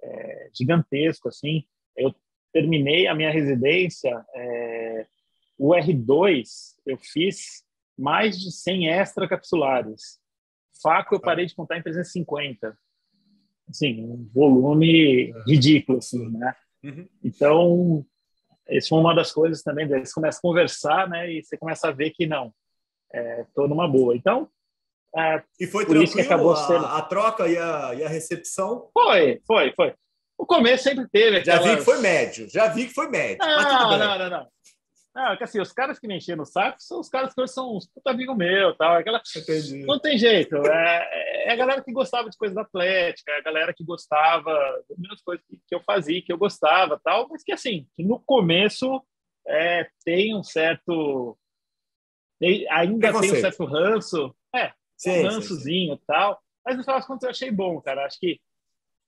é, 0.02 0.50
gigantesco, 0.54 1.30
assim. 1.30 1.64
Eu 1.96 2.14
terminei 2.52 3.08
a 3.08 3.16
minha 3.16 3.32
residência, 3.32 4.24
é, 4.36 5.08
o 5.58 5.70
R2, 5.70 6.76
eu 6.86 6.98
fiz 6.98 7.64
mais 7.98 8.40
de 8.40 8.52
100 8.52 8.90
extracapsulares. 8.90 10.20
Faco 10.82 11.16
eu 11.16 11.20
parei 11.20 11.46
de 11.46 11.56
contar 11.56 11.78
em 11.78 11.84
350 11.84 12.78
assim, 13.70 14.04
um 14.04 14.30
volume 14.34 15.34
ridículo, 15.48 15.98
assim, 15.98 16.30
né? 16.30 16.56
Uhum. 16.84 17.08
Então, 17.24 18.06
isso 18.70 18.90
foi 18.90 19.00
uma 19.00 19.14
das 19.14 19.32
coisas 19.32 19.62
também, 19.62 19.88
daí 19.88 20.06
você 20.06 20.14
começa 20.14 20.38
a 20.38 20.42
conversar, 20.42 21.10
né, 21.10 21.32
e 21.32 21.44
você 21.44 21.58
começa 21.58 21.88
a 21.88 21.92
ver 21.92 22.12
que 22.12 22.26
não, 22.26 22.54
é, 23.12 23.46
tô 23.54 23.68
numa 23.68 23.88
boa. 23.88 24.16
Então, 24.16 24.50
é, 25.16 25.44
e 25.60 25.68
foi 25.68 25.86
tranquilo 25.86 26.22
acabou 26.22 26.54
a, 26.54 26.56
sendo... 26.56 26.86
a, 26.86 27.02
troca 27.02 27.48
e 27.48 27.58
a, 27.58 27.94
e 27.96 28.04
a 28.04 28.10
recepção? 28.10 28.90
Foi, 28.94 29.42
foi, 29.46 29.74
foi. 29.76 29.94
O 30.38 30.46
começo 30.46 30.84
sempre 30.84 31.08
teve 31.10 31.38
aquelas... 31.38 31.64
Já 31.64 31.72
vi 31.72 31.78
que 31.78 31.86
foi 31.86 31.98
médio, 32.00 32.50
já 32.50 32.68
vi 32.68 32.88
que 32.88 32.94
foi 32.94 33.08
médio. 33.10 33.38
Não, 33.40 33.98
não, 33.98 34.18
não, 34.18 34.30
não. 34.30 34.48
É 35.16 35.38
que 35.38 35.44
assim, 35.44 35.62
os 35.62 35.72
caras 35.72 36.00
que 36.00 36.08
me 36.08 36.18
encheram 36.18 36.40
no 36.40 36.46
saco 36.46 36.78
são 36.80 37.00
os 37.00 37.08
caras 37.08 37.36
que 37.36 37.42
hoje 37.42 37.54
são 37.54 37.76
uns 37.76 37.88
puta 37.88 38.10
amigo 38.10 38.34
meu, 38.34 38.76
tal. 38.76 38.96
Aquela... 38.96 39.22
Entendi. 39.36 39.86
Não 39.86 40.00
tem 40.00 40.18
jeito. 40.18 40.56
É, 40.56 41.46
é 41.48 41.52
a 41.52 41.56
galera 41.56 41.84
que 41.84 41.92
gostava 41.92 42.30
de 42.30 42.38
coisas 42.38 42.56
da 42.56 42.64
Atlética, 42.64 43.32
é 43.32 43.38
a 43.38 43.44
galera 43.44 43.74
que 43.74 43.84
gostava 43.84 44.52
das 44.90 44.98
mesmas 44.98 45.22
coisas 45.22 45.46
que, 45.46 45.62
que 45.68 45.76
eu 45.76 45.82
fazia, 45.82 46.22
que 46.22 46.34
eu 46.34 46.38
gostava, 46.38 47.00
tal. 47.04 47.28
Mas 47.30 47.44
que 47.44 47.52
assim, 47.52 47.88
que 47.96 48.04
no 48.04 48.20
começo 48.20 49.04
é, 49.48 49.88
tem 50.04 50.36
um 50.36 50.44
certo. 50.44 51.38
Tem, 52.40 52.68
ainda 52.72 53.12
tem 53.20 53.32
um 53.34 53.36
certo 53.36 53.66
ranço. 53.66 54.36
É, 54.56 54.74
sim, 54.98 55.20
um 55.20 55.30
rançozinho 55.30 55.94
e 55.94 56.06
tal. 56.08 56.42
Mas 56.66 56.76
no 56.76 56.84
final 56.84 56.98
das 56.98 57.08
contas 57.08 57.24
eu 57.24 57.30
achei 57.30 57.52
bom, 57.52 57.80
cara. 57.82 58.06
Acho 58.06 58.20
que 58.20 58.40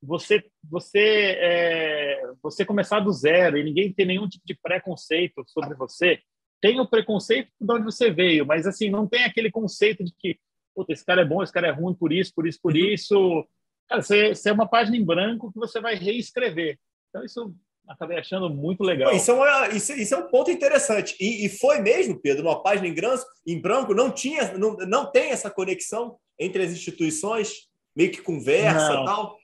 você 0.06 0.44
você 0.70 1.00
é, 1.40 2.22
você 2.42 2.66
começar 2.66 3.00
do 3.00 3.12
zero 3.12 3.58
e 3.58 3.64
ninguém 3.64 3.94
ter 3.94 4.06
nenhum 4.06 4.28
tipo 4.28 4.46
de 4.46 4.56
preconceito 4.56 5.44
sobre 5.48 5.76
você 5.76 6.20
tem 6.62 6.80
o 6.80 6.88
preconceito 6.88 7.50
de 7.60 7.74
onde 7.74 7.86
você 7.86 8.12
veio 8.12 8.46
mas 8.46 8.68
assim 8.68 8.90
não 8.90 9.08
tem 9.08 9.24
aquele 9.24 9.52
conceito 9.52 10.04
de 10.04 10.14
que 10.18 10.38
Puta, 10.76 10.92
esse 10.92 11.06
cara 11.06 11.22
é 11.22 11.26
bom 11.26 11.42
esse 11.42 11.54
cara 11.54 11.68
é 11.68 11.72
ruim 11.72 11.94
por 11.94 12.12
isso 12.12 12.34
por 12.36 12.46
isso 12.48 12.60
por 12.62 12.74
uhum. 12.74 12.80
isso 12.80 13.48
cara 13.88 14.02
você, 14.02 14.36
você 14.36 14.50
é 14.50 14.54
uma 14.54 14.68
página 14.68 14.98
em 14.98 15.06
branco 15.06 15.52
que 15.52 15.60
você 15.60 15.80
vai 15.80 15.96
reescrever 15.96 16.78
então 17.10 17.24
isso 17.24 17.56
acabei 17.88 18.18
achando 18.18 18.50
muito 18.50 18.84
legal. 18.84 19.16
Isso 19.16 19.32
é, 19.32 19.34
uma, 19.34 19.68
isso, 19.70 19.94
isso 19.94 20.14
é 20.16 20.18
um 20.18 20.28
ponto 20.28 20.50
interessante. 20.52 21.16
E, 21.20 21.46
e, 21.46 21.50
foi 21.50 21.80
mesmo, 21.80 22.20
Pedro, 22.20 22.44
uma 22.44 22.62
página 22.62 22.88
em, 22.88 22.94
branco, 22.94 23.26
em 23.46 23.62
branco, 23.62 23.94
não 23.94 24.12
tinha, 24.12 24.58
não, 24.58 24.76
não 24.78 25.12
tem 25.12 25.32
essa 25.32 25.50
conexão 25.50 26.18
entre 26.40 26.64
as 26.64 26.72
instituições, 26.72 27.68
meio 27.96 28.12
que 28.12 28.22
conversa 28.22 28.94
não. 28.94 29.06
tal. 29.06 29.38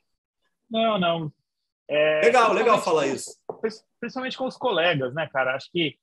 Não, 0.72 0.98
não. 0.98 1.31
É, 1.89 2.22
legal, 2.22 2.53
legal 2.53 2.81
falar 2.81 3.07
isso. 3.07 3.31
Principalmente 3.99 4.38
com 4.38 4.45
os 4.45 4.56
colegas, 4.56 5.14
né, 5.14 5.27
cara? 5.27 5.56
Acho 5.56 5.69
que 5.69 5.98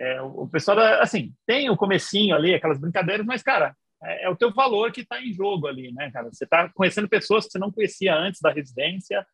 é, 0.00 0.20
o 0.22 0.48
pessoal, 0.48 0.78
assim, 1.00 1.32
tem 1.46 1.70
o 1.70 1.76
comecinho 1.76 2.34
ali, 2.34 2.54
aquelas 2.54 2.78
brincadeiras, 2.78 3.24
mas, 3.26 3.42
cara, 3.42 3.76
é, 4.02 4.24
é 4.24 4.30
o 4.30 4.36
teu 4.36 4.52
valor 4.52 4.90
que 4.90 5.02
está 5.02 5.20
em 5.20 5.32
jogo 5.32 5.66
ali, 5.66 5.92
né, 5.92 6.10
cara? 6.10 6.32
Você 6.32 6.44
está 6.44 6.68
conhecendo 6.70 7.08
pessoas 7.08 7.44
que 7.44 7.52
você 7.52 7.58
não 7.58 7.70
conhecia 7.70 8.16
antes 8.16 8.40
da 8.40 8.50
residência, 8.50 9.24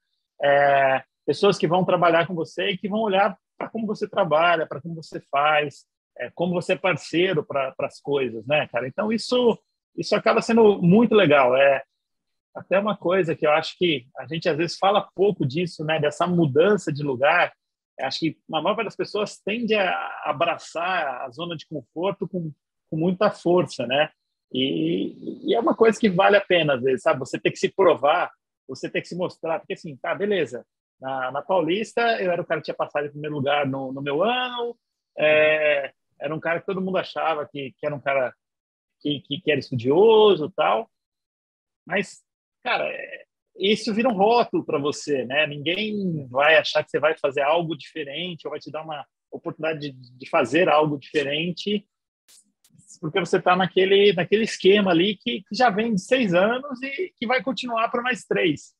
é, 0.43 1.03
pessoas 1.25 1.57
que 1.57 1.69
vão 1.69 1.85
trabalhar 1.85 2.27
com 2.27 2.35
você 2.35 2.71
e 2.71 2.79
que 2.79 2.89
vão 2.89 3.01
olhar 3.01 3.39
para 3.57 3.69
como 3.69 3.87
você 3.87 4.09
trabalha, 4.09 4.67
para 4.67 4.81
como 4.81 4.97
você 4.97 5.21
faz, 5.31 5.87
é, 6.19 6.31
como 6.35 6.53
você 6.53 6.73
é 6.73 6.77
parceiro 6.77 7.45
para 7.45 7.75
as 7.81 8.01
coisas, 8.01 8.45
né, 8.47 8.67
cara? 8.67 8.89
Então, 8.89 9.13
isso, 9.13 9.59
isso 9.97 10.15
acaba 10.17 10.43
sendo 10.43 10.83
muito 10.83 11.15
legal. 11.15 11.57
É, 11.57 11.83
até 12.55 12.79
uma 12.79 12.97
coisa 12.97 13.35
que 13.35 13.47
eu 13.47 13.53
acho 13.53 13.77
que 13.79 14.07
a 14.19 14.27
gente 14.27 14.49
às 14.49 14.57
vezes 14.57 14.77
fala 14.77 15.09
pouco 15.15 15.47
disso, 15.47 15.85
né? 15.85 16.01
Dessa 16.01 16.27
mudança 16.27 16.93
de 16.93 17.03
lugar. 17.03 17.53
Eu 17.99 18.07
acho 18.07 18.19
que 18.21 18.39
a 18.53 18.61
maior 18.61 18.75
parte 18.75 18.87
das 18.87 18.97
pessoas 18.97 19.39
tende 19.39 19.75
a 19.75 20.23
abraçar 20.25 21.23
a 21.23 21.31
zona 21.31 21.57
de 21.57 21.67
conforto 21.67 22.27
com, 22.29 22.53
com 22.91 22.97
muita 22.97 23.31
força, 23.31 23.87
né? 23.87 24.11
E, 24.53 25.49
e, 25.49 25.55
é 25.55 25.61
uma 25.61 25.77
coisa 25.77 25.99
que 25.99 26.11
vale 26.11 26.37
a 26.37 26.41
pena, 26.41 26.75
às 26.75 26.83
vezes, 26.83 27.03
sabe? 27.03 27.21
Você 27.21 27.39
tem 27.39 27.53
que 27.53 27.59
se 27.59 27.69
provar, 27.69 28.33
você 28.67 28.91
tem 28.91 29.01
que 29.01 29.09
se 29.09 29.17
mostrar, 29.17 29.61
porque 29.61 29.75
assim, 29.75 29.97
tá, 29.97 30.15
beleza. 30.15 30.67
Na, 31.01 31.31
na 31.31 31.43
Paulista, 31.43 32.01
eu 32.21 32.33
era 32.33 32.43
o 32.43 32.45
cara 32.45 32.61
que 32.61 32.65
tinha 32.65 32.75
passado 32.75 33.07
em 33.07 33.11
primeiro 33.11 33.37
lugar 33.37 33.67
no, 33.67 33.93
no 33.93 34.03
meu 34.03 34.23
ano, 34.23 34.77
é, 35.17 35.93
era 36.21 36.35
um 36.35 36.41
cara 36.41 36.61
que 36.61 36.67
todo 36.67 36.81
mundo 36.81 36.99
achava 36.99 37.47
que, 37.47 37.73
que 37.79 37.87
era 37.87 37.95
um 37.95 38.01
cara 38.01 38.35
que, 39.01 39.21
que, 39.21 39.41
que 39.41 39.51
era 39.51 39.61
estudioso 39.61 40.51
tal, 40.51 40.91
mas 41.87 42.23
cara, 42.63 42.91
isso 43.57 43.93
vira 43.95 44.09
um 44.09 44.17
rótulo 44.17 44.65
para 44.65 44.79
você, 44.79 45.25
né? 45.25 45.47
Ninguém 45.47 46.27
vai 46.29 46.57
achar 46.57 46.83
que 46.83 46.91
você 46.91 46.99
vai 46.99 47.17
fazer 47.19 47.43
algo 47.43 47.77
diferente 47.77 48.47
ou 48.47 48.51
vai 48.51 48.61
te 48.61 48.71
dar 48.71 48.83
uma 48.83 49.05
oportunidade 49.31 49.91
de, 49.91 49.93
de 49.93 50.29
fazer 50.29 50.69
algo 50.69 50.99
diferente 50.99 51.87
porque 53.01 53.21
você 53.21 53.39
está 53.39 53.57
naquele, 53.57 54.13
naquele 54.13 54.45
esquema 54.45 54.91
ali 54.91 55.17
que, 55.17 55.43
que, 55.43 55.55
já 55.55 55.71
vem 55.71 55.95
de 55.95 56.03
seis 56.03 56.35
anos 56.35 56.83
e 56.83 57.13
que 57.19 57.27
vai 57.27 57.43
continuar 57.43 57.91
por 57.91 58.03
mais 58.03 58.25
três 58.25 58.75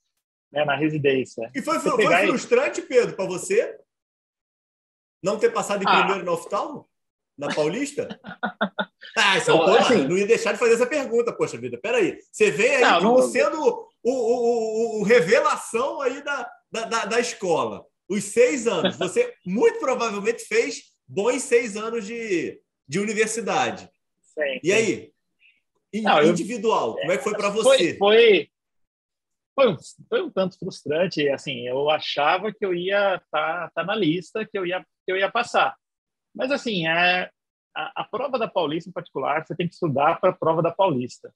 né, 0.53 0.65
na 0.65 0.77
residência. 0.77 1.51
E 1.55 1.63
foi, 1.63 1.79
foi 1.79 2.27
frustrante, 2.27 2.83
Pedro, 2.83 3.17
para 3.17 3.27
você 3.27 3.79
não 5.23 5.39
ter 5.39 5.51
passado 5.51 5.83
em 5.83 5.87
ah. 5.89 5.99
primeiro 5.99 6.25
no 6.25 6.33
oftalmo? 6.33 6.89
Na 7.41 7.49
Paulista? 7.49 8.07
Ah, 9.17 9.39
isso 9.39 9.51
não, 9.51 9.75
é 9.75 9.81
assim, 9.81 10.07
não 10.07 10.17
ia 10.17 10.27
deixar 10.27 10.53
de 10.53 10.59
fazer 10.59 10.75
essa 10.75 10.87
pergunta, 10.87 11.33
poxa 11.33 11.59
vida. 11.59 11.79
Peraí, 11.79 12.19
você 12.31 12.51
vem 12.51 12.77
aí 12.77 12.83
não, 12.83 13.17
não... 13.17 13.23
sendo 13.23 13.59
o, 13.59 13.89
o, 14.05 14.13
o, 14.13 15.01
o, 15.01 15.03
revelação 15.03 16.01
aí 16.03 16.23
da, 16.23 16.49
da, 16.71 17.07
da, 17.07 17.19
escola. 17.19 17.85
Os 18.09 18.25
seis 18.25 18.67
anos. 18.67 18.97
Você 18.97 19.35
muito 19.45 19.81
provavelmente 19.81 20.45
fez 20.45 20.93
bons 21.09 21.43
seis 21.43 21.77
anos 21.77 22.07
de, 22.07 22.61
de 22.87 23.01
universidade. 23.01 23.91
Sim, 24.23 24.61
e 24.63 24.73
aí? 24.73 25.13
Não, 25.95 26.23
individual, 26.23 26.91
eu, 26.91 26.97
como 26.97 27.13
é 27.13 27.17
que 27.17 27.25
foi 27.25 27.35
para 27.35 27.49
você? 27.49 27.97
Foi, 27.97 27.97
foi, 27.97 28.51
foi, 29.55 29.73
um, 29.73 29.77
foi 30.09 30.23
um 30.23 30.31
tanto 30.31 30.59
frustrante. 30.59 31.29
Assim, 31.31 31.67
eu 31.67 31.91
achava 31.91 32.53
que 32.53 32.65
eu 32.65 32.75
ia 32.75 33.17
estar 33.17 33.71
tá, 33.71 33.71
tá 33.75 33.85
na 33.85 33.97
lista, 33.97 34.47
que 34.47 34.57
eu 34.57 34.65
ia, 34.65 34.85
que 35.05 35.13
eu 35.13 35.17
ia 35.17 35.31
passar. 35.31 35.75
Mas, 36.35 36.51
assim, 36.51 36.87
é, 36.87 37.31
a, 37.75 38.03
a, 38.03 38.05
prova 38.05 38.39
da 38.39 38.49
Paulista, 38.49 38.91
em 38.91 38.93
particular, 38.93 39.45
você 39.45 39.55
tem 39.55 39.67
que 39.67 39.75
estudar 39.75 40.21
para 40.21 40.31
a 40.31 40.37
prova 40.37 40.63
da 40.63 40.71
Paulista. 40.71 41.33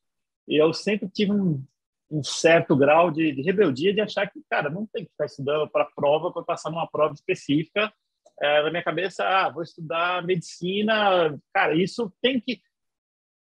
E 0.46 0.60
eu 0.60 0.72
sempre 0.72 1.08
tive 1.08 1.32
um, 1.32 1.64
um 2.10 2.22
certo 2.22 2.76
grau 2.76 3.10
de, 3.10 3.32
de, 3.32 3.42
rebeldia 3.42 3.92
de 3.92 4.00
achar 4.00 4.30
que, 4.30 4.42
cara, 4.50 4.70
não 4.70 4.86
tem 4.86 5.04
que 5.04 5.10
ficar 5.10 5.26
estudando 5.26 5.68
para 5.68 5.84
a 5.84 5.90
prova 5.94 6.32
para 6.32 6.42
passar 6.42 6.70
numa 6.70 6.88
prova 6.88 7.14
específica. 7.14 7.92
É, 8.40 8.62
na 8.62 8.70
minha 8.70 8.82
cabeça, 8.82 9.24
ah, 9.24 9.48
vou 9.48 9.62
estudar 9.62 10.24
medicina. 10.24 11.38
Cara, 11.52 11.74
isso 11.74 12.12
tem 12.20 12.40
que, 12.40 12.60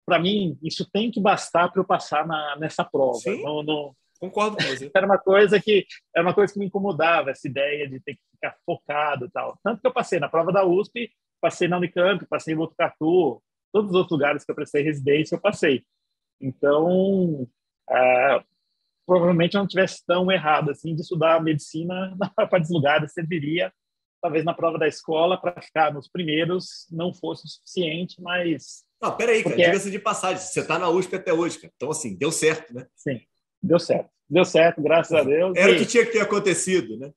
para 0.04 0.18
mim, 0.18 0.58
isso 0.62 0.88
tem 0.90 1.10
que 1.10 1.20
bastar 1.20 1.70
para 1.70 1.80
eu 1.80 1.86
passar 1.86 2.26
na, 2.26 2.56
nessa 2.56 2.84
prova. 2.84 3.18
Sim. 3.18 3.42
Não, 3.42 3.62
não, 3.62 3.94
Concordo 4.20 4.58
com 4.58 4.62
você. 4.62 4.90
Era 4.94 5.06
uma 5.06 5.18
coisa 5.18 5.58
que 5.58 5.86
era 6.14 6.22
uma 6.22 6.34
coisa 6.34 6.52
que 6.52 6.58
me 6.58 6.66
incomodava 6.66 7.30
essa 7.30 7.48
ideia 7.48 7.88
de 7.88 7.98
ter 8.00 8.14
que 8.14 8.20
ficar 8.32 8.54
focado 8.66 9.24
e 9.24 9.30
tal. 9.30 9.58
Tanto 9.64 9.80
que 9.80 9.86
eu 9.86 9.92
passei 9.92 10.20
na 10.20 10.28
prova 10.28 10.52
da 10.52 10.64
USP 10.64 11.10
passei 11.40 11.68
na 11.68 11.78
Unicamp, 11.78 12.24
passei 12.26 12.54
em 12.54 12.56
Botucatu, 12.56 13.42
todos 13.72 13.90
os 13.90 13.96
outros 13.96 14.12
lugares 14.12 14.44
que 14.44 14.50
eu 14.50 14.54
prestei 14.54 14.82
residência 14.82 15.34
eu 15.34 15.40
passei. 15.40 15.84
Então, 16.40 17.48
é, 17.88 18.42
provavelmente 19.06 19.54
eu 19.54 19.60
não 19.60 19.68
tivesse 19.68 20.04
tão 20.06 20.30
errado 20.30 20.70
assim 20.70 20.94
de 20.94 21.02
estudar 21.02 21.42
medicina 21.42 22.14
na 22.18 22.32
maior 22.36 22.48
parte 22.48 22.62
dos 22.62 22.72
lugares 22.72 23.12
serviria 23.12 23.72
talvez 24.20 24.44
na 24.44 24.54
prova 24.54 24.78
da 24.78 24.86
escola 24.86 25.40
para 25.40 25.60
ficar 25.62 25.92
nos 25.92 26.08
primeiros 26.08 26.86
não 26.90 27.12
fosse 27.12 27.46
o 27.46 27.48
suficiente, 27.48 28.20
mas 28.20 28.84
não, 29.00 29.16
peraí, 29.16 29.42
cara, 29.42 29.56
diga-se 29.56 29.90
de 29.90 29.98
passagem, 29.98 30.42
você 30.42 30.60
está 30.60 30.78
na 30.78 30.90
USP 30.90 31.16
até 31.16 31.32
hoje, 31.32 31.58
cara. 31.58 31.72
Então, 31.74 31.90
assim, 31.90 32.14
deu 32.14 32.30
certo, 32.30 32.74
né? 32.74 32.86
Sim, 32.94 33.18
deu 33.62 33.78
certo. 33.78 34.10
Deu 34.28 34.44
certo, 34.44 34.82
graças 34.82 35.12
a 35.12 35.22
Deus. 35.22 35.56
Era 35.56 35.72
o 35.72 35.76
que 35.76 35.86
tinha 35.86 36.04
que 36.04 36.12
ter 36.12 36.20
acontecido, 36.20 36.98
né? 36.98 37.10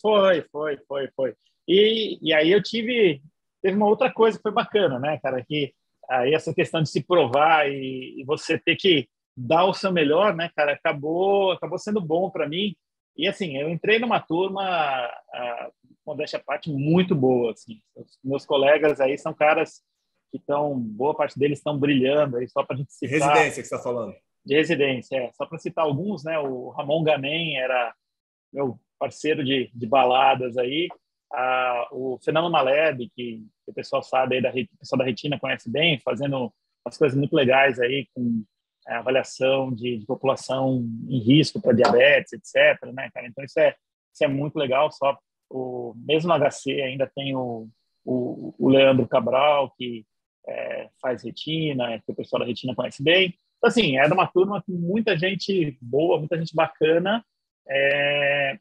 Foi, 0.00 0.44
foi, 0.50 0.78
foi, 0.88 1.08
foi. 1.14 1.34
E, 1.66 2.18
e 2.20 2.32
aí 2.34 2.50
eu 2.50 2.60
tive 2.60 3.22
teve 3.62 3.76
uma 3.76 3.86
outra 3.86 4.12
coisa 4.12 4.36
que 4.36 4.42
foi 4.42 4.52
bacana, 4.52 4.98
né, 4.98 5.18
cara? 5.22 5.42
Que 5.44 5.72
aí 6.10 6.34
essa 6.34 6.52
questão 6.52 6.82
de 6.82 6.90
se 6.90 7.02
provar 7.02 7.68
e, 7.70 8.20
e 8.20 8.24
você 8.24 8.58
ter 8.58 8.76
que 8.76 9.08
dar 9.36 9.64
o 9.64 9.72
seu 9.72 9.92
melhor, 9.92 10.34
né, 10.34 10.50
cara, 10.54 10.72
acabou, 10.72 11.52
acabou 11.52 11.78
sendo 11.78 12.00
bom 12.00 12.28
para 12.30 12.48
mim. 12.48 12.76
E 13.16 13.28
assim, 13.28 13.56
eu 13.56 13.70
entrei 13.70 13.98
numa 13.98 14.20
turma, 14.20 14.62
a, 14.62 15.70
modéstia 16.04 16.38
à 16.38 16.42
parte, 16.42 16.70
muito 16.70 17.14
boa. 17.14 17.52
Assim. 17.52 17.80
Os 17.94 18.18
meus 18.22 18.44
colegas 18.44 19.00
aí 19.00 19.16
são 19.16 19.32
caras 19.32 19.82
que 20.30 20.38
estão, 20.38 20.78
boa 20.78 21.14
parte 21.14 21.38
deles 21.38 21.58
estão 21.58 21.78
brilhando 21.78 22.38
aí, 22.38 22.48
só 22.48 22.64
para 22.64 22.76
a 22.76 22.78
gente 22.78 22.92
citar. 22.92 23.34
Residência 23.34 23.62
que 23.62 23.68
você 23.68 23.74
está 23.74 23.78
falando. 23.78 24.14
De 24.44 24.54
residência, 24.56 25.16
é. 25.16 25.32
Só 25.34 25.46
para 25.46 25.58
citar 25.58 25.84
alguns, 25.84 26.24
né? 26.24 26.38
O 26.38 26.70
Ramon 26.70 27.04
Ganem 27.04 27.58
era 27.58 27.94
meu 28.52 28.78
parceiro 28.98 29.44
de, 29.44 29.70
de 29.74 29.86
baladas 29.86 30.56
aí 30.56 30.88
o 31.92 32.18
Fernando 32.22 32.50
Maleb, 32.50 33.08
que, 33.14 33.42
que, 33.64 33.70
o 33.70 33.74
pessoal 33.74 34.02
sabe 34.02 34.36
aí 34.36 34.42
da 34.42 34.50
o 34.50 34.78
pessoal 34.78 34.98
da 34.98 35.04
Retina 35.04 35.38
conhece 35.38 35.70
bem, 35.70 35.98
fazendo 36.00 36.52
umas 36.84 36.98
coisas 36.98 37.16
muito 37.16 37.34
legais 37.34 37.80
aí 37.80 38.06
com 38.14 38.44
a 38.86 38.98
avaliação 38.98 39.72
de, 39.72 39.98
de 39.98 40.06
população 40.06 40.84
em 41.08 41.18
risco 41.18 41.60
para 41.60 41.72
diabetes, 41.72 42.32
etc. 42.32 42.84
Né, 42.92 43.10
cara? 43.12 43.26
Então 43.26 43.44
isso 43.44 43.58
é 43.58 43.74
isso 44.12 44.24
é 44.24 44.28
muito 44.28 44.56
legal. 44.56 44.90
Só 44.92 45.16
o 45.50 45.94
mesmo 45.96 46.28
no 46.28 46.38
HC 46.38 46.82
ainda 46.82 47.10
tem 47.14 47.34
o, 47.34 47.68
o, 48.04 48.54
o 48.58 48.68
Leandro 48.68 49.06
Cabral 49.08 49.72
que 49.76 50.04
é, 50.46 50.88
faz 51.00 51.22
retina, 51.22 52.00
que 52.00 52.12
o 52.12 52.14
pessoal 52.14 52.40
da 52.40 52.46
retina 52.46 52.74
conhece 52.74 53.02
bem. 53.02 53.34
Então, 53.56 53.68
assim, 53.68 53.96
era 53.96 54.12
uma 54.12 54.26
turma 54.26 54.62
com 54.62 54.72
muita 54.72 55.16
gente 55.16 55.78
boa, 55.80 56.18
muita 56.18 56.36
gente 56.36 56.54
bacana. 56.54 57.24
É, 57.68 58.58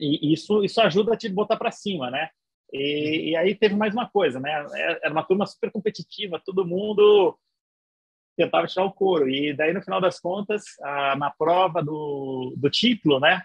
e 0.00 0.32
isso, 0.32 0.64
isso 0.64 0.80
ajuda 0.80 1.14
a 1.14 1.16
te 1.16 1.28
botar 1.28 1.56
para 1.56 1.70
cima, 1.70 2.10
né? 2.10 2.28
E, 2.72 3.30
e, 3.30 3.36
aí 3.36 3.54
teve 3.54 3.74
mais 3.74 3.92
uma 3.92 4.08
coisa, 4.08 4.38
né? 4.38 4.50
Era 5.02 5.12
uma 5.12 5.24
turma 5.24 5.46
super 5.46 5.70
competitiva, 5.70 6.40
todo 6.44 6.66
mundo 6.66 7.36
tentava 8.36 8.66
tirar 8.66 8.84
o 8.84 8.92
couro. 8.92 9.28
E 9.28 9.52
daí, 9.52 9.72
no 9.72 9.82
final 9.82 10.00
das 10.00 10.20
contas, 10.20 10.64
a, 10.82 11.16
na 11.16 11.30
prova 11.30 11.82
do, 11.82 12.54
do 12.56 12.70
título, 12.70 13.20
né? 13.20 13.42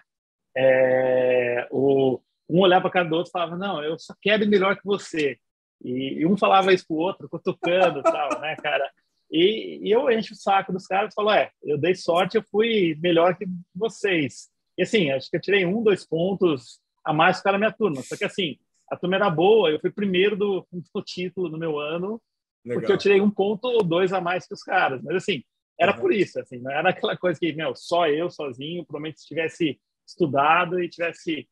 É, 0.56 1.68
o, 1.70 2.20
um 2.48 2.60
olhava 2.60 2.82
para 2.82 2.88
a 2.88 2.92
cara 2.92 3.08
do 3.08 3.16
outro 3.16 3.30
e 3.30 3.32
falava: 3.32 3.56
Não, 3.56 3.82
eu 3.82 3.98
só 3.98 4.14
quero 4.20 4.44
ir 4.44 4.48
melhor 4.48 4.76
que 4.76 4.84
você. 4.84 5.38
E, 5.82 6.20
e 6.20 6.26
um 6.26 6.36
falava 6.36 6.72
isso 6.72 6.86
pro 6.86 6.96
outro, 6.96 7.28
cutucando 7.28 8.02
tal, 8.02 8.40
né, 8.40 8.56
cara? 8.56 8.90
E, 9.30 9.80
e, 9.82 9.90
eu 9.90 10.10
encho 10.10 10.34
o 10.34 10.36
saco 10.36 10.72
dos 10.72 10.86
caras 10.86 11.12
e 11.12 11.14
falo, 11.14 11.30
é, 11.32 11.50
eu 11.62 11.76
dei 11.76 11.94
sorte, 11.94 12.36
eu 12.36 12.44
fui 12.50 12.96
melhor 13.00 13.36
que 13.36 13.46
vocês. 13.74 14.48
E 14.76 14.82
assim, 14.82 15.10
acho 15.10 15.30
que 15.30 15.36
eu 15.36 15.40
tirei 15.40 15.64
um, 15.64 15.82
dois 15.82 16.04
pontos 16.06 16.80
a 17.04 17.12
mais 17.12 17.36
que 17.36 17.40
o 17.40 17.44
cara 17.44 17.54
da 17.54 17.58
minha 17.58 17.72
turma. 17.72 18.02
Só 18.02 18.16
que 18.16 18.24
assim, 18.24 18.58
a 18.90 18.96
turma 18.96 19.16
era 19.16 19.30
boa, 19.30 19.70
eu 19.70 19.80
fui 19.80 19.90
primeiro 19.90 20.36
do, 20.36 20.66
do 20.72 21.02
título 21.02 21.48
no 21.48 21.58
meu 21.58 21.78
ano, 21.78 22.20
Legal. 22.64 22.80
porque 22.80 22.92
eu 22.92 22.98
tirei 22.98 23.20
um 23.20 23.30
ponto 23.30 23.66
ou 23.66 23.82
dois 23.82 24.12
a 24.12 24.20
mais 24.20 24.46
que 24.46 24.54
os 24.54 24.62
caras. 24.62 25.02
Mas 25.02 25.16
assim, 25.16 25.42
era 25.78 25.94
uhum. 25.94 26.00
por 26.00 26.12
isso, 26.12 26.40
assim, 26.40 26.58
não 26.58 26.70
era 26.70 26.90
aquela 26.90 27.16
coisa 27.16 27.38
que, 27.38 27.52
meu, 27.52 27.74
só 27.74 28.08
eu 28.08 28.30
sozinho, 28.30 28.84
provavelmente 28.84 29.20
se 29.20 29.26
tivesse 29.26 29.80
estudado 30.06 30.80
e 30.80 30.88
tivesse 30.88 31.48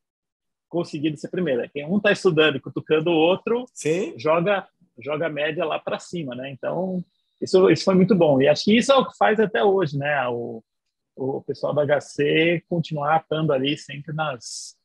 conseguido 0.69 1.17
ser 1.17 1.29
primeiro. 1.29 1.63
É 1.63 1.69
quem 1.69 1.87
um 1.87 1.99
está 1.99 2.11
estudando 2.11 2.57
e 2.57 2.61
cutucando 2.61 3.11
o 3.11 3.17
outro, 3.17 3.65
Sim. 3.73 4.15
joga 4.19 4.67
joga 4.99 5.27
a 5.27 5.31
média 5.31 5.65
lá 5.65 5.79
para 5.79 5.99
cima, 5.99 6.35
né? 6.37 6.51
Então, 6.51 7.05
isso, 7.41 7.69
isso 7.69 7.85
foi 7.85 7.95
muito 7.95 8.15
bom. 8.15 8.41
E 8.41 8.49
acho 8.49 8.65
que 8.65 8.77
isso 8.77 8.93
é 8.93 8.97
o 8.97 9.05
que 9.05 9.17
faz 9.17 9.41
até 9.41 9.63
hoje, 9.63 9.99
né? 9.99 10.27
O, 10.29 10.63
o 11.17 11.43
pessoal 11.43 11.75
da 11.75 11.85
HC 11.85 12.65
continuar 12.69 13.21
estando 13.23 13.53
ali 13.53 13.77
sempre 13.77 14.13
nas, 14.13 14.77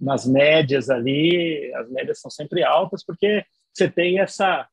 nas 0.00 0.26
médias 0.26 0.88
ali, 0.90 1.72
as 1.74 1.90
médias 1.90 2.20
são 2.20 2.30
sempre 2.30 2.62
altas, 2.62 3.04
porque 3.04 3.44
você 3.72 3.90
tem 3.90 4.20
essa 4.20 4.68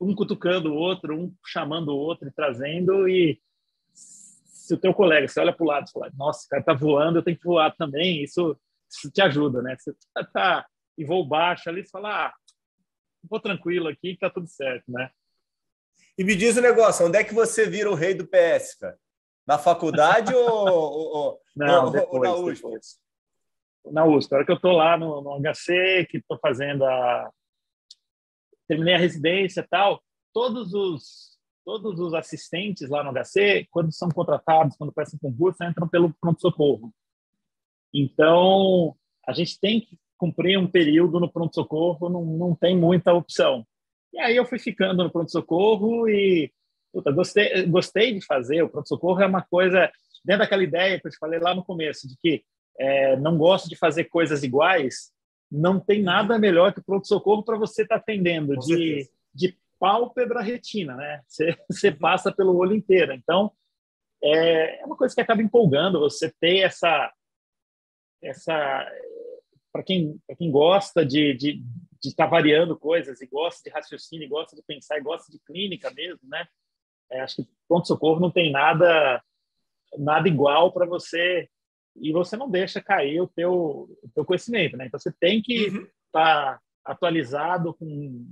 um 0.00 0.14
cutucando 0.14 0.72
o 0.72 0.76
outro, 0.76 1.14
um 1.14 1.34
chamando 1.44 1.90
o 1.90 1.96
outro 1.96 2.26
e 2.26 2.32
trazendo, 2.32 3.06
e 3.06 3.38
se 3.92 4.72
o 4.72 4.78
teu 4.78 4.94
colega, 4.94 5.28
você 5.28 5.40
olha 5.40 5.52
para 5.52 5.64
o 5.64 5.66
lado 5.66 5.88
e 5.88 5.92
fala, 5.92 6.10
nossa, 6.16 6.46
o 6.46 6.48
cara 6.48 6.60
está 6.60 6.72
voando, 6.72 7.18
eu 7.18 7.22
tenho 7.22 7.36
que 7.36 7.44
voar 7.44 7.74
também, 7.76 8.22
isso, 8.22 8.58
isso 8.88 9.10
te 9.10 9.20
ajuda, 9.20 9.60
né? 9.60 9.76
Você 9.78 9.94
está 10.16 10.66
em 10.96 11.04
voo 11.04 11.26
baixo 11.26 11.68
ali, 11.68 11.84
você 11.84 11.90
fala, 11.90 12.26
ah, 12.26 12.34
vou 13.28 13.40
tranquilo 13.40 13.88
aqui, 13.88 14.16
tá 14.16 14.30
tudo 14.30 14.48
certo, 14.48 14.90
né? 14.90 15.10
E 16.16 16.24
me 16.24 16.34
diz 16.34 16.56
o 16.56 16.60
um 16.60 16.62
negócio, 16.62 17.06
onde 17.06 17.18
é 17.18 17.24
que 17.24 17.34
você 17.34 17.68
vira 17.68 17.90
o 17.90 17.94
rei 17.94 18.14
do 18.14 18.26
PS, 18.26 18.76
cara? 18.78 18.98
Na 19.46 19.58
faculdade 19.58 20.34
ou, 20.34 20.68
ou, 20.68 21.40
Não, 21.56 21.86
ou, 21.86 21.90
depois, 21.90 22.22
na 22.22 22.36
USP? 22.36 22.62
Depois. 22.62 22.98
Na 23.86 24.04
USP. 24.04 24.32
A 24.32 24.36
hora 24.36 24.44
que 24.46 24.52
eu 24.52 24.56
estou 24.56 24.72
lá 24.72 24.96
no, 24.96 25.20
no 25.20 25.40
HC, 25.40 26.06
que 26.08 26.18
estou 26.18 26.38
fazendo 26.38 26.84
a... 26.84 27.30
Terminei 28.68 28.94
a 28.94 28.98
residência 28.98 29.60
e 29.60 29.66
tal, 29.66 30.00
todos 30.32 30.72
os, 30.74 31.36
todos 31.64 31.98
os 31.98 32.14
assistentes 32.14 32.88
lá 32.88 33.02
no 33.02 33.12
HC, 33.12 33.66
quando 33.70 33.92
são 33.92 34.08
contratados, 34.08 34.76
quando 34.76 34.92
prestam 34.92 35.18
concurso, 35.18 35.64
entram 35.64 35.88
pelo 35.88 36.14
pronto-socorro. 36.20 36.92
Então, 37.92 38.94
a 39.26 39.32
gente 39.32 39.58
tem 39.58 39.80
que 39.80 39.98
cumprir 40.16 40.58
um 40.58 40.66
período 40.66 41.18
no 41.18 41.30
pronto-socorro, 41.30 42.08
não, 42.08 42.24
não 42.24 42.54
tem 42.54 42.76
muita 42.76 43.12
opção. 43.12 43.66
E 44.12 44.18
aí 44.18 44.36
eu 44.36 44.44
fui 44.44 44.58
ficando 44.58 45.02
no 45.02 45.10
pronto-socorro 45.10 46.08
e 46.08 46.52
puta, 46.92 47.10
gostei, 47.10 47.66
gostei 47.66 48.14
de 48.14 48.24
fazer. 48.24 48.62
O 48.62 48.68
pronto-socorro 48.68 49.20
é 49.22 49.26
uma 49.26 49.42
coisa, 49.42 49.90
dentro 50.24 50.42
daquela 50.42 50.62
ideia 50.62 51.00
que 51.00 51.06
eu 51.06 51.10
te 51.10 51.18
falei 51.18 51.38
lá 51.38 51.54
no 51.54 51.64
começo, 51.64 52.08
de 52.08 52.16
que 52.16 52.44
é, 52.78 53.16
não 53.16 53.36
gosto 53.36 53.68
de 53.68 53.76
fazer 53.76 54.04
coisas 54.04 54.42
iguais, 54.42 55.12
não 55.50 55.80
tem 55.80 56.02
nada 56.02 56.38
melhor 56.38 56.72
que 56.72 56.80
o 56.80 56.84
pronto-socorro 56.84 57.42
para 57.42 57.58
você 57.58 57.82
estar 57.82 57.96
tá 57.96 58.00
atendendo 58.00 58.56
de, 58.58 59.08
de 59.34 59.56
pálpebra 59.78 60.40
retina, 60.40 60.94
né? 60.94 61.22
Você, 61.26 61.56
você 61.68 61.90
passa 61.90 62.32
pelo 62.32 62.56
olho 62.56 62.74
inteiro. 62.74 63.12
Então, 63.12 63.52
é, 64.22 64.80
é 64.80 64.86
uma 64.86 64.96
coisa 64.96 65.14
que 65.14 65.20
acaba 65.20 65.42
empolgando 65.42 65.98
você 65.98 66.32
ter 66.40 66.58
essa. 66.58 67.12
essa 68.22 68.86
para 69.72 69.82
quem, 69.84 70.20
quem 70.36 70.50
gosta 70.50 71.06
de, 71.06 71.32
de, 71.34 71.62
de 72.00 72.08
estar 72.08 72.24
tá 72.24 72.30
variando 72.30 72.76
coisas 72.76 73.20
e 73.20 73.26
gosta 73.26 73.62
de 73.62 73.70
raciocínio, 73.70 74.26
e 74.26 74.28
gosta 74.28 74.56
de 74.56 74.62
pensar 74.62 74.98
e 74.98 75.02
gosta 75.02 75.30
de 75.30 75.38
clínica 75.40 75.90
mesmo, 75.90 76.28
né? 76.28 76.46
É, 77.12 77.20
acho 77.20 77.36
que 77.36 77.48
pronto 77.68 77.86
socorro 77.86 78.20
não 78.20 78.30
tem 78.30 78.50
nada 78.50 79.22
nada 79.98 80.28
igual 80.28 80.72
para 80.72 80.86
você 80.86 81.48
e 81.96 82.12
você 82.12 82.36
não 82.36 82.48
deixa 82.48 82.80
cair 82.80 83.20
o 83.20 83.26
teu, 83.26 83.52
o 83.52 84.10
teu 84.14 84.24
conhecimento, 84.24 84.76
né? 84.76 84.86
Então 84.86 84.98
você 84.98 85.12
tem 85.18 85.42
que 85.42 85.66
estar 85.66 85.78
uhum. 85.78 85.86
tá 86.12 86.60
atualizado 86.84 87.74
com 87.74 88.26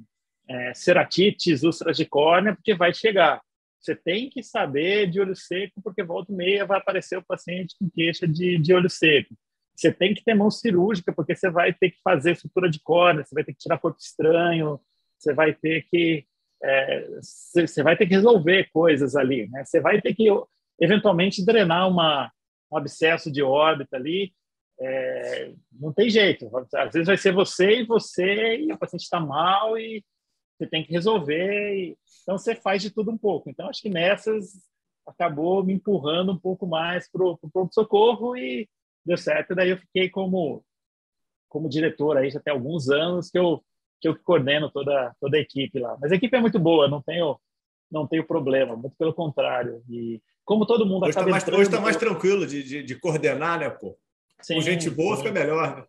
é, 0.48 0.72
ceratites, 0.74 1.62
úlceras 1.62 1.96
de 1.96 2.06
córnea, 2.06 2.54
porque 2.54 2.74
vai 2.74 2.94
chegar. 2.94 3.42
Você 3.80 3.94
tem 3.94 4.28
que 4.28 4.42
saber 4.42 5.08
de 5.10 5.20
olho 5.20 5.36
seco, 5.36 5.80
porque 5.82 6.02
volta 6.02 6.32
e 6.32 6.34
meia 6.34 6.66
vai 6.66 6.78
aparecer 6.78 7.18
o 7.18 7.24
paciente 7.24 7.76
com 7.78 7.90
queixa 7.90 8.26
de, 8.26 8.58
de 8.58 8.72
olho 8.72 8.90
seco. 8.90 9.34
Você 9.76 9.92
tem 9.92 10.14
que 10.14 10.24
ter 10.24 10.34
mão 10.34 10.50
cirúrgica, 10.50 11.12
porque 11.12 11.36
você 11.36 11.50
vai 11.50 11.72
ter 11.72 11.90
que 11.90 11.98
fazer 12.02 12.32
estrutura 12.32 12.68
de 12.68 12.80
córnea, 12.80 13.24
você 13.24 13.34
vai 13.34 13.44
ter 13.44 13.52
que 13.52 13.60
tirar 13.60 13.78
corpo 13.78 13.98
estranho, 14.00 14.80
você 15.16 15.32
vai 15.32 15.54
ter 15.54 15.86
que 15.88 16.26
é, 16.62 17.08
você 17.20 17.82
vai 17.82 17.96
ter 17.96 18.06
que 18.06 18.14
resolver 18.14 18.68
coisas 18.72 19.14
ali, 19.14 19.48
né? 19.48 19.64
Você 19.64 19.80
vai 19.80 20.00
ter 20.00 20.14
que 20.14 20.28
eventualmente 20.80 21.44
drenar 21.44 21.88
uma, 21.88 22.32
um 22.70 22.76
abscesso 22.76 23.30
de 23.30 23.42
órbita 23.42 23.96
ali. 23.96 24.32
É, 24.80 25.52
não 25.72 25.92
tem 25.92 26.08
jeito. 26.08 26.50
Às 26.74 26.92
vezes 26.92 27.06
vai 27.06 27.16
ser 27.16 27.32
você 27.32 27.80
e 27.80 27.86
você 27.86 28.56
e 28.56 28.72
o 28.72 28.78
paciente 28.78 29.02
está 29.02 29.20
mal 29.20 29.78
e 29.78 30.04
você 30.56 30.66
tem 30.66 30.84
que 30.84 30.92
resolver. 30.92 31.76
E, 31.76 31.98
então 32.22 32.36
você 32.36 32.54
faz 32.54 32.82
de 32.82 32.90
tudo 32.90 33.10
um 33.10 33.18
pouco. 33.18 33.50
Então 33.50 33.68
acho 33.68 33.82
que 33.82 33.90
nessas 33.90 34.68
acabou 35.06 35.64
me 35.64 35.72
empurrando 35.72 36.32
um 36.32 36.38
pouco 36.38 36.66
mais 36.66 37.10
para 37.10 37.24
o 37.24 37.38
pronto 37.52 37.72
socorro 37.74 38.36
e 38.36 38.68
deu 39.04 39.16
certo. 39.16 39.54
Daí 39.54 39.70
eu 39.70 39.78
fiquei 39.78 40.08
como 40.08 40.64
como 41.48 41.68
diretor 41.68 42.18
aí 42.18 42.30
já 42.30 42.40
tem 42.40 42.52
alguns 42.52 42.90
anos 42.90 43.30
que 43.30 43.38
eu 43.38 43.64
que 44.00 44.08
eu 44.08 44.18
coordeno 44.18 44.70
toda 44.70 45.14
toda 45.20 45.36
a 45.36 45.40
equipe 45.40 45.78
lá. 45.78 45.96
Mas 46.00 46.12
a 46.12 46.16
equipe 46.16 46.36
é 46.36 46.40
muito 46.40 46.58
boa, 46.58 46.88
não 46.88 47.02
tenho 47.02 47.38
não 47.90 48.06
tenho 48.06 48.26
problema, 48.26 48.76
muito 48.76 48.96
pelo 48.96 49.14
contrário. 49.14 49.82
E 49.88 50.20
como 50.44 50.66
todo 50.66 50.86
mundo 50.86 51.04
hoje 51.04 51.12
acaba 51.12 51.26
tá 51.26 51.30
mais, 51.30 51.48
hoje 51.48 51.62
está 51.62 51.80
mais 51.80 51.96
tranquilo 51.96 52.46
de, 52.46 52.62
de, 52.62 52.82
de, 52.82 52.94
coordenar, 52.96 53.58
né, 53.58 53.70
pô? 53.70 53.96
Sim, 54.42 54.56
Com 54.56 54.60
gente 54.60 54.90
boa 54.90 55.16
sim. 55.16 55.22
fica 55.22 55.32
melhor, 55.32 55.76
né? 55.76 55.84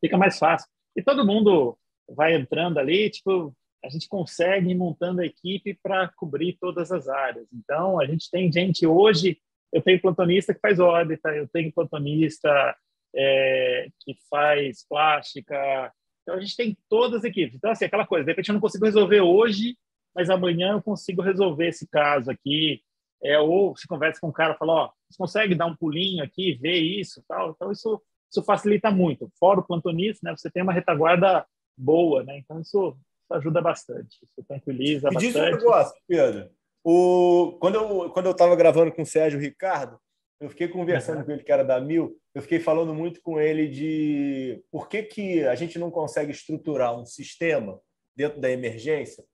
Fica 0.00 0.16
mais 0.16 0.38
fácil. 0.38 0.68
E 0.94 1.02
todo 1.02 1.26
mundo 1.26 1.76
vai 2.08 2.34
entrando 2.34 2.78
ali, 2.78 3.10
tipo, 3.10 3.52
a 3.84 3.88
gente 3.88 4.08
consegue 4.08 4.70
ir 4.70 4.74
montando 4.76 5.20
a 5.20 5.26
equipe 5.26 5.78
para 5.82 6.08
cobrir 6.16 6.56
todas 6.60 6.92
as 6.92 7.08
áreas. 7.08 7.46
Então, 7.52 8.00
a 8.00 8.06
gente 8.06 8.30
tem 8.30 8.52
gente 8.52 8.86
hoje 8.86 9.38
eu 9.72 9.82
tenho 9.82 10.00
plantonista 10.00 10.54
que 10.54 10.60
faz 10.60 10.78
órbita, 10.78 11.28
eu 11.30 11.46
tenho 11.48 11.72
plantonista 11.72 12.74
é, 13.14 13.88
que 14.00 14.16
faz 14.30 14.86
plástica. 14.88 15.92
Então, 16.26 16.34
a 16.34 16.40
gente 16.40 16.56
tem 16.56 16.76
todas 16.88 17.18
as 17.18 17.24
equipes. 17.24 17.54
Então, 17.54 17.70
assim, 17.70 17.84
aquela 17.84 18.04
coisa, 18.04 18.24
de 18.24 18.32
repente 18.32 18.48
eu 18.48 18.54
não 18.54 18.60
consigo 18.60 18.84
resolver 18.84 19.20
hoje, 19.20 19.78
mas 20.12 20.28
amanhã 20.28 20.72
eu 20.72 20.82
consigo 20.82 21.22
resolver 21.22 21.68
esse 21.68 21.86
caso 21.86 22.32
aqui. 22.32 22.82
É, 23.22 23.38
ou 23.38 23.76
se 23.76 23.86
conversa 23.86 24.20
com 24.20 24.28
um 24.28 24.32
cara 24.32 24.54
e 24.54 24.58
fala, 24.58 24.72
ó, 24.72 24.90
você 25.08 25.16
consegue 25.16 25.54
dar 25.54 25.66
um 25.66 25.76
pulinho 25.76 26.22
aqui, 26.22 26.54
ver 26.54 26.78
isso 26.78 27.22
tal. 27.28 27.50
Então, 27.50 27.70
isso, 27.70 28.02
isso 28.30 28.42
facilita 28.42 28.90
muito. 28.90 29.30
Fora 29.38 29.60
o 29.60 29.64
plantonista, 29.64 30.20
né, 30.24 30.36
você 30.36 30.50
tem 30.50 30.64
uma 30.64 30.72
retaguarda 30.72 31.46
boa, 31.78 32.24
né? 32.24 32.38
Então, 32.38 32.60
isso, 32.60 32.98
isso 33.22 33.34
ajuda 33.34 33.62
bastante. 33.62 34.18
Isso 34.22 34.44
tranquiliza 34.48 35.08
Me 35.08 35.14
bastante. 35.14 35.32
Diz 35.32 35.40
um 35.40 35.56
negócio, 35.56 35.94
Pedro. 36.08 36.50
O, 36.84 37.56
quando 37.60 37.76
eu 37.76 38.10
quando 38.10 38.26
eu 38.26 38.32
estava 38.32 38.54
gravando 38.54 38.92
com 38.92 39.02
o 39.02 39.06
Sérgio 39.06 39.40
Ricardo, 39.40 39.98
eu 40.40 40.50
fiquei 40.50 40.68
conversando 40.68 41.24
com 41.24 41.30
ele 41.32 41.42
que 41.42 41.52
era 41.52 41.64
da 41.64 41.80
Mil, 41.80 42.18
eu 42.34 42.42
fiquei 42.42 42.60
falando 42.60 42.94
muito 42.94 43.20
com 43.22 43.40
ele 43.40 43.68
de 43.68 44.62
por 44.70 44.88
que, 44.88 45.02
que 45.02 45.44
a 45.44 45.54
gente 45.54 45.78
não 45.78 45.90
consegue 45.90 46.30
estruturar 46.30 46.98
um 46.98 47.06
sistema 47.06 47.80
dentro 48.14 48.40
da 48.40 48.50
emergência 48.50 49.24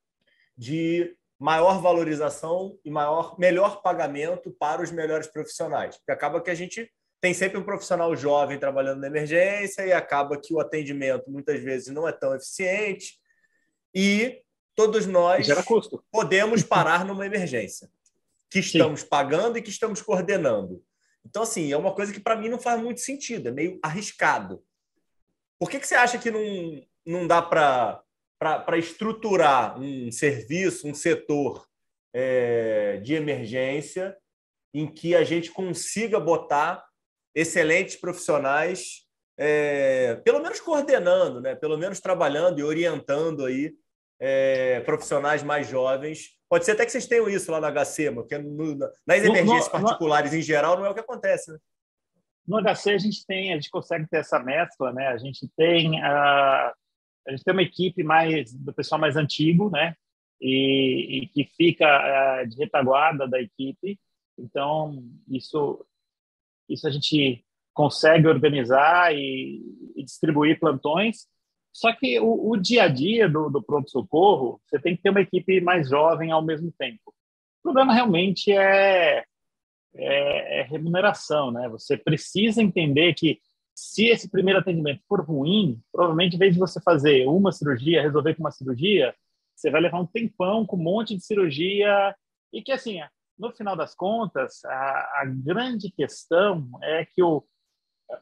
de 0.57 1.15
maior 1.39 1.81
valorização 1.81 2.77
e 2.85 2.89
maior 2.89 3.37
melhor 3.37 3.81
pagamento 3.81 4.51
para 4.51 4.81
os 4.81 4.91
melhores 4.91 5.27
profissionais. 5.27 5.97
Porque 5.97 6.11
acaba 6.11 6.41
que 6.41 6.49
a 6.49 6.55
gente 6.55 6.89
tem 7.19 7.33
sempre 7.33 7.57
um 7.57 7.63
profissional 7.63 8.15
jovem 8.15 8.59
trabalhando 8.59 9.01
na 9.01 9.07
emergência 9.07 9.85
e 9.85 9.91
acaba 9.91 10.39
que 10.39 10.53
o 10.53 10.59
atendimento 10.59 11.29
muitas 11.29 11.61
vezes 11.61 11.93
não 11.93 12.07
é 12.07 12.11
tão 12.11 12.35
eficiente 12.35 13.17
e 13.93 14.41
todos 14.75 15.05
nós 15.05 15.47
podemos 16.11 16.63
parar 16.63 17.05
numa 17.05 17.25
emergência 17.25 17.89
que 18.49 18.59
estamos 18.59 19.01
Sim. 19.01 19.07
pagando 19.07 19.57
e 19.57 19.61
que 19.61 19.69
estamos 19.69 20.01
coordenando. 20.01 20.83
Então, 21.25 21.43
assim, 21.43 21.71
é 21.71 21.77
uma 21.77 21.93
coisa 21.93 22.13
que 22.13 22.19
para 22.19 22.35
mim 22.35 22.49
não 22.49 22.59
faz 22.59 22.81
muito 22.81 22.99
sentido, 22.99 23.49
é 23.49 23.51
meio 23.51 23.79
arriscado. 23.81 24.63
Por 25.59 25.69
que, 25.69 25.79
que 25.79 25.87
você 25.87 25.95
acha 25.95 26.17
que 26.17 26.29
não, 26.29 26.41
não 27.05 27.27
dá 27.27 27.41
para 27.41 28.77
estruturar 28.77 29.79
um 29.79 30.11
serviço, 30.11 30.87
um 30.87 30.93
setor 30.93 31.65
é, 32.13 32.97
de 32.97 33.13
emergência 33.13 34.15
em 34.73 34.87
que 34.87 35.15
a 35.15 35.23
gente 35.23 35.51
consiga 35.51 36.19
botar 36.19 36.83
excelentes 37.35 37.95
profissionais, 37.95 39.03
é, 39.37 40.15
pelo 40.23 40.39
menos 40.39 40.59
coordenando, 40.59 41.41
né? 41.41 41.55
pelo 41.55 41.77
menos 41.77 41.99
trabalhando 41.99 42.59
e 42.59 42.63
orientando 42.63 43.45
aí 43.45 43.73
é, 44.19 44.79
profissionais 44.81 45.43
mais 45.43 45.67
jovens. 45.67 46.31
Pode 46.53 46.65
ser 46.65 46.73
até 46.73 46.85
que 46.85 46.91
vocês 46.91 47.07
tenham 47.07 47.27
isso 47.27 47.51
lá 47.51 47.59
na 47.59 47.71
HC, 47.71 48.11
porque 48.11 48.37
no, 48.37 48.75
nas 49.07 49.23
emergências 49.23 49.65
no, 49.65 49.71
particulares 49.71 50.31
no, 50.33 50.37
em 50.37 50.41
geral 50.43 50.77
não 50.77 50.85
é 50.85 50.89
o 50.91 50.93
que 50.93 50.99
acontece. 50.99 51.51
Né? 51.51 51.57
No 52.45 52.61
HC 52.61 52.91
a 52.91 52.97
gente 52.99 53.25
tem, 53.25 53.51
a 53.51 53.55
gente 53.55 53.71
consegue 53.71 54.07
ter 54.07 54.17
essa 54.17 54.37
mescla, 54.37 54.93
né? 54.93 55.07
A 55.07 55.17
gente 55.17 55.49
tem 55.57 55.99
a, 55.99 56.71
a 57.27 57.31
gente 57.31 57.43
tem 57.43 57.53
uma 57.53 57.63
equipe 57.63 58.03
mais 58.03 58.53
do 58.53 58.71
pessoal 58.71 59.01
mais 59.01 59.17
antigo, 59.17 59.71
né? 59.71 59.95
E, 60.39 61.23
e 61.23 61.27
que 61.29 61.49
fica 61.57 61.87
é, 61.87 62.45
de 62.45 62.55
retaguarda 62.55 63.27
da 63.27 63.41
equipe. 63.41 63.99
Então, 64.37 65.03
isso, 65.27 65.83
isso 66.69 66.87
a 66.87 66.91
gente 66.91 67.43
consegue 67.73 68.27
organizar 68.27 69.11
e, 69.11 69.59
e 69.95 70.03
distribuir 70.03 70.59
plantões. 70.59 71.25
Só 71.73 71.91
que 71.91 72.19
o, 72.19 72.51
o, 72.51 72.55
dia 72.55 72.83
a 72.83 72.87
dia 72.87 73.27
do, 73.27 73.49
do 73.49 73.61
pronto-socorro, 73.61 74.61
você 74.63 74.79
tem 74.79 74.95
que 74.95 75.01
ter 75.01 75.09
uma 75.09 75.21
equipe 75.21 75.59
mais 75.59 75.89
jovem 75.89 76.31
ao 76.31 76.43
mesmo 76.43 76.71
tempo. 76.77 77.01
O 77.07 77.63
problema 77.63 77.93
realmente 77.93 78.51
é, 78.51 79.23
é, 79.95 80.59
é 80.59 80.61
remuneração, 80.63 81.51
né? 81.51 81.67
Você 81.69 81.97
precisa 81.97 82.61
entender 82.61 83.13
que 83.15 83.39
se 83.75 84.05
esse 84.05 84.29
primeiro 84.29 84.59
atendimento 84.59 85.01
for 85.07 85.25
ruim, 85.25 85.81
provavelmente, 85.91 86.35
em 86.35 86.39
vez 86.39 86.53
de 86.53 86.59
você 86.59 86.79
fazer 86.79 87.27
uma 87.27 87.51
cirurgia, 87.51 88.03
resolver 88.03 88.35
com 88.35 88.43
uma 88.43 88.51
cirurgia, 88.51 89.15
você 89.55 89.71
vai 89.71 89.81
levar 89.81 89.99
um 89.99 90.05
tempão 90.05 90.65
com 90.65 90.77
um 90.77 90.83
monte 90.83 91.15
de 91.15 91.25
cirurgia. 91.25 92.15
E 92.51 92.61
que, 92.61 92.71
assim, 92.71 92.99
no 93.37 93.51
final 93.51 93.75
das 93.75 93.95
contas, 93.95 94.63
a, 94.65 95.21
a 95.21 95.25
grande 95.25 95.89
questão 95.91 96.69
é 96.83 97.05
que 97.05 97.23
o, 97.23 97.43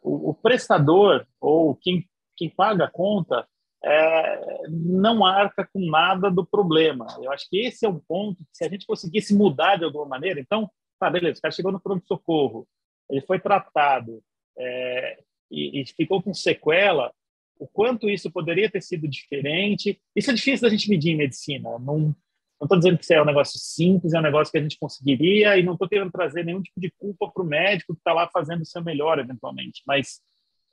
o, 0.01 0.29
o, 0.29 0.33
prestador 0.33 1.25
ou 1.39 1.75
quem, 1.75 2.07
quem 2.35 2.49
paga 2.49 2.85
a 2.85 2.91
conta 2.91 3.47
é, 3.83 4.67
não 4.69 5.25
arca 5.25 5.67
com 5.73 5.79
nada 5.89 6.29
do 6.29 6.45
problema. 6.45 7.07
Eu 7.21 7.31
acho 7.31 7.49
que 7.49 7.59
esse 7.59 7.85
é 7.85 7.89
um 7.89 7.99
ponto 7.99 8.37
que, 8.43 8.49
se 8.53 8.63
a 8.63 8.69
gente 8.69 8.85
conseguisse 8.85 9.35
mudar 9.35 9.77
de 9.77 9.85
alguma 9.85 10.05
maneira, 10.05 10.39
então, 10.39 10.69
tá, 10.99 11.09
beleza, 11.09 11.39
o 11.39 11.41
cara 11.41 11.53
chegou 11.53 11.71
no 11.71 11.79
pronto-socorro, 11.79 12.67
ele 13.09 13.21
foi 13.21 13.39
tratado, 13.39 14.21
é, 14.57 15.23
e, 15.49 15.81
e 15.81 15.85
ficou 15.85 16.21
com 16.21 16.33
sequela, 16.33 17.11
o 17.59 17.67
quanto 17.67 18.09
isso 18.09 18.31
poderia 18.31 18.69
ter 18.71 18.81
sido 18.81 19.07
diferente. 19.07 20.01
Isso 20.15 20.31
é 20.31 20.33
difícil 20.33 20.67
da 20.67 20.69
gente 20.69 20.89
medir 20.89 21.11
em 21.11 21.17
medicina. 21.17 21.77
Não 21.77 22.15
estou 22.59 22.77
dizendo 22.77 22.97
que 22.97 23.03
isso 23.03 23.13
é 23.13 23.21
um 23.21 23.25
negócio 23.25 23.59
simples, 23.59 24.13
é 24.13 24.19
um 24.19 24.23
negócio 24.23 24.51
que 24.51 24.57
a 24.57 24.61
gente 24.61 24.79
conseguiria, 24.79 25.57
e 25.57 25.63
não 25.63 25.73
estou 25.73 25.87
querendo 25.87 26.11
trazer 26.11 26.43
nenhum 26.43 26.61
tipo 26.61 26.79
de 26.79 26.91
culpa 26.97 27.29
para 27.29 27.43
o 27.43 27.45
médico 27.45 27.93
que 27.93 27.99
está 27.99 28.13
lá 28.13 28.27
fazendo 28.29 28.61
o 28.61 28.65
seu 28.65 28.83
melhor, 28.83 29.19
eventualmente. 29.19 29.83
Mas 29.85 30.21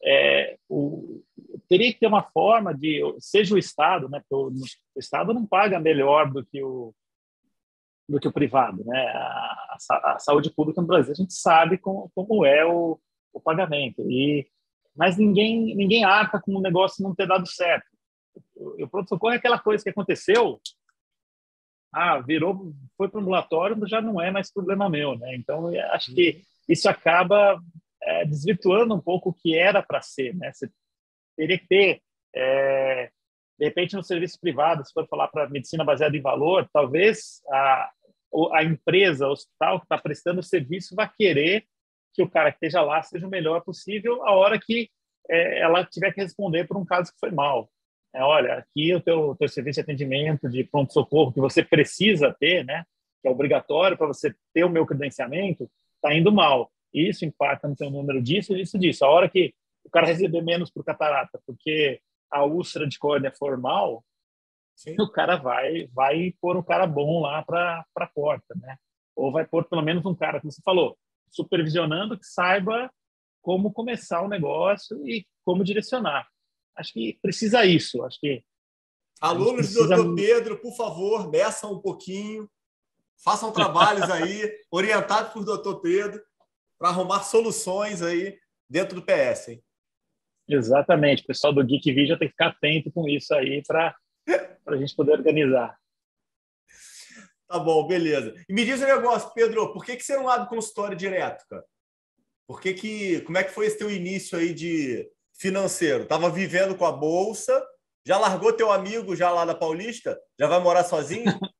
é, 0.02 0.56
o, 0.68 1.22
teria 1.68 1.92
que 1.92 2.00
ter 2.00 2.06
uma 2.06 2.22
forma 2.22 2.74
de, 2.74 3.02
seja 3.18 3.54
o 3.54 3.58
Estado, 3.58 4.08
né? 4.08 4.22
O, 4.30 4.48
o 4.48 4.98
Estado 4.98 5.34
não 5.34 5.46
paga 5.46 5.78
melhor 5.78 6.30
do 6.30 6.44
que 6.44 6.62
o 6.62 6.94
do 8.08 8.18
que 8.18 8.26
o 8.26 8.32
privado, 8.32 8.82
né? 8.86 9.06
A, 9.08 9.76
a, 9.90 10.12
a 10.14 10.18
saúde 10.18 10.50
pública 10.50 10.80
no 10.80 10.86
Brasil 10.86 11.12
a 11.12 11.14
gente 11.14 11.34
sabe 11.34 11.76
como, 11.76 12.10
como 12.14 12.44
é 12.46 12.64
o, 12.64 12.98
o 13.32 13.40
pagamento 13.40 14.02
e 14.10 14.46
mas 14.96 15.16
ninguém 15.16 15.74
ninguém 15.76 16.04
arca 16.04 16.40
com 16.40 16.54
o 16.54 16.60
negócio 16.60 17.02
não 17.02 17.14
ter 17.14 17.26
dado 17.26 17.46
certo. 17.46 17.86
O 18.56 18.88
pronto-socorro 18.88 19.34
é 19.34 19.36
aquela 19.36 19.58
coisa 19.58 19.82
que 19.82 19.90
aconteceu, 19.90 20.60
ah, 21.92 22.20
virou, 22.20 22.72
foi 22.96 23.08
para 23.08 23.18
o 23.18 23.22
ambulatório, 23.22 23.86
já 23.86 24.00
não 24.00 24.20
é 24.20 24.30
mais 24.30 24.52
problema 24.52 24.88
meu, 24.88 25.18
né? 25.18 25.34
Então, 25.34 25.68
acho 25.92 26.14
que 26.14 26.42
isso 26.68 26.88
acaba 26.88 27.60
é, 28.09 28.24
desvirtuando 28.24 28.94
um 28.94 29.01
pouco 29.01 29.30
o 29.30 29.35
que 29.35 29.56
era 29.56 29.82
para 29.82 30.01
ser, 30.01 30.35
né? 30.35 30.51
Você 30.52 30.70
teria 31.36 31.59
que 31.59 31.66
ter, 31.66 32.01
é, 32.35 33.10
de 33.59 33.66
repente, 33.66 33.94
no 33.94 34.02
serviço 34.02 34.40
privado, 34.40 34.85
se 34.85 34.93
for 34.93 35.06
falar 35.06 35.28
para 35.28 35.48
medicina 35.51 35.85
baseada 35.85 36.16
em 36.16 36.22
valor, 36.22 36.68
talvez 36.72 37.43
a, 37.51 37.90
a 38.55 38.64
empresa, 38.64 39.28
o 39.28 39.32
hospital 39.32 39.78
que 39.78 39.85
está 39.85 39.98
prestando 39.98 40.40
o 40.40 40.43
serviço 40.43 40.97
vai 40.97 41.10
querer 41.18 41.64
que 42.14 42.22
o 42.22 42.30
cara 42.30 42.51
que 42.51 42.56
esteja 42.56 42.80
lá 42.80 43.02
seja 43.02 43.26
o 43.26 43.30
melhor 43.30 43.60
possível 43.62 44.26
a 44.26 44.32
hora 44.32 44.59
que 44.59 44.90
é, 45.30 45.60
ela 45.60 45.85
tiver 45.85 46.12
que 46.12 46.22
responder 46.22 46.66
por 46.66 46.78
um 46.78 46.86
caso 46.86 47.12
que 47.12 47.20
foi 47.20 47.30
mal. 47.30 47.70
É, 48.14 48.22
olha, 48.22 48.55
aqui 48.55 48.94
o 48.94 49.02
teu, 49.02 49.36
teu 49.39 49.48
serviço 49.48 49.76
de 49.76 49.82
atendimento 49.82 50.48
de 50.48 50.64
pronto-socorro 50.64 51.32
que 51.32 51.40
você 51.40 51.62
precisa 51.62 52.35
ter, 52.40 52.64
né, 52.64 52.85
que 53.20 53.28
é 53.28 53.30
obrigatório 53.30 53.98
para 53.98 54.06
você 54.06 54.35
ter 54.55 54.64
o 54.64 54.70
meu 54.70 54.86
credenciamento, 54.86 55.70
está 55.97 56.14
indo 56.14 56.32
mal. 56.32 56.72
Isso 56.93 57.24
impacta 57.24 57.69
no 57.69 57.77
seu 57.77 57.90
número 57.90 58.23
disso, 58.23 58.55
disso, 58.55 58.78
disso. 58.78 59.05
A 59.05 59.09
hora 59.09 59.28
que 59.28 59.55
o 59.85 59.90
cara 59.90 60.06
receber 60.06 60.43
menos 60.43 60.70
por 60.70 60.85
catarata, 60.85 61.40
porque 61.47 62.01
a 62.31 62.44
úlcera 62.44 62.86
de 62.86 62.98
córnea 62.98 63.32
formal, 63.32 64.05
Sim. 64.77 64.94
o 64.98 65.10
cara 65.10 65.36
vai 65.36 65.89
vai 65.89 66.35
pôr 66.40 66.56
um 66.56 66.62
cara 66.62 66.86
bom 66.86 67.20
lá 67.20 67.43
para 67.43 67.85
a 67.97 68.06
porta, 68.06 68.55
né? 68.56 68.77
Ou 69.16 69.32
vai 69.32 69.47
pôr 69.47 69.65
pelo 69.65 69.82
menos 69.82 70.05
um 70.06 70.15
cara, 70.15 70.40
como 70.40 70.52
você 70.52 70.62
falou, 70.62 70.97
supervisionando 71.31 72.19
que 72.19 72.27
saiba 72.27 72.90
como 73.43 73.73
começar 73.73 74.23
o 74.23 74.28
negócio 74.28 75.06
e 75.06 75.27
como 75.44 75.65
direcionar. 75.65 76.28
Acho 76.77 76.93
que 76.93 77.19
precisa 77.20 77.65
isso. 77.65 78.02
Acho 78.05 78.20
que 78.20 78.44
alunos 79.20 79.55
precisa... 79.55 79.82
do 79.82 79.89
doutor 79.89 80.15
Pedro, 80.15 80.59
por 80.60 80.77
favor, 80.77 81.31
meçam 81.31 81.73
um 81.73 81.81
pouquinho, 81.81 82.48
façam 83.24 83.52
trabalhos 83.52 84.09
aí 84.10 84.52
orientados 84.70 85.32
por 85.32 85.44
doutor 85.44 85.81
Pedro 85.81 86.23
para 86.78 86.90
arrumar 86.90 87.22
soluções 87.22 88.02
aí 88.02 88.38
dentro 88.68 88.94
do 88.94 89.05
PS. 89.05 89.48
Hein? 89.48 89.62
Exatamente. 90.48 91.22
O 91.22 91.26
pessoal 91.26 91.52
do 91.52 91.64
Geek 91.64 91.92
Video 91.92 92.18
tem 92.18 92.28
que 92.28 92.32
ficar 92.32 92.48
atento 92.48 92.90
com 92.92 93.09
isso 93.09 93.34
aí 93.34 93.62
para 93.66 93.94
a 94.66 94.76
gente 94.76 94.94
poder 94.94 95.12
organizar. 95.12 95.76
Tá 97.48 97.59
bom, 97.59 97.86
beleza. 97.86 98.34
E 98.48 98.52
me 98.52 98.64
diz 98.64 98.80
um 98.82 98.86
negócio, 98.86 99.32
Pedro, 99.34 99.72
por 99.72 99.84
que, 99.84 99.96
que 99.96 100.05
você 100.05 100.16
não 100.16 100.28
abre 100.28 100.48
consultório 100.48 100.96
direto, 100.96 101.44
cara? 101.48 101.64
Por 102.46 102.60
que 102.60 102.74
que, 102.74 103.20
como 103.22 103.38
é 103.38 103.44
que 103.44 103.50
foi 103.50 103.66
esse 103.66 103.78
teu 103.78 103.90
início 103.90 104.38
aí 104.38 104.55
de 104.55 105.10
financeiro? 105.38 106.06
Tava 106.06 106.30
vivendo 106.30 106.76
com 106.76 106.84
a 106.84 106.92
bolsa, 106.92 107.62
já 108.06 108.18
largou 108.18 108.52
teu 108.52 108.70
amigo 108.70 109.16
já 109.16 109.30
lá 109.30 109.44
da 109.44 109.55
Paulista? 109.55 110.18
Já 110.38 110.46
vai 110.46 110.60
morar 110.60 110.84
sozinho? 110.84 111.24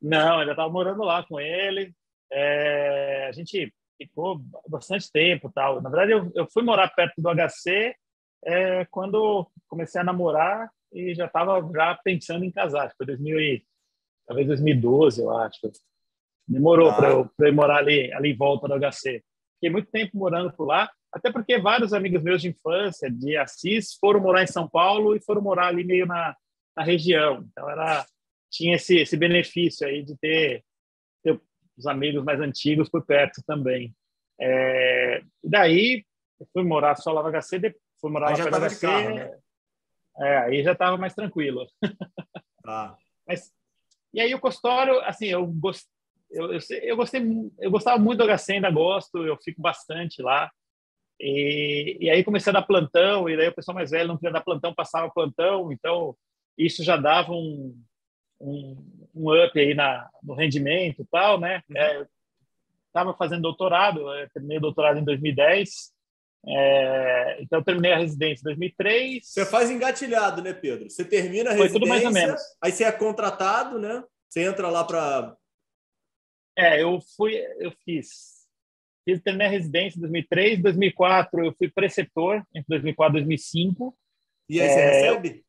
não, 0.00 0.38
ainda 0.38 0.52
estava 0.52 0.70
morando 0.70 1.02
lá 1.02 1.24
com 1.26 1.40
ele. 1.40 1.92
É, 2.30 3.26
a 3.28 3.32
gente 3.32 3.72
ficou 4.06 4.40
bastante 4.68 5.10
tempo, 5.10 5.50
tal. 5.52 5.80
Na 5.80 5.90
verdade, 5.90 6.12
eu, 6.12 6.32
eu 6.34 6.46
fui 6.50 6.62
morar 6.62 6.88
perto 6.88 7.20
do 7.20 7.28
HC 7.28 7.94
é, 8.44 8.84
quando 8.86 9.50
comecei 9.68 10.00
a 10.00 10.04
namorar 10.04 10.70
e 10.92 11.14
já 11.14 11.26
estava 11.26 11.60
já 11.72 11.94
pensando 12.02 12.44
em 12.44 12.50
casar. 12.50 12.92
Foi 12.96 13.06
2000 13.06 13.40
e 13.40 13.64
talvez 14.26 14.46
2012, 14.46 15.20
eu 15.20 15.36
acho. 15.36 15.72
Demorou 16.46 16.90
ah. 16.90 16.94
para 16.94 17.10
eu, 17.10 17.30
eu 17.38 17.54
morar 17.54 17.78
ali, 17.78 18.12
ali 18.12 18.30
em 18.30 18.36
volta 18.36 18.68
do 18.68 18.78
HC. 18.78 19.22
Fiquei 19.54 19.70
muito 19.70 19.90
tempo 19.90 20.16
morando 20.18 20.52
por 20.52 20.66
lá, 20.66 20.90
até 21.12 21.30
porque 21.30 21.58
vários 21.58 21.92
amigos 21.92 22.22
meus 22.22 22.42
de 22.42 22.48
infância, 22.48 23.10
de 23.10 23.36
Assis, 23.36 23.94
foram 24.00 24.20
morar 24.20 24.42
em 24.42 24.48
São 24.48 24.68
Paulo 24.68 25.14
e 25.14 25.22
foram 25.22 25.40
morar 25.40 25.68
ali 25.68 25.84
meio 25.84 26.06
na, 26.06 26.34
na 26.76 26.82
região. 26.82 27.46
Então, 27.50 27.70
era, 27.70 28.04
tinha 28.50 28.74
esse, 28.74 28.96
esse 28.96 29.16
benefício 29.16 29.86
aí 29.86 30.02
de 30.02 30.16
ter, 30.18 30.64
ter 31.22 31.40
os 31.76 31.86
amigos 31.86 32.24
mais 32.24 32.40
antigos 32.40 32.88
por 32.88 33.04
perto 33.04 33.42
também. 33.46 33.94
É, 34.40 35.22
daí, 35.42 36.04
eu 36.40 36.46
fui 36.52 36.62
morar 36.64 36.96
só 36.96 37.12
lá 37.12 37.22
no 37.22 37.30
HC, 37.30 37.74
fui 38.00 38.10
morar 38.10 38.28
aí 38.28 38.42
lá 38.42 38.58
no 38.58 38.68
HC. 38.68 38.80
Carro, 38.80 39.14
né? 39.14 39.38
É, 40.18 40.36
aí 40.38 40.62
já 40.62 40.72
estava 40.72 40.96
mais 40.96 41.14
tranquilo. 41.14 41.66
Ah. 42.66 42.96
Mas 43.26 43.52
e 44.12 44.20
aí 44.20 44.34
o 44.34 44.40
consultório, 44.40 45.00
assim, 45.00 45.26
eu, 45.26 45.46
gost, 45.46 45.86
eu, 46.30 46.52
eu, 46.52 46.58
eu, 46.82 46.96
gostei, 46.96 47.22
eu 47.58 47.70
gostava 47.70 47.98
muito 47.98 48.18
do 48.18 48.26
HC, 48.26 48.54
ainda 48.54 48.70
gosto, 48.70 49.26
eu 49.26 49.38
fico 49.42 49.62
bastante 49.62 50.20
lá. 50.20 50.50
E, 51.18 51.96
e 52.00 52.10
aí 52.10 52.22
comecei 52.22 52.50
a 52.50 52.54
dar 52.54 52.62
plantão, 52.62 53.28
e 53.28 53.36
daí 53.36 53.48
o 53.48 53.54
pessoal 53.54 53.74
mais 53.74 53.90
velho 53.90 54.08
não 54.08 54.16
queria 54.16 54.32
dar 54.32 54.42
plantão, 54.42 54.74
passava 54.74 55.10
plantão, 55.10 55.72
então 55.72 56.14
isso 56.58 56.84
já 56.84 56.96
dava 56.96 57.32
um, 57.32 57.74
um, 58.42 58.76
um 59.14 59.44
up 59.44 59.58
aí 59.58 59.74
na, 59.74 60.08
no 60.22 60.34
rendimento 60.34 61.02
e 61.02 61.06
tal, 61.06 61.38
né? 61.38 61.62
Estava 62.88 63.10
uhum. 63.10 63.14
é, 63.14 63.18
fazendo 63.18 63.42
doutorado, 63.42 64.04
terminei 64.32 64.58
o 64.58 64.62
doutorado 64.62 64.98
em 64.98 65.04
2010, 65.04 65.92
é, 66.44 67.40
então, 67.40 67.60
eu 67.60 67.64
terminei 67.64 67.92
a 67.92 67.98
residência 67.98 68.42
em 68.42 68.44
2003. 68.44 69.24
Você 69.24 69.46
faz 69.46 69.70
engatilhado, 69.70 70.42
né, 70.42 70.52
Pedro? 70.52 70.90
Você 70.90 71.04
termina 71.04 71.50
a 71.50 71.56
Foi 71.56 71.66
residência, 71.66 71.80
tudo 71.80 71.88
mais 71.88 72.04
ou 72.04 72.12
menos. 72.12 72.40
aí 72.60 72.72
você 72.72 72.84
é 72.84 72.92
contratado, 72.92 73.78
né? 73.78 74.02
Você 74.28 74.42
entra 74.42 74.68
lá 74.68 74.84
para. 74.84 75.36
É, 76.56 76.82
eu 76.82 76.98
fui, 77.16 77.36
eu 77.58 77.70
fiz. 77.84 78.44
fiz. 79.04 79.20
Terminei 79.22 79.46
a 79.46 79.50
residência 79.50 79.98
em 79.98 80.00
2003, 80.00 80.62
2004 80.62 81.46
eu 81.46 81.54
fui 81.56 81.70
preceptor, 81.70 82.42
entre 82.54 82.68
2004 82.68 83.18
e 83.18 83.20
2005. 83.20 83.96
E 84.48 84.60
aí 84.60 84.68
você 84.68 84.80
é, 84.80 84.90
recebe? 84.90 85.44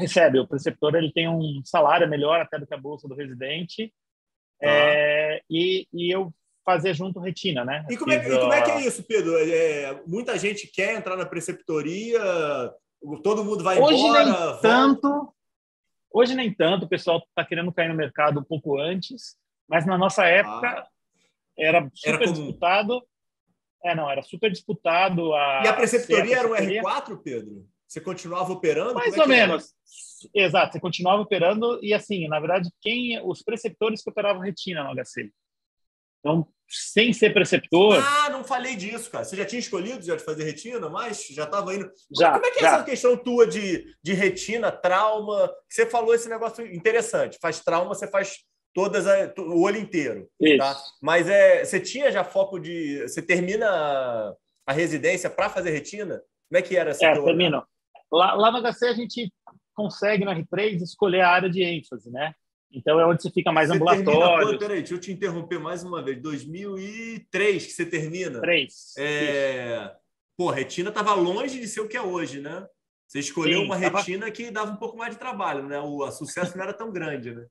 Recebe. 0.00 0.38
O 0.38 0.46
preceptor 0.46 0.94
ele 0.94 1.12
tem 1.12 1.28
um 1.28 1.62
salário 1.64 2.08
melhor 2.08 2.40
até 2.40 2.58
do 2.58 2.66
que 2.66 2.74
a 2.74 2.80
bolsa 2.80 3.06
do 3.06 3.14
residente. 3.14 3.92
Ah. 4.62 4.66
É, 4.66 5.42
e, 5.48 5.86
e 5.92 6.14
eu 6.14 6.32
fazer 6.64 6.94
junto 6.94 7.20
retina, 7.20 7.64
né? 7.64 7.84
E 7.90 7.96
como, 7.96 8.12
é, 8.12 8.16
e 8.16 8.38
como 8.38 8.52
é 8.52 8.62
que 8.62 8.70
é 8.70 8.86
isso, 8.86 9.02
Pedro? 9.02 9.36
É, 9.36 10.00
muita 10.06 10.38
gente 10.38 10.66
quer 10.66 10.94
entrar 10.94 11.16
na 11.16 11.26
preceptoria, 11.26 12.20
todo 13.22 13.44
mundo 13.44 13.64
vai 13.64 13.78
hoje 13.78 13.94
embora. 13.94 14.24
Nem 14.24 14.32
volta. 14.32 14.60
tanto, 14.60 15.34
hoje 16.12 16.34
nem 16.34 16.52
tanto, 16.52 16.84
o 16.84 16.88
pessoal 16.88 17.18
está 17.18 17.44
querendo 17.44 17.72
cair 17.72 17.88
no 17.88 17.94
mercado 17.94 18.40
um 18.40 18.44
pouco 18.44 18.78
antes, 18.78 19.36
mas 19.68 19.86
na 19.86 19.96
nossa 19.96 20.24
época 20.26 20.68
ah. 20.68 20.86
era 21.58 21.90
super 21.94 22.22
era 22.22 22.32
disputado. 22.32 23.02
É, 23.82 23.94
não, 23.94 24.10
era 24.10 24.22
super 24.22 24.50
disputado. 24.50 25.32
A, 25.34 25.62
e 25.64 25.68
a 25.68 25.72
preceptoria 25.72 26.38
era 26.38 26.48
um 26.48 26.54
R4, 26.54 27.18
Pedro? 27.22 27.66
Você 27.90 28.00
continuava 28.00 28.52
operando? 28.52 28.94
Mais 28.94 29.12
é 29.12 29.20
ou 29.20 29.26
menos. 29.26 29.74
Era? 30.32 30.46
Exato, 30.46 30.72
você 30.72 30.80
continuava 30.80 31.22
operando 31.22 31.80
e 31.82 31.92
assim, 31.92 32.28
na 32.28 32.38
verdade, 32.38 32.70
quem 32.80 33.20
os 33.26 33.42
preceptores 33.42 34.00
que 34.00 34.08
operavam 34.08 34.40
retina 34.42 34.84
no 34.84 34.94
HC. 34.94 35.32
Então, 36.20 36.46
sem 36.68 37.12
ser 37.12 37.32
preceptor. 37.32 37.96
Ah, 37.98 38.30
não 38.30 38.44
falei 38.44 38.76
disso, 38.76 39.10
cara. 39.10 39.24
Você 39.24 39.34
já 39.34 39.44
tinha 39.44 39.58
escolhido 39.58 40.04
já 40.04 40.14
de 40.14 40.22
fazer 40.22 40.44
retina, 40.44 40.88
mas 40.88 41.26
já 41.30 41.44
estava 41.44 41.74
indo. 41.74 41.90
Já, 42.16 42.34
Como 42.34 42.46
é 42.46 42.50
que 42.52 42.58
é 42.58 42.62
já. 42.62 42.74
essa 42.74 42.84
questão 42.84 43.16
tua 43.16 43.44
de, 43.44 43.84
de 44.00 44.12
retina, 44.12 44.70
trauma? 44.70 45.52
Você 45.68 45.84
falou 45.84 46.14
esse 46.14 46.28
negócio 46.28 46.64
interessante. 46.72 47.38
Faz 47.42 47.58
trauma, 47.58 47.92
você 47.92 48.06
faz 48.06 48.36
todas 48.72 49.08
a, 49.08 49.34
o 49.36 49.62
olho 49.62 49.78
inteiro. 49.78 50.28
Isso. 50.38 50.58
Tá? 50.58 50.76
Mas 51.02 51.28
é, 51.28 51.64
você 51.64 51.80
tinha 51.80 52.12
já 52.12 52.22
foco 52.22 52.60
de. 52.60 53.02
Você 53.02 53.20
termina 53.20 53.66
a 54.64 54.72
residência 54.72 55.28
para 55.28 55.50
fazer 55.50 55.70
retina? 55.70 56.22
Como 56.48 56.58
é 56.58 56.62
que 56.62 56.76
era 56.76 56.90
essa? 56.90 57.04
É, 57.04 57.14
termino. 57.14 57.64
Lá, 58.12 58.34
lá 58.34 58.50
no 58.50 58.60
HC 58.60 58.86
a 58.86 58.94
gente 58.94 59.32
consegue 59.74 60.24
no 60.24 60.30
R3 60.30 60.82
escolher 60.82 61.22
a 61.22 61.30
área 61.30 61.50
de 61.50 61.62
ênfase, 61.62 62.10
né? 62.10 62.34
Então 62.72 63.00
é 63.00 63.06
onde 63.06 63.22
você 63.22 63.30
fica 63.30 63.50
mais 63.50 63.68
você 63.68 63.76
ambulatório. 63.76 64.38
Termina, 64.38 64.58
peraí, 64.58 64.78
deixa 64.78 64.94
eu 64.94 65.00
te 65.00 65.12
interromper 65.12 65.58
mais 65.58 65.82
uma 65.82 66.02
vez. 66.02 66.20
2003 66.22 67.66
que 67.66 67.72
você 67.72 67.84
termina. 67.84 68.40
Três. 68.40 68.94
É... 68.96 69.92
Pô, 70.36 70.50
a 70.50 70.54
retina 70.54 70.88
estava 70.90 71.14
longe 71.14 71.60
de 71.60 71.66
ser 71.66 71.80
o 71.80 71.88
que 71.88 71.96
é 71.96 72.02
hoje, 72.02 72.40
né? 72.40 72.66
Você 73.06 73.18
escolheu 73.18 73.60
Sim, 73.60 73.64
uma 73.66 73.80
tava... 73.80 73.98
retina 73.98 74.30
que 74.30 74.50
dava 74.50 74.70
um 74.70 74.76
pouco 74.76 74.96
mais 74.96 75.12
de 75.12 75.18
trabalho, 75.18 75.64
né? 75.64 75.80
O 75.80 76.08
sucesso 76.12 76.56
não 76.56 76.62
era 76.62 76.72
tão 76.72 76.92
grande, 76.92 77.34
né? 77.34 77.44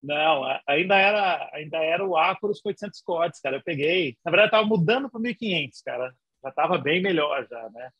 Não, 0.00 0.44
ainda 0.68 0.96
era, 0.96 1.50
ainda 1.52 1.78
era 1.78 2.06
o 2.06 2.16
Acros 2.16 2.60
com 2.60 2.68
800 2.68 3.00
cotes, 3.00 3.40
cara. 3.40 3.56
Eu 3.56 3.62
peguei. 3.64 4.16
Na 4.24 4.30
verdade, 4.30 4.48
estava 4.48 4.66
mudando 4.66 5.10
para 5.10 5.18
1500, 5.18 5.80
cara. 5.80 6.14
Já 6.42 6.50
estava 6.50 6.78
bem 6.78 7.02
melhor, 7.02 7.46
já, 7.50 7.70
né? 7.70 7.90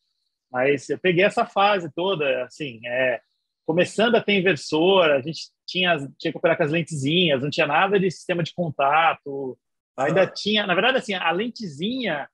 Mas 0.54 0.88
eu 0.88 0.96
peguei 1.00 1.24
essa 1.24 1.44
fase 1.44 1.90
toda, 1.92 2.44
assim, 2.44 2.80
é, 2.86 3.20
começando 3.66 4.14
a 4.14 4.20
ter 4.20 4.38
inversor, 4.38 5.10
a 5.10 5.20
gente 5.20 5.48
tinha, 5.66 5.98
tinha 6.16 6.30
que 6.30 6.38
operar 6.38 6.56
com 6.56 6.62
as 6.62 6.70
lentezinhas, 6.70 7.42
não 7.42 7.50
tinha 7.50 7.66
nada 7.66 7.98
de 7.98 8.08
sistema 8.08 8.40
de 8.40 8.54
contato, 8.54 9.58
ainda 9.96 10.22
ah. 10.22 10.26
tinha, 10.30 10.64
na 10.64 10.74
verdade, 10.74 10.98
assim, 10.98 11.12
a 11.12 11.28
lentezinha 11.32 12.28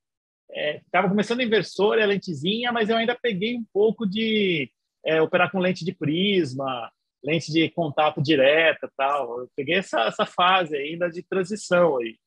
estava 0.84 1.06
é, 1.06 1.09
começando 1.09 1.40
a 1.40 1.44
inversor 1.44 1.97
e 1.97 2.02
a 2.02 2.06
lentezinha, 2.06 2.70
mas 2.70 2.90
eu 2.90 2.98
ainda 2.98 3.16
peguei 3.18 3.56
um 3.56 3.64
pouco 3.72 4.06
de 4.06 4.70
é, 5.02 5.22
operar 5.22 5.51
com 5.51 5.59
lente 5.59 5.82
de 5.82 5.94
prisma, 5.94 6.92
lente 7.24 7.51
de 7.51 7.70
contato 7.70 8.20
direta 8.20 8.90
tal. 8.98 9.40
Eu 9.40 9.48
peguei 9.56 9.76
essa, 9.76 10.02
essa 10.02 10.26
fase 10.26 10.76
ainda 10.76 11.09
de 11.09 11.22
transição 11.22 11.97
aí. 11.97 12.18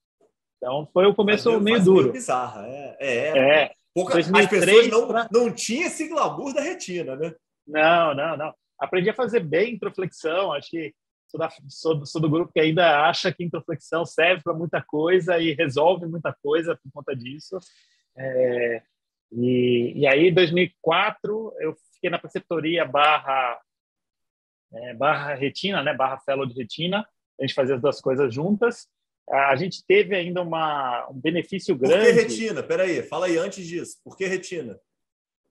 Então 0.58 0.90
foi 0.92 1.06
o 1.06 1.14
começo 1.14 1.60
meio 1.60 1.84
duro. 1.84 2.02
Meio 2.04 2.14
bizarra, 2.14 2.66
é. 2.68 2.98
é, 3.00 3.38
é. 3.38 3.72
Pouca, 3.94 4.14
2003, 4.14 4.64
as 4.64 4.70
pessoas 4.70 4.88
não, 4.90 5.08
pra... 5.08 5.30
não 5.32 5.54
tinham 5.54 5.88
esse 5.88 6.08
glamour 6.08 6.54
da 6.54 6.62
retina, 6.62 7.16
né? 7.16 7.34
Não, 7.68 8.16
não, 8.16 8.38
não. 8.38 8.54
Aprendi 8.80 9.10
a 9.10 9.14
fazer 9.14 9.40
bem 9.42 9.76
introflexão. 9.76 10.52
Acho 10.52 10.70
que 10.70 10.94
sou, 11.28 11.40
da, 11.40 11.50
sou, 11.70 12.06
sou 12.06 12.22
do 12.22 12.30
grupo 12.30 12.52
que 12.52 12.60
ainda 12.60 13.08
acha 13.08 13.32
que 13.32 13.44
introflexão 13.44 14.06
serve 14.06 14.42
para 14.44 14.54
muita 14.54 14.82
coisa 14.82 15.38
e 15.38 15.54
resolve 15.54 16.08
muita 16.08 16.36
coisa 16.42 16.76
por 16.76 16.92
conta 16.92 17.16
disso. 17.16 17.58
É, 18.18 18.82
e, 19.32 19.94
e 19.96 20.08
aí, 20.08 20.30
em 20.30 20.34
2004, 20.34 21.54
eu 21.60 21.76
fiquei 21.94 22.10
na 22.10 22.20
preceptoria 22.20 22.86
barra, 22.86 23.60
é, 24.74 24.94
barra 24.96 25.36
retina, 25.36 25.84
né? 25.84 25.94
Barra 25.94 26.20
fellow 26.20 26.46
de 26.46 26.56
retina. 26.56 27.08
A 27.40 27.44
gente 27.44 27.54
fazia 27.54 27.76
as 27.76 27.82
duas 27.82 28.02
coisas 28.02 28.34
juntas 28.34 28.88
a 29.30 29.56
gente 29.56 29.84
teve 29.86 30.16
ainda 30.16 30.42
uma, 30.42 31.08
um 31.10 31.20
benefício 31.20 31.76
grande. 31.76 32.06
Por 32.06 32.14
que 32.14 32.22
retina? 32.22 32.64
Peraí, 32.64 33.04
fala 33.04 33.28
aí 33.28 33.38
antes 33.38 33.66
disso. 33.66 33.98
Por 34.04 34.18
que 34.18 34.26
retina? 34.26 34.80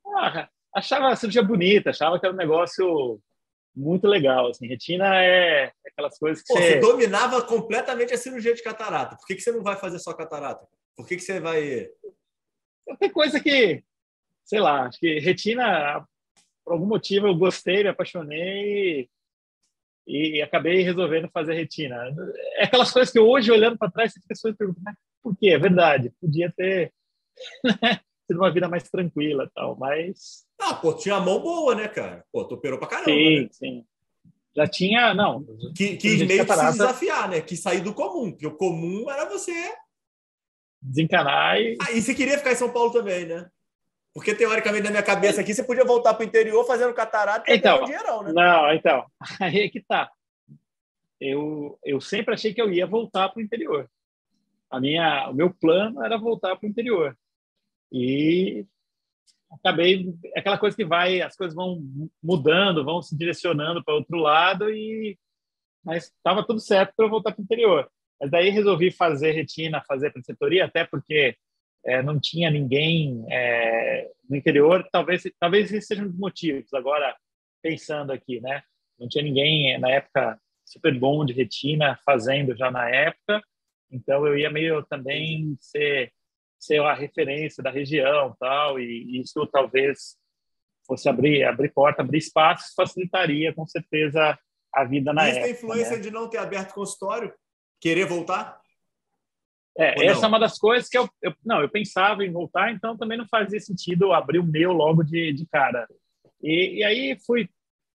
Ah, 0.07 0.49
achava 0.75 1.09
a 1.09 1.17
cirurgia 1.17 1.43
bonita, 1.43 1.91
achava 1.91 2.19
que 2.19 2.27
era 2.27 2.35
um 2.35 2.39
negócio 2.39 3.21
muito 3.75 4.07
legal. 4.07 4.49
Assim. 4.51 4.67
Retina 4.67 5.23
é 5.23 5.73
aquelas 5.87 6.19
coisas 6.19 6.43
que 6.43 6.53
Pô, 6.53 6.61
você... 6.61 6.75
você 6.75 6.81
dominava 6.81 7.43
completamente 7.43 8.13
a 8.13 8.19
cirurgia 8.19 8.55
de 8.55 8.63
catarata. 8.63 9.17
Por 9.17 9.27
que, 9.27 9.37
que 9.37 9.41
você 9.41 9.53
não 9.53 9.63
vai 9.63 9.77
fazer 9.77 9.99
só 9.99 10.13
catarata? 10.13 10.67
Por 10.97 11.07
que, 11.07 11.17
que 11.17 11.23
você 11.23 11.41
vai... 11.41 11.89
Tem 12.99 13.11
coisa 13.11 13.41
que, 13.41 13.83
sei 14.45 14.61
lá, 14.61 14.87
acho 14.87 14.99
que 14.99 15.19
retina, 15.19 16.07
por 16.65 16.75
algum 16.75 16.87
motivo 16.87 17.27
eu 17.27 17.35
gostei, 17.35 17.83
me 17.83 17.89
apaixonei 17.89 19.09
e 20.07 20.43
acabei 20.43 20.83
resolvendo 20.83 21.31
fazer 21.31 21.55
retina. 21.55 21.97
É 22.57 22.65
aquelas 22.65 22.91
coisas 22.91 23.13
que 23.13 23.21
hoje, 23.21 23.51
olhando 23.51 23.79
para 23.79 23.91
trás, 23.91 24.13
as 24.17 24.27
pessoas 24.27 24.57
perguntam, 24.57 24.83
mas 24.85 24.97
por 25.23 25.37
quê? 25.37 25.51
É 25.51 25.59
verdade, 25.59 26.13
podia 26.21 26.53
ter 26.57 26.93
né, 27.65 28.01
sido 28.27 28.39
uma 28.41 28.51
vida 28.51 28.69
mais 28.69 28.89
tranquila 28.89 29.51
tal, 29.55 29.77
mas... 29.79 30.45
Ah, 30.61 30.75
pô, 30.75 30.95
tinha 30.95 31.17
a 31.17 31.21
mão 31.21 31.41
boa, 31.41 31.75
né, 31.75 31.89
cara? 31.89 32.25
Pô, 32.33 32.45
tu 32.45 32.55
operou 32.55 32.79
pra 32.79 32.89
caramba, 32.89 33.11
Sim, 33.11 33.43
né? 33.43 33.49
sim. 33.53 33.85
Já 34.55 34.67
tinha, 34.67 35.15
não... 35.15 35.45
Que, 35.75 35.97
que 35.97 36.25
meio 36.25 36.45
que 36.45 36.53
se 36.55 36.73
desafiar, 36.73 37.29
né? 37.29 37.41
Que 37.41 37.57
sair 37.57 37.81
do 37.81 37.95
comum, 37.95 38.31
porque 38.31 38.47
o 38.47 38.57
comum 38.57 39.11
era 39.11 39.29
você... 39.29 39.53
Desencanar 40.81 41.59
e... 41.59 41.79
Ah, 41.81 41.93
e 41.93 42.03
você 42.03 42.15
queria 42.15 42.37
ficar 42.37 42.53
em 42.53 42.57
São 42.57 42.71
Paulo 42.71 42.93
também, 42.93 43.25
né? 43.25 43.49
Porque, 44.15 44.35
teoricamente, 44.35 44.85
na 44.85 44.91
minha 44.91 45.03
cabeça 45.03 45.41
aqui, 45.41 45.55
você 45.55 45.65
podia 45.65 45.85
voltar 45.85 46.15
para 46.15 46.23
o 46.23 46.27
interior 46.27 46.65
fazendo 46.67 46.93
catarata 46.93 47.51
e 47.51 47.57
então, 47.57 47.81
um 47.81 47.85
dinheirão, 47.85 48.23
né? 48.23 48.33
Não, 48.33 48.73
então. 48.73 49.07
Aí 49.41 49.61
é 49.61 49.69
que 49.69 49.81
tá. 49.81 50.11
Eu, 51.19 51.79
eu 51.85 52.01
sempre 52.01 52.35
achei 52.35 52.53
que 52.53 52.61
eu 52.61 52.71
ia 52.71 52.87
voltar 52.87 53.29
para 53.29 53.41
o 53.41 53.43
interior. 53.43 53.89
A 54.71 54.81
minha, 54.81 55.31
o 55.31 55.35
meu 55.35 55.53
plano 55.53 56.05
era 56.05 56.19
voltar 56.19 56.57
para 56.57 56.67
o 56.67 56.71
interior. 56.71 57.17
E 57.91 58.67
acabei 59.51 60.15
aquela 60.35 60.59
coisa 60.59 60.77
que 60.77 60.85
vai, 60.85 61.21
as 61.21 61.37
coisas 61.37 61.55
vão 61.55 61.83
mudando, 62.23 62.85
vão 62.85 63.03
se 63.03 63.17
direcionando 63.17 63.85
para 63.85 63.95
outro 63.95 64.19
lado 64.19 64.71
e 64.71 65.19
mas 65.85 66.05
estava 66.05 66.47
tudo 66.47 66.61
certo 66.61 66.95
para 66.97 67.07
eu 67.07 67.11
voltar 67.11 67.33
para 67.33 67.41
o 67.41 67.45
interior. 67.45 67.91
Mas 68.21 68.31
daí 68.31 68.51
resolvi 68.51 68.91
fazer 68.91 69.33
retina, 69.33 69.83
fazer 69.87 70.13
preceptoria, 70.13 70.65
até 70.65 70.85
porque 70.85 71.37
é, 71.85 72.03
não 72.03 72.19
tinha 72.21 72.51
ninguém 72.51 73.25
é, 73.31 74.11
no 74.29 74.37
interior. 74.37 74.87
Talvez, 74.91 75.23
talvez 75.39 75.73
esse 75.73 75.89
seja 75.89 76.03
um 76.03 76.09
dos 76.09 76.19
motivos. 76.19 76.73
Agora, 76.75 77.17
pensando 77.63 78.13
aqui, 78.13 78.41
né? 78.41 78.63
Não 78.99 79.09
tinha 79.09 79.25
ninguém 79.25 79.79
na 79.79 79.91
época 79.91 80.39
super 80.65 80.97
bom 80.99 81.25
de 81.25 81.33
retina 81.33 81.99
fazendo 82.05 82.57
já 82.57 82.71
na 82.71 82.89
época. 82.89 83.43
Então 83.91 84.27
eu 84.27 84.39
ia 84.39 84.51
meio 84.51 84.83
também 84.85 85.57
ser 85.61 86.13
ser 86.59 86.81
a 86.81 86.95
referência 86.95 87.61
da 87.63 87.71
região, 87.71 88.37
tal. 88.39 88.79
E 88.79 89.21
isso 89.21 89.45
talvez 89.49 90.17
fosse 90.87 91.09
abrir 91.09 91.45
abrir 91.45 91.73
porta, 91.73 92.03
abrir 92.03 92.19
espaço, 92.19 92.73
facilitaria 92.77 93.53
com 93.53 93.67
certeza 93.67 94.39
a 94.73 94.85
vida 94.85 95.13
na 95.13 95.29
Isso 95.29 95.39
época. 95.39 95.51
Isso 95.51 95.61
tem 95.61 95.69
influência 95.69 95.97
né? 95.97 96.03
de 96.03 96.11
não 96.11 96.29
ter 96.29 96.39
aberto 96.39 96.75
consultório? 96.75 97.35
Querer 97.81 98.07
voltar? 98.07 98.62
É, 99.77 100.07
essa 100.07 100.27
é 100.27 100.29
uma 100.29 100.39
das 100.39 100.59
coisas 100.59 100.89
que 100.89 100.99
eu, 100.99 101.09
eu, 101.23 101.35
não, 101.45 101.61
eu 101.61 101.69
pensava 101.69 102.25
em 102.25 102.31
voltar, 102.31 102.73
então 102.73 102.97
também 102.97 103.17
não 103.17 103.27
fazia 103.27 103.59
sentido 103.59 104.13
abrir 104.13 104.39
o 104.39 104.47
meu 104.47 104.73
logo 104.73 105.03
de, 105.03 105.33
de 105.33 105.47
cara. 105.47 105.89
E, 106.43 106.79
e 106.79 106.85
aí 106.85 107.17
fui 107.27 107.49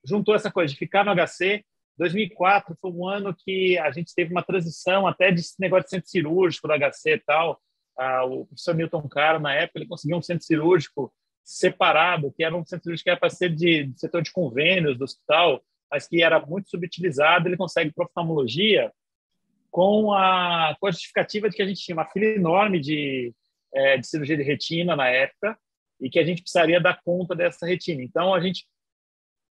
juntou 0.06 0.36
essa 0.36 0.52
coisa 0.52 0.72
de 0.72 0.80
ficar 0.80 1.04
no 1.04 1.12
HC. 1.12 1.66
2004 1.98 2.78
foi 2.80 2.92
um 2.92 3.08
ano 3.08 3.36
que 3.36 3.78
a 3.80 3.90
gente 3.92 4.14
teve 4.14 4.32
uma 4.32 4.44
transição 4.44 5.08
até 5.08 5.32
de 5.32 5.42
negócio 5.60 5.86
de 5.86 5.90
centro 5.90 6.10
cirúrgico 6.10 6.68
do 6.68 6.74
HC 6.74 7.14
e 7.14 7.20
tal. 7.20 7.60
Ah, 7.98 8.26
o 8.26 8.46
professor 8.46 8.76
Milton 8.76 9.08
Caro, 9.08 9.40
na 9.40 9.54
época, 9.54 9.80
ele 9.80 9.88
conseguiu 9.88 10.18
um 10.18 10.22
centro 10.22 10.46
cirúrgico 10.46 11.12
separado, 11.44 12.34
que 12.34 12.44
era 12.44 12.56
um 12.56 12.66
centro 12.66 12.84
cirúrgico 12.84 13.06
que 13.06 13.10
era 13.10 13.20
para 13.20 13.30
ser 13.30 13.50
de, 13.50 13.86
de 13.86 14.00
setor 14.00 14.22
de 14.22 14.32
convênios 14.32 14.98
do 14.98 15.06
hospital, 15.06 15.64
mas 15.90 16.08
que 16.08 16.22
era 16.22 16.44
muito 16.46 16.70
subutilizado. 16.70 17.48
Ele 17.48 17.58
consegue 17.58 17.92
para 17.94 18.06
oftalmologia 18.06 18.92
com 19.76 20.14
a, 20.14 20.74
justificativa 20.86 21.50
de 21.50 21.56
que 21.58 21.62
a 21.62 21.68
gente 21.68 21.82
tinha 21.82 21.98
uma 21.98 22.06
fila 22.06 22.28
enorme 22.28 22.80
de, 22.80 23.34
é, 23.74 23.98
de 23.98 24.08
cirurgia 24.08 24.38
de 24.38 24.42
retina 24.42 24.96
na 24.96 25.10
época 25.10 25.60
e 26.00 26.10
que 26.10 26.18
a 26.18 26.24
gente 26.24 26.42
precisaria 26.42 26.80
dar 26.80 27.02
conta 27.04 27.36
dessa 27.36 27.66
retina. 27.66 28.02
Então, 28.02 28.34
a 28.34 28.40
gente 28.40 28.66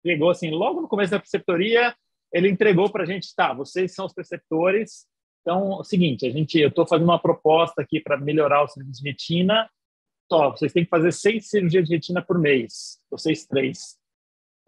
pegou, 0.01 0.29
assim, 0.29 0.49
logo 0.49 0.79
no 0.79 0.87
começo 0.87 1.11
da 1.11 1.19
preceptoria, 1.19 1.93
ele 2.31 2.47
entregou 2.47 2.89
para 2.89 3.03
a 3.03 3.05
gente, 3.05 3.35
tá, 3.35 3.51
vocês 3.51 3.93
são 3.93 4.05
os 4.05 4.13
preceptores, 4.13 5.05
então, 5.41 5.73
é 5.73 5.75
o 5.81 5.83
seguinte, 5.83 6.25
a 6.25 6.29
gente, 6.29 6.57
eu 6.57 6.69
estou 6.69 6.87
fazendo 6.87 7.03
uma 7.03 7.19
proposta 7.19 7.81
aqui 7.81 7.99
para 7.99 8.17
melhorar 8.17 8.63
o 8.63 8.67
serviço 8.69 9.03
de 9.03 9.09
retina, 9.09 9.69
Tó, 10.29 10.51
vocês 10.51 10.71
têm 10.71 10.85
que 10.85 10.89
fazer 10.89 11.11
seis 11.11 11.49
cirurgias 11.49 11.85
de 11.85 11.95
retina 11.95 12.21
por 12.21 12.39
mês, 12.39 12.97
vocês 13.11 13.45
três. 13.45 13.97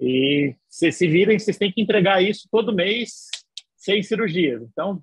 E 0.02 0.54
vocês 0.68 0.98
se 0.98 1.08
virem, 1.08 1.40
vocês 1.40 1.58
têm 1.58 1.72
que 1.72 1.82
entregar 1.82 2.22
isso 2.22 2.50
todo 2.52 2.76
mês, 2.76 3.30
seis 3.78 4.10
cirurgias. 4.10 4.62
Então, 4.62 5.02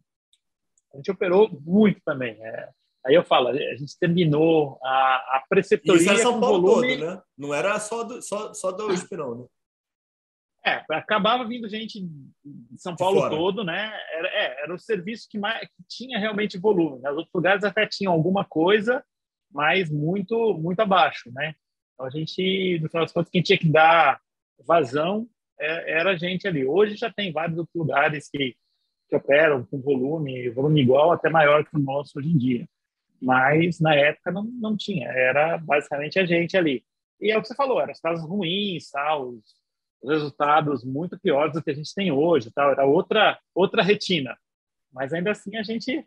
a 0.92 0.96
gente 0.96 1.10
operou 1.10 1.48
muito 1.64 2.00
também. 2.04 2.32
É. 2.42 2.68
Aí 3.04 3.14
eu 3.14 3.24
falo, 3.24 3.48
a 3.48 3.76
gente 3.76 3.98
terminou 3.98 4.78
a, 4.82 5.36
a 5.36 5.44
preceptoria 5.48 6.00
Isso 6.00 6.10
era 6.10 6.18
São 6.18 6.40
Paulo 6.40 6.62
volume... 6.62 6.96
todo, 6.96 7.06
né? 7.06 7.22
Não 7.36 7.52
era 7.52 7.78
só 7.80 8.04
do, 8.04 8.22
só, 8.22 8.54
só 8.54 8.70
da 8.70 8.86
USP, 8.86 9.16
não, 9.16 9.40
né? 9.40 9.46
É, 10.64 10.84
acabava 10.90 11.44
vindo 11.44 11.68
gente 11.68 12.00
de 12.04 12.80
São 12.80 12.94
Paulo 12.94 13.22
de 13.22 13.30
todo, 13.30 13.64
né? 13.64 13.92
Era, 14.12 14.28
é, 14.28 14.62
era 14.62 14.72
o 14.72 14.78
serviço 14.78 15.26
que, 15.28 15.36
mais, 15.36 15.60
que 15.66 15.82
tinha 15.88 16.20
realmente 16.20 16.56
volume. 16.56 17.00
Né? 17.00 17.10
Os 17.10 17.16
outros 17.16 17.34
lugares 17.34 17.64
até 17.64 17.84
tinham 17.84 18.12
alguma 18.12 18.44
coisa, 18.44 19.04
mas 19.50 19.90
muito 19.90 20.54
muito 20.54 20.78
abaixo, 20.78 21.32
né? 21.32 21.54
Então 21.94 22.06
a 22.06 22.10
gente, 22.10 22.78
no 22.80 22.88
final 22.88 23.04
das 23.04 23.12
contas, 23.12 23.30
quem 23.30 23.42
tinha 23.42 23.58
que 23.58 23.68
dar 23.68 24.20
vazão 24.64 25.28
é, 25.58 25.98
era 25.98 26.10
a 26.12 26.16
gente 26.16 26.46
ali. 26.46 26.64
Hoje 26.64 26.94
já 26.94 27.12
tem 27.12 27.32
vários 27.32 27.58
outros 27.58 27.74
lugares 27.74 28.28
que, 28.30 28.54
que 29.12 29.16
operam 29.16 29.62
com 29.66 29.78
volume, 29.78 30.48
volume 30.48 30.80
igual, 30.80 31.12
até 31.12 31.28
maior 31.28 31.64
que 31.64 31.76
o 31.76 31.78
nosso 31.78 32.18
hoje 32.18 32.30
em 32.30 32.38
dia. 32.38 32.68
Mas 33.20 33.78
na 33.78 33.94
época 33.94 34.32
não, 34.32 34.44
não 34.44 34.76
tinha, 34.76 35.08
era 35.08 35.58
basicamente 35.58 36.18
a 36.18 36.24
gente 36.24 36.56
ali. 36.56 36.82
E 37.20 37.30
é 37.30 37.36
o 37.36 37.42
que 37.42 37.48
você 37.48 37.54
falou, 37.54 37.78
eram 37.78 37.92
as 37.92 38.00
casas 38.00 38.26
ruins, 38.26 38.90
tal, 38.90 39.28
os, 39.28 39.44
os 40.02 40.10
resultados 40.10 40.82
muito 40.82 41.20
piores 41.20 41.52
do 41.52 41.62
que 41.62 41.70
a 41.70 41.74
gente 41.74 41.94
tem 41.94 42.10
hoje, 42.10 42.50
tal, 42.50 42.70
era 42.70 42.86
outra 42.86 43.38
outra 43.54 43.82
retina. 43.82 44.36
Mas 44.90 45.12
ainda 45.12 45.30
assim 45.30 45.56
a 45.56 45.62
gente 45.62 46.06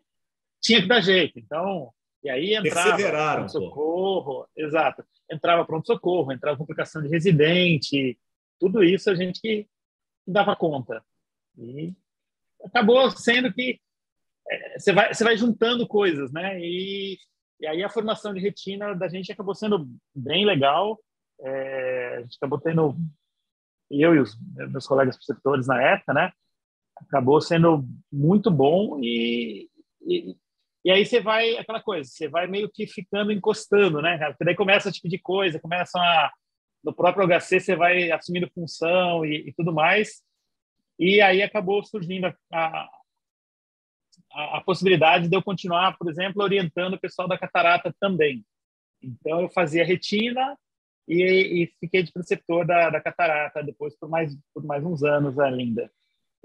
tinha 0.60 0.82
que 0.82 0.88
dar 0.88 1.02
jeito. 1.02 1.38
Então, 1.38 1.92
e 2.24 2.30
aí 2.30 2.56
entrava 2.56 3.36
pronto 3.36 3.52
socorro, 3.52 4.48
exato. 4.58 5.06
Entrava 5.32 5.64
pronto 5.64 5.86
socorro, 5.86 6.32
entrava 6.32 6.58
complicação 6.58 7.04
de 7.04 7.08
residente, 7.08 8.18
tudo 8.60 8.84
isso 8.84 9.12
a 9.12 9.16
gente 9.16 9.40
que 9.40 9.68
dava 10.28 10.56
conta. 10.56 11.04
E 11.56 11.94
acabou 12.66 13.10
sendo 13.12 13.54
que 13.54 13.80
é, 14.50 14.80
você 14.80 14.92
vai 14.94 15.14
você 15.14 15.24
vai 15.24 15.38
juntando 15.38 15.88
coisas, 15.88 16.32
né? 16.32 16.60
E, 16.60 17.18
e 17.60 17.68
aí 17.68 17.84
a 17.84 17.90
formação 17.90 18.34
de 18.34 18.40
retina 18.40 18.94
da 18.94 19.08
gente 19.08 19.32
acabou 19.32 19.56
sendo 19.56 19.88
bem 20.14 20.46
legal. 20.46 21.00
É, 21.42 22.16
a 22.18 22.22
gente 22.22 22.38
acabou 22.38 22.60
tendo 22.60 22.96
eu 23.90 24.16
e 24.16 24.20
os 24.20 24.38
meus 24.72 24.88
colegas 24.88 25.16
preceptores 25.16 25.68
na 25.68 25.82
época, 25.82 26.14
né? 26.14 26.32
Acabou 26.98 27.42
sendo 27.42 27.86
muito 28.12 28.50
bom 28.50 29.00
e, 29.02 29.70
e 30.02 30.36
e 30.86 30.92
aí 30.92 31.04
você 31.04 31.20
vai, 31.20 31.58
aquela 31.58 31.82
coisa, 31.82 32.08
você 32.08 32.28
vai 32.28 32.46
meio 32.46 32.70
que 32.72 32.86
ficando 32.86 33.32
encostando, 33.32 34.04
né, 34.04 34.20
Porque 34.28 34.46
daí 34.46 34.56
começa 34.56 34.88
esse 34.88 34.98
tipo 34.98 35.10
de 35.10 35.18
coisa, 35.18 35.60
começam 35.60 36.00
a. 36.00 36.32
No 36.84 36.94
próprio 36.94 37.26
HC 37.26 37.60
você 37.60 37.76
vai 37.76 38.12
assumindo 38.12 38.48
função 38.54 39.26
e, 39.26 39.50
e 39.50 39.54
tudo 39.54 39.74
mais. 39.74 40.22
E 40.98 41.22
aí 41.22 41.42
acabou 41.42 41.84
surgindo 41.84 42.28
a, 42.28 42.36
a, 44.32 44.58
a, 44.58 44.62
possibilidade 44.62 45.28
de 45.28 45.36
eu 45.36 45.44
continuar, 45.44 45.98
por 45.98 46.10
exemplo, 46.10 46.42
orientando 46.42 46.94
o 46.94 47.00
pessoal 47.00 47.28
da 47.28 47.38
catarata 47.38 47.94
também. 48.00 48.46
Então 49.02 49.42
eu 49.42 49.50
fazia 49.50 49.86
retina 49.86 50.58
e, 51.08 51.64
e 51.64 51.74
fiquei 51.80 52.02
de 52.02 52.12
preceptor 52.12 52.66
da, 52.66 52.90
da 52.90 53.02
catarata 53.02 53.62
depois 53.62 53.98
por 53.98 54.10
mais, 54.10 54.36
por 54.54 54.64
mais 54.64 54.84
uns 54.84 55.04
anos 55.04 55.38
ainda. 55.38 55.92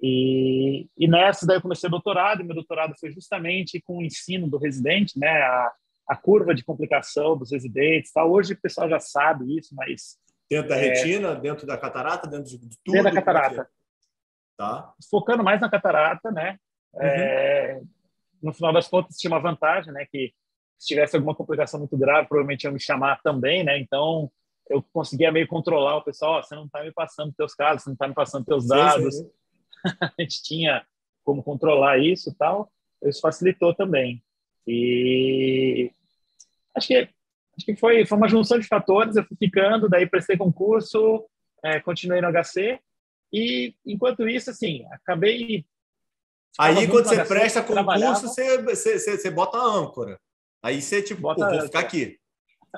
E, 0.03 0.89
e 0.97 1.07
nessa 1.07 1.47
daí 1.47 1.59
eu 1.59 1.63
comecei 1.63 1.87
o 1.87 1.91
doutorado, 1.91 2.41
e 2.41 2.45
meu 2.45 2.55
doutorado 2.55 2.95
foi 2.99 3.13
justamente 3.13 3.81
com 3.83 3.99
o 3.99 4.03
ensino 4.03 4.49
do 4.49 4.57
residente, 4.57 5.19
né, 5.19 5.29
a, 5.29 5.73
a 6.09 6.17
curva 6.17 6.55
de 6.55 6.65
complicação 6.65 7.37
dos 7.37 7.53
residentes. 7.53 8.11
Tal. 8.13 8.31
Hoje 8.33 8.55
o 8.55 8.61
pessoal 8.61 8.89
já 8.89 8.99
sabe 8.99 9.59
isso, 9.59 9.75
mas 9.75 10.17
dentro 10.51 10.71
da 10.71 10.77
é, 10.77 10.89
retina, 10.89 11.35
dentro 11.35 11.67
da 11.67 11.77
catarata, 11.77 12.27
dentro 12.27 12.45
de 12.45 12.59
tudo. 12.59 12.95
Dentro 12.95 13.05
da 13.05 13.13
catarata. 13.13 13.71
Tá. 14.61 14.93
Focando 15.11 15.43
mais 15.43 15.59
na 15.59 15.71
catarata, 15.71 16.31
né? 16.31 16.59
Uhum. 16.93 17.01
É, 17.03 17.81
no 18.43 18.53
final 18.53 18.75
das 18.75 18.89
contas 18.89 19.17
tinha 19.17 19.31
uma 19.33 19.41
vantagem, 19.41 19.91
né, 19.91 20.05
que 20.11 20.35
se 20.79 20.89
tivesse 20.89 21.17
alguma 21.17 21.35
complicação 21.35 21.81
muito 21.81 21.97
grave, 21.97 22.29
provavelmente 22.29 22.65
iam 22.65 22.73
me 22.75 22.79
chamar 22.79 23.23
também, 23.23 23.65
né? 23.65 23.79
Então 23.79 24.31
eu 24.69 24.85
conseguia 24.93 25.33
meio 25.33 25.49
controlar 25.49 25.97
o 25.97 26.05
pessoal, 26.05 26.39
oh, 26.39 26.43
você 26.43 26.55
não 26.55 26.67
está 26.67 26.83
me 26.83 26.93
passando 26.93 27.33
teus 27.33 27.55
casos, 27.55 27.85
você 27.85 27.89
não 27.89 27.95
está 27.95 28.07
me 28.07 28.13
passando 28.13 28.45
teus 28.45 28.69
dados. 28.69 29.17
Sim, 29.17 29.25
sim. 29.25 29.31
a 29.99 30.13
gente 30.21 30.43
tinha 30.43 30.85
como 31.25 31.43
controlar 31.43 31.97
isso 31.97 32.29
e 32.29 32.35
tal, 32.35 32.71
isso 33.03 33.23
facilitou 33.23 33.75
também. 33.75 34.23
E 34.67 35.91
acho 36.77 36.87
que, 36.87 36.97
acho 37.57 37.65
que 37.65 37.77
foi, 37.77 38.05
foi 38.05 38.19
uma 38.19 38.29
junção 38.29 38.59
de 38.59 38.67
fatores, 38.67 39.17
eu 39.17 39.25
fui 39.25 39.39
ficando, 39.39 39.89
daí 39.89 40.07
prestei 40.07 40.37
concurso, 40.37 41.25
é, 41.65 41.81
continuei 41.81 42.21
no 42.21 42.31
HC, 42.31 42.79
e 43.33 43.75
enquanto 43.85 44.29
isso, 44.29 44.51
assim, 44.51 44.85
acabei... 44.93 45.65
Aí, 46.59 46.89
quando 46.89 47.07
você 47.07 47.25
presta 47.25 47.63
concurso, 47.63 48.29
você, 48.29 48.61
você, 48.63 48.99
você, 48.99 49.17
você 49.17 49.31
bota 49.31 49.57
a 49.57 49.65
âncora. 49.65 50.21
Aí 50.63 50.83
você, 50.83 51.01
tipo, 51.01 51.21
bota, 51.21 51.49
vou 51.49 51.63
ficar 51.63 51.81
aqui. 51.81 52.19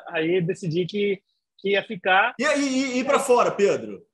Aí 0.09 0.41
decidi 0.41 0.87
que, 0.87 1.23
que 1.59 1.71
ia 1.71 1.83
ficar. 1.83 2.35
E, 2.39 2.45
e 2.45 2.99
ir 2.99 3.05
para 3.05 3.19
fora, 3.19 3.51
Pedro? 3.51 4.07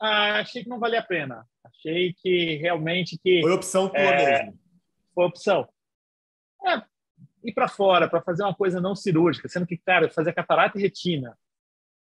Ah, 0.00 0.40
achei 0.40 0.62
que 0.62 0.68
não 0.68 0.78
valia 0.78 1.00
a 1.00 1.04
pena. 1.04 1.46
Achei 1.64 2.12
que 2.14 2.56
realmente 2.56 3.18
que 3.18 3.40
foi 3.40 3.52
opção 3.52 3.88
tua 3.88 4.00
é, 4.00 4.44
mesmo. 4.44 4.58
Foi 5.14 5.24
opção. 5.24 5.68
É, 6.66 6.82
ir 7.44 7.52
para 7.52 7.68
fora 7.68 8.08
para 8.08 8.22
fazer 8.22 8.42
uma 8.42 8.54
coisa 8.54 8.80
não 8.80 8.94
cirúrgica, 8.94 9.48
sendo 9.48 9.66
que 9.66 9.76
cara, 9.76 10.10
fazer 10.10 10.32
catarata 10.32 10.78
e 10.78 10.82
retina. 10.82 11.38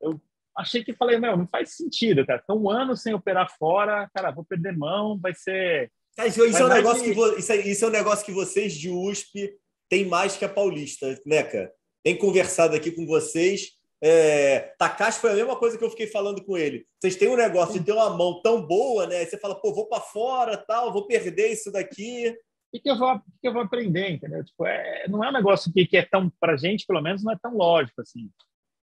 Eu 0.01 0.21
achei 0.57 0.85
que 0.85 0.95
falei, 0.95 1.19
meu, 1.19 1.37
não 1.37 1.47
faz 1.47 1.77
sentido, 1.77 2.27
cara. 2.27 2.41
Então, 2.43 2.57
um 2.57 2.71
ano 2.71 2.97
sem 2.97 3.15
operar 3.15 3.51
fora, 3.59 4.09
cara, 4.15 4.31
vou 4.31 4.45
perder 4.45 4.77
mão, 4.77 5.19
vai 5.19 5.35
ser. 5.35 5.91
Isso, 6.27 6.45
isso 6.45 6.59
é 6.59 6.65
um 6.65 6.69
negócio 6.69 7.03
que 7.03 7.39
isso, 7.39 7.53
é, 7.53 7.57
isso 7.57 7.85
é 7.85 7.89
um 7.89 7.93
negócio 7.93 8.27
que 8.27 8.33
vocês 8.33 8.75
de 8.75 8.91
USP 8.91 9.53
têm 9.89 10.05
mais 10.05 10.37
que 10.37 10.45
a 10.45 10.49
Paulista, 10.49 11.19
né, 11.25 11.43
cara? 11.43 11.73
Tem 12.05 12.17
conversado 12.17 12.75
aqui 12.75 12.91
com 12.91 13.07
vocês 13.07 13.81
é, 14.03 14.75
Takashi 14.79 15.21
foi 15.21 15.33
a 15.33 15.35
mesma 15.35 15.57
coisa 15.57 15.77
que 15.77 15.85
eu 15.85 15.91
fiquei 15.91 16.07
falando 16.07 16.43
com 16.43 16.57
ele. 16.57 16.87
Vocês 16.99 17.17
têm 17.17 17.29
um 17.29 17.37
negócio 17.37 17.79
de 17.79 17.85
ter 17.85 17.93
uma 17.93 18.09
mão 18.09 18.41
tão 18.41 18.67
boa, 18.67 19.07
né? 19.07 19.25
Você 19.25 19.39
fala, 19.39 19.61
pô, 19.61 19.75
vou 19.75 19.87
para 19.87 20.01
fora, 20.01 20.57
tal, 20.57 20.93
vou 20.93 21.07
perder 21.07 21.49
isso 21.49 21.71
daqui. 21.71 22.35
O 22.73 22.81
que, 22.81 22.91
eu 22.91 22.97
vou, 22.97 23.21
que 23.43 23.49
eu 23.49 23.53
vou 23.53 23.63
aprender, 23.63 24.11
entendeu? 24.11 24.43
Tipo, 24.43 24.65
é, 24.65 25.07
não 25.09 25.23
é 25.23 25.29
um 25.29 25.33
negócio 25.33 25.71
que, 25.73 25.85
que 25.87 25.99
é 25.99 26.03
tão, 26.03 26.33
para 26.41 26.57
gente, 26.57 26.87
pelo 26.87 27.03
menos, 27.03 27.23
não 27.23 27.33
é 27.33 27.39
tão 27.41 27.55
lógico 27.55 28.01
assim. 28.01 28.31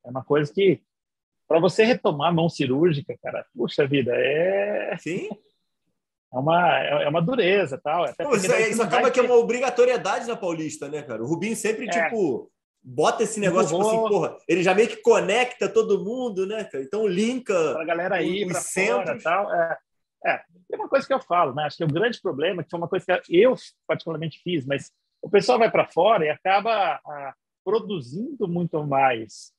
É 0.06 0.10
uma 0.10 0.24
coisa 0.24 0.52
que, 0.54 0.82
para 1.48 1.60
você 1.60 1.84
retomar 1.84 2.30
a 2.30 2.34
mão 2.34 2.50
cirúrgica, 2.50 3.16
cara, 3.22 3.46
puxa 3.56 3.88
vida, 3.88 4.12
é. 4.16 4.96
Sim. 5.00 5.30
É 6.30 6.38
uma, 6.38 6.78
é 6.78 7.08
uma 7.08 7.22
dureza 7.22 7.80
tal. 7.82 8.04
Pô, 8.16 8.36
isso, 8.36 8.54
isso 8.54 8.84
acaba 8.84 9.10
que 9.10 9.18
é 9.18 9.24
uma 9.24 9.38
obrigatoriedade 9.38 10.28
na 10.28 10.36
Paulista, 10.36 10.90
né, 10.90 11.02
cara? 11.02 11.24
O 11.24 11.26
Rubinho 11.26 11.56
sempre, 11.56 11.88
é. 11.88 11.90
tipo 11.90 12.52
bota 12.84 13.24
esse 13.24 13.40
negócio, 13.40 13.76
tipo 13.76 13.88
assim, 13.88 14.08
porra, 14.08 14.38
ele 14.48 14.64
já 14.64 14.74
meio 14.74 14.88
que 14.88 14.98
conecta 14.98 15.68
todo 15.68 16.04
mundo, 16.04 16.46
né, 16.48 16.64
cara? 16.64 16.84
Então 16.84 17.06
linka 17.06 17.54
a 17.78 17.84
galera 17.84 18.16
aí 18.16 18.48
para 18.48 18.62
fora 18.62 19.20
tal. 19.22 19.54
É, 19.54 19.78
é, 20.26 20.42
é 20.72 20.76
uma 20.76 20.88
coisa 20.88 21.06
que 21.06 21.14
eu 21.14 21.20
falo, 21.20 21.54
né? 21.54 21.64
Acho 21.64 21.78
que 21.78 21.84
o 21.84 21.88
grande 21.88 22.22
problema, 22.22 22.64
que 22.64 22.70
foi 22.70 22.80
uma 22.80 22.88
coisa 22.88 23.06
que 23.06 23.38
eu 23.38 23.56
particularmente 23.86 24.42
fiz, 24.42 24.66
mas 24.66 24.92
o 25.22 25.30
pessoal 25.30 25.60
vai 25.60 25.70
para 25.70 25.88
fora 25.88 26.26
e 26.26 26.30
acaba 26.30 27.00
a, 27.06 27.34
produzindo 27.66 28.48
muito 28.48 28.82
mais 28.86 29.52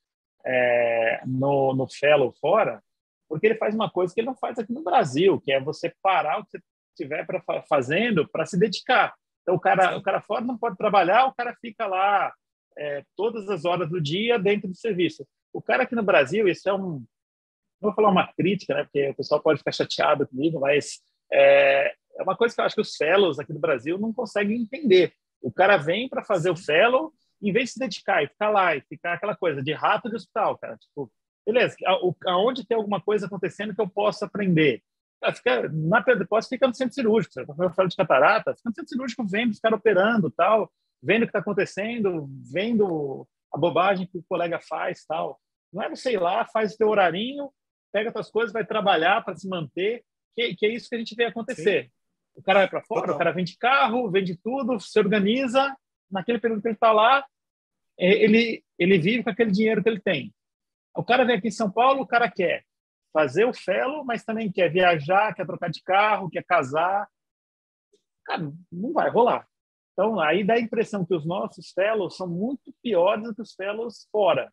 é, 0.45 1.23
no, 1.27 1.75
no 1.75 1.89
fellow 1.89 2.33
fora, 2.41 2.83
porque 3.29 3.47
ele 3.47 3.57
faz 3.57 3.75
uma 3.75 3.91
coisa 3.91 4.15
que 4.15 4.21
ele 4.21 4.29
não 4.29 4.37
faz 4.37 4.59
aqui 4.59 4.73
no 4.73 4.83
Brasil, 4.83 5.41
que 5.41 5.53
é 5.53 5.61
você 5.61 5.93
parar 6.03 6.39
o 6.39 6.45
que 6.45 6.53
você 6.53 6.63
estiver 6.95 7.27
pra, 7.27 7.63
fazendo 7.69 8.27
para 8.29 8.47
se 8.47 8.59
dedicar. 8.59 9.15
Então, 9.43 9.55
o 9.55 9.61
cara, 9.61 9.97
o 9.97 10.03
cara 10.03 10.21
fora 10.21 10.45
não 10.45 10.59
pode 10.59 10.77
trabalhar, 10.77 11.27
o 11.27 11.35
cara 11.35 11.57
fica 11.61 11.87
lá 11.87 12.33
é, 12.77 13.05
todas 13.17 13.49
as 13.49 13.65
horas 13.65 13.89
do 13.89 14.01
dia 14.01 14.39
dentro 14.39 14.69
do 14.69 14.75
serviço. 14.75 15.27
O 15.53 15.63
cara 15.63 15.85
aqui 15.85 15.95
no 15.95 16.03
Brasil, 16.03 16.49
isso 16.49 16.69
é 16.69 16.75
um. 16.75 17.05
Não 17.81 17.91
vou 17.91 17.95
falar 17.95 18.11
uma 18.11 18.33
crítica, 18.33 18.75
né, 18.75 18.83
porque 18.85 19.11
o 19.11 19.15
pessoal 19.15 19.41
pode 19.41 19.59
ficar 19.59 19.73
chateado 19.73 20.27
comigo, 20.27 20.59
mas 20.59 21.01
é, 21.33 21.95
é 22.19 22.23
uma 22.23 22.37
coisa 22.37 22.55
que 22.55 22.61
eu 22.61 22.65
acho 22.65 22.75
que 22.75 22.81
os 22.81 22.97
fellows 22.97 23.39
aqui 23.39 23.53
do 23.53 23.61
Brasil 23.61 23.99
não 23.99 24.13
conseguem 24.13 24.61
entender. 24.61 25.13
O 25.41 25.53
cara 25.53 25.77
vem 25.77 26.09
para 26.09 26.25
fazer 26.25 26.51
o 26.51 26.57
fellow, 26.57 27.13
em 27.41 27.53
vez 27.53 27.67
de 27.67 27.73
se 27.73 27.79
dedicar 27.79 28.23
e 28.23 28.29
ficar 28.29 28.51
lá 28.51 28.77
e 28.77 28.81
ficar 28.83 29.15
aquela 29.15 29.37
coisa 29.37 29.63
de 29.63 29.73
rato 29.73 30.09
de 30.09 30.17
hospital, 30.17 30.59
cara. 30.59 30.77
Tipo, 30.77 31.11
beleza, 31.47 31.77
aonde 32.27 32.67
tem 32.67 32.77
alguma 32.77 33.01
coisa 33.01 33.27
acontecendo 33.27 33.75
que 33.75 33.81
eu 33.81 33.89
possa 33.89 34.27
aprender? 34.27 34.83
Cara, 35.21 35.35
fica, 35.35 35.69
na 35.73 36.05
posso 36.29 36.49
ficar 36.49 36.69
no 36.69 36.75
centro 36.75 36.95
cirúrgico. 36.95 37.35
Você 37.35 37.41
está 37.41 37.55
falando 37.55 37.91
de 37.91 37.97
catarata, 37.97 38.55
fica 38.55 38.71
no 38.71 38.75
centro 38.75 38.89
cirúrgico, 38.89 39.27
vendo 39.27 39.51
os 39.51 39.61
caras 39.61 39.79
operando 39.79 40.31
tal 40.31 40.71
vendo 41.03 41.23
o 41.23 41.27
que 41.27 41.31
está 41.31 41.39
acontecendo, 41.39 42.29
vendo 42.53 43.27
a 43.53 43.59
bobagem 43.59 44.07
que 44.07 44.19
o 44.19 44.25
colega 44.29 44.61
faz, 44.61 45.05
tal. 45.07 45.41
Não 45.73 45.83
é 45.83 45.89
você 45.89 46.13
ir 46.13 46.21
lá, 46.21 46.45
faz 46.47 46.75
o 46.75 46.77
teu 46.77 46.89
horarinho, 46.89 47.51
pega 47.93 48.13
suas 48.13 48.31
coisas, 48.31 48.53
vai 48.53 48.65
trabalhar 48.65 49.25
para 49.25 49.37
se 49.37 49.49
manter, 49.49 50.05
que, 50.35 50.55
que, 50.55 50.67
é 50.67 50.75
isso 50.75 50.89
que 50.89 50.97
a 50.97 50.99
gente 50.99 51.15
vê 51.15 51.25
acontecer. 51.25 51.85
Sim. 51.85 51.91
O 52.35 52.43
cara 52.43 52.61
vai 52.61 52.69
para 52.69 52.83
fora, 52.83 53.03
Total. 53.03 53.15
o 53.15 53.19
cara 53.19 53.33
vende 53.33 53.57
carro, 53.59 54.11
vende 54.11 54.37
tudo, 54.37 54.79
se 54.79 54.99
organiza, 54.99 55.75
naquele 56.11 56.39
período 56.39 56.63
que 56.63 56.69
ele 56.69 56.75
está 56.75 56.93
lá, 56.93 57.25
é, 57.99 58.11
ele, 58.23 58.65
ele 58.79 58.99
vive 58.99 59.25
com 59.25 59.31
aquele 59.31 59.51
dinheiro 59.51 59.83
que 59.83 59.89
ele 59.89 60.01
tem. 60.01 60.33
O 60.97 61.05
cara 61.05 61.25
vem 61.25 61.37
aqui 61.37 61.49
em 61.49 61.53
São 61.53 61.71
Paulo, 61.71 62.03
o 62.03 62.07
cara 62.07 62.31
quer 62.31 62.65
fazer 63.13 63.45
o 63.45 63.55
fellow, 63.55 64.05
mas 64.05 64.25
também 64.25 64.51
quer 64.51 64.71
viajar, 64.71 65.35
quer 65.35 65.47
trocar 65.47 65.71
de 65.71 65.83
carro, 65.83 66.31
quer 66.31 66.45
casar. 66.45 67.09
Cara, 68.25 68.53
não 68.71 68.93
vai 68.93 69.09
rolar. 69.11 69.49
Então, 69.93 70.21
aí 70.21 70.45
dá 70.45 70.55
a 70.55 70.61
impressão 70.61 71.05
que 71.05 71.15
os 71.15 71.27
nossos 71.27 71.71
fellows 71.73 72.17
são 72.17 72.29
muito 72.29 72.73
piores 72.81 73.25
do 73.25 73.35
que 73.35 73.43
os 73.43 73.55
fellows 73.55 74.07
fora. 74.13 74.53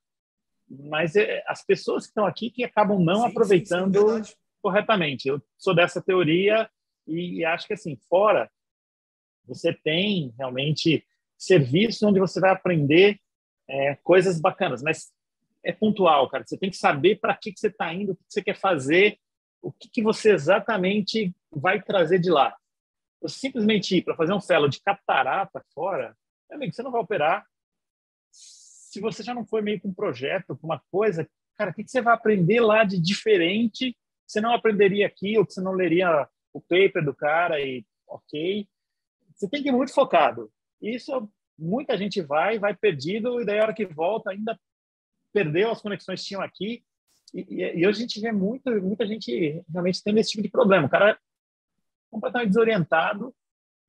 Mas 0.67 1.15
é, 1.15 1.43
as 1.47 1.63
pessoas 1.63 2.05
que 2.05 2.09
estão 2.09 2.25
aqui 2.25 2.49
que 2.49 2.63
acabam 2.63 2.99
não 2.99 3.21
sim, 3.21 3.27
aproveitando 3.27 4.17
sim, 4.17 4.23
sim, 4.23 4.33
corretamente. 4.61 5.27
Eu 5.27 5.39
sou 5.57 5.75
dessa 5.75 6.01
teoria 6.01 6.67
e 7.07 7.45
acho 7.45 7.67
que, 7.67 7.73
assim, 7.73 7.95
fora, 8.09 8.49
você 9.45 9.71
tem 9.71 10.33
realmente 10.37 11.05
serviços 11.37 12.03
onde 12.03 12.19
você 12.19 12.39
vai 12.39 12.51
aprender 12.51 13.19
é, 13.67 13.95
coisas 14.03 14.39
bacanas. 14.39 14.81
Mas 14.81 15.11
é 15.63 15.71
pontual, 15.71 16.29
cara. 16.29 16.43
Você 16.45 16.57
tem 16.57 16.69
que 16.69 16.77
saber 16.77 17.19
para 17.19 17.35
que, 17.35 17.51
que 17.51 17.59
você 17.59 17.67
está 17.67 17.93
indo, 17.93 18.11
o 18.11 18.15
que, 18.15 18.23
que 18.23 18.33
você 18.33 18.43
quer 18.43 18.57
fazer, 18.57 19.19
o 19.61 19.71
que, 19.71 19.89
que 19.89 20.01
você 20.01 20.31
exatamente 20.31 21.35
vai 21.51 21.81
trazer 21.81 22.19
de 22.19 22.29
lá. 22.29 22.55
Você 23.21 23.39
simplesmente 23.39 23.97
ir 23.97 24.03
para 24.03 24.15
fazer 24.15 24.33
um 24.33 24.41
fellow 24.41 24.69
de 24.69 24.81
catarata 24.81 25.63
fora, 25.73 26.15
amigo, 26.51 26.73
você 26.73 26.83
não 26.83 26.91
vai 26.91 27.01
operar. 27.01 27.45
Se 28.31 28.99
você 28.99 29.23
já 29.23 29.33
não 29.33 29.45
foi 29.45 29.61
meio 29.61 29.81
com 29.81 29.89
um 29.89 29.93
projeto, 29.93 30.55
com 30.55 30.67
uma 30.67 30.81
coisa, 30.91 31.27
cara, 31.57 31.71
o 31.71 31.73
que, 31.73 31.83
que 31.83 31.91
você 31.91 32.01
vai 32.01 32.13
aprender 32.13 32.59
lá 32.61 32.83
de 32.83 32.99
diferente 32.99 33.95
você 34.27 34.41
não 34.41 34.53
aprenderia 34.53 35.05
aqui, 35.05 35.37
ou 35.37 35.45
que 35.45 35.53
você 35.53 35.61
não 35.61 35.73
leria 35.73 36.27
o 36.51 36.59
paper 36.59 37.03
do 37.03 37.13
cara 37.13 37.61
e 37.61 37.85
ok. 38.07 38.67
Você 39.33 39.49
tem 39.49 39.61
que 39.61 39.69
ir 39.69 39.71
muito 39.71 39.93
focado. 39.93 40.51
Isso 40.81 41.29
muita 41.57 41.97
gente 41.97 42.21
vai, 42.21 42.59
vai 42.59 42.75
perdido, 42.75 43.41
e 43.41 43.45
daí 43.45 43.59
a 43.59 43.63
hora 43.63 43.73
que 43.73 43.85
volta 43.85 44.31
ainda 44.31 44.59
perdeu 45.31 45.71
as 45.71 45.81
conexões 45.81 46.21
que 46.21 46.27
tinham 46.27 46.41
aqui. 46.41 46.83
E, 47.33 47.63
e, 47.79 47.87
hoje 47.87 47.99
a 47.99 48.01
gente 48.01 48.19
vê 48.21 48.31
muito, 48.31 48.69
muita 48.81 49.05
gente 49.05 49.63
realmente 49.69 50.03
tendo 50.03 50.19
esse 50.19 50.31
tipo 50.31 50.43
de 50.43 50.49
problema. 50.49 50.87
O 50.87 50.89
cara 50.89 51.11
é 51.11 51.17
completamente 52.09 52.49
desorientado 52.49 53.35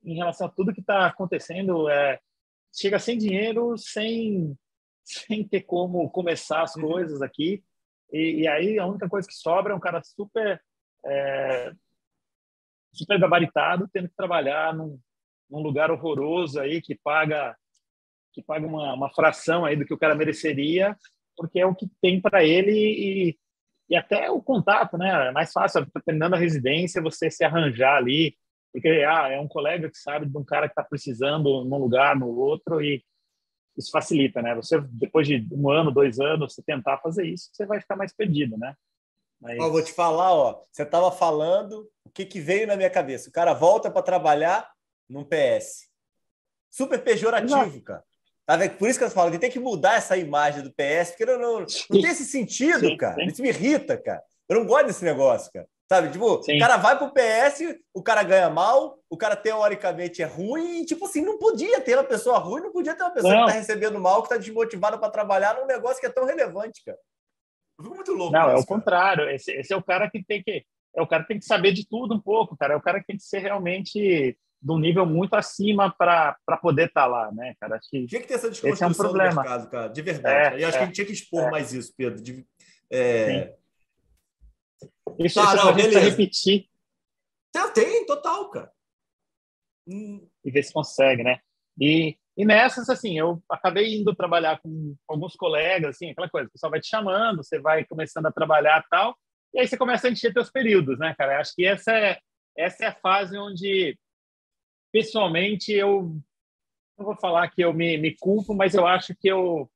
em 0.05 0.17
relação 0.17 0.47
a 0.47 0.51
tudo 0.51 0.75
que 0.75 0.81
está 0.81 1.07
acontecendo. 1.07 1.89
É, 1.89 2.19
chega 2.75 2.99
sem 2.99 3.17
dinheiro, 3.17 3.77
sem, 3.79 4.57
sem 5.05 5.47
ter 5.47 5.63
como 5.63 6.11
começar 6.11 6.63
as 6.63 6.75
uhum. 6.77 6.83
coisas 6.83 7.23
aqui. 7.23 7.63
E, 8.13 8.43
e, 8.43 8.49
aí 8.49 8.79
a 8.79 8.87
única 8.87 9.09
coisa 9.09 9.29
que 9.29 9.35
sobra 9.35 9.73
é 9.73 9.77
um 9.77 9.81
cara 9.81 10.03
super 10.03 10.61
é, 11.05 11.73
super 12.93 13.19
gabaritado, 13.21 13.89
tendo 13.93 14.09
que 14.09 14.17
trabalhar 14.17 14.75
num, 14.75 14.99
num 15.51 15.63
lugar 15.63 15.91
horroroso 15.91 16.61
aí 16.61 16.81
que 16.81 16.95
paga 16.95 17.57
que 18.33 18.43
paga 18.43 18.67
uma, 18.67 18.93
uma 18.93 19.11
fração 19.11 19.65
aí 19.65 19.77
do 19.77 19.87
que 19.87 19.95
o 19.95 19.99
cara 19.99 20.15
mereceria, 20.15 20.95
porque 21.35 21.59
é 21.59 21.65
o 21.65 21.75
que 21.75 21.89
tem 22.03 22.21
para 22.21 22.45
ele 22.45 22.71
e, 22.71 23.39
e 23.89 23.97
até 23.97 24.31
o 24.31 24.43
contato, 24.43 24.99
né? 24.99 25.29
É 25.29 25.33
mais 25.33 25.53
fácil, 25.53 25.91
tá 25.91 26.03
terminando 26.05 26.35
a 26.35 26.39
residência, 26.39 27.01
você 27.01 27.31
se 27.31 27.43
arranjar 27.43 27.97
ali, 27.97 28.37
porque 28.71 28.89
ah, 29.09 29.31
é 29.31 29.41
um 29.41 29.49
colega 29.49 29.89
que 29.89 29.97
sabe 29.97 30.27
de 30.27 30.37
um 30.37 30.45
cara 30.45 30.69
que 30.69 30.73
está 30.73 30.85
precisando 30.85 31.65
num 31.65 31.79
lugar, 31.79 32.15
no 32.15 32.29
outro, 32.29 32.83
e 32.83 33.03
isso 33.75 33.91
facilita, 33.91 34.43
né? 34.43 34.55
Você, 34.55 34.79
depois 34.91 35.27
de 35.27 35.47
um 35.51 35.71
ano, 35.71 35.91
dois 35.91 36.21
anos, 36.21 36.55
você 36.55 36.63
tentar 36.63 36.99
fazer 36.99 37.27
isso, 37.27 37.49
você 37.53 37.65
vai 37.65 37.81
ficar 37.81 37.97
mais 37.97 38.15
perdido, 38.15 38.59
né? 38.59 38.75
Mas... 39.41 39.59
Ó, 39.61 39.71
vou 39.71 39.83
te 39.83 39.95
falar, 39.95 40.33
ó, 40.35 40.63
você 40.71 40.83
estava 40.83 41.11
falando, 41.11 41.89
o 42.05 42.11
que, 42.11 42.27
que 42.27 42.39
veio 42.39 42.67
na 42.67 42.77
minha 42.77 42.91
cabeça? 42.91 43.31
O 43.31 43.33
cara 43.33 43.55
volta 43.55 43.91
para 43.91 44.03
trabalhar 44.03 44.71
num 45.09 45.25
PS. 45.25 45.89
Super 46.71 47.03
pejorativo, 47.03 47.63
Exato. 47.63 47.83
cara. 47.83 48.05
Tá 48.47 48.57
Por 48.69 48.89
isso 48.89 48.99
que 48.99 49.05
eu 49.05 49.11
falo 49.11 49.31
que 49.31 49.39
tem 49.39 49.51
que 49.51 49.59
mudar 49.59 49.95
essa 49.95 50.17
imagem 50.17 50.63
do 50.63 50.71
PS, 50.71 51.11
porque 51.11 51.27
não, 51.27 51.39
não, 51.39 51.61
não 51.61 52.01
tem 52.01 52.11
esse 52.11 52.25
sentido, 52.25 52.81
sim, 52.81 52.97
cara. 52.97 53.17
Sim. 53.17 53.27
Isso 53.27 53.43
me 53.43 53.49
irrita, 53.49 53.97
cara. 53.97 54.23
Eu 54.49 54.61
não 54.61 54.67
gosto 54.67 54.87
desse 54.87 55.05
negócio, 55.05 55.51
cara. 55.53 55.67
Sabe, 55.89 56.11
tipo, 56.11 56.43
sim. 56.43 56.57
o 56.57 56.61
cara 56.61 56.77
vai 56.77 56.99
pro 56.99 57.13
PS, 57.13 57.79
o 57.95 58.03
cara 58.03 58.23
ganha 58.25 58.51
mal, 58.51 58.99
o 59.09 59.17
cara 59.17 59.37
teoricamente 59.37 60.21
é 60.21 60.25
ruim, 60.25 60.83
e, 60.83 60.85
tipo 60.85 61.05
assim, 61.07 61.23
não 61.23 61.39
podia 61.39 61.81
ter 61.81 61.95
uma 61.95 62.05
pessoa 62.05 62.39
ruim, 62.39 62.61
não 62.61 62.73
podia 62.73 62.95
ter 62.95 63.05
uma 63.05 63.13
pessoa 63.13 63.33
não. 63.33 63.47
que 63.47 63.53
tá 63.53 63.59
recebendo 63.59 64.01
mal, 64.01 64.23
que 64.23 64.29
tá 64.29 64.37
desmotivada 64.37 64.99
para 64.99 65.11
trabalhar 65.11 65.55
num 65.55 65.67
negócio 65.67 66.01
que 66.01 66.07
é 66.07 66.11
tão 66.11 66.25
relevante, 66.25 66.83
cara. 66.85 66.99
Eu 67.79 67.85
fico 67.85 67.97
muito 67.97 68.13
louco. 68.13 68.33
Não, 68.33 68.51
é 68.51 68.57
o 68.57 68.67
contrário. 68.67 69.29
Esse, 69.31 69.53
esse 69.53 69.73
é 69.73 69.77
o 69.77 69.83
cara 69.83 70.11
que 70.11 70.25
tem 70.25 70.43
que. 70.43 70.65
É 70.95 71.03
o 71.03 71.07
cara 71.07 71.23
que 71.23 71.29
tem 71.29 71.39
que 71.39 71.45
saber 71.45 71.73
de 71.73 71.87
tudo 71.87 72.15
um 72.15 72.21
pouco, 72.21 72.57
cara. 72.57 72.75
É 72.75 72.77
o 72.77 72.81
cara 72.81 73.01
que 73.01 73.07
tem 73.07 73.17
que 73.17 73.23
ser 73.23 73.39
realmente 73.39 74.37
de 74.67 74.73
um 74.73 74.81
nível 74.81 75.07
muito 75.07 75.35
acima 75.35 75.95
para 75.97 76.37
poder 76.61 76.89
estar 76.89 77.03
tá 77.03 77.07
lá, 77.07 77.31
né, 77.31 77.55
cara? 77.61 77.77
Acho 77.77 77.89
que 77.89 78.05
tinha 78.07 78.21
que 78.21 78.27
ter 78.27 78.35
essa 78.35 78.51
discussão 78.51 78.89
é 78.89 78.91
um 78.91 78.95
problema. 78.95 79.31
do 79.31 79.37
mercado, 79.37 79.71
cara, 79.71 79.89
de 79.89 80.03
verdade. 80.03 80.57
É, 80.57 80.61
e 80.61 80.65
acho 80.65 80.77
é, 80.77 80.79
que 80.79 80.83
a 80.83 80.87
gente 80.87 80.95
tinha 80.97 81.07
que 81.07 81.13
expor 81.13 81.45
é. 81.45 81.51
mais 81.53 81.73
isso, 81.73 81.95
Pedro. 81.97 82.21
De, 82.21 82.45
é... 82.91 83.55
Isso, 85.21 85.37
tá, 85.37 85.55
isso 85.55 85.57
não, 85.57 85.69
a 85.69 85.79
gente 85.79 85.97
repetir. 85.97 86.69
Tem, 87.53 87.73
tem, 87.73 88.07
total, 88.07 88.51
cara. 88.51 88.73
Hum. 89.87 90.29
E 90.45 90.51
ver 90.51 90.65
se 90.65 90.73
consegue, 90.73 91.23
né? 91.23 91.39
E, 91.81 92.19
e 92.37 92.45
nessas, 92.45 92.91
assim, 92.91 93.17
eu 93.17 93.41
acabei 93.49 94.01
indo 94.01 94.17
trabalhar 94.17 94.61
com 94.61 94.97
alguns 95.09 95.37
colegas, 95.37 95.95
assim, 95.95 96.11
aquela 96.11 96.29
coisa, 96.29 96.49
o 96.49 96.53
pessoal 96.53 96.73
vai 96.73 96.81
te 96.81 96.89
chamando, 96.89 97.37
você 97.37 97.61
vai 97.61 97.85
começando 97.85 98.27
a 98.27 98.33
trabalhar 98.33 98.85
tal, 98.91 99.17
e 99.55 99.61
aí 99.61 99.69
você 99.69 99.77
começa 99.77 100.09
a 100.09 100.11
encher 100.11 100.35
teus 100.35 100.51
períodos, 100.51 100.99
né, 100.99 101.15
cara? 101.17 101.41
Acho 101.41 101.55
que 101.55 101.65
essa 101.65 101.93
é, 101.93 102.19
essa 102.59 102.85
é 102.85 102.89
a 102.89 102.95
fase 102.97 103.39
onde, 103.39 103.97
pessoalmente, 104.97 105.73
eu 105.73 106.17
não 106.99 107.05
vou 107.05 107.15
falar 107.17 107.51
que 107.51 107.61
eu 107.61 107.75
me, 107.75 107.99
me 107.99 108.17
culpo, 108.17 108.55
mas 108.55 108.75
eu 108.75 108.87
acho 108.87 109.15
que 109.15 109.29
eu 109.29 109.71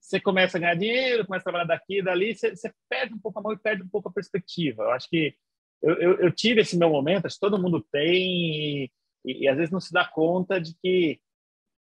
você 0.00 0.20
começa 0.20 0.56
a 0.56 0.60
ganhar 0.60 0.76
dinheiro, 0.76 1.26
começa 1.26 1.42
a 1.42 1.50
trabalhar 1.50 1.64
daqui 1.64 1.98
e 1.98 2.02
dali, 2.02 2.34
você, 2.34 2.54
você, 2.54 2.72
perde 2.88 3.12
um 3.12 3.18
pouco 3.18 3.38
a 3.38 3.42
mão 3.42 3.52
e 3.52 3.58
perde 3.58 3.82
um 3.82 3.88
pouco 3.88 4.08
a 4.08 4.12
perspectiva. 4.12 4.84
Eu 4.84 4.90
acho 4.92 5.08
que 5.08 5.34
eu, 5.80 5.94
eu, 5.94 6.18
eu 6.20 6.32
tive 6.32 6.60
esse 6.60 6.76
meu 6.76 6.90
momento, 6.90 7.26
acho 7.26 7.36
que 7.36 7.40
todo 7.40 7.60
mundo 7.60 7.84
tem, 7.90 8.84
e, 8.84 8.90
e, 9.24 9.44
e, 9.44 9.48
às 9.48 9.56
vezes 9.56 9.72
não 9.72 9.80
se 9.80 9.92
dá 9.92 10.04
conta 10.04 10.60
de 10.60 10.76
que 10.80 11.20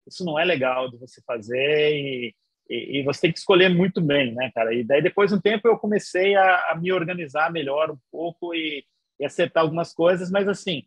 isso 0.08 0.24
não 0.24 0.38
é 0.38 0.46
legal 0.46 0.90
de 0.90 0.98
você 0.98 1.20
fazer 1.26 1.96
e, 1.96 2.36
e, 2.70 3.04
você 3.04 3.22
tem 3.22 3.34
que 3.34 3.40
escolher 3.40 3.70
muito 3.70 4.02
bem, 4.02 4.36
né, 4.36 4.52
cara? 4.54 4.72
E 4.74 4.84
daí 4.84 5.02
depois 5.02 5.32
de 5.32 5.38
um 5.38 5.42
tempo 5.42 5.68
eu 5.68 5.80
comecei 5.80 6.36
a, 6.36 6.72
a 6.72 6.76
me 6.76 6.92
organizar 6.92 7.52
melhor 7.52 7.90
um 7.90 8.00
pouco 8.12 8.54
e, 8.54 8.86
e, 9.20 9.26
acertar 9.26 9.64
algumas 9.64 9.94
coisas, 9.94 10.30
mas 10.30 10.48
assim, 10.48 10.84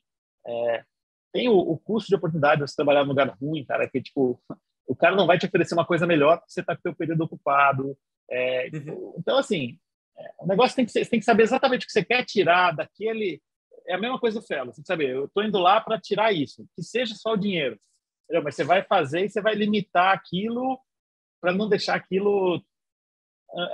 é, 0.47 0.85
tem 1.33 1.49
o, 1.49 1.57
o, 1.57 1.79
custo 1.79 2.09
de 2.09 2.15
oportunidade 2.15 2.61
de 2.61 2.69
você 2.69 2.77
trabalhar 2.77 3.03
num 3.03 3.11
lugar 3.11 3.29
ruim, 3.41 3.65
cara, 3.65 3.89
que 3.89 4.01
tipo, 4.01 4.41
o 4.87 4.97
cara 4.97 5.15
não 5.15 5.27
vai 5.27 5.39
te 5.39 5.47
oferecer 5.47 5.75
uma 5.75 5.87
coisa 5.87 6.07
melhor 6.07 6.39
porque 6.39 6.53
você 6.53 6.61
está 6.61 6.75
com 6.75 6.81
o 6.81 6.83
seu 6.83 6.95
período 6.95 7.23
ocupado. 7.23 7.97
É, 8.31 8.71
uhum. 8.75 9.15
Então, 9.19 9.39
assim, 9.39 9.79
é, 10.19 10.31
o 10.39 10.47
negócio 10.47 10.77
tem 10.77 10.85
que, 10.85 10.93
ser, 10.93 11.09
tem 11.09 11.19
que 11.19 11.25
saber 11.25 11.45
exatamente 11.45 11.85
o 11.85 11.87
que 11.87 11.93
você 11.93 12.05
quer 12.05 12.25
tirar 12.25 12.73
daquele. 12.73 13.41
É 13.87 13.95
a 13.95 13.99
mesma 13.99 14.19
coisa 14.19 14.41
do 14.41 14.47
Felo, 14.47 14.73
você 14.73 14.77
tem 14.77 14.83
que 14.83 14.89
saber, 14.89 15.11
eu 15.11 15.25
estou 15.25 15.43
indo 15.43 15.59
lá 15.59 15.81
para 15.81 16.01
tirar 16.01 16.33
isso, 16.33 16.65
que 16.77 16.83
seja 16.83 17.15
só 17.15 17.33
o 17.33 17.37
dinheiro. 17.37 17.79
Entendeu? 18.25 18.45
Mas 18.45 18.55
você 18.55 18.65
vai 18.65 18.83
fazer 18.83 19.25
e 19.25 19.29
você 19.29 19.41
vai 19.41 19.55
limitar 19.55 20.15
aquilo 20.15 20.79
para 21.41 21.53
não 21.53 21.69
deixar 21.69 21.95
aquilo 21.97 22.63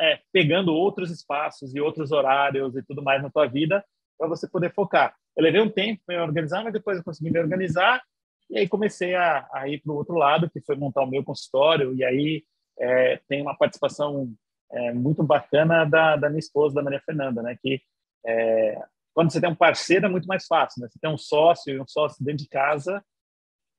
é, 0.01 0.21
pegando 0.33 0.73
outros 0.73 1.11
espaços 1.11 1.75
e 1.75 1.81
outros 1.81 2.13
horários 2.13 2.77
e 2.77 2.83
tudo 2.83 3.03
mais 3.03 3.23
na 3.23 3.31
tua 3.31 3.47
vida 3.47 3.85
para 4.19 4.29
você 4.29 4.49
poder 4.49 4.73
focar. 4.73 5.15
Eu 5.37 5.43
levei 5.43 5.61
um 5.61 5.71
tempo 5.71 6.03
para 6.07 6.25
organizar, 6.25 6.65
mas 6.65 6.73
depois 6.73 6.99
eu 6.99 7.05
consegui 7.05 7.31
me 7.31 7.39
organizar 7.39 8.03
e 8.49 8.59
aí 8.59 8.69
comecei 8.69 9.15
a, 9.15 9.47
a 9.53 9.69
ir 9.69 9.81
para 9.81 9.93
o 9.93 9.97
outro 9.97 10.15
lado, 10.15 10.49
que 10.49 10.61
foi 10.61 10.77
montar 10.77 11.03
o 11.03 11.11
meu 11.11 11.23
consultório. 11.25 11.95
E 11.95 12.05
aí 12.05 12.45
é, 12.79 13.21
tem 13.29 13.43
uma 13.43 13.57
participação 13.57 14.33
é, 14.71 14.93
muito 14.93 15.23
bacana 15.23 15.85
da, 15.85 16.17
da 16.17 16.29
minha 16.29 16.39
esposa, 16.39 16.77
da 16.77 16.83
Maria 16.83 17.03
Fernanda, 17.05 17.43
né? 17.43 17.57
Que 17.61 17.81
é, 18.25 18.81
quando 19.15 19.33
você 19.33 19.41
tem 19.41 19.51
um 19.51 19.55
parceiro 19.55 20.07
é 20.07 20.09
muito 20.09 20.27
mais 20.27 20.47
fácil, 20.47 20.83
né? 20.83 20.89
Você 20.89 20.99
tem 20.99 21.11
um 21.11 21.19
sócio 21.19 21.75
e 21.75 21.81
um 21.81 21.87
sócio 21.87 22.25
dentro 22.25 22.45
de 22.45 22.49
casa, 22.49 23.05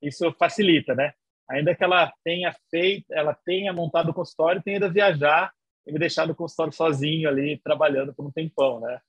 isso 0.02 0.32
facilita, 0.34 0.94
né? 0.94 1.14
Ainda 1.50 1.74
que 1.74 1.84
ela 1.84 2.12
tenha 2.24 2.54
feito, 2.70 3.06
ela 3.12 3.34
tenha 3.46 3.72
montado 3.72 4.10
o 4.10 4.14
consultório, 4.14 4.62
tenha 4.62 4.78
ido 4.78 4.92
viajar 4.92 5.52
e 5.86 5.94
me 5.94 6.00
deixado 6.00 6.32
o 6.32 6.36
consultório 6.36 6.74
sozinho 6.74 7.30
ali, 7.30 7.58
trabalhando 7.64 8.14
por 8.14 8.26
um 8.26 8.32
tempão, 8.32 8.82
né? 8.82 9.00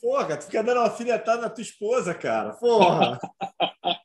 Porra, 0.00 0.36
tu 0.36 0.44
fica 0.46 0.62
dando 0.62 0.78
uma 0.78 0.88
alfinetada 0.88 1.42
na 1.42 1.50
tua 1.50 1.62
esposa, 1.62 2.14
cara. 2.14 2.52
Porra! 2.52 3.18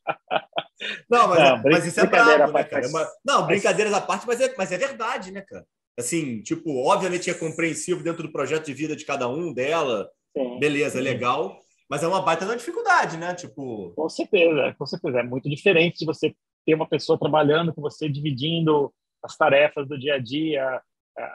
Não, 1.09 1.27
mas, 1.27 1.39
não, 1.39 1.45
é, 1.45 1.61
mas 1.65 1.85
isso 1.85 1.99
é 1.99 2.05
brabo, 2.05 2.53
né, 2.53 2.63
cara? 2.63 2.87
Uma... 2.87 3.05
Não, 3.25 3.45
brincadeiras 3.45 3.93
à 3.93 3.99
parte, 3.99 4.25
mas 4.25 4.39
é, 4.39 4.55
mas 4.57 4.71
é 4.71 4.77
verdade, 4.77 5.29
né, 5.29 5.41
cara? 5.41 5.65
Assim, 5.97 6.41
tipo, 6.41 6.73
obviamente 6.87 7.29
é 7.29 7.33
compreensível 7.33 8.01
dentro 8.01 8.23
do 8.23 8.31
projeto 8.31 8.65
de 8.65 8.73
vida 8.73 8.95
de 8.95 9.03
cada 9.03 9.27
um 9.27 9.53
dela. 9.53 10.09
Sim. 10.35 10.57
Beleza, 10.57 11.01
legal. 11.01 11.59
Mas 11.89 12.01
é 12.01 12.07
uma 12.07 12.21
baita 12.21 12.45
da 12.45 12.55
dificuldade, 12.55 13.17
né? 13.17 13.35
Tipo. 13.35 13.91
Com 13.93 14.07
certeza, 14.07 14.73
com 14.77 14.85
certeza. 14.85 15.19
É 15.19 15.23
muito 15.23 15.49
diferente 15.49 15.99
de 15.99 16.05
você 16.05 16.33
ter 16.65 16.75
uma 16.75 16.87
pessoa 16.87 17.19
trabalhando 17.19 17.73
com 17.73 17.81
você, 17.81 18.07
dividindo 18.07 18.93
as 19.21 19.35
tarefas 19.35 19.87
do 19.87 19.99
dia 19.99 20.15
a 20.15 20.19
dia, 20.19 20.81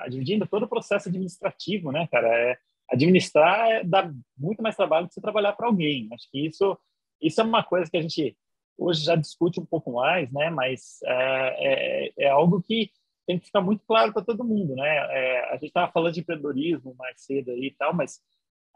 dividindo 0.08 0.46
todo 0.46 0.62
o 0.62 0.68
processo 0.68 1.08
administrativo, 1.08 1.92
né, 1.92 2.08
cara? 2.10 2.28
É, 2.28 2.56
administrar 2.90 3.70
é, 3.70 3.84
dá 3.84 4.12
muito 4.36 4.62
mais 4.62 4.76
trabalho 4.76 5.06
do 5.06 5.08
que 5.08 5.14
você 5.14 5.20
trabalhar 5.20 5.52
para 5.54 5.66
alguém. 5.66 6.08
Acho 6.12 6.30
que 6.30 6.46
isso, 6.46 6.78
isso 7.20 7.40
é 7.40 7.44
uma 7.44 7.62
coisa 7.62 7.90
que 7.90 7.96
a 7.96 8.02
gente 8.02 8.36
hoje 8.76 9.04
já 9.04 9.16
discute 9.16 9.60
um 9.60 9.66
pouco 9.66 9.92
mais, 9.92 10.30
né? 10.32 10.50
Mas 10.50 10.98
é, 11.04 12.08
é, 12.08 12.12
é 12.26 12.28
algo 12.28 12.60
que 12.62 12.90
tem 13.26 13.38
que 13.38 13.46
ficar 13.46 13.60
muito 13.60 13.84
claro 13.86 14.12
para 14.12 14.24
todo 14.24 14.44
mundo, 14.44 14.74
né? 14.74 14.88
É, 14.88 15.50
a 15.50 15.52
gente 15.54 15.66
estava 15.66 15.90
falando 15.90 16.14
de 16.14 16.20
empreendedorismo 16.20 16.94
mais 16.96 17.20
cedo 17.22 17.50
aí 17.50 17.66
e 17.66 17.74
tal, 17.74 17.94
mas 17.94 18.20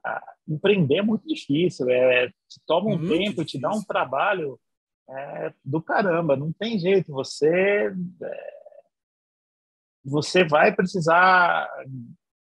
ah, 0.04 0.34
empreender 0.48 0.98
é 0.98 1.02
muito 1.02 1.26
difícil, 1.26 1.88
é, 1.90 2.28
te 2.28 2.60
toma 2.66 2.86
um 2.86 2.98
muito 2.98 3.08
tempo, 3.08 3.42
difícil. 3.42 3.44
te 3.44 3.60
dá 3.60 3.70
um 3.70 3.82
trabalho 3.82 4.58
é, 5.10 5.52
do 5.64 5.82
caramba, 5.82 6.36
não 6.36 6.52
tem 6.52 6.78
jeito, 6.78 7.12
você 7.12 7.92
é, 8.22 8.58
você 10.04 10.44
vai 10.44 10.74
precisar 10.74 11.68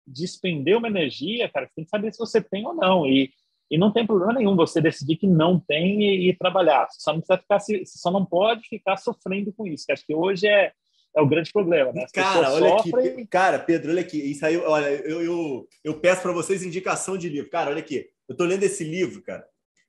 despender 0.07 0.77
uma 0.77 0.87
energia, 0.87 1.49
cara, 1.49 1.67
você 1.67 1.73
tem 1.75 1.83
que 1.83 1.89
saber 1.89 2.13
se 2.13 2.19
você 2.19 2.41
tem 2.41 2.65
ou 2.65 2.73
não, 2.73 3.05
e, 3.05 3.31
e 3.69 3.77
não 3.77 3.91
tem 3.91 4.07
problema 4.07 4.33
nenhum 4.33 4.55
você 4.55 4.79
decidir 4.79 5.17
que 5.17 5.27
não 5.27 5.59
tem 5.59 6.01
e, 6.01 6.29
e 6.29 6.37
trabalhar, 6.37 6.87
você 6.89 7.01
só 7.01 7.13
não 7.13 7.19
precisa 7.19 7.39
ficar, 7.39 7.59
você 7.59 7.85
só 7.85 8.11
não 8.11 8.25
pode 8.25 8.67
ficar 8.67 8.97
sofrendo 8.97 9.51
com 9.53 9.67
isso, 9.67 9.85
acho 9.89 10.05
que 10.05 10.15
hoje 10.15 10.47
é, 10.47 10.71
é 11.15 11.21
o 11.21 11.27
grande 11.27 11.51
problema, 11.51 11.91
né? 11.91 12.03
As 12.03 12.11
cara, 12.11 12.53
olha 12.53 12.69
sofrem... 12.69 13.07
aqui, 13.07 13.25
cara, 13.25 13.59
Pedro, 13.59 13.91
olha 13.91 14.01
aqui, 14.01 14.17
isso 14.17 14.45
aí, 14.45 14.55
olha, 14.57 14.87
eu, 14.87 15.21
eu, 15.21 15.67
eu 15.83 15.99
peço 15.99 16.21
para 16.21 16.31
vocês 16.31 16.63
indicação 16.63 17.17
de 17.17 17.27
livro. 17.27 17.49
Cara, 17.49 17.71
olha 17.71 17.79
aqui, 17.79 18.07
eu 18.29 18.35
tô 18.35 18.45
lendo 18.45 18.63
esse 18.63 18.83
livro, 18.83 19.21
cara, 19.23 19.45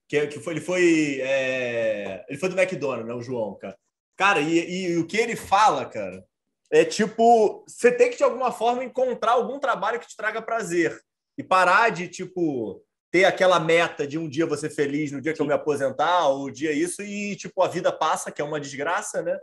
que, 0.08 0.16
é, 0.16 0.26
que 0.26 0.40
foi, 0.40 0.54
ele 0.54 0.60
foi, 0.60 1.20
é, 1.20 2.24
ele 2.28 2.38
foi 2.38 2.48
do 2.48 2.58
McDonald's, 2.58 3.06
né, 3.06 3.14
o 3.14 3.22
João, 3.22 3.54
cara. 3.56 3.76
Cara, 4.16 4.40
e, 4.40 4.58
e, 4.58 4.90
e 4.92 4.96
o 4.96 5.06
que 5.06 5.16
ele 5.16 5.36
fala, 5.36 5.84
cara, 5.84 6.24
é 6.70 6.84
tipo, 6.84 7.64
você 7.66 7.90
tem 7.90 8.10
que 8.10 8.16
de 8.16 8.24
alguma 8.24 8.52
forma 8.52 8.84
encontrar 8.84 9.32
algum 9.32 9.58
trabalho 9.58 9.98
que 9.98 10.06
te 10.06 10.16
traga 10.16 10.42
prazer. 10.42 11.00
E 11.36 11.42
parar 11.42 11.90
de 11.90 12.08
tipo 12.08 12.84
ter 13.10 13.24
aquela 13.24 13.58
meta 13.58 14.06
de 14.06 14.18
um 14.18 14.28
dia 14.28 14.44
você 14.44 14.68
feliz 14.68 15.10
no 15.10 15.20
dia 15.20 15.32
que 15.32 15.38
Sim. 15.38 15.44
eu 15.44 15.46
me 15.46 15.54
aposentar 15.54 16.28
ou 16.28 16.44
o 16.44 16.50
dia 16.50 16.72
isso 16.72 17.02
e 17.02 17.36
tipo 17.36 17.62
a 17.62 17.68
vida 17.68 17.90
passa 17.90 18.30
que 18.30 18.42
é 18.42 18.44
uma 18.44 18.60
desgraça 18.60 19.22
né? 19.22 19.38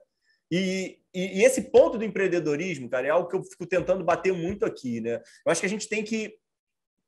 E, 0.51 0.99
e, 1.13 1.39
e, 1.39 1.43
esse 1.43 1.71
ponto 1.71 1.97
do 1.97 2.03
empreendedorismo 2.03 2.89
cara 2.89 3.07
é 3.07 3.09
algo 3.09 3.27
que 3.27 3.35
eu 3.35 3.43
fico 3.43 3.65
tentando 3.65 4.03
bater 4.03 4.33
muito 4.33 4.65
aqui 4.65 5.01
né? 5.01 5.21
Eu 5.45 5.51
acho 5.51 5.61
que 5.61 5.65
a 5.65 5.69
gente 5.69 5.89
tem 5.89 6.03
que 6.03 6.37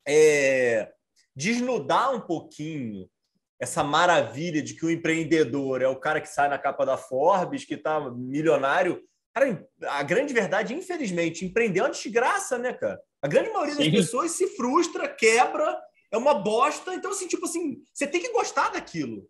é, 0.06 0.90
desnudar 1.36 2.12
um 2.12 2.20
pouquinho 2.20 3.08
essa 3.60 3.84
maravilha 3.84 4.62
de 4.62 4.74
que 4.74 4.86
o 4.86 4.90
empreendedor 4.90 5.82
é 5.82 5.86
o 5.86 6.00
cara 6.00 6.20
que 6.20 6.28
sai 6.28 6.48
na 6.48 6.58
capa 6.58 6.84
da 6.84 6.96
Forbes 6.96 7.64
que 7.64 7.74
está 7.74 8.00
milionário 8.10 9.02
cara 9.38 9.68
a 9.82 10.02
grande 10.02 10.34
verdade 10.34 10.74
infelizmente 10.74 11.44
empreender 11.44 11.80
é 11.80 11.82
uma 11.84 11.90
desgraça 11.90 12.58
né 12.58 12.72
cara 12.72 13.00
a 13.22 13.28
grande 13.28 13.50
maioria 13.50 13.74
Sim. 13.74 13.90
das 13.90 14.00
pessoas 14.00 14.32
se 14.32 14.46
frustra 14.48 15.08
quebra 15.08 15.78
é 16.10 16.16
uma 16.16 16.34
bosta. 16.34 16.94
Então, 16.94 17.10
assim, 17.10 17.26
tipo 17.26 17.44
assim, 17.44 17.82
você 17.92 18.06
tem 18.06 18.20
que 18.20 18.32
gostar 18.32 18.70
daquilo. 18.70 19.28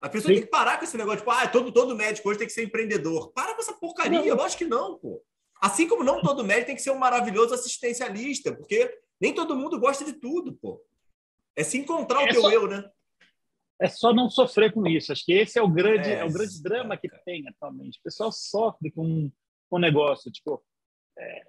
A 0.00 0.08
pessoa 0.08 0.28
Sim. 0.28 0.40
tem 0.40 0.44
que 0.44 0.50
parar 0.50 0.78
com 0.78 0.84
esse 0.84 0.96
negócio, 0.96 1.20
tipo, 1.20 1.30
ah, 1.30 1.46
todo, 1.46 1.72
todo 1.72 1.96
médico 1.96 2.28
hoje 2.28 2.38
tem 2.38 2.46
que 2.46 2.52
ser 2.52 2.64
empreendedor. 2.64 3.32
Para 3.32 3.54
com 3.54 3.60
essa 3.60 3.72
porcaria, 3.72 4.24
eu 4.24 4.40
acho 4.42 4.56
que 4.56 4.64
não, 4.64 4.98
pô. 4.98 5.22
Assim 5.60 5.86
como 5.86 6.02
não 6.02 6.20
todo 6.20 6.44
médico 6.44 6.66
tem 6.66 6.76
que 6.76 6.82
ser 6.82 6.90
um 6.90 6.98
maravilhoso 6.98 7.54
assistencialista, 7.54 8.52
porque 8.52 8.92
nem 9.20 9.32
todo 9.32 9.56
mundo 9.56 9.78
gosta 9.78 10.04
de 10.04 10.14
tudo, 10.14 10.54
pô. 10.54 10.84
É 11.54 11.62
se 11.62 11.78
encontrar 11.78 12.22
é 12.22 12.24
o 12.24 12.28
teu 12.32 12.42
só, 12.42 12.50
eu, 12.50 12.66
né? 12.66 12.90
É 13.80 13.88
só 13.88 14.12
não 14.12 14.28
sofrer 14.28 14.72
com 14.72 14.86
isso. 14.88 15.12
Acho 15.12 15.24
que 15.24 15.32
esse 15.32 15.56
é 15.56 15.62
o 15.62 15.68
grande, 15.68 16.08
é, 16.08 16.14
é 16.14 16.24
o 16.24 16.32
grande 16.32 16.60
drama 16.60 16.96
que 16.96 17.08
tem 17.24 17.46
atualmente. 17.48 17.98
O 18.00 18.02
pessoal 18.02 18.32
sofre 18.32 18.90
com 18.90 19.30
o 19.76 19.80
negócio, 19.80 20.30
tipo, 20.30 20.62
é, 21.18 21.42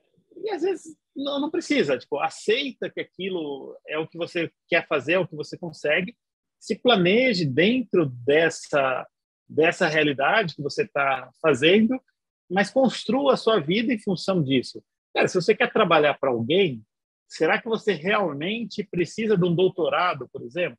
e 0.43 0.49
às 0.49 0.61
vezes 0.61 0.95
não, 1.15 1.39
não 1.39 1.51
precisa, 1.51 1.97
tipo, 1.97 2.19
aceita 2.19 2.89
que 2.89 2.99
aquilo 2.99 3.77
é 3.87 3.97
o 3.97 4.07
que 4.07 4.17
você 4.17 4.51
quer 4.67 4.87
fazer, 4.87 5.13
é 5.13 5.19
o 5.19 5.27
que 5.27 5.35
você 5.35 5.57
consegue, 5.57 6.15
se 6.59 6.75
planeje 6.77 7.45
dentro 7.45 8.05
dessa 8.05 9.07
dessa 9.47 9.87
realidade 9.87 10.55
que 10.55 10.61
você 10.61 10.83
está 10.83 11.29
fazendo, 11.41 12.01
mas 12.49 12.71
construa 12.71 13.33
a 13.33 13.37
sua 13.37 13.59
vida 13.59 13.93
em 13.93 13.99
função 13.99 14.41
disso. 14.41 14.83
Cara, 15.13 15.27
se 15.27 15.35
você 15.35 15.53
quer 15.53 15.71
trabalhar 15.71 16.17
para 16.17 16.31
alguém, 16.31 16.83
será 17.27 17.61
que 17.61 17.67
você 17.67 17.93
realmente 17.93 18.83
precisa 18.83 19.37
de 19.37 19.45
um 19.45 19.53
doutorado, 19.53 20.27
por 20.31 20.41
exemplo? 20.41 20.77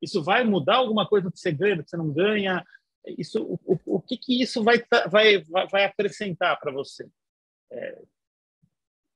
Isso 0.00 0.22
vai 0.22 0.44
mudar 0.44 0.76
alguma 0.76 1.08
coisa 1.08 1.30
que 1.30 1.38
você 1.38 1.50
ganha, 1.50 1.82
que 1.82 1.90
você 1.90 1.96
não 1.96 2.12
ganha? 2.12 2.64
Isso, 3.06 3.42
o, 3.42 3.78
o, 3.84 4.00
que, 4.00 4.16
que 4.16 4.42
isso 4.42 4.62
vai, 4.62 4.82
vai, 5.10 5.42
vai 5.70 5.84
acrescentar 5.84 6.58
para 6.58 6.72
você? 6.72 7.06
É, 7.70 8.02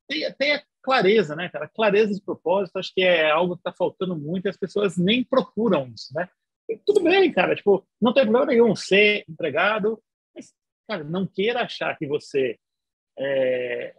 tenha, 0.09 0.35
tenha 0.35 0.63
clareza, 0.83 1.37
né, 1.37 1.49
cara? 1.49 1.69
Clareza 1.69 2.15
de 2.15 2.23
propósito, 2.23 2.79
acho 2.79 2.93
que 2.95 3.03
é 3.03 3.31
algo 3.31 3.55
que 3.55 3.61
está 3.61 3.73
faltando 3.73 4.17
muito 4.17 4.47
e 4.47 4.49
as 4.49 4.57
pessoas 4.57 4.97
nem 4.97 5.25
procuram 5.25 5.89
isso, 5.89 6.13
né? 6.15 6.29
E 6.69 6.77
tudo 6.77 7.03
bem, 7.03 7.33
cara, 7.33 7.55
tipo, 7.55 7.87
não 8.01 8.13
tem 8.13 8.25
problema 8.25 8.47
nenhum 8.47 8.77
ser 8.77 9.25
empregado, 9.29 10.03
mas, 10.35 10.55
cara, 10.87 11.03
não 11.05 11.27
queira 11.27 11.63
achar 11.63 11.97
que 11.97 12.07
você, 12.07 12.59
é, 13.19 13.95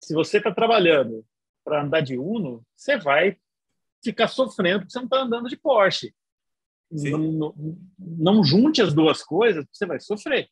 se 0.00 0.14
você 0.14 0.38
está 0.38 0.54
trabalhando 0.54 1.24
para 1.64 1.82
andar 1.82 2.00
de 2.00 2.16
Uno, 2.16 2.64
você 2.76 2.96
vai 2.96 3.36
ficar 4.02 4.28
sofrendo 4.28 4.80
porque 4.80 4.92
você 4.92 4.98
não 4.98 5.06
está 5.06 5.18
andando 5.18 5.48
de 5.48 5.56
Porsche. 5.56 6.14
Não, 6.90 7.18
não, 7.18 7.54
não, 7.98 8.44
junte 8.44 8.80
as 8.80 8.94
duas 8.94 9.22
coisas, 9.22 9.64
você 9.70 9.84
vai 9.84 10.00
sofrer. 10.00 10.48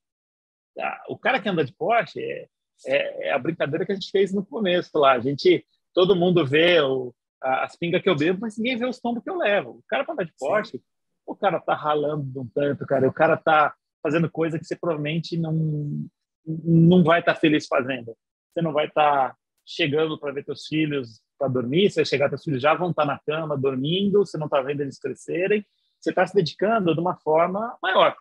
Ah, 0.79 1.05
o 1.09 1.19
cara 1.19 1.41
que 1.41 1.49
anda 1.49 1.65
de 1.65 1.73
Porsche 1.73 2.21
é, 2.21 2.49
é, 2.87 3.29
é, 3.29 3.33
a 3.33 3.39
brincadeira 3.39 3.87
que 3.87 3.93
a 3.93 3.95
gente 3.95 4.11
fez 4.11 4.33
no 4.33 4.45
começo 4.45 4.99
lá. 4.99 5.13
A 5.13 5.21
gente, 5.21 5.65
todo 5.95 6.17
mundo 6.17 6.47
vê 6.47 6.81
o, 6.81 7.15
as 7.41 7.77
pingas 7.77 8.03
que 8.03 8.09
eu 8.09 8.17
bebo, 8.17 8.41
mas 8.43 8.59
ninguém 8.59 8.77
vê 8.77 8.87
os 8.87 9.01
tombos 9.01 9.23
que 9.23 9.31
eu 9.31 9.39
levo. 9.39 9.71
O 9.71 9.85
cara 9.89 10.05
para 10.05 10.13
andar 10.13 10.25
de 10.25 10.35
Porsche, 10.39 10.73
Sim. 10.73 10.85
o 11.27 11.35
cara 11.35 11.59
tá 11.59 11.75
ralando 11.75 12.25
de 12.25 12.39
um 12.39 12.47
tanto, 12.47 12.87
cara. 12.87 13.09
O 13.09 13.13
cara 13.13 13.37
tá 13.37 13.75
fazendo 14.03 14.31
coisa 14.31 14.59
que 14.59 14.65
você 14.65 14.77
provavelmente 14.77 15.39
não 15.39 16.07
não 16.47 17.03
vai 17.03 17.21
estar 17.21 17.35
tá 17.35 17.41
feliz 17.41 17.67
fazendo. 17.67 18.17
Você 18.53 18.63
não 18.63 18.73
vai 18.73 18.87
estar 18.87 19.31
tá 19.31 19.37
chegando 19.65 20.19
para 20.19 20.33
ver 20.33 20.45
seus 20.45 20.67
filhos 20.67 21.21
para 21.39 21.49
dormir, 21.49 21.91
você 21.91 22.01
vai 22.01 22.07
chegar, 22.07 22.29
seus 22.29 22.45
filhos 22.45 22.63
já 22.63 22.73
vão 22.75 22.91
estar 22.91 23.05
tá 23.05 23.13
na 23.13 23.19
cama 23.19 23.59
dormindo, 23.59 24.25
você 24.25 24.39
não 24.39 24.47
está 24.47 24.63
vendo 24.63 24.81
eles 24.81 24.99
crescerem, 24.99 25.67
você 26.07 26.11
está 26.11 26.27
se 26.27 26.35
dedicando 26.35 26.95
de 26.95 27.01
uma 27.01 27.17
forma 27.17 27.77
maior 27.83 28.17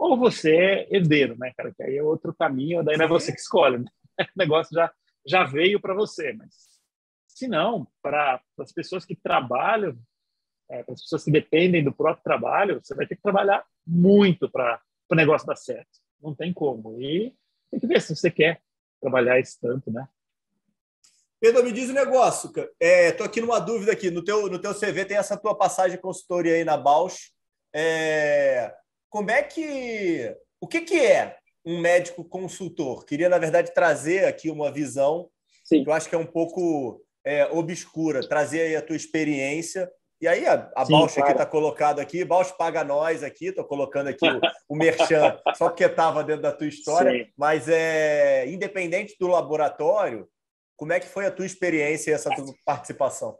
ou 0.00 0.16
você 0.16 0.56
é 0.56 0.96
herdeiro, 0.96 1.36
né, 1.38 1.52
cara? 1.54 1.74
Que 1.74 1.82
aí 1.82 1.98
é 1.98 2.02
outro 2.02 2.34
caminho, 2.34 2.82
daí 2.82 2.96
não 2.96 3.04
é 3.04 3.08
você 3.08 3.30
que 3.30 3.38
escolhe, 3.38 3.78
né? 3.78 3.90
O 4.34 4.38
negócio 4.38 4.74
já, 4.74 4.92
já 5.26 5.44
veio 5.44 5.78
para 5.78 5.94
você, 5.94 6.32
mas 6.32 6.80
se 7.26 7.46
não, 7.46 7.86
para 8.02 8.40
as 8.58 8.72
pessoas 8.72 9.04
que 9.04 9.14
trabalham, 9.14 9.98
é, 10.70 10.82
para 10.82 10.94
as 10.94 11.02
pessoas 11.02 11.24
que 11.24 11.30
dependem 11.30 11.84
do 11.84 11.92
próprio 11.92 12.24
trabalho, 12.24 12.80
você 12.82 12.94
vai 12.94 13.06
ter 13.06 13.16
que 13.16 13.22
trabalhar 13.22 13.64
muito 13.86 14.50
para 14.50 14.80
o 15.10 15.14
negócio 15.14 15.46
dar 15.46 15.56
certo. 15.56 15.98
Não 16.20 16.34
tem 16.34 16.52
como. 16.52 17.00
E 17.00 17.34
tem 17.70 17.80
que 17.80 17.86
ver 17.86 18.00
se 18.00 18.14
você 18.14 18.30
quer 18.30 18.60
trabalhar 19.00 19.38
esse 19.38 19.58
tanto, 19.60 19.90
né? 19.90 20.06
Pedro, 21.40 21.64
me 21.64 21.72
diz 21.72 21.88
um 21.88 21.94
negócio. 21.94 22.48
Estou 22.48 22.66
é, 22.78 23.28
aqui 23.28 23.40
numa 23.40 23.58
dúvida 23.58 23.92
aqui. 23.92 24.10
No 24.10 24.22
teu, 24.22 24.48
no 24.48 24.58
teu 24.58 24.74
CV 24.74 25.06
tem 25.06 25.16
essa 25.16 25.38
tua 25.38 25.54
passagem 25.54 25.92
de 25.96 26.02
consultoria 26.02 26.54
aí 26.54 26.64
na 26.64 26.76
Bausch. 26.76 27.32
É, 27.74 28.72
como 29.08 29.30
é 29.30 29.42
que. 29.42 30.36
O 30.60 30.68
que, 30.68 30.82
que 30.82 31.00
é 31.00 31.38
um 31.64 31.80
médico 31.80 32.22
consultor? 32.22 33.06
Queria, 33.06 33.30
na 33.30 33.38
verdade, 33.38 33.72
trazer 33.72 34.26
aqui 34.26 34.50
uma 34.50 34.70
visão 34.70 35.30
Sim. 35.64 35.82
que 35.82 35.88
eu 35.88 35.94
acho 35.94 36.08
que 36.08 36.14
é 36.14 36.18
um 36.18 36.26
pouco 36.26 37.02
é, 37.24 37.46
obscura, 37.46 38.20
trazer 38.20 38.60
aí 38.60 38.76
a 38.76 38.82
tua 38.82 38.96
experiência. 38.96 39.90
E 40.20 40.28
aí, 40.28 40.46
a, 40.46 40.70
a 40.76 40.84
Sim, 40.84 40.92
Bausch 40.92 41.14
claro. 41.14 41.30
aqui 41.30 41.40
está 41.40 41.46
colocado 41.46 41.98
aqui, 42.00 42.22
Bausch 42.22 42.52
paga 42.58 42.84
nós 42.84 43.22
aqui, 43.22 43.46
estou 43.46 43.64
colocando 43.64 44.08
aqui 44.08 44.28
o, 44.28 44.40
o 44.68 44.76
Merchan 44.76 45.38
só 45.56 45.70
porque 45.70 45.84
estava 45.84 46.22
dentro 46.22 46.42
da 46.42 46.52
tua 46.52 46.66
história, 46.66 47.24
Sim. 47.24 47.30
mas 47.34 47.66
é 47.66 48.46
independente 48.46 49.16
do 49.18 49.28
laboratório, 49.28 50.28
como 50.80 50.94
é 50.94 50.98
que 50.98 51.06
foi 51.06 51.26
a 51.26 51.30
tua 51.30 51.44
experiência 51.44 52.10
e 52.10 52.14
essa 52.14 52.34
tua 52.34 52.54
participação? 52.64 53.36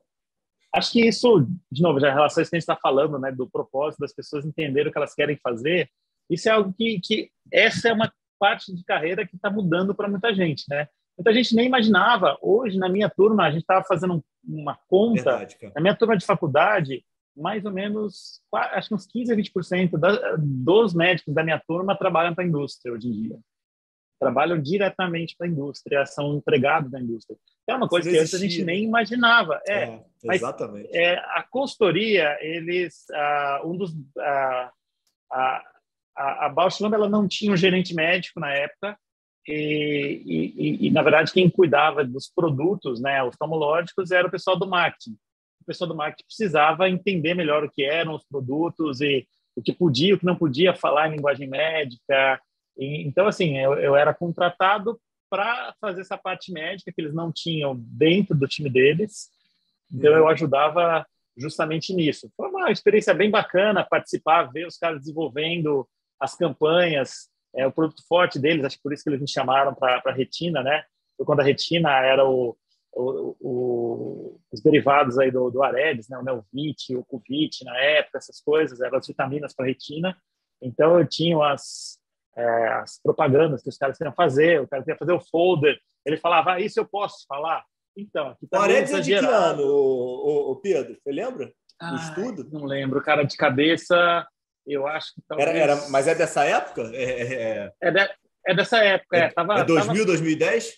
Acho 0.74 0.92
que 0.92 1.08
isso, 1.08 1.48
de 1.72 1.80
novo, 1.80 1.98
já 1.98 2.10
em 2.10 2.12
relação 2.12 2.38
a 2.38 2.42
isso 2.42 2.50
que 2.50 2.56
a 2.56 2.58
gente 2.58 2.68
está 2.68 2.76
falando, 2.76 3.18
né, 3.18 3.32
do 3.32 3.48
propósito 3.48 4.00
das 4.00 4.12
pessoas 4.12 4.44
entenderem 4.44 4.90
o 4.90 4.92
que 4.92 4.98
elas 4.98 5.14
querem 5.14 5.38
fazer, 5.42 5.88
isso 6.28 6.50
é 6.50 6.52
algo 6.52 6.70
que, 6.76 7.00
que 7.00 7.30
essa 7.50 7.88
é 7.88 7.94
uma 7.94 8.12
parte 8.38 8.74
de 8.74 8.84
carreira 8.84 9.26
que 9.26 9.36
está 9.36 9.50
mudando 9.50 9.94
para 9.94 10.06
muita 10.06 10.34
gente, 10.34 10.64
né? 10.68 10.86
Muita 11.16 11.32
gente 11.32 11.56
nem 11.56 11.66
imaginava. 11.66 12.36
Hoje, 12.42 12.78
na 12.78 12.90
minha 12.90 13.08
turma, 13.08 13.44
a 13.46 13.50
gente 13.50 13.62
estava 13.62 13.84
fazendo 13.84 14.22
uma 14.44 14.78
conta. 14.86 15.38
Verdade, 15.38 15.56
na 15.74 15.80
minha 15.80 15.96
turma 15.96 16.18
de 16.18 16.26
faculdade, 16.26 17.02
mais 17.34 17.64
ou 17.64 17.72
menos, 17.72 18.42
acho 18.52 18.88
que 18.88 18.94
uns 18.94 19.06
15 19.06 19.32
a 19.32 19.36
20% 19.36 19.98
da, 19.98 20.36
dos 20.36 20.92
médicos 20.92 21.32
da 21.32 21.42
minha 21.42 21.58
turma 21.66 21.96
trabalham 21.96 22.34
para 22.34 22.44
a 22.44 22.46
indústria 22.46 22.92
hoje 22.92 23.08
em 23.08 23.12
dia 23.12 23.40
trabalham 24.20 24.60
diretamente 24.60 25.34
para 25.36 25.46
a 25.46 25.50
indústria, 25.50 26.04
são 26.04 26.36
empregados 26.36 26.90
da 26.90 27.00
indústria. 27.00 27.38
É 27.66 27.74
uma 27.74 27.88
coisa 27.88 28.10
que 28.10 28.18
antes 28.18 28.34
a 28.34 28.38
gente 28.38 28.62
nem 28.62 28.84
imaginava. 28.84 29.60
É, 29.66 29.84
é 29.84 30.02
exatamente. 30.34 30.94
é, 30.94 31.14
a 31.14 31.44
consultoria, 31.48 32.36
eles, 32.40 33.06
um 33.64 33.76
dos, 33.76 33.92
a, 34.18 34.72
a, 35.32 36.46
a 36.46 36.48
Bausch 36.50 36.82
ela 36.82 37.08
não 37.08 37.26
tinha 37.26 37.52
um 37.52 37.56
gerente 37.56 37.94
médico 37.94 38.38
na 38.38 38.52
época, 38.52 38.98
e, 39.48 40.22
e, 40.26 40.86
e, 40.86 40.90
na 40.90 41.02
verdade 41.02 41.32
quem 41.32 41.48
cuidava 41.48 42.04
dos 42.04 42.28
produtos, 42.28 43.00
né, 43.00 43.22
oftalmológicos, 43.22 44.10
era 44.10 44.28
o 44.28 44.30
pessoal 44.30 44.56
do 44.56 44.68
marketing. 44.68 45.16
O 45.62 45.64
pessoal 45.64 45.88
do 45.88 45.96
marketing 45.96 46.26
precisava 46.26 46.90
entender 46.90 47.34
melhor 47.34 47.64
o 47.64 47.70
que 47.70 47.82
eram 47.82 48.14
os 48.14 48.24
produtos 48.24 49.00
e 49.00 49.26
o 49.56 49.62
que 49.62 49.72
podia, 49.72 50.14
o 50.14 50.18
que 50.18 50.26
não 50.26 50.36
podia 50.36 50.74
falar 50.74 51.08
em 51.08 51.16
linguagem 51.16 51.48
médica, 51.48 52.40
e, 52.80 53.06
então, 53.06 53.26
assim, 53.26 53.58
eu, 53.58 53.74
eu 53.74 53.94
era 53.94 54.14
contratado 54.14 54.98
para 55.28 55.74
fazer 55.78 56.00
essa 56.00 56.16
parte 56.16 56.50
médica 56.50 56.90
que 56.90 57.00
eles 57.00 57.14
não 57.14 57.30
tinham 57.30 57.76
dentro 57.76 58.34
do 58.34 58.48
time 58.48 58.70
deles. 58.70 59.28
Então, 59.92 60.12
eu 60.12 60.22
uhum. 60.22 60.28
ajudava 60.28 61.06
justamente 61.36 61.94
nisso. 61.94 62.32
Foi 62.36 62.48
uma 62.48 62.72
experiência 62.72 63.12
bem 63.12 63.30
bacana 63.30 63.86
participar, 63.88 64.50
ver 64.50 64.66
os 64.66 64.78
caras 64.78 65.00
desenvolvendo 65.00 65.86
as 66.18 66.34
campanhas, 66.34 67.28
é, 67.54 67.66
o 67.66 67.72
produto 67.72 68.02
forte 68.08 68.38
deles, 68.38 68.64
acho 68.64 68.76
que 68.76 68.82
por 68.82 68.92
isso 68.92 69.02
que 69.02 69.10
eles 69.10 69.20
me 69.20 69.28
chamaram 69.28 69.74
para 69.74 70.02
a 70.04 70.12
retina, 70.12 70.62
né? 70.62 70.84
Foi 71.16 71.26
quando 71.26 71.40
a 71.40 71.44
retina 71.44 71.90
era 72.00 72.26
o, 72.26 72.56
o, 72.92 73.36
o, 73.40 74.40
os 74.50 74.60
derivados 74.62 75.18
aí 75.18 75.30
do, 75.30 75.50
do 75.50 75.62
Aredes, 75.62 76.08
né? 76.08 76.18
O 76.18 76.22
Nelvit, 76.22 76.96
o 76.96 77.04
Cuvit, 77.04 77.64
na 77.64 77.76
época, 77.78 78.18
essas 78.18 78.40
coisas, 78.40 78.80
eram 78.80 78.98
as 78.98 79.06
vitaminas 79.06 79.54
para 79.54 79.66
retina. 79.66 80.16
Então, 80.62 80.98
eu 80.98 81.06
tinha 81.06 81.36
as, 81.46 81.99
é, 82.40 82.68
as 82.74 83.00
propagandas 83.02 83.62
que 83.62 83.68
os 83.68 83.76
caras 83.76 83.98
queriam 83.98 84.14
fazer, 84.14 84.60
o 84.60 84.68
cara 84.68 84.82
queria 84.82 84.98
fazer 84.98 85.12
o 85.12 85.20
folder, 85.20 85.78
ele 86.04 86.16
falava, 86.16 86.54
ah, 86.54 86.60
isso 86.60 86.80
eu 86.80 86.86
posso 86.86 87.26
falar. 87.26 87.64
Então, 87.96 88.28
aqui 88.28 88.46
tá 88.46 88.58
o 88.58 88.62
Aredes 88.62 88.92
é 88.92 89.00
de 89.00 89.10
que 89.10 89.16
ano, 89.16 89.62
o, 89.62 90.52
o, 90.52 90.56
Pedro? 90.56 90.96
Você 90.96 91.12
lembra? 91.12 91.52
o 91.82 91.94
estudo? 91.96 92.48
Não 92.50 92.64
lembro, 92.64 93.02
cara, 93.02 93.24
de 93.24 93.36
cabeça, 93.36 94.26
eu 94.66 94.86
acho 94.86 95.14
que 95.14 95.22
talvez... 95.28 95.48
Era, 95.48 95.58
era, 95.58 95.88
mas 95.88 96.06
é 96.06 96.14
dessa 96.14 96.44
época? 96.44 96.90
É, 96.94 97.02
é, 97.02 97.32
é... 97.32 97.72
é, 97.82 97.90
de, 97.90 98.10
é 98.46 98.54
dessa 98.54 98.78
época, 98.78 99.16
é. 99.16 99.28
Tava, 99.30 99.60
é 99.60 99.64
2000, 99.64 99.94
tava... 99.94 100.06
2010? 100.06 100.74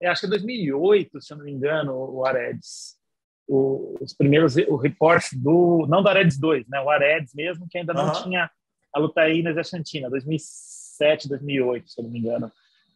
É, 0.00 0.08
acho 0.08 0.20
que 0.20 0.26
é 0.26 0.30
2008, 0.30 1.20
se 1.20 1.32
eu 1.32 1.38
não 1.38 1.44
me 1.44 1.52
engano, 1.52 1.94
o 1.94 2.24
Aredes. 2.24 2.96
O, 3.46 3.96
os 4.00 4.12
primeiros, 4.14 4.56
o 4.56 4.76
report 4.76 5.24
do, 5.34 5.86
não 5.88 6.02
do 6.02 6.08
Aredes 6.08 6.38
2, 6.38 6.68
né? 6.68 6.80
O 6.80 6.90
Aredes 6.90 7.32
mesmo, 7.34 7.66
que 7.68 7.78
ainda 7.78 7.94
não 7.94 8.06
uhum. 8.06 8.22
tinha 8.22 8.50
a 8.92 8.98
Lutaínas 8.98 9.56
e 9.56 9.60
a 9.60 9.64
Xantina, 9.64 10.10
2007, 10.10 11.28
2008, 11.28 11.90
se 11.90 12.00
eu 12.00 12.04
não 12.04 12.10
me 12.10 12.18
engano. 12.18 12.50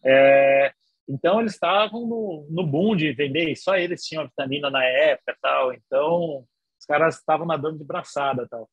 É, 0.05 0.73
então, 1.09 1.41
eles 1.41 1.53
estavam 1.53 2.07
no, 2.07 2.47
no 2.51 2.67
boom 2.67 2.97
de 2.97 3.13
vender, 3.13 3.55
só 3.57 3.77
eles 3.77 4.05
tinham 4.05 4.27
vitamina 4.27 4.71
na 4.71 4.85
época 4.85 5.37
tal. 5.41 5.73
Então, 5.73 6.45
os 6.79 6.87
caras 6.87 7.19
estavam 7.19 7.47
nadando 7.47 7.79
de 7.79 7.85
braçada 7.85 8.47
tal. 8.49 8.69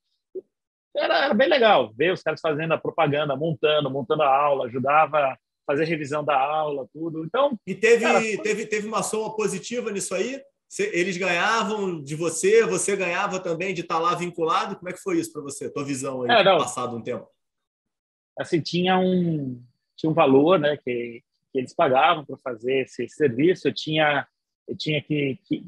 Era, 0.96 1.26
era, 1.26 1.34
bem 1.34 1.48
legal 1.48 1.94
ver 1.94 2.12
os 2.12 2.24
caras 2.24 2.41
fazendo 2.41 2.74
a 2.74 2.78
propaganda, 2.78 3.36
montando, 3.36 3.90
montando 3.90 4.24
a 4.24 4.36
aula, 4.36 4.66
ajudava 4.66 5.18
a 5.18 5.38
fazer 5.66 5.86
revisão 5.86 6.24
da 6.24 6.38
aula, 6.40 6.88
tudo. 6.91 7.24
Então, 7.24 7.58
e 7.66 7.76
teve, 7.76 8.04
cara, 8.04 8.20
foi... 8.20 8.38
teve, 8.38 8.66
teve 8.66 8.88
uma 8.88 9.04
soma 9.04 9.36
positiva 9.36 9.91
nisso 9.91 10.16
aí? 10.16 10.41
Eles 10.78 11.18
ganhavam 11.18 12.02
de 12.02 12.16
você, 12.16 12.64
você 12.64 12.96
ganhava 12.96 13.40
também 13.40 13.74
de 13.74 13.82
estar 13.82 13.98
lá 13.98 14.14
vinculado? 14.14 14.76
Como 14.76 14.90
é 14.90 14.94
que 14.94 15.02
foi 15.02 15.20
isso 15.20 15.34
para 15.34 15.41
você, 15.41 15.70
tua 15.70 15.84
visão 15.84 16.22
aí, 16.22 16.30
é, 16.30 16.44
passado 16.44 16.96
um 16.96 17.02
tempo? 17.02 17.28
Assim, 18.38 18.62
tinha 18.62 18.98
um, 19.00 19.64
tinha 19.96 20.10
um 20.10 20.14
valor 20.14 20.60
né, 20.60 20.78
que, 20.78 21.24
que 21.52 21.58
eles 21.58 21.74
pagavam 21.74 22.24
para 22.24 22.38
fazer 22.38 22.84
esse 22.84 23.10
serviço. 23.10 23.68
Eu 23.68 23.74
tinha, 23.74 24.28
eu 24.68 24.78
tinha 24.78 25.02
que, 25.02 25.40
que 25.44 25.66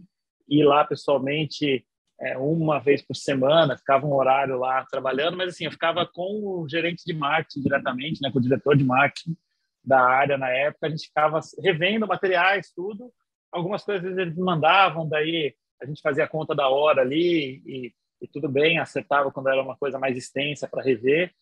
ir 0.48 0.64
lá 0.64 0.86
pessoalmente 0.86 1.84
é, 2.20 2.38
uma 2.38 2.80
vez 2.80 3.02
por 3.02 3.16
semana, 3.16 3.76
ficava 3.76 4.06
um 4.06 4.14
horário 4.14 4.58
lá 4.60 4.86
trabalhando, 4.86 5.36
mas 5.36 5.50
assim, 5.50 5.66
eu 5.66 5.72
ficava 5.72 6.06
com 6.06 6.62
o 6.62 6.70
gerente 6.70 7.04
de 7.04 7.14
marketing 7.14 7.62
diretamente, 7.62 8.22
né, 8.22 8.32
com 8.32 8.38
o 8.38 8.42
diretor 8.42 8.78
de 8.78 8.84
marketing 8.84 9.36
da 9.84 10.00
área 10.00 10.38
na 10.38 10.50
época, 10.50 10.86
a 10.86 10.90
gente 10.92 11.08
ficava 11.08 11.40
revendo 11.64 12.06
materiais, 12.06 12.72
tudo, 12.76 13.12
algumas 13.52 13.84
coisas 13.84 14.18
eles 14.18 14.38
mandavam, 14.38 15.08
daí 15.08 15.54
a 15.82 15.86
gente 15.86 16.02
fazia 16.02 16.24
a 16.24 16.28
conta 16.28 16.56
da 16.56 16.70
hora 16.70 17.02
ali 17.02 17.62
e, 17.66 17.94
e 18.22 18.28
tudo 18.28 18.48
bem, 18.48 18.78
acertava 18.78 19.32
quando 19.32 19.50
era 19.50 19.62
uma 19.62 19.76
coisa 19.76 19.98
mais 19.98 20.16
extensa 20.16 20.68
para 20.68 20.84
rever. 20.84 21.34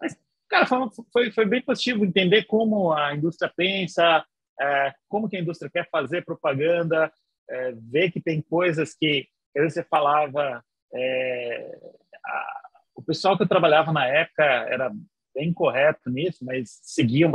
Mas, 0.00 0.16
cara, 0.48 0.66
foi, 1.12 1.30
foi 1.32 1.46
bem 1.46 1.62
positivo 1.62 2.04
entender 2.04 2.44
como 2.44 2.92
a 2.92 3.14
indústria 3.14 3.52
pensa, 3.54 4.24
é, 4.60 4.94
como 5.08 5.28
que 5.28 5.36
a 5.36 5.40
indústria 5.40 5.70
quer 5.70 5.88
fazer 5.90 6.24
propaganda, 6.24 7.10
é, 7.48 7.72
ver 7.72 8.10
que 8.10 8.20
tem 8.20 8.42
coisas 8.42 8.94
que, 8.94 9.26
que 9.54 9.62
você 9.62 9.82
falava. 9.82 10.62
É, 10.94 11.78
a, 12.24 12.60
o 12.94 13.02
pessoal 13.02 13.36
que 13.36 13.42
eu 13.42 13.48
trabalhava 13.48 13.92
na 13.92 14.06
época 14.06 14.44
era 14.44 14.92
bem 15.34 15.52
correto 15.52 16.10
nisso, 16.10 16.44
mas 16.44 16.80
seguiam 16.82 17.30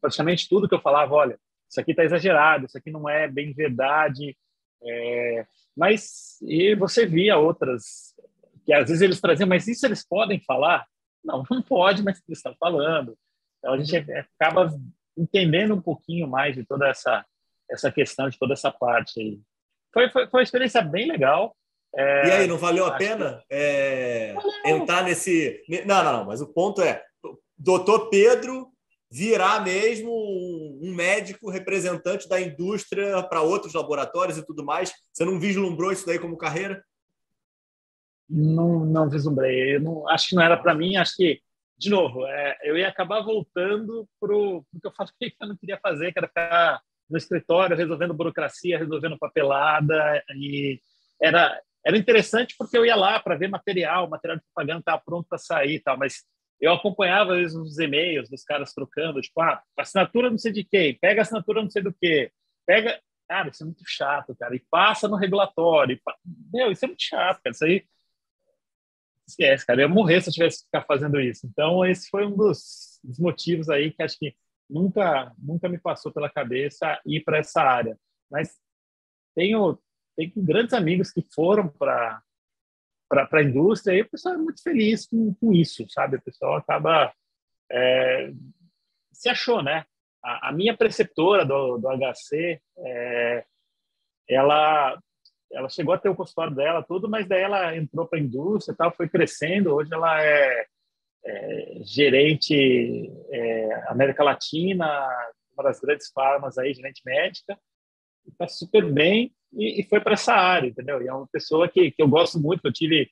praticamente 0.00 0.48
tudo 0.48 0.68
que 0.68 0.74
eu 0.74 0.80
falava. 0.80 1.14
Olha, 1.14 1.38
isso 1.72 1.80
aqui 1.80 1.92
está 1.92 2.04
exagerado, 2.04 2.66
isso 2.66 2.76
aqui 2.76 2.90
não 2.90 3.08
é 3.08 3.26
bem 3.26 3.54
verdade. 3.54 4.36
É, 4.84 5.46
mas 5.74 6.36
e 6.42 6.74
você 6.74 7.06
via 7.06 7.38
outras 7.38 8.14
que 8.66 8.72
às 8.74 8.88
vezes 8.88 9.00
eles 9.00 9.20
traziam, 9.20 9.48
mas 9.48 9.66
isso 9.66 9.86
eles 9.86 10.06
podem 10.06 10.38
falar? 10.40 10.86
Não, 11.24 11.42
não 11.50 11.62
pode, 11.62 12.02
mas 12.02 12.20
eles 12.28 12.38
estão 12.38 12.54
falando. 12.60 13.16
Então 13.58 13.72
a 13.72 13.78
gente 13.78 13.96
acaba 14.38 14.70
entendendo 15.16 15.74
um 15.74 15.80
pouquinho 15.80 16.28
mais 16.28 16.54
de 16.54 16.64
toda 16.64 16.86
essa 16.88 17.24
essa 17.70 17.90
questão, 17.90 18.28
de 18.28 18.38
toda 18.38 18.52
essa 18.52 18.70
parte 18.70 19.18
aí. 19.18 19.40
Foi, 19.94 20.10
foi, 20.10 20.26
foi 20.28 20.40
uma 20.40 20.42
experiência 20.42 20.82
bem 20.82 21.08
legal. 21.08 21.56
É, 21.96 22.28
e 22.28 22.32
aí, 22.32 22.46
não 22.46 22.58
valeu 22.58 22.84
a 22.84 22.92
pena 22.96 23.42
é, 23.50 24.34
entrar 24.66 25.04
nesse. 25.04 25.62
Não, 25.86 26.04
não, 26.04 26.12
não, 26.18 26.24
mas 26.26 26.42
o 26.42 26.52
ponto 26.52 26.82
é: 26.82 27.02
doutor 27.56 28.10
Pedro 28.10 28.71
virar 29.12 29.62
mesmo 29.62 30.10
um 30.80 30.94
médico 30.94 31.50
representante 31.50 32.26
da 32.26 32.40
indústria 32.40 33.22
para 33.24 33.42
outros 33.42 33.74
laboratórios 33.74 34.38
e 34.38 34.46
tudo 34.46 34.64
mais. 34.64 34.90
Você 35.12 35.22
não 35.22 35.38
vislumbrou 35.38 35.92
isso 35.92 36.06
daí 36.06 36.18
como 36.18 36.38
carreira? 36.38 36.82
Não, 38.26 38.86
não 38.86 39.10
vislumbrei. 39.10 39.78
Não, 39.78 40.08
acho 40.08 40.30
que 40.30 40.34
não 40.34 40.42
era 40.42 40.56
para 40.56 40.74
mim. 40.74 40.96
Acho 40.96 41.14
que, 41.14 41.38
de 41.76 41.90
novo, 41.90 42.26
é, 42.26 42.56
eu 42.62 42.74
ia 42.74 42.88
acabar 42.88 43.20
voltando 43.20 44.08
para 44.18 44.34
o 44.34 44.64
que 44.80 44.86
eu 44.86 44.92
falei 44.92 45.12
que 45.30 45.36
eu 45.38 45.48
não 45.48 45.58
queria 45.58 45.78
fazer, 45.78 46.10
que 46.10 46.18
era 46.18 46.28
ficar 46.28 46.80
no 47.10 47.18
escritório 47.18 47.76
resolvendo 47.76 48.14
burocracia, 48.14 48.78
resolvendo 48.78 49.18
papelada. 49.18 50.24
E 50.34 50.80
era, 51.20 51.60
era 51.84 51.98
interessante 51.98 52.54
porque 52.56 52.78
eu 52.78 52.86
ia 52.86 52.96
lá 52.96 53.20
para 53.20 53.36
ver 53.36 53.48
material, 53.48 54.08
material 54.08 54.38
de 54.38 54.44
propaganda 54.44 54.80
estava 54.80 55.02
pronto 55.04 55.26
para 55.28 55.36
sair 55.36 55.74
e 55.74 55.80
tal, 55.80 55.98
mas 55.98 56.24
eu 56.62 56.72
acompanhava 56.72 57.34
às 57.34 57.40
vezes 57.40 57.56
os 57.56 57.78
e-mails 57.78 58.30
dos 58.30 58.44
caras 58.44 58.72
trocando, 58.72 59.20
tipo, 59.20 59.40
ah, 59.40 59.62
assinatura 59.76 60.30
não 60.30 60.38
sei 60.38 60.52
de 60.52 60.64
quem, 60.64 60.96
pega 60.98 61.22
assinatura 61.22 61.60
não 61.60 61.68
sei 61.68 61.82
do 61.82 61.92
que, 61.92 62.30
pega, 62.64 63.00
cara, 63.28 63.48
isso 63.48 63.64
é 63.64 63.66
muito 63.66 63.82
chato, 63.84 64.36
cara, 64.36 64.54
e 64.54 64.64
passa 64.70 65.08
no 65.08 65.16
regulatório, 65.16 66.00
meu, 66.52 66.70
isso 66.70 66.84
é 66.84 66.88
muito 66.88 67.02
chato, 67.02 67.42
cara, 67.42 67.52
isso 67.52 67.64
aí 67.64 67.84
esquece, 69.26 69.66
cara, 69.66 69.80
eu 69.82 69.88
ia 69.88 69.94
morrer 69.94 70.20
se 70.20 70.28
eu 70.28 70.32
tivesse 70.32 70.58
que 70.60 70.64
ficar 70.66 70.82
fazendo 70.82 71.20
isso. 71.20 71.46
Então, 71.46 71.84
esse 71.84 72.08
foi 72.10 72.26
um 72.26 72.36
dos, 72.36 73.00
dos 73.02 73.18
motivos 73.18 73.68
aí 73.68 73.90
que 73.90 74.02
acho 74.02 74.18
que 74.18 74.34
nunca, 74.68 75.32
nunca 75.38 75.68
me 75.68 75.78
passou 75.78 76.12
pela 76.12 76.30
cabeça 76.30 77.00
ir 77.06 77.22
para 77.24 77.38
essa 77.38 77.62
área. 77.62 77.98
Mas 78.30 78.56
tenho, 79.34 79.78
tenho 80.16 80.32
grandes 80.36 80.74
amigos 80.74 81.10
que 81.10 81.24
foram 81.34 81.68
para 81.68 82.22
para 83.12 83.40
a 83.40 83.44
indústria, 83.44 83.94
e 83.94 84.02
o 84.02 84.08
pessoal 84.08 84.34
é 84.34 84.38
muito 84.38 84.62
feliz 84.62 85.06
com, 85.06 85.34
com 85.34 85.52
isso, 85.52 85.84
sabe? 85.90 86.16
O 86.16 86.22
pessoal 86.22 86.56
acaba 86.56 87.12
é, 87.70 88.32
se 89.12 89.28
achou, 89.28 89.62
né? 89.62 89.84
A, 90.22 90.48
a, 90.48 90.52
minha 90.52 90.76
preceptora 90.76 91.44
do, 91.44 91.78
do 91.78 91.88
HC, 91.88 92.60
é, 92.78 93.44
ela 94.28 94.98
ela 95.52 95.68
chegou 95.68 95.92
a 95.92 95.98
ter 95.98 96.08
o 96.08 96.16
consultório 96.16 96.54
dela 96.54 96.82
tudo, 96.82 97.10
mas 97.10 97.28
daí 97.28 97.42
ela 97.42 97.76
entrou 97.76 98.06
para 98.06 98.18
a 98.18 98.22
indústria, 98.22 98.74
tal, 98.74 98.90
foi 98.90 99.06
crescendo. 99.06 99.74
Hoje 99.74 99.92
ela 99.92 100.22
é, 100.22 100.66
é 101.26 101.80
gerente 101.84 103.12
é, 103.30 103.84
América 103.88 104.24
Latina, 104.24 105.06
uma 105.52 105.64
das 105.64 105.78
grandes 105.78 106.10
farmas 106.10 106.56
aí, 106.56 106.72
gerente 106.72 107.02
médica, 107.04 107.58
está 108.26 108.48
super 108.48 108.90
bem 108.90 109.30
e, 109.52 109.80
e 109.80 109.84
foi 109.84 110.00
para 110.00 110.14
essa 110.14 110.34
área, 110.34 110.68
entendeu? 110.68 111.02
E 111.02 111.08
é 111.08 111.12
uma 111.12 111.28
pessoa 111.28 111.68
que, 111.68 111.90
que 111.90 112.02
eu 112.02 112.08
gosto 112.08 112.40
muito, 112.40 112.62
que 112.62 112.68
eu 112.68 112.72
tive, 112.72 113.10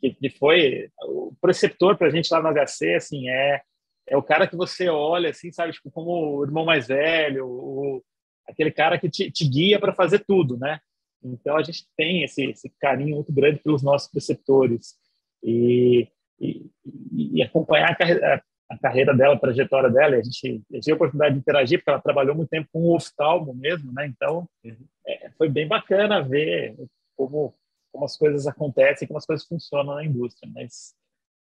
que, 0.00 0.14
que 0.14 0.30
foi 0.30 0.88
o 1.02 1.34
preceptor 1.40 1.96
para 1.96 2.08
a 2.08 2.10
gente 2.10 2.32
lá 2.32 2.42
no 2.42 2.52
HC, 2.52 2.94
assim, 2.94 3.28
é 3.28 3.62
é 4.06 4.16
o 4.16 4.22
cara 4.22 4.46
que 4.46 4.56
você 4.56 4.88
olha, 4.88 5.30
assim, 5.30 5.50
sabe, 5.50 5.72
tipo, 5.72 5.90
como 5.90 6.38
o 6.38 6.44
irmão 6.44 6.64
mais 6.64 6.88
velho, 6.88 7.46
o, 7.46 8.04
aquele 8.46 8.70
cara 8.70 8.98
que 8.98 9.08
te, 9.08 9.30
te 9.30 9.48
guia 9.48 9.78
para 9.80 9.94
fazer 9.94 10.24
tudo, 10.26 10.58
né? 10.58 10.78
Então 11.22 11.56
a 11.56 11.62
gente 11.62 11.86
tem 11.96 12.22
esse, 12.22 12.44
esse 12.50 12.68
carinho 12.78 13.16
muito 13.16 13.32
grande 13.32 13.60
pelos 13.60 13.82
nossos 13.82 14.10
preceptores 14.10 14.94
e, 15.42 16.06
e, 16.38 16.70
e 17.14 17.42
acompanhar 17.42 17.90
a 17.92 18.42
a 18.74 18.78
carreira 18.78 19.14
dela, 19.14 19.34
a 19.34 19.38
trajetória 19.38 19.90
dela. 19.90 20.16
A 20.16 20.22
gente, 20.22 20.46
a 20.70 20.74
gente 20.74 20.84
teve 20.84 20.92
a 20.92 20.94
oportunidade 20.94 21.34
de 21.34 21.40
interagir, 21.40 21.78
porque 21.78 21.90
ela 21.90 22.00
trabalhou 22.00 22.34
muito 22.34 22.48
tempo 22.48 22.68
com 22.72 22.82
o 22.82 22.94
oftalmo 22.94 23.54
mesmo, 23.54 23.92
né? 23.92 24.06
Então, 24.06 24.48
uhum. 24.64 24.86
é, 25.06 25.30
foi 25.38 25.48
bem 25.48 25.66
bacana 25.66 26.22
ver 26.22 26.76
como, 27.16 27.54
como 27.92 28.04
as 28.04 28.16
coisas 28.16 28.46
acontecem, 28.46 29.06
como 29.06 29.18
as 29.18 29.26
coisas 29.26 29.46
funcionam 29.46 29.94
na 29.94 30.04
indústria. 30.04 30.50
Mas, 30.54 30.94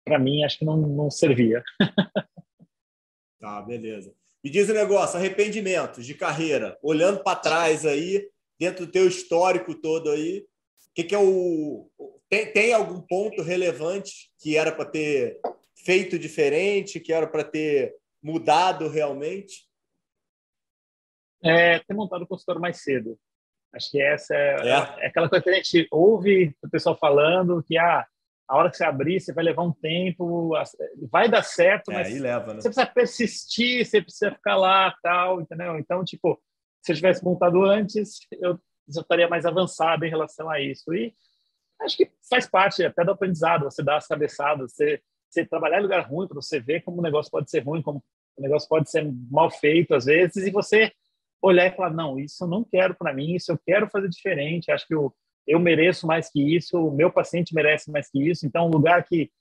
para 0.06 0.18
mim, 0.18 0.44
acho 0.44 0.60
que 0.60 0.66
não, 0.66 0.78
não 0.78 1.12
servia. 1.12 1.64
tá, 3.40 3.62
beleza. 3.62 4.14
Me 4.44 4.50
diz 4.50 4.70
o 4.70 4.72
um 4.72 4.76
negócio, 4.76 5.18
arrependimentos 5.18 6.06
de 6.06 6.14
carreira, 6.14 6.78
olhando 6.82 7.22
para 7.24 7.40
trás 7.40 7.86
aí, 7.86 8.30
dentro 8.60 8.86
do 8.86 8.92
teu 8.92 9.08
histórico 9.08 9.76
todo 9.76 10.10
aí, 10.10 10.46
o 10.90 10.94
que, 10.94 11.04
que 11.04 11.16
é 11.16 11.20
o... 11.20 11.90
Tem, 12.30 12.52
tem 12.52 12.74
algum 12.74 13.00
ponto 13.02 13.42
relevante 13.42 14.32
que 14.40 14.58
era 14.58 14.72
para 14.72 14.86
ter 14.86 15.40
feito 15.88 16.20
diferente, 16.20 17.00
que 17.00 17.14
era 17.14 17.26
para 17.26 17.46
ter 17.46 17.96
mudado 18.22 18.90
realmente? 18.90 19.66
É, 21.42 21.80
ter 21.80 21.94
montado 21.94 22.24
o 22.24 22.28
consultório 22.28 22.60
mais 22.60 22.84
cedo. 22.84 23.18
Acho 23.74 23.92
que 23.92 24.02
essa 24.02 24.36
é, 24.36 24.68
é. 24.68 24.70
é, 24.70 25.08
aquela 25.08 25.30
coisa 25.30 25.42
que 25.42 25.50
a 25.50 25.54
gente 25.54 25.88
ouve 25.90 26.54
o 26.62 26.70
pessoal 26.70 26.98
falando 26.98 27.64
que 27.64 27.78
ah, 27.78 28.06
a 28.50 28.58
hora 28.58 28.70
que 28.70 28.76
você 28.76 28.84
abrir, 28.84 29.22
você 29.22 29.32
vai 29.32 29.46
levar 29.46 29.64
um 29.64 29.72
tempo, 29.72 30.52
vai 31.10 31.30
dar 31.30 31.44
certo, 31.44 31.90
é, 31.92 31.96
mas 31.96 32.20
leva, 32.20 32.54
né? 32.54 32.60
você 32.60 32.68
precisa 32.68 32.86
persistir, 32.86 33.86
você 33.86 34.02
precisa 34.02 34.32
ficar 34.32 34.58
lá, 34.58 34.94
tal, 35.02 35.40
entendeu? 35.40 35.80
Então, 35.80 36.04
tipo, 36.04 36.38
se 36.82 36.92
eu 36.92 36.96
tivesse 36.98 37.24
montado 37.24 37.64
antes, 37.64 38.20
eu 38.42 38.60
já 38.90 39.02
estaria 39.02 39.30
mais 39.30 39.46
avançado 39.46 40.04
em 40.04 40.10
relação 40.10 40.50
a 40.50 40.60
isso. 40.60 40.94
E 40.94 41.14
acho 41.82 41.96
que 41.96 42.12
faz 42.30 42.46
parte 42.46 42.84
até 42.84 43.06
do 43.06 43.12
aprendizado, 43.12 43.64
você 43.64 43.82
dá 43.82 43.96
as 43.96 44.08
cabeçadas, 44.08 44.74
você 44.74 45.02
você 45.30 45.46
trabalhar 45.46 45.80
em 45.80 45.84
lugar 45.84 46.08
ruim 46.08 46.28
para 46.28 46.36
você 46.36 46.60
ver 46.60 46.82
como 46.82 47.00
o 47.00 47.04
negócio 47.04 47.32
pode 47.32 47.50
ser 47.50 47.60
ruim, 47.60 47.82
como 47.82 48.04
o 48.38 48.42
negócio 48.42 48.68
pode 48.68 48.90
ser 48.90 49.10
mal 49.30 49.50
feito 49.50 49.94
às 49.96 50.06
vezes, 50.06 50.46
e 50.46 50.52
você 50.52 50.92
olhar 51.42 51.68
e 51.68 51.76
falar, 51.76 51.92
não, 51.92 52.20
isso 52.20 52.44
eu 52.44 52.48
não 52.48 52.64
quero 52.64 52.96
para 52.96 53.14
mim, 53.14 53.36
isso 53.36 53.52
eu 53.52 53.60
quero 53.66 53.90
fazer 53.90 54.10
diferente, 54.10 54.72
acho 54.72 54.88
que 54.88 54.96
eu, 54.96 55.14
eu 55.46 55.60
mereço 55.60 56.08
mais 56.08 56.30
que 56.30 56.56
isso, 56.56 56.78
o 56.78 56.92
meu 56.92 57.12
paciente 57.12 57.54
merece 57.54 57.92
mais 57.92 58.10
que 58.10 58.20
isso, 58.20 58.46
então 58.46 58.68
um 58.68 58.72
lugar 58.72 59.04
que 59.04 59.32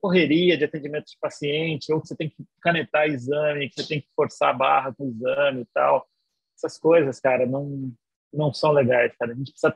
correria 0.00 0.56
de 0.56 0.64
atendimento 0.64 1.06
de 1.06 1.18
paciente, 1.18 1.92
ou 1.92 2.00
que 2.00 2.08
você 2.08 2.16
tem 2.16 2.28
que 2.28 2.44
canetar 2.60 3.06
exame, 3.06 3.68
que 3.70 3.80
você 3.80 3.88
tem 3.88 4.00
que 4.00 4.08
forçar 4.14 4.50
a 4.50 4.52
barra 4.52 4.94
com 4.94 5.04
o 5.04 5.10
exame 5.10 5.62
e 5.62 5.66
tal, 5.72 6.06
essas 6.54 6.78
coisas, 6.78 7.18
cara, 7.20 7.46
não, 7.46 7.92
não 8.32 8.52
são 8.52 8.72
legais, 8.72 9.14
cara. 9.16 9.32
A 9.32 9.34
gente 9.34 9.52
precisa 9.52 9.74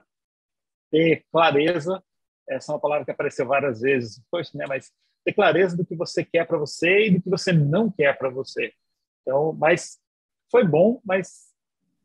ter 0.91 1.25
clareza, 1.31 2.03
essa 2.49 2.71
é 2.71 2.75
uma 2.75 2.81
palavra 2.81 3.05
que 3.05 3.11
apareceu 3.11 3.47
várias 3.47 3.81
vezes, 3.81 4.23
poxa, 4.31 4.51
né, 4.55 4.67
mas 4.69 4.93
ter 5.25 5.33
clareza 5.33 5.77
do 5.77 5.85
que 5.85 5.95
você 5.95 6.25
quer 6.25 6.47
para 6.47 6.59
você 6.59 7.07
e 7.07 7.11
do 7.11 7.23
que 7.23 7.31
você 7.31 7.53
não 7.53 7.91
quer 7.91 8.17
para 8.19 8.29
você. 8.29 8.73
Então, 9.23 9.53
mas 9.53 10.01
foi 10.51 10.67
bom, 10.67 11.01
mas 11.05 11.53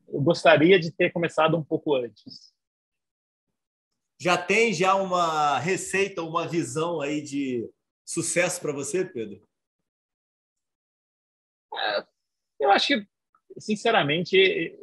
eu 0.08 0.22
gostaria 0.22 0.80
de 0.80 0.92
ter 0.92 1.12
começado 1.12 1.58
um 1.58 1.64
pouco 1.64 1.96
antes. 1.96 2.54
Já 4.20 4.38
tem 4.38 4.74
já 4.74 4.96
uma 4.96 5.60
receita, 5.60 6.24
uma 6.24 6.48
visão 6.48 7.02
aí 7.02 7.22
de 7.22 7.70
sucesso 8.06 8.60
para 8.62 8.74
você, 8.74 9.06
Pedro? 9.06 9.48
É, 11.74 12.08
eu 12.60 12.72
acho 12.72 12.88
que, 12.88 13.08
sinceramente, 13.60 14.36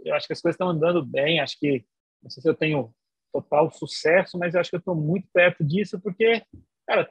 eu 0.05 0.15
acho 0.15 0.27
que 0.27 0.33
as 0.33 0.41
coisas 0.41 0.55
estão 0.55 0.69
andando 0.69 1.05
bem. 1.05 1.41
Acho 1.41 1.59
que, 1.59 1.85
não 2.23 2.31
sei 2.31 2.43
se 2.43 2.49
eu 2.49 2.55
tenho 2.55 2.95
total 3.33 3.71
sucesso, 3.73 4.39
mas 4.39 4.55
eu 4.55 4.61
acho 4.61 4.71
que 4.71 4.77
eu 4.77 4.81
estou 4.81 4.95
muito 4.95 5.27
perto 5.33 5.65
disso, 5.65 6.01
porque, 6.01 6.45
cara, 6.87 7.11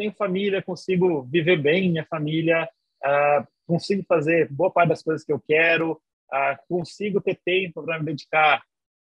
tenho 0.00 0.12
família, 0.14 0.62
consigo 0.62 1.24
viver 1.24 1.60
bem 1.60 1.90
minha 1.90 2.06
família, 2.06 2.66
uh, 3.04 3.46
consigo 3.66 4.02
fazer 4.08 4.50
boa 4.50 4.70
parte 4.70 4.88
das 4.88 5.02
coisas 5.02 5.22
que 5.22 5.30
eu 5.30 5.38
quero, 5.38 5.92
uh, 5.92 6.56
consigo 6.66 7.20
ter 7.20 7.38
tempo 7.44 7.82
para 7.82 7.98
me 7.98 8.06
dedicar 8.06 8.62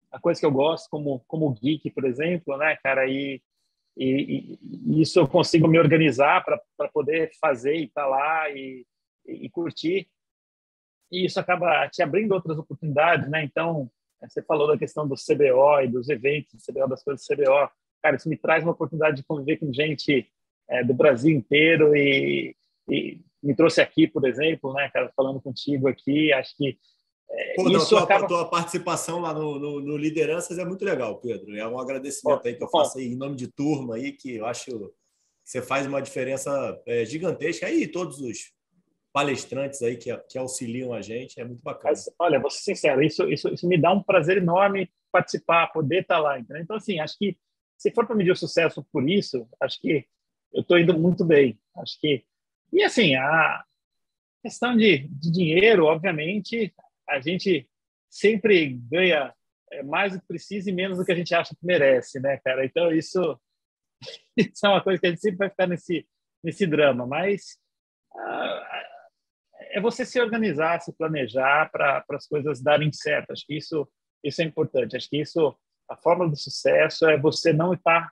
a 0.10 0.18
coisas 0.18 0.40
que 0.40 0.46
eu 0.46 0.52
gosto, 0.52 0.90
como 0.90 1.22
como 1.28 1.54
geek, 1.54 1.92
por 1.92 2.06
exemplo, 2.06 2.56
né, 2.56 2.78
cara, 2.82 3.06
e, 3.10 3.42
e, 3.98 4.58
e 4.88 5.02
isso 5.02 5.20
eu 5.20 5.28
consigo 5.28 5.68
me 5.68 5.78
organizar 5.78 6.46
para 6.46 6.90
poder 6.94 7.30
fazer 7.42 7.76
e 7.76 7.84
estar 7.84 8.04
tá 8.04 8.08
lá 8.08 8.50
e, 8.52 8.86
e, 9.28 9.50
curtir. 9.50 10.08
E 11.12 11.26
isso 11.26 11.42
acaba 11.42 11.90
te 11.90 12.02
abrindo 12.02 12.32
outras 12.32 12.58
oportunidades, 12.58 13.30
né? 13.30 13.44
Então, 13.44 13.92
você 14.22 14.42
falou 14.42 14.68
da 14.68 14.78
questão 14.78 15.06
do 15.06 15.16
CBO 15.16 15.82
e 15.84 15.88
dos 15.90 16.08
eventos 16.08 16.66
CBO, 16.66 16.88
das 16.88 17.04
coisas 17.04 17.26
do 17.26 17.36
CBO. 17.36 17.70
Cara, 18.02 18.16
isso 18.16 18.30
me 18.30 18.38
traz 18.38 18.64
uma 18.64 18.72
oportunidade 18.72 19.18
de 19.18 19.24
conviver 19.24 19.58
com 19.58 19.74
gente 19.74 20.32
é, 20.70 20.84
do 20.84 20.94
Brasil 20.94 21.36
inteiro 21.36 21.96
e, 21.96 22.56
e, 22.90 23.20
me 23.42 23.56
trouxe 23.56 23.80
aqui, 23.80 24.08
por 24.08 24.28
exemplo, 24.28 24.74
né, 24.74 24.90
cara, 24.92 25.12
falando 25.16 25.40
contigo 25.40 25.88
aqui, 25.88 26.34
acho 26.34 26.56
que 26.58 26.78
é, 27.30 27.56
Pô, 27.56 27.64
isso 27.64 27.74
não, 27.74 27.86
tua, 27.88 28.04
acaba... 28.04 28.46
participação 28.46 29.20
lá 29.20 29.34
no, 29.34 29.60
no, 29.60 29.82
no, 29.82 29.98
Lideranças 29.98 30.58
é 30.58 30.66
muito 30.66 30.86
legal, 30.86 31.20
Pedro. 31.20 31.56
É 31.56 31.68
um 31.68 31.80
agradecimento 31.80 32.42
Pô, 32.42 32.48
aí 32.48 32.56
que 32.56 32.64
eu 32.64 32.70
faço 32.70 32.98
aí, 32.98 33.08
em 33.08 33.16
nome 33.16 33.36
de 33.36 33.48
turma 33.48 33.96
aí, 33.96 34.12
que 34.12 34.36
eu 34.36 34.46
acho 34.46 34.66
que 34.66 34.92
você 35.44 35.62
faz 35.62 35.88
uma 35.88 36.02
diferença 36.02 36.82
é, 36.86 37.04
gigantesca. 37.04 37.66
Aí 37.66 37.88
todos 37.88 38.20
os 38.20 38.54
palestrantes 39.12 39.82
aí 39.82 39.96
que, 39.96 40.16
que 40.30 40.38
auxiliam 40.38 40.94
a 40.94 41.02
gente, 41.02 41.40
é 41.40 41.46
muito 41.46 41.64
bacana. 41.64 41.94
Mas, 41.94 42.14
olha, 42.20 42.40
vou 42.40 42.52
ser 42.52 42.62
sincero, 42.62 43.02
isso, 43.02 43.28
isso, 43.30 43.50
isso 43.50 43.68
me 43.68 43.78
dá 43.78 43.92
um 43.92 44.04
prazer 44.04 44.38
enorme 44.38 44.90
participar, 45.12 45.68
poder 45.68 46.02
estar 46.02 46.20
lá. 46.20 46.40
Entendeu? 46.40 46.62
Então, 46.62 46.76
assim, 46.76 47.00
acho 47.00 47.18
que 47.18 47.38
se 47.78 47.92
for 47.92 48.06
para 48.06 48.16
medir 48.16 48.32
o 48.32 48.36
sucesso 48.36 48.86
por 48.92 49.10
isso, 49.10 49.48
acho 49.62 49.80
que 49.80 50.06
eu 50.56 50.62
estou 50.62 50.80
indo 50.80 50.98
muito 50.98 51.26
bem. 51.26 51.60
Acho 51.76 52.00
que 52.00 52.26
e 52.72 52.82
assim 52.84 53.16
a 53.16 53.64
questão 54.42 54.76
de, 54.76 55.08
de 55.10 55.32
dinheiro, 55.32 55.86
obviamente, 55.86 56.74
a 57.08 57.20
gente 57.20 57.70
sempre 58.10 58.70
ganha 58.90 59.34
é, 59.72 59.84
mais 59.84 60.14
do 60.14 60.22
que 60.22 60.28
precisa 60.28 60.70
e 60.70 60.74
menos 60.74 60.98
do 60.98 61.06
que 61.06 61.12
a 61.12 61.16
gente 61.16 61.34
acha 61.36 61.56
que 61.56 61.66
merece, 61.66 62.20
né, 62.20 62.38
cara? 62.44 62.66
Então 62.66 62.92
isso, 62.92 63.40
isso 64.38 64.66
é 64.66 64.70
uma 64.70 64.84
coisa 64.84 65.00
que 65.00 65.08
a 65.08 65.10
gente 65.10 65.22
sempre 65.22 65.38
vai 65.38 65.50
ficar 65.50 65.68
nesse 65.68 66.08
nesse 66.44 66.68
drama, 66.68 67.08
mas 67.08 67.58
uh, 68.14 68.62
é 69.72 69.82
você 69.82 70.06
se 70.06 70.22
organizar, 70.22 70.80
se 70.80 70.96
planejar 70.96 71.72
para 71.72 72.06
as 72.12 72.28
coisas 72.28 72.62
darem 72.62 72.94
certo. 72.94 73.32
Acho 73.32 73.46
que 73.46 73.58
isso 73.58 73.88
isso 74.24 74.42
é 74.42 74.46
importante. 74.46 74.96
Acho 74.96 75.10
que 75.10 75.20
isso 75.20 75.58
a 75.90 75.98
fórmula 75.98 76.30
do 76.30 76.38
sucesso 76.38 77.08
é 77.10 77.18
você 77.18 77.52
não 77.52 77.74
estar 77.74 78.12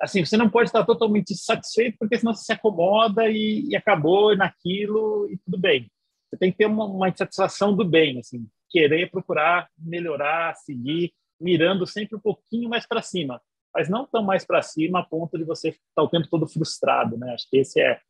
assim, 0.00 0.24
você 0.24 0.36
não 0.36 0.50
pode 0.50 0.68
estar 0.68 0.84
totalmente 0.84 1.34
satisfeito 1.34 1.96
porque 1.98 2.18
senão 2.18 2.34
você 2.34 2.44
se 2.44 2.52
acomoda 2.52 3.28
e, 3.28 3.66
e 3.68 3.76
acabou 3.76 4.36
naquilo 4.36 5.28
e 5.30 5.38
tudo 5.38 5.58
bem. 5.58 5.90
Você 6.28 6.36
tem 6.36 6.50
que 6.50 6.58
ter 6.58 6.66
uma, 6.66 6.84
uma 6.84 7.08
insatisfação 7.08 7.74
do 7.74 7.84
bem, 7.84 8.18
assim, 8.18 8.46
querer 8.68 9.10
procurar 9.10 9.68
melhorar, 9.78 10.54
seguir, 10.56 11.12
mirando 11.40 11.86
sempre 11.86 12.16
um 12.16 12.20
pouquinho 12.20 12.68
mais 12.68 12.86
para 12.86 13.02
cima, 13.02 13.40
mas 13.72 13.88
não 13.88 14.06
tão 14.06 14.22
mais 14.22 14.44
para 14.44 14.62
cima 14.62 15.00
a 15.00 15.04
ponto 15.04 15.38
de 15.38 15.44
você 15.44 15.68
estar 15.70 16.02
o 16.02 16.08
tempo 16.08 16.28
todo 16.28 16.46
frustrado, 16.46 17.16
né? 17.16 17.34
Acho 17.34 17.48
que 17.48 17.58
esse 17.58 17.80
é 17.80 18.00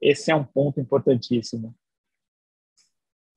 esse 0.00 0.30
é 0.30 0.34
um 0.34 0.44
ponto 0.44 0.80
importantíssimo. 0.80 1.74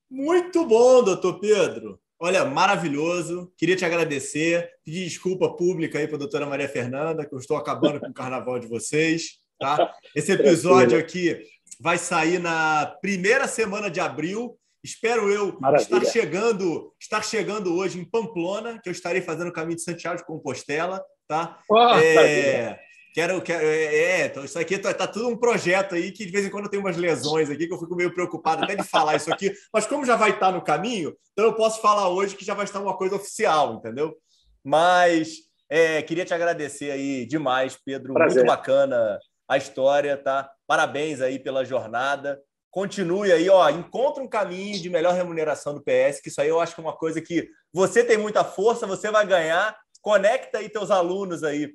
Muito 0.09 0.65
bom, 0.65 1.03
doutor 1.03 1.39
Pedro. 1.39 1.99
Olha, 2.25 2.45
maravilhoso. 2.45 3.51
Queria 3.57 3.75
te 3.75 3.83
agradecer. 3.83 4.69
Pedir 4.85 5.03
desculpa 5.03 5.53
pública 5.57 5.99
aí 5.99 6.07
para 6.07 6.15
a 6.15 6.19
doutora 6.19 6.45
Maria 6.45 6.69
Fernanda, 6.69 7.25
que 7.25 7.35
eu 7.35 7.37
estou 7.37 7.57
acabando 7.57 7.99
com 7.99 8.07
o 8.07 8.13
carnaval 8.13 8.57
de 8.57 8.65
vocês. 8.65 9.39
Tá? 9.59 9.93
Esse 10.15 10.31
episódio 10.31 10.97
aqui 10.97 11.37
vai 11.81 11.97
sair 11.97 12.39
na 12.39 12.95
primeira 13.01 13.45
semana 13.45 13.91
de 13.91 13.99
abril. 13.99 14.57
Espero 14.81 15.29
eu 15.29 15.59
Maravilha. 15.59 15.83
estar 15.83 16.11
chegando, 16.13 16.93
estar 16.97 17.21
chegando 17.21 17.75
hoje 17.75 17.99
em 17.99 18.05
Pamplona, 18.05 18.79
que 18.81 18.87
eu 18.87 18.93
estarei 18.93 19.21
fazendo 19.21 19.49
o 19.49 19.53
caminho 19.53 19.75
de 19.75 19.83
Santiago 19.83 20.15
de 20.15 20.25
Compostela, 20.25 21.03
tá? 21.27 21.59
Oh, 21.69 21.77
é, 21.95 22.79
quero, 23.13 23.41
quero, 23.41 23.63
é, 23.63 23.95
é 23.95 24.25
então 24.25 24.43
isso 24.43 24.57
aqui 24.57 24.77
tá, 24.77 24.93
tá, 24.93 25.07
tudo 25.07 25.29
um 25.29 25.37
projeto 25.37 25.95
aí 25.95 26.11
que 26.11 26.25
de 26.25 26.31
vez 26.31 26.45
em 26.45 26.49
quando 26.49 26.65
eu 26.65 26.71
tenho 26.71 26.83
umas 26.83 26.97
lesões 26.97 27.49
aqui 27.49 27.67
que 27.67 27.73
eu 27.73 27.79
fico 27.79 27.95
meio 27.95 28.13
preocupado 28.13 28.63
até 28.63 28.75
de 28.75 28.83
falar 28.83 29.15
isso 29.15 29.31
aqui, 29.31 29.53
mas 29.71 29.85
como 29.85 30.05
já 30.05 30.15
vai 30.15 30.31
estar 30.31 30.51
no 30.51 30.63
caminho, 30.63 31.15
então 31.31 31.45
eu 31.45 31.53
posso 31.53 31.79
falar 31.79 32.09
hoje 32.09 32.35
que 32.35 32.43
já 32.43 32.53
vai 32.53 32.65
estar 32.65 32.79
uma 32.79 32.97
coisa 32.97 33.15
oficial, 33.15 33.75
entendeu? 33.75 34.15
Mas 34.63 35.43
é, 35.69 36.01
queria 36.01 36.25
te 36.25 36.33
agradecer 36.33 36.91
aí 36.91 37.25
demais, 37.25 37.77
Pedro, 37.83 38.13
Prazer. 38.13 38.43
muito 38.43 38.47
bacana 38.47 39.19
a 39.47 39.57
história, 39.57 40.17
tá? 40.17 40.49
Parabéns 40.65 41.21
aí 41.21 41.37
pela 41.37 41.65
jornada. 41.65 42.41
Continue 42.71 43.31
aí, 43.31 43.49
ó, 43.49 43.69
encontra 43.69 44.23
um 44.23 44.27
caminho 44.27 44.81
de 44.81 44.89
melhor 44.89 45.13
remuneração 45.13 45.75
do 45.75 45.83
PS, 45.83 46.19
que 46.21 46.29
isso 46.29 46.41
aí 46.41 46.49
eu 46.49 46.59
acho 46.59 46.73
que 46.73 46.81
é 46.81 46.83
uma 46.83 46.97
coisa 46.97 47.21
que 47.21 47.47
você 47.71 48.03
tem 48.03 48.17
muita 48.17 48.43
força, 48.43 48.87
você 48.87 49.11
vai 49.11 49.25
ganhar. 49.27 49.77
Conecta 50.01 50.57
aí 50.57 50.69
teus 50.69 50.89
alunos 50.89 51.43
aí 51.43 51.71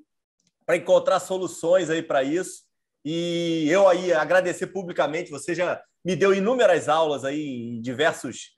para 0.68 0.76
encontrar 0.76 1.18
soluções 1.18 1.88
aí 1.88 2.02
para 2.02 2.22
isso. 2.22 2.64
E 3.02 3.66
eu 3.70 3.88
aí 3.88 4.12
agradecer 4.12 4.66
publicamente, 4.66 5.30
você 5.30 5.54
já 5.54 5.82
me 6.04 6.14
deu 6.14 6.34
inúmeras 6.34 6.90
aulas 6.90 7.24
aí 7.24 7.40
em 7.40 7.80
diversos 7.80 8.50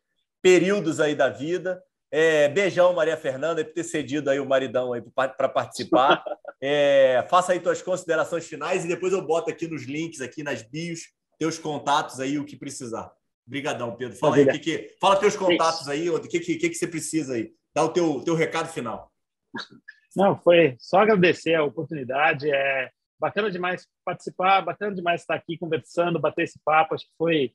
períodos 0.43 0.99
aí 0.99 1.15
da 1.15 1.29
vida. 1.29 1.81
É, 2.11 2.49
beijão, 2.49 2.93
Maria 2.93 3.17
Fernanda, 3.17 3.65
por 3.65 3.73
ter 3.73 3.85
cedido 3.85 4.29
aí 4.29 4.41
o 4.41 4.49
maridão 4.49 4.93
aí 4.93 5.01
para 5.15 5.49
participar. 5.49 6.23
É, 6.63 7.27
faça 7.31 7.53
aí 7.53 7.59
tuas 7.59 7.81
considerações 7.81 8.47
finais 8.47 8.85
e 8.85 8.89
depois 8.89 9.15
eu 9.15 9.27
boto 9.27 9.51
aqui 9.51 9.67
nos 9.67 9.85
links, 9.85 10.21
aqui 10.21 10.43
nas 10.43 10.61
bios, 10.61 11.05
teus 11.39 11.59
contatos 11.59 12.21
aí, 12.21 12.39
o 12.39 12.45
que 12.45 12.55
precisar. 12.55 13.11
Obrigadão, 13.47 13.97
Pedro. 13.97 14.19
Fala 14.19 14.37
aí, 14.37 14.47
que, 14.47 14.59
que, 14.59 14.95
fala 15.01 15.17
teus 15.17 15.35
contatos 15.35 15.89
aí, 15.89 16.11
o 16.11 16.21
que, 16.21 16.39
que, 16.39 16.57
que, 16.57 16.69
que 16.69 16.75
você 16.75 16.87
precisa 16.87 17.33
aí. 17.33 17.51
Dá 17.75 17.83
o 17.83 17.89
teu, 17.89 18.21
teu 18.21 18.35
recado 18.35 18.69
final. 18.69 19.11
Não, 20.17 20.37
foi 20.37 20.77
só 20.79 21.01
agradecer 21.01 21.55
a 21.55 21.65
oportunidade. 21.65 22.51
É 22.51 22.91
bacana 23.19 23.51
demais 23.51 23.87
participar, 24.05 24.63
bacana 24.63 24.95
demais 24.95 25.21
estar 25.21 25.35
aqui 25.35 25.57
conversando, 25.57 26.19
bater 26.19 26.45
esse 26.45 26.59
papo. 26.65 26.95
Acho 26.95 27.05
que 27.05 27.17
foi 27.17 27.53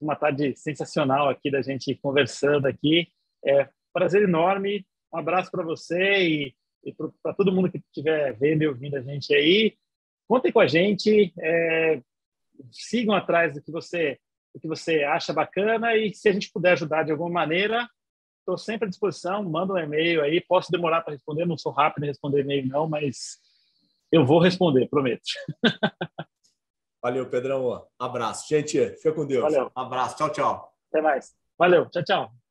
uma 0.00 0.14
tarde 0.14 0.54
sensacional 0.56 1.28
aqui 1.28 1.50
da 1.50 1.62
gente 1.62 1.94
conversando 1.96 2.66
aqui. 2.66 3.08
É 3.44 3.68
prazer 3.92 4.22
enorme. 4.22 4.86
Um 5.12 5.18
abraço 5.18 5.50
para 5.50 5.64
você 5.64 6.18
e, 6.22 6.54
e 6.84 6.94
para 7.22 7.34
todo 7.34 7.52
mundo 7.52 7.70
que 7.70 7.78
estiver 7.78 8.36
vendo 8.36 8.62
e 8.62 8.68
ouvindo 8.68 8.96
a 8.96 9.00
gente 9.00 9.34
aí. 9.34 9.76
Contem 10.28 10.52
com 10.52 10.60
a 10.60 10.66
gente, 10.66 11.32
é, 11.40 12.02
sigam 12.70 13.14
atrás 13.14 13.54
do 13.54 13.62
que 13.62 13.70
você 13.70 14.18
do 14.54 14.60
que 14.60 14.68
você 14.68 15.04
acha 15.04 15.34
bacana 15.34 15.94
e 15.96 16.14
se 16.14 16.30
a 16.30 16.32
gente 16.32 16.50
puder 16.50 16.72
ajudar 16.72 17.02
de 17.02 17.12
alguma 17.12 17.28
maneira, 17.28 17.86
estou 18.46 18.56
sempre 18.56 18.86
à 18.86 18.88
disposição. 18.88 19.42
Manda 19.42 19.74
um 19.74 19.78
e-mail 19.78 20.22
aí. 20.22 20.40
Posso 20.40 20.70
demorar 20.70 21.02
para 21.02 21.12
responder, 21.12 21.44
não 21.44 21.58
sou 21.58 21.72
rápido 21.72 22.04
em 22.04 22.08
responder 22.08 22.40
e-mail 22.40 22.66
não, 22.68 22.88
mas 22.88 23.38
eu 24.10 24.24
vou 24.24 24.38
responder, 24.38 24.88
prometo. 24.88 25.24
Valeu, 27.02 27.28
Pedrão. 27.28 27.86
Abraço. 27.98 28.48
Gente, 28.48 28.78
fica 28.96 29.12
com 29.12 29.26
Deus. 29.26 29.42
Valeu. 29.42 29.70
Abraço. 29.74 30.16
Tchau, 30.16 30.30
tchau. 30.30 30.72
Até 30.90 31.02
mais. 31.02 31.34
Valeu. 31.58 31.86
Tchau, 31.90 32.04
tchau. 32.04 32.45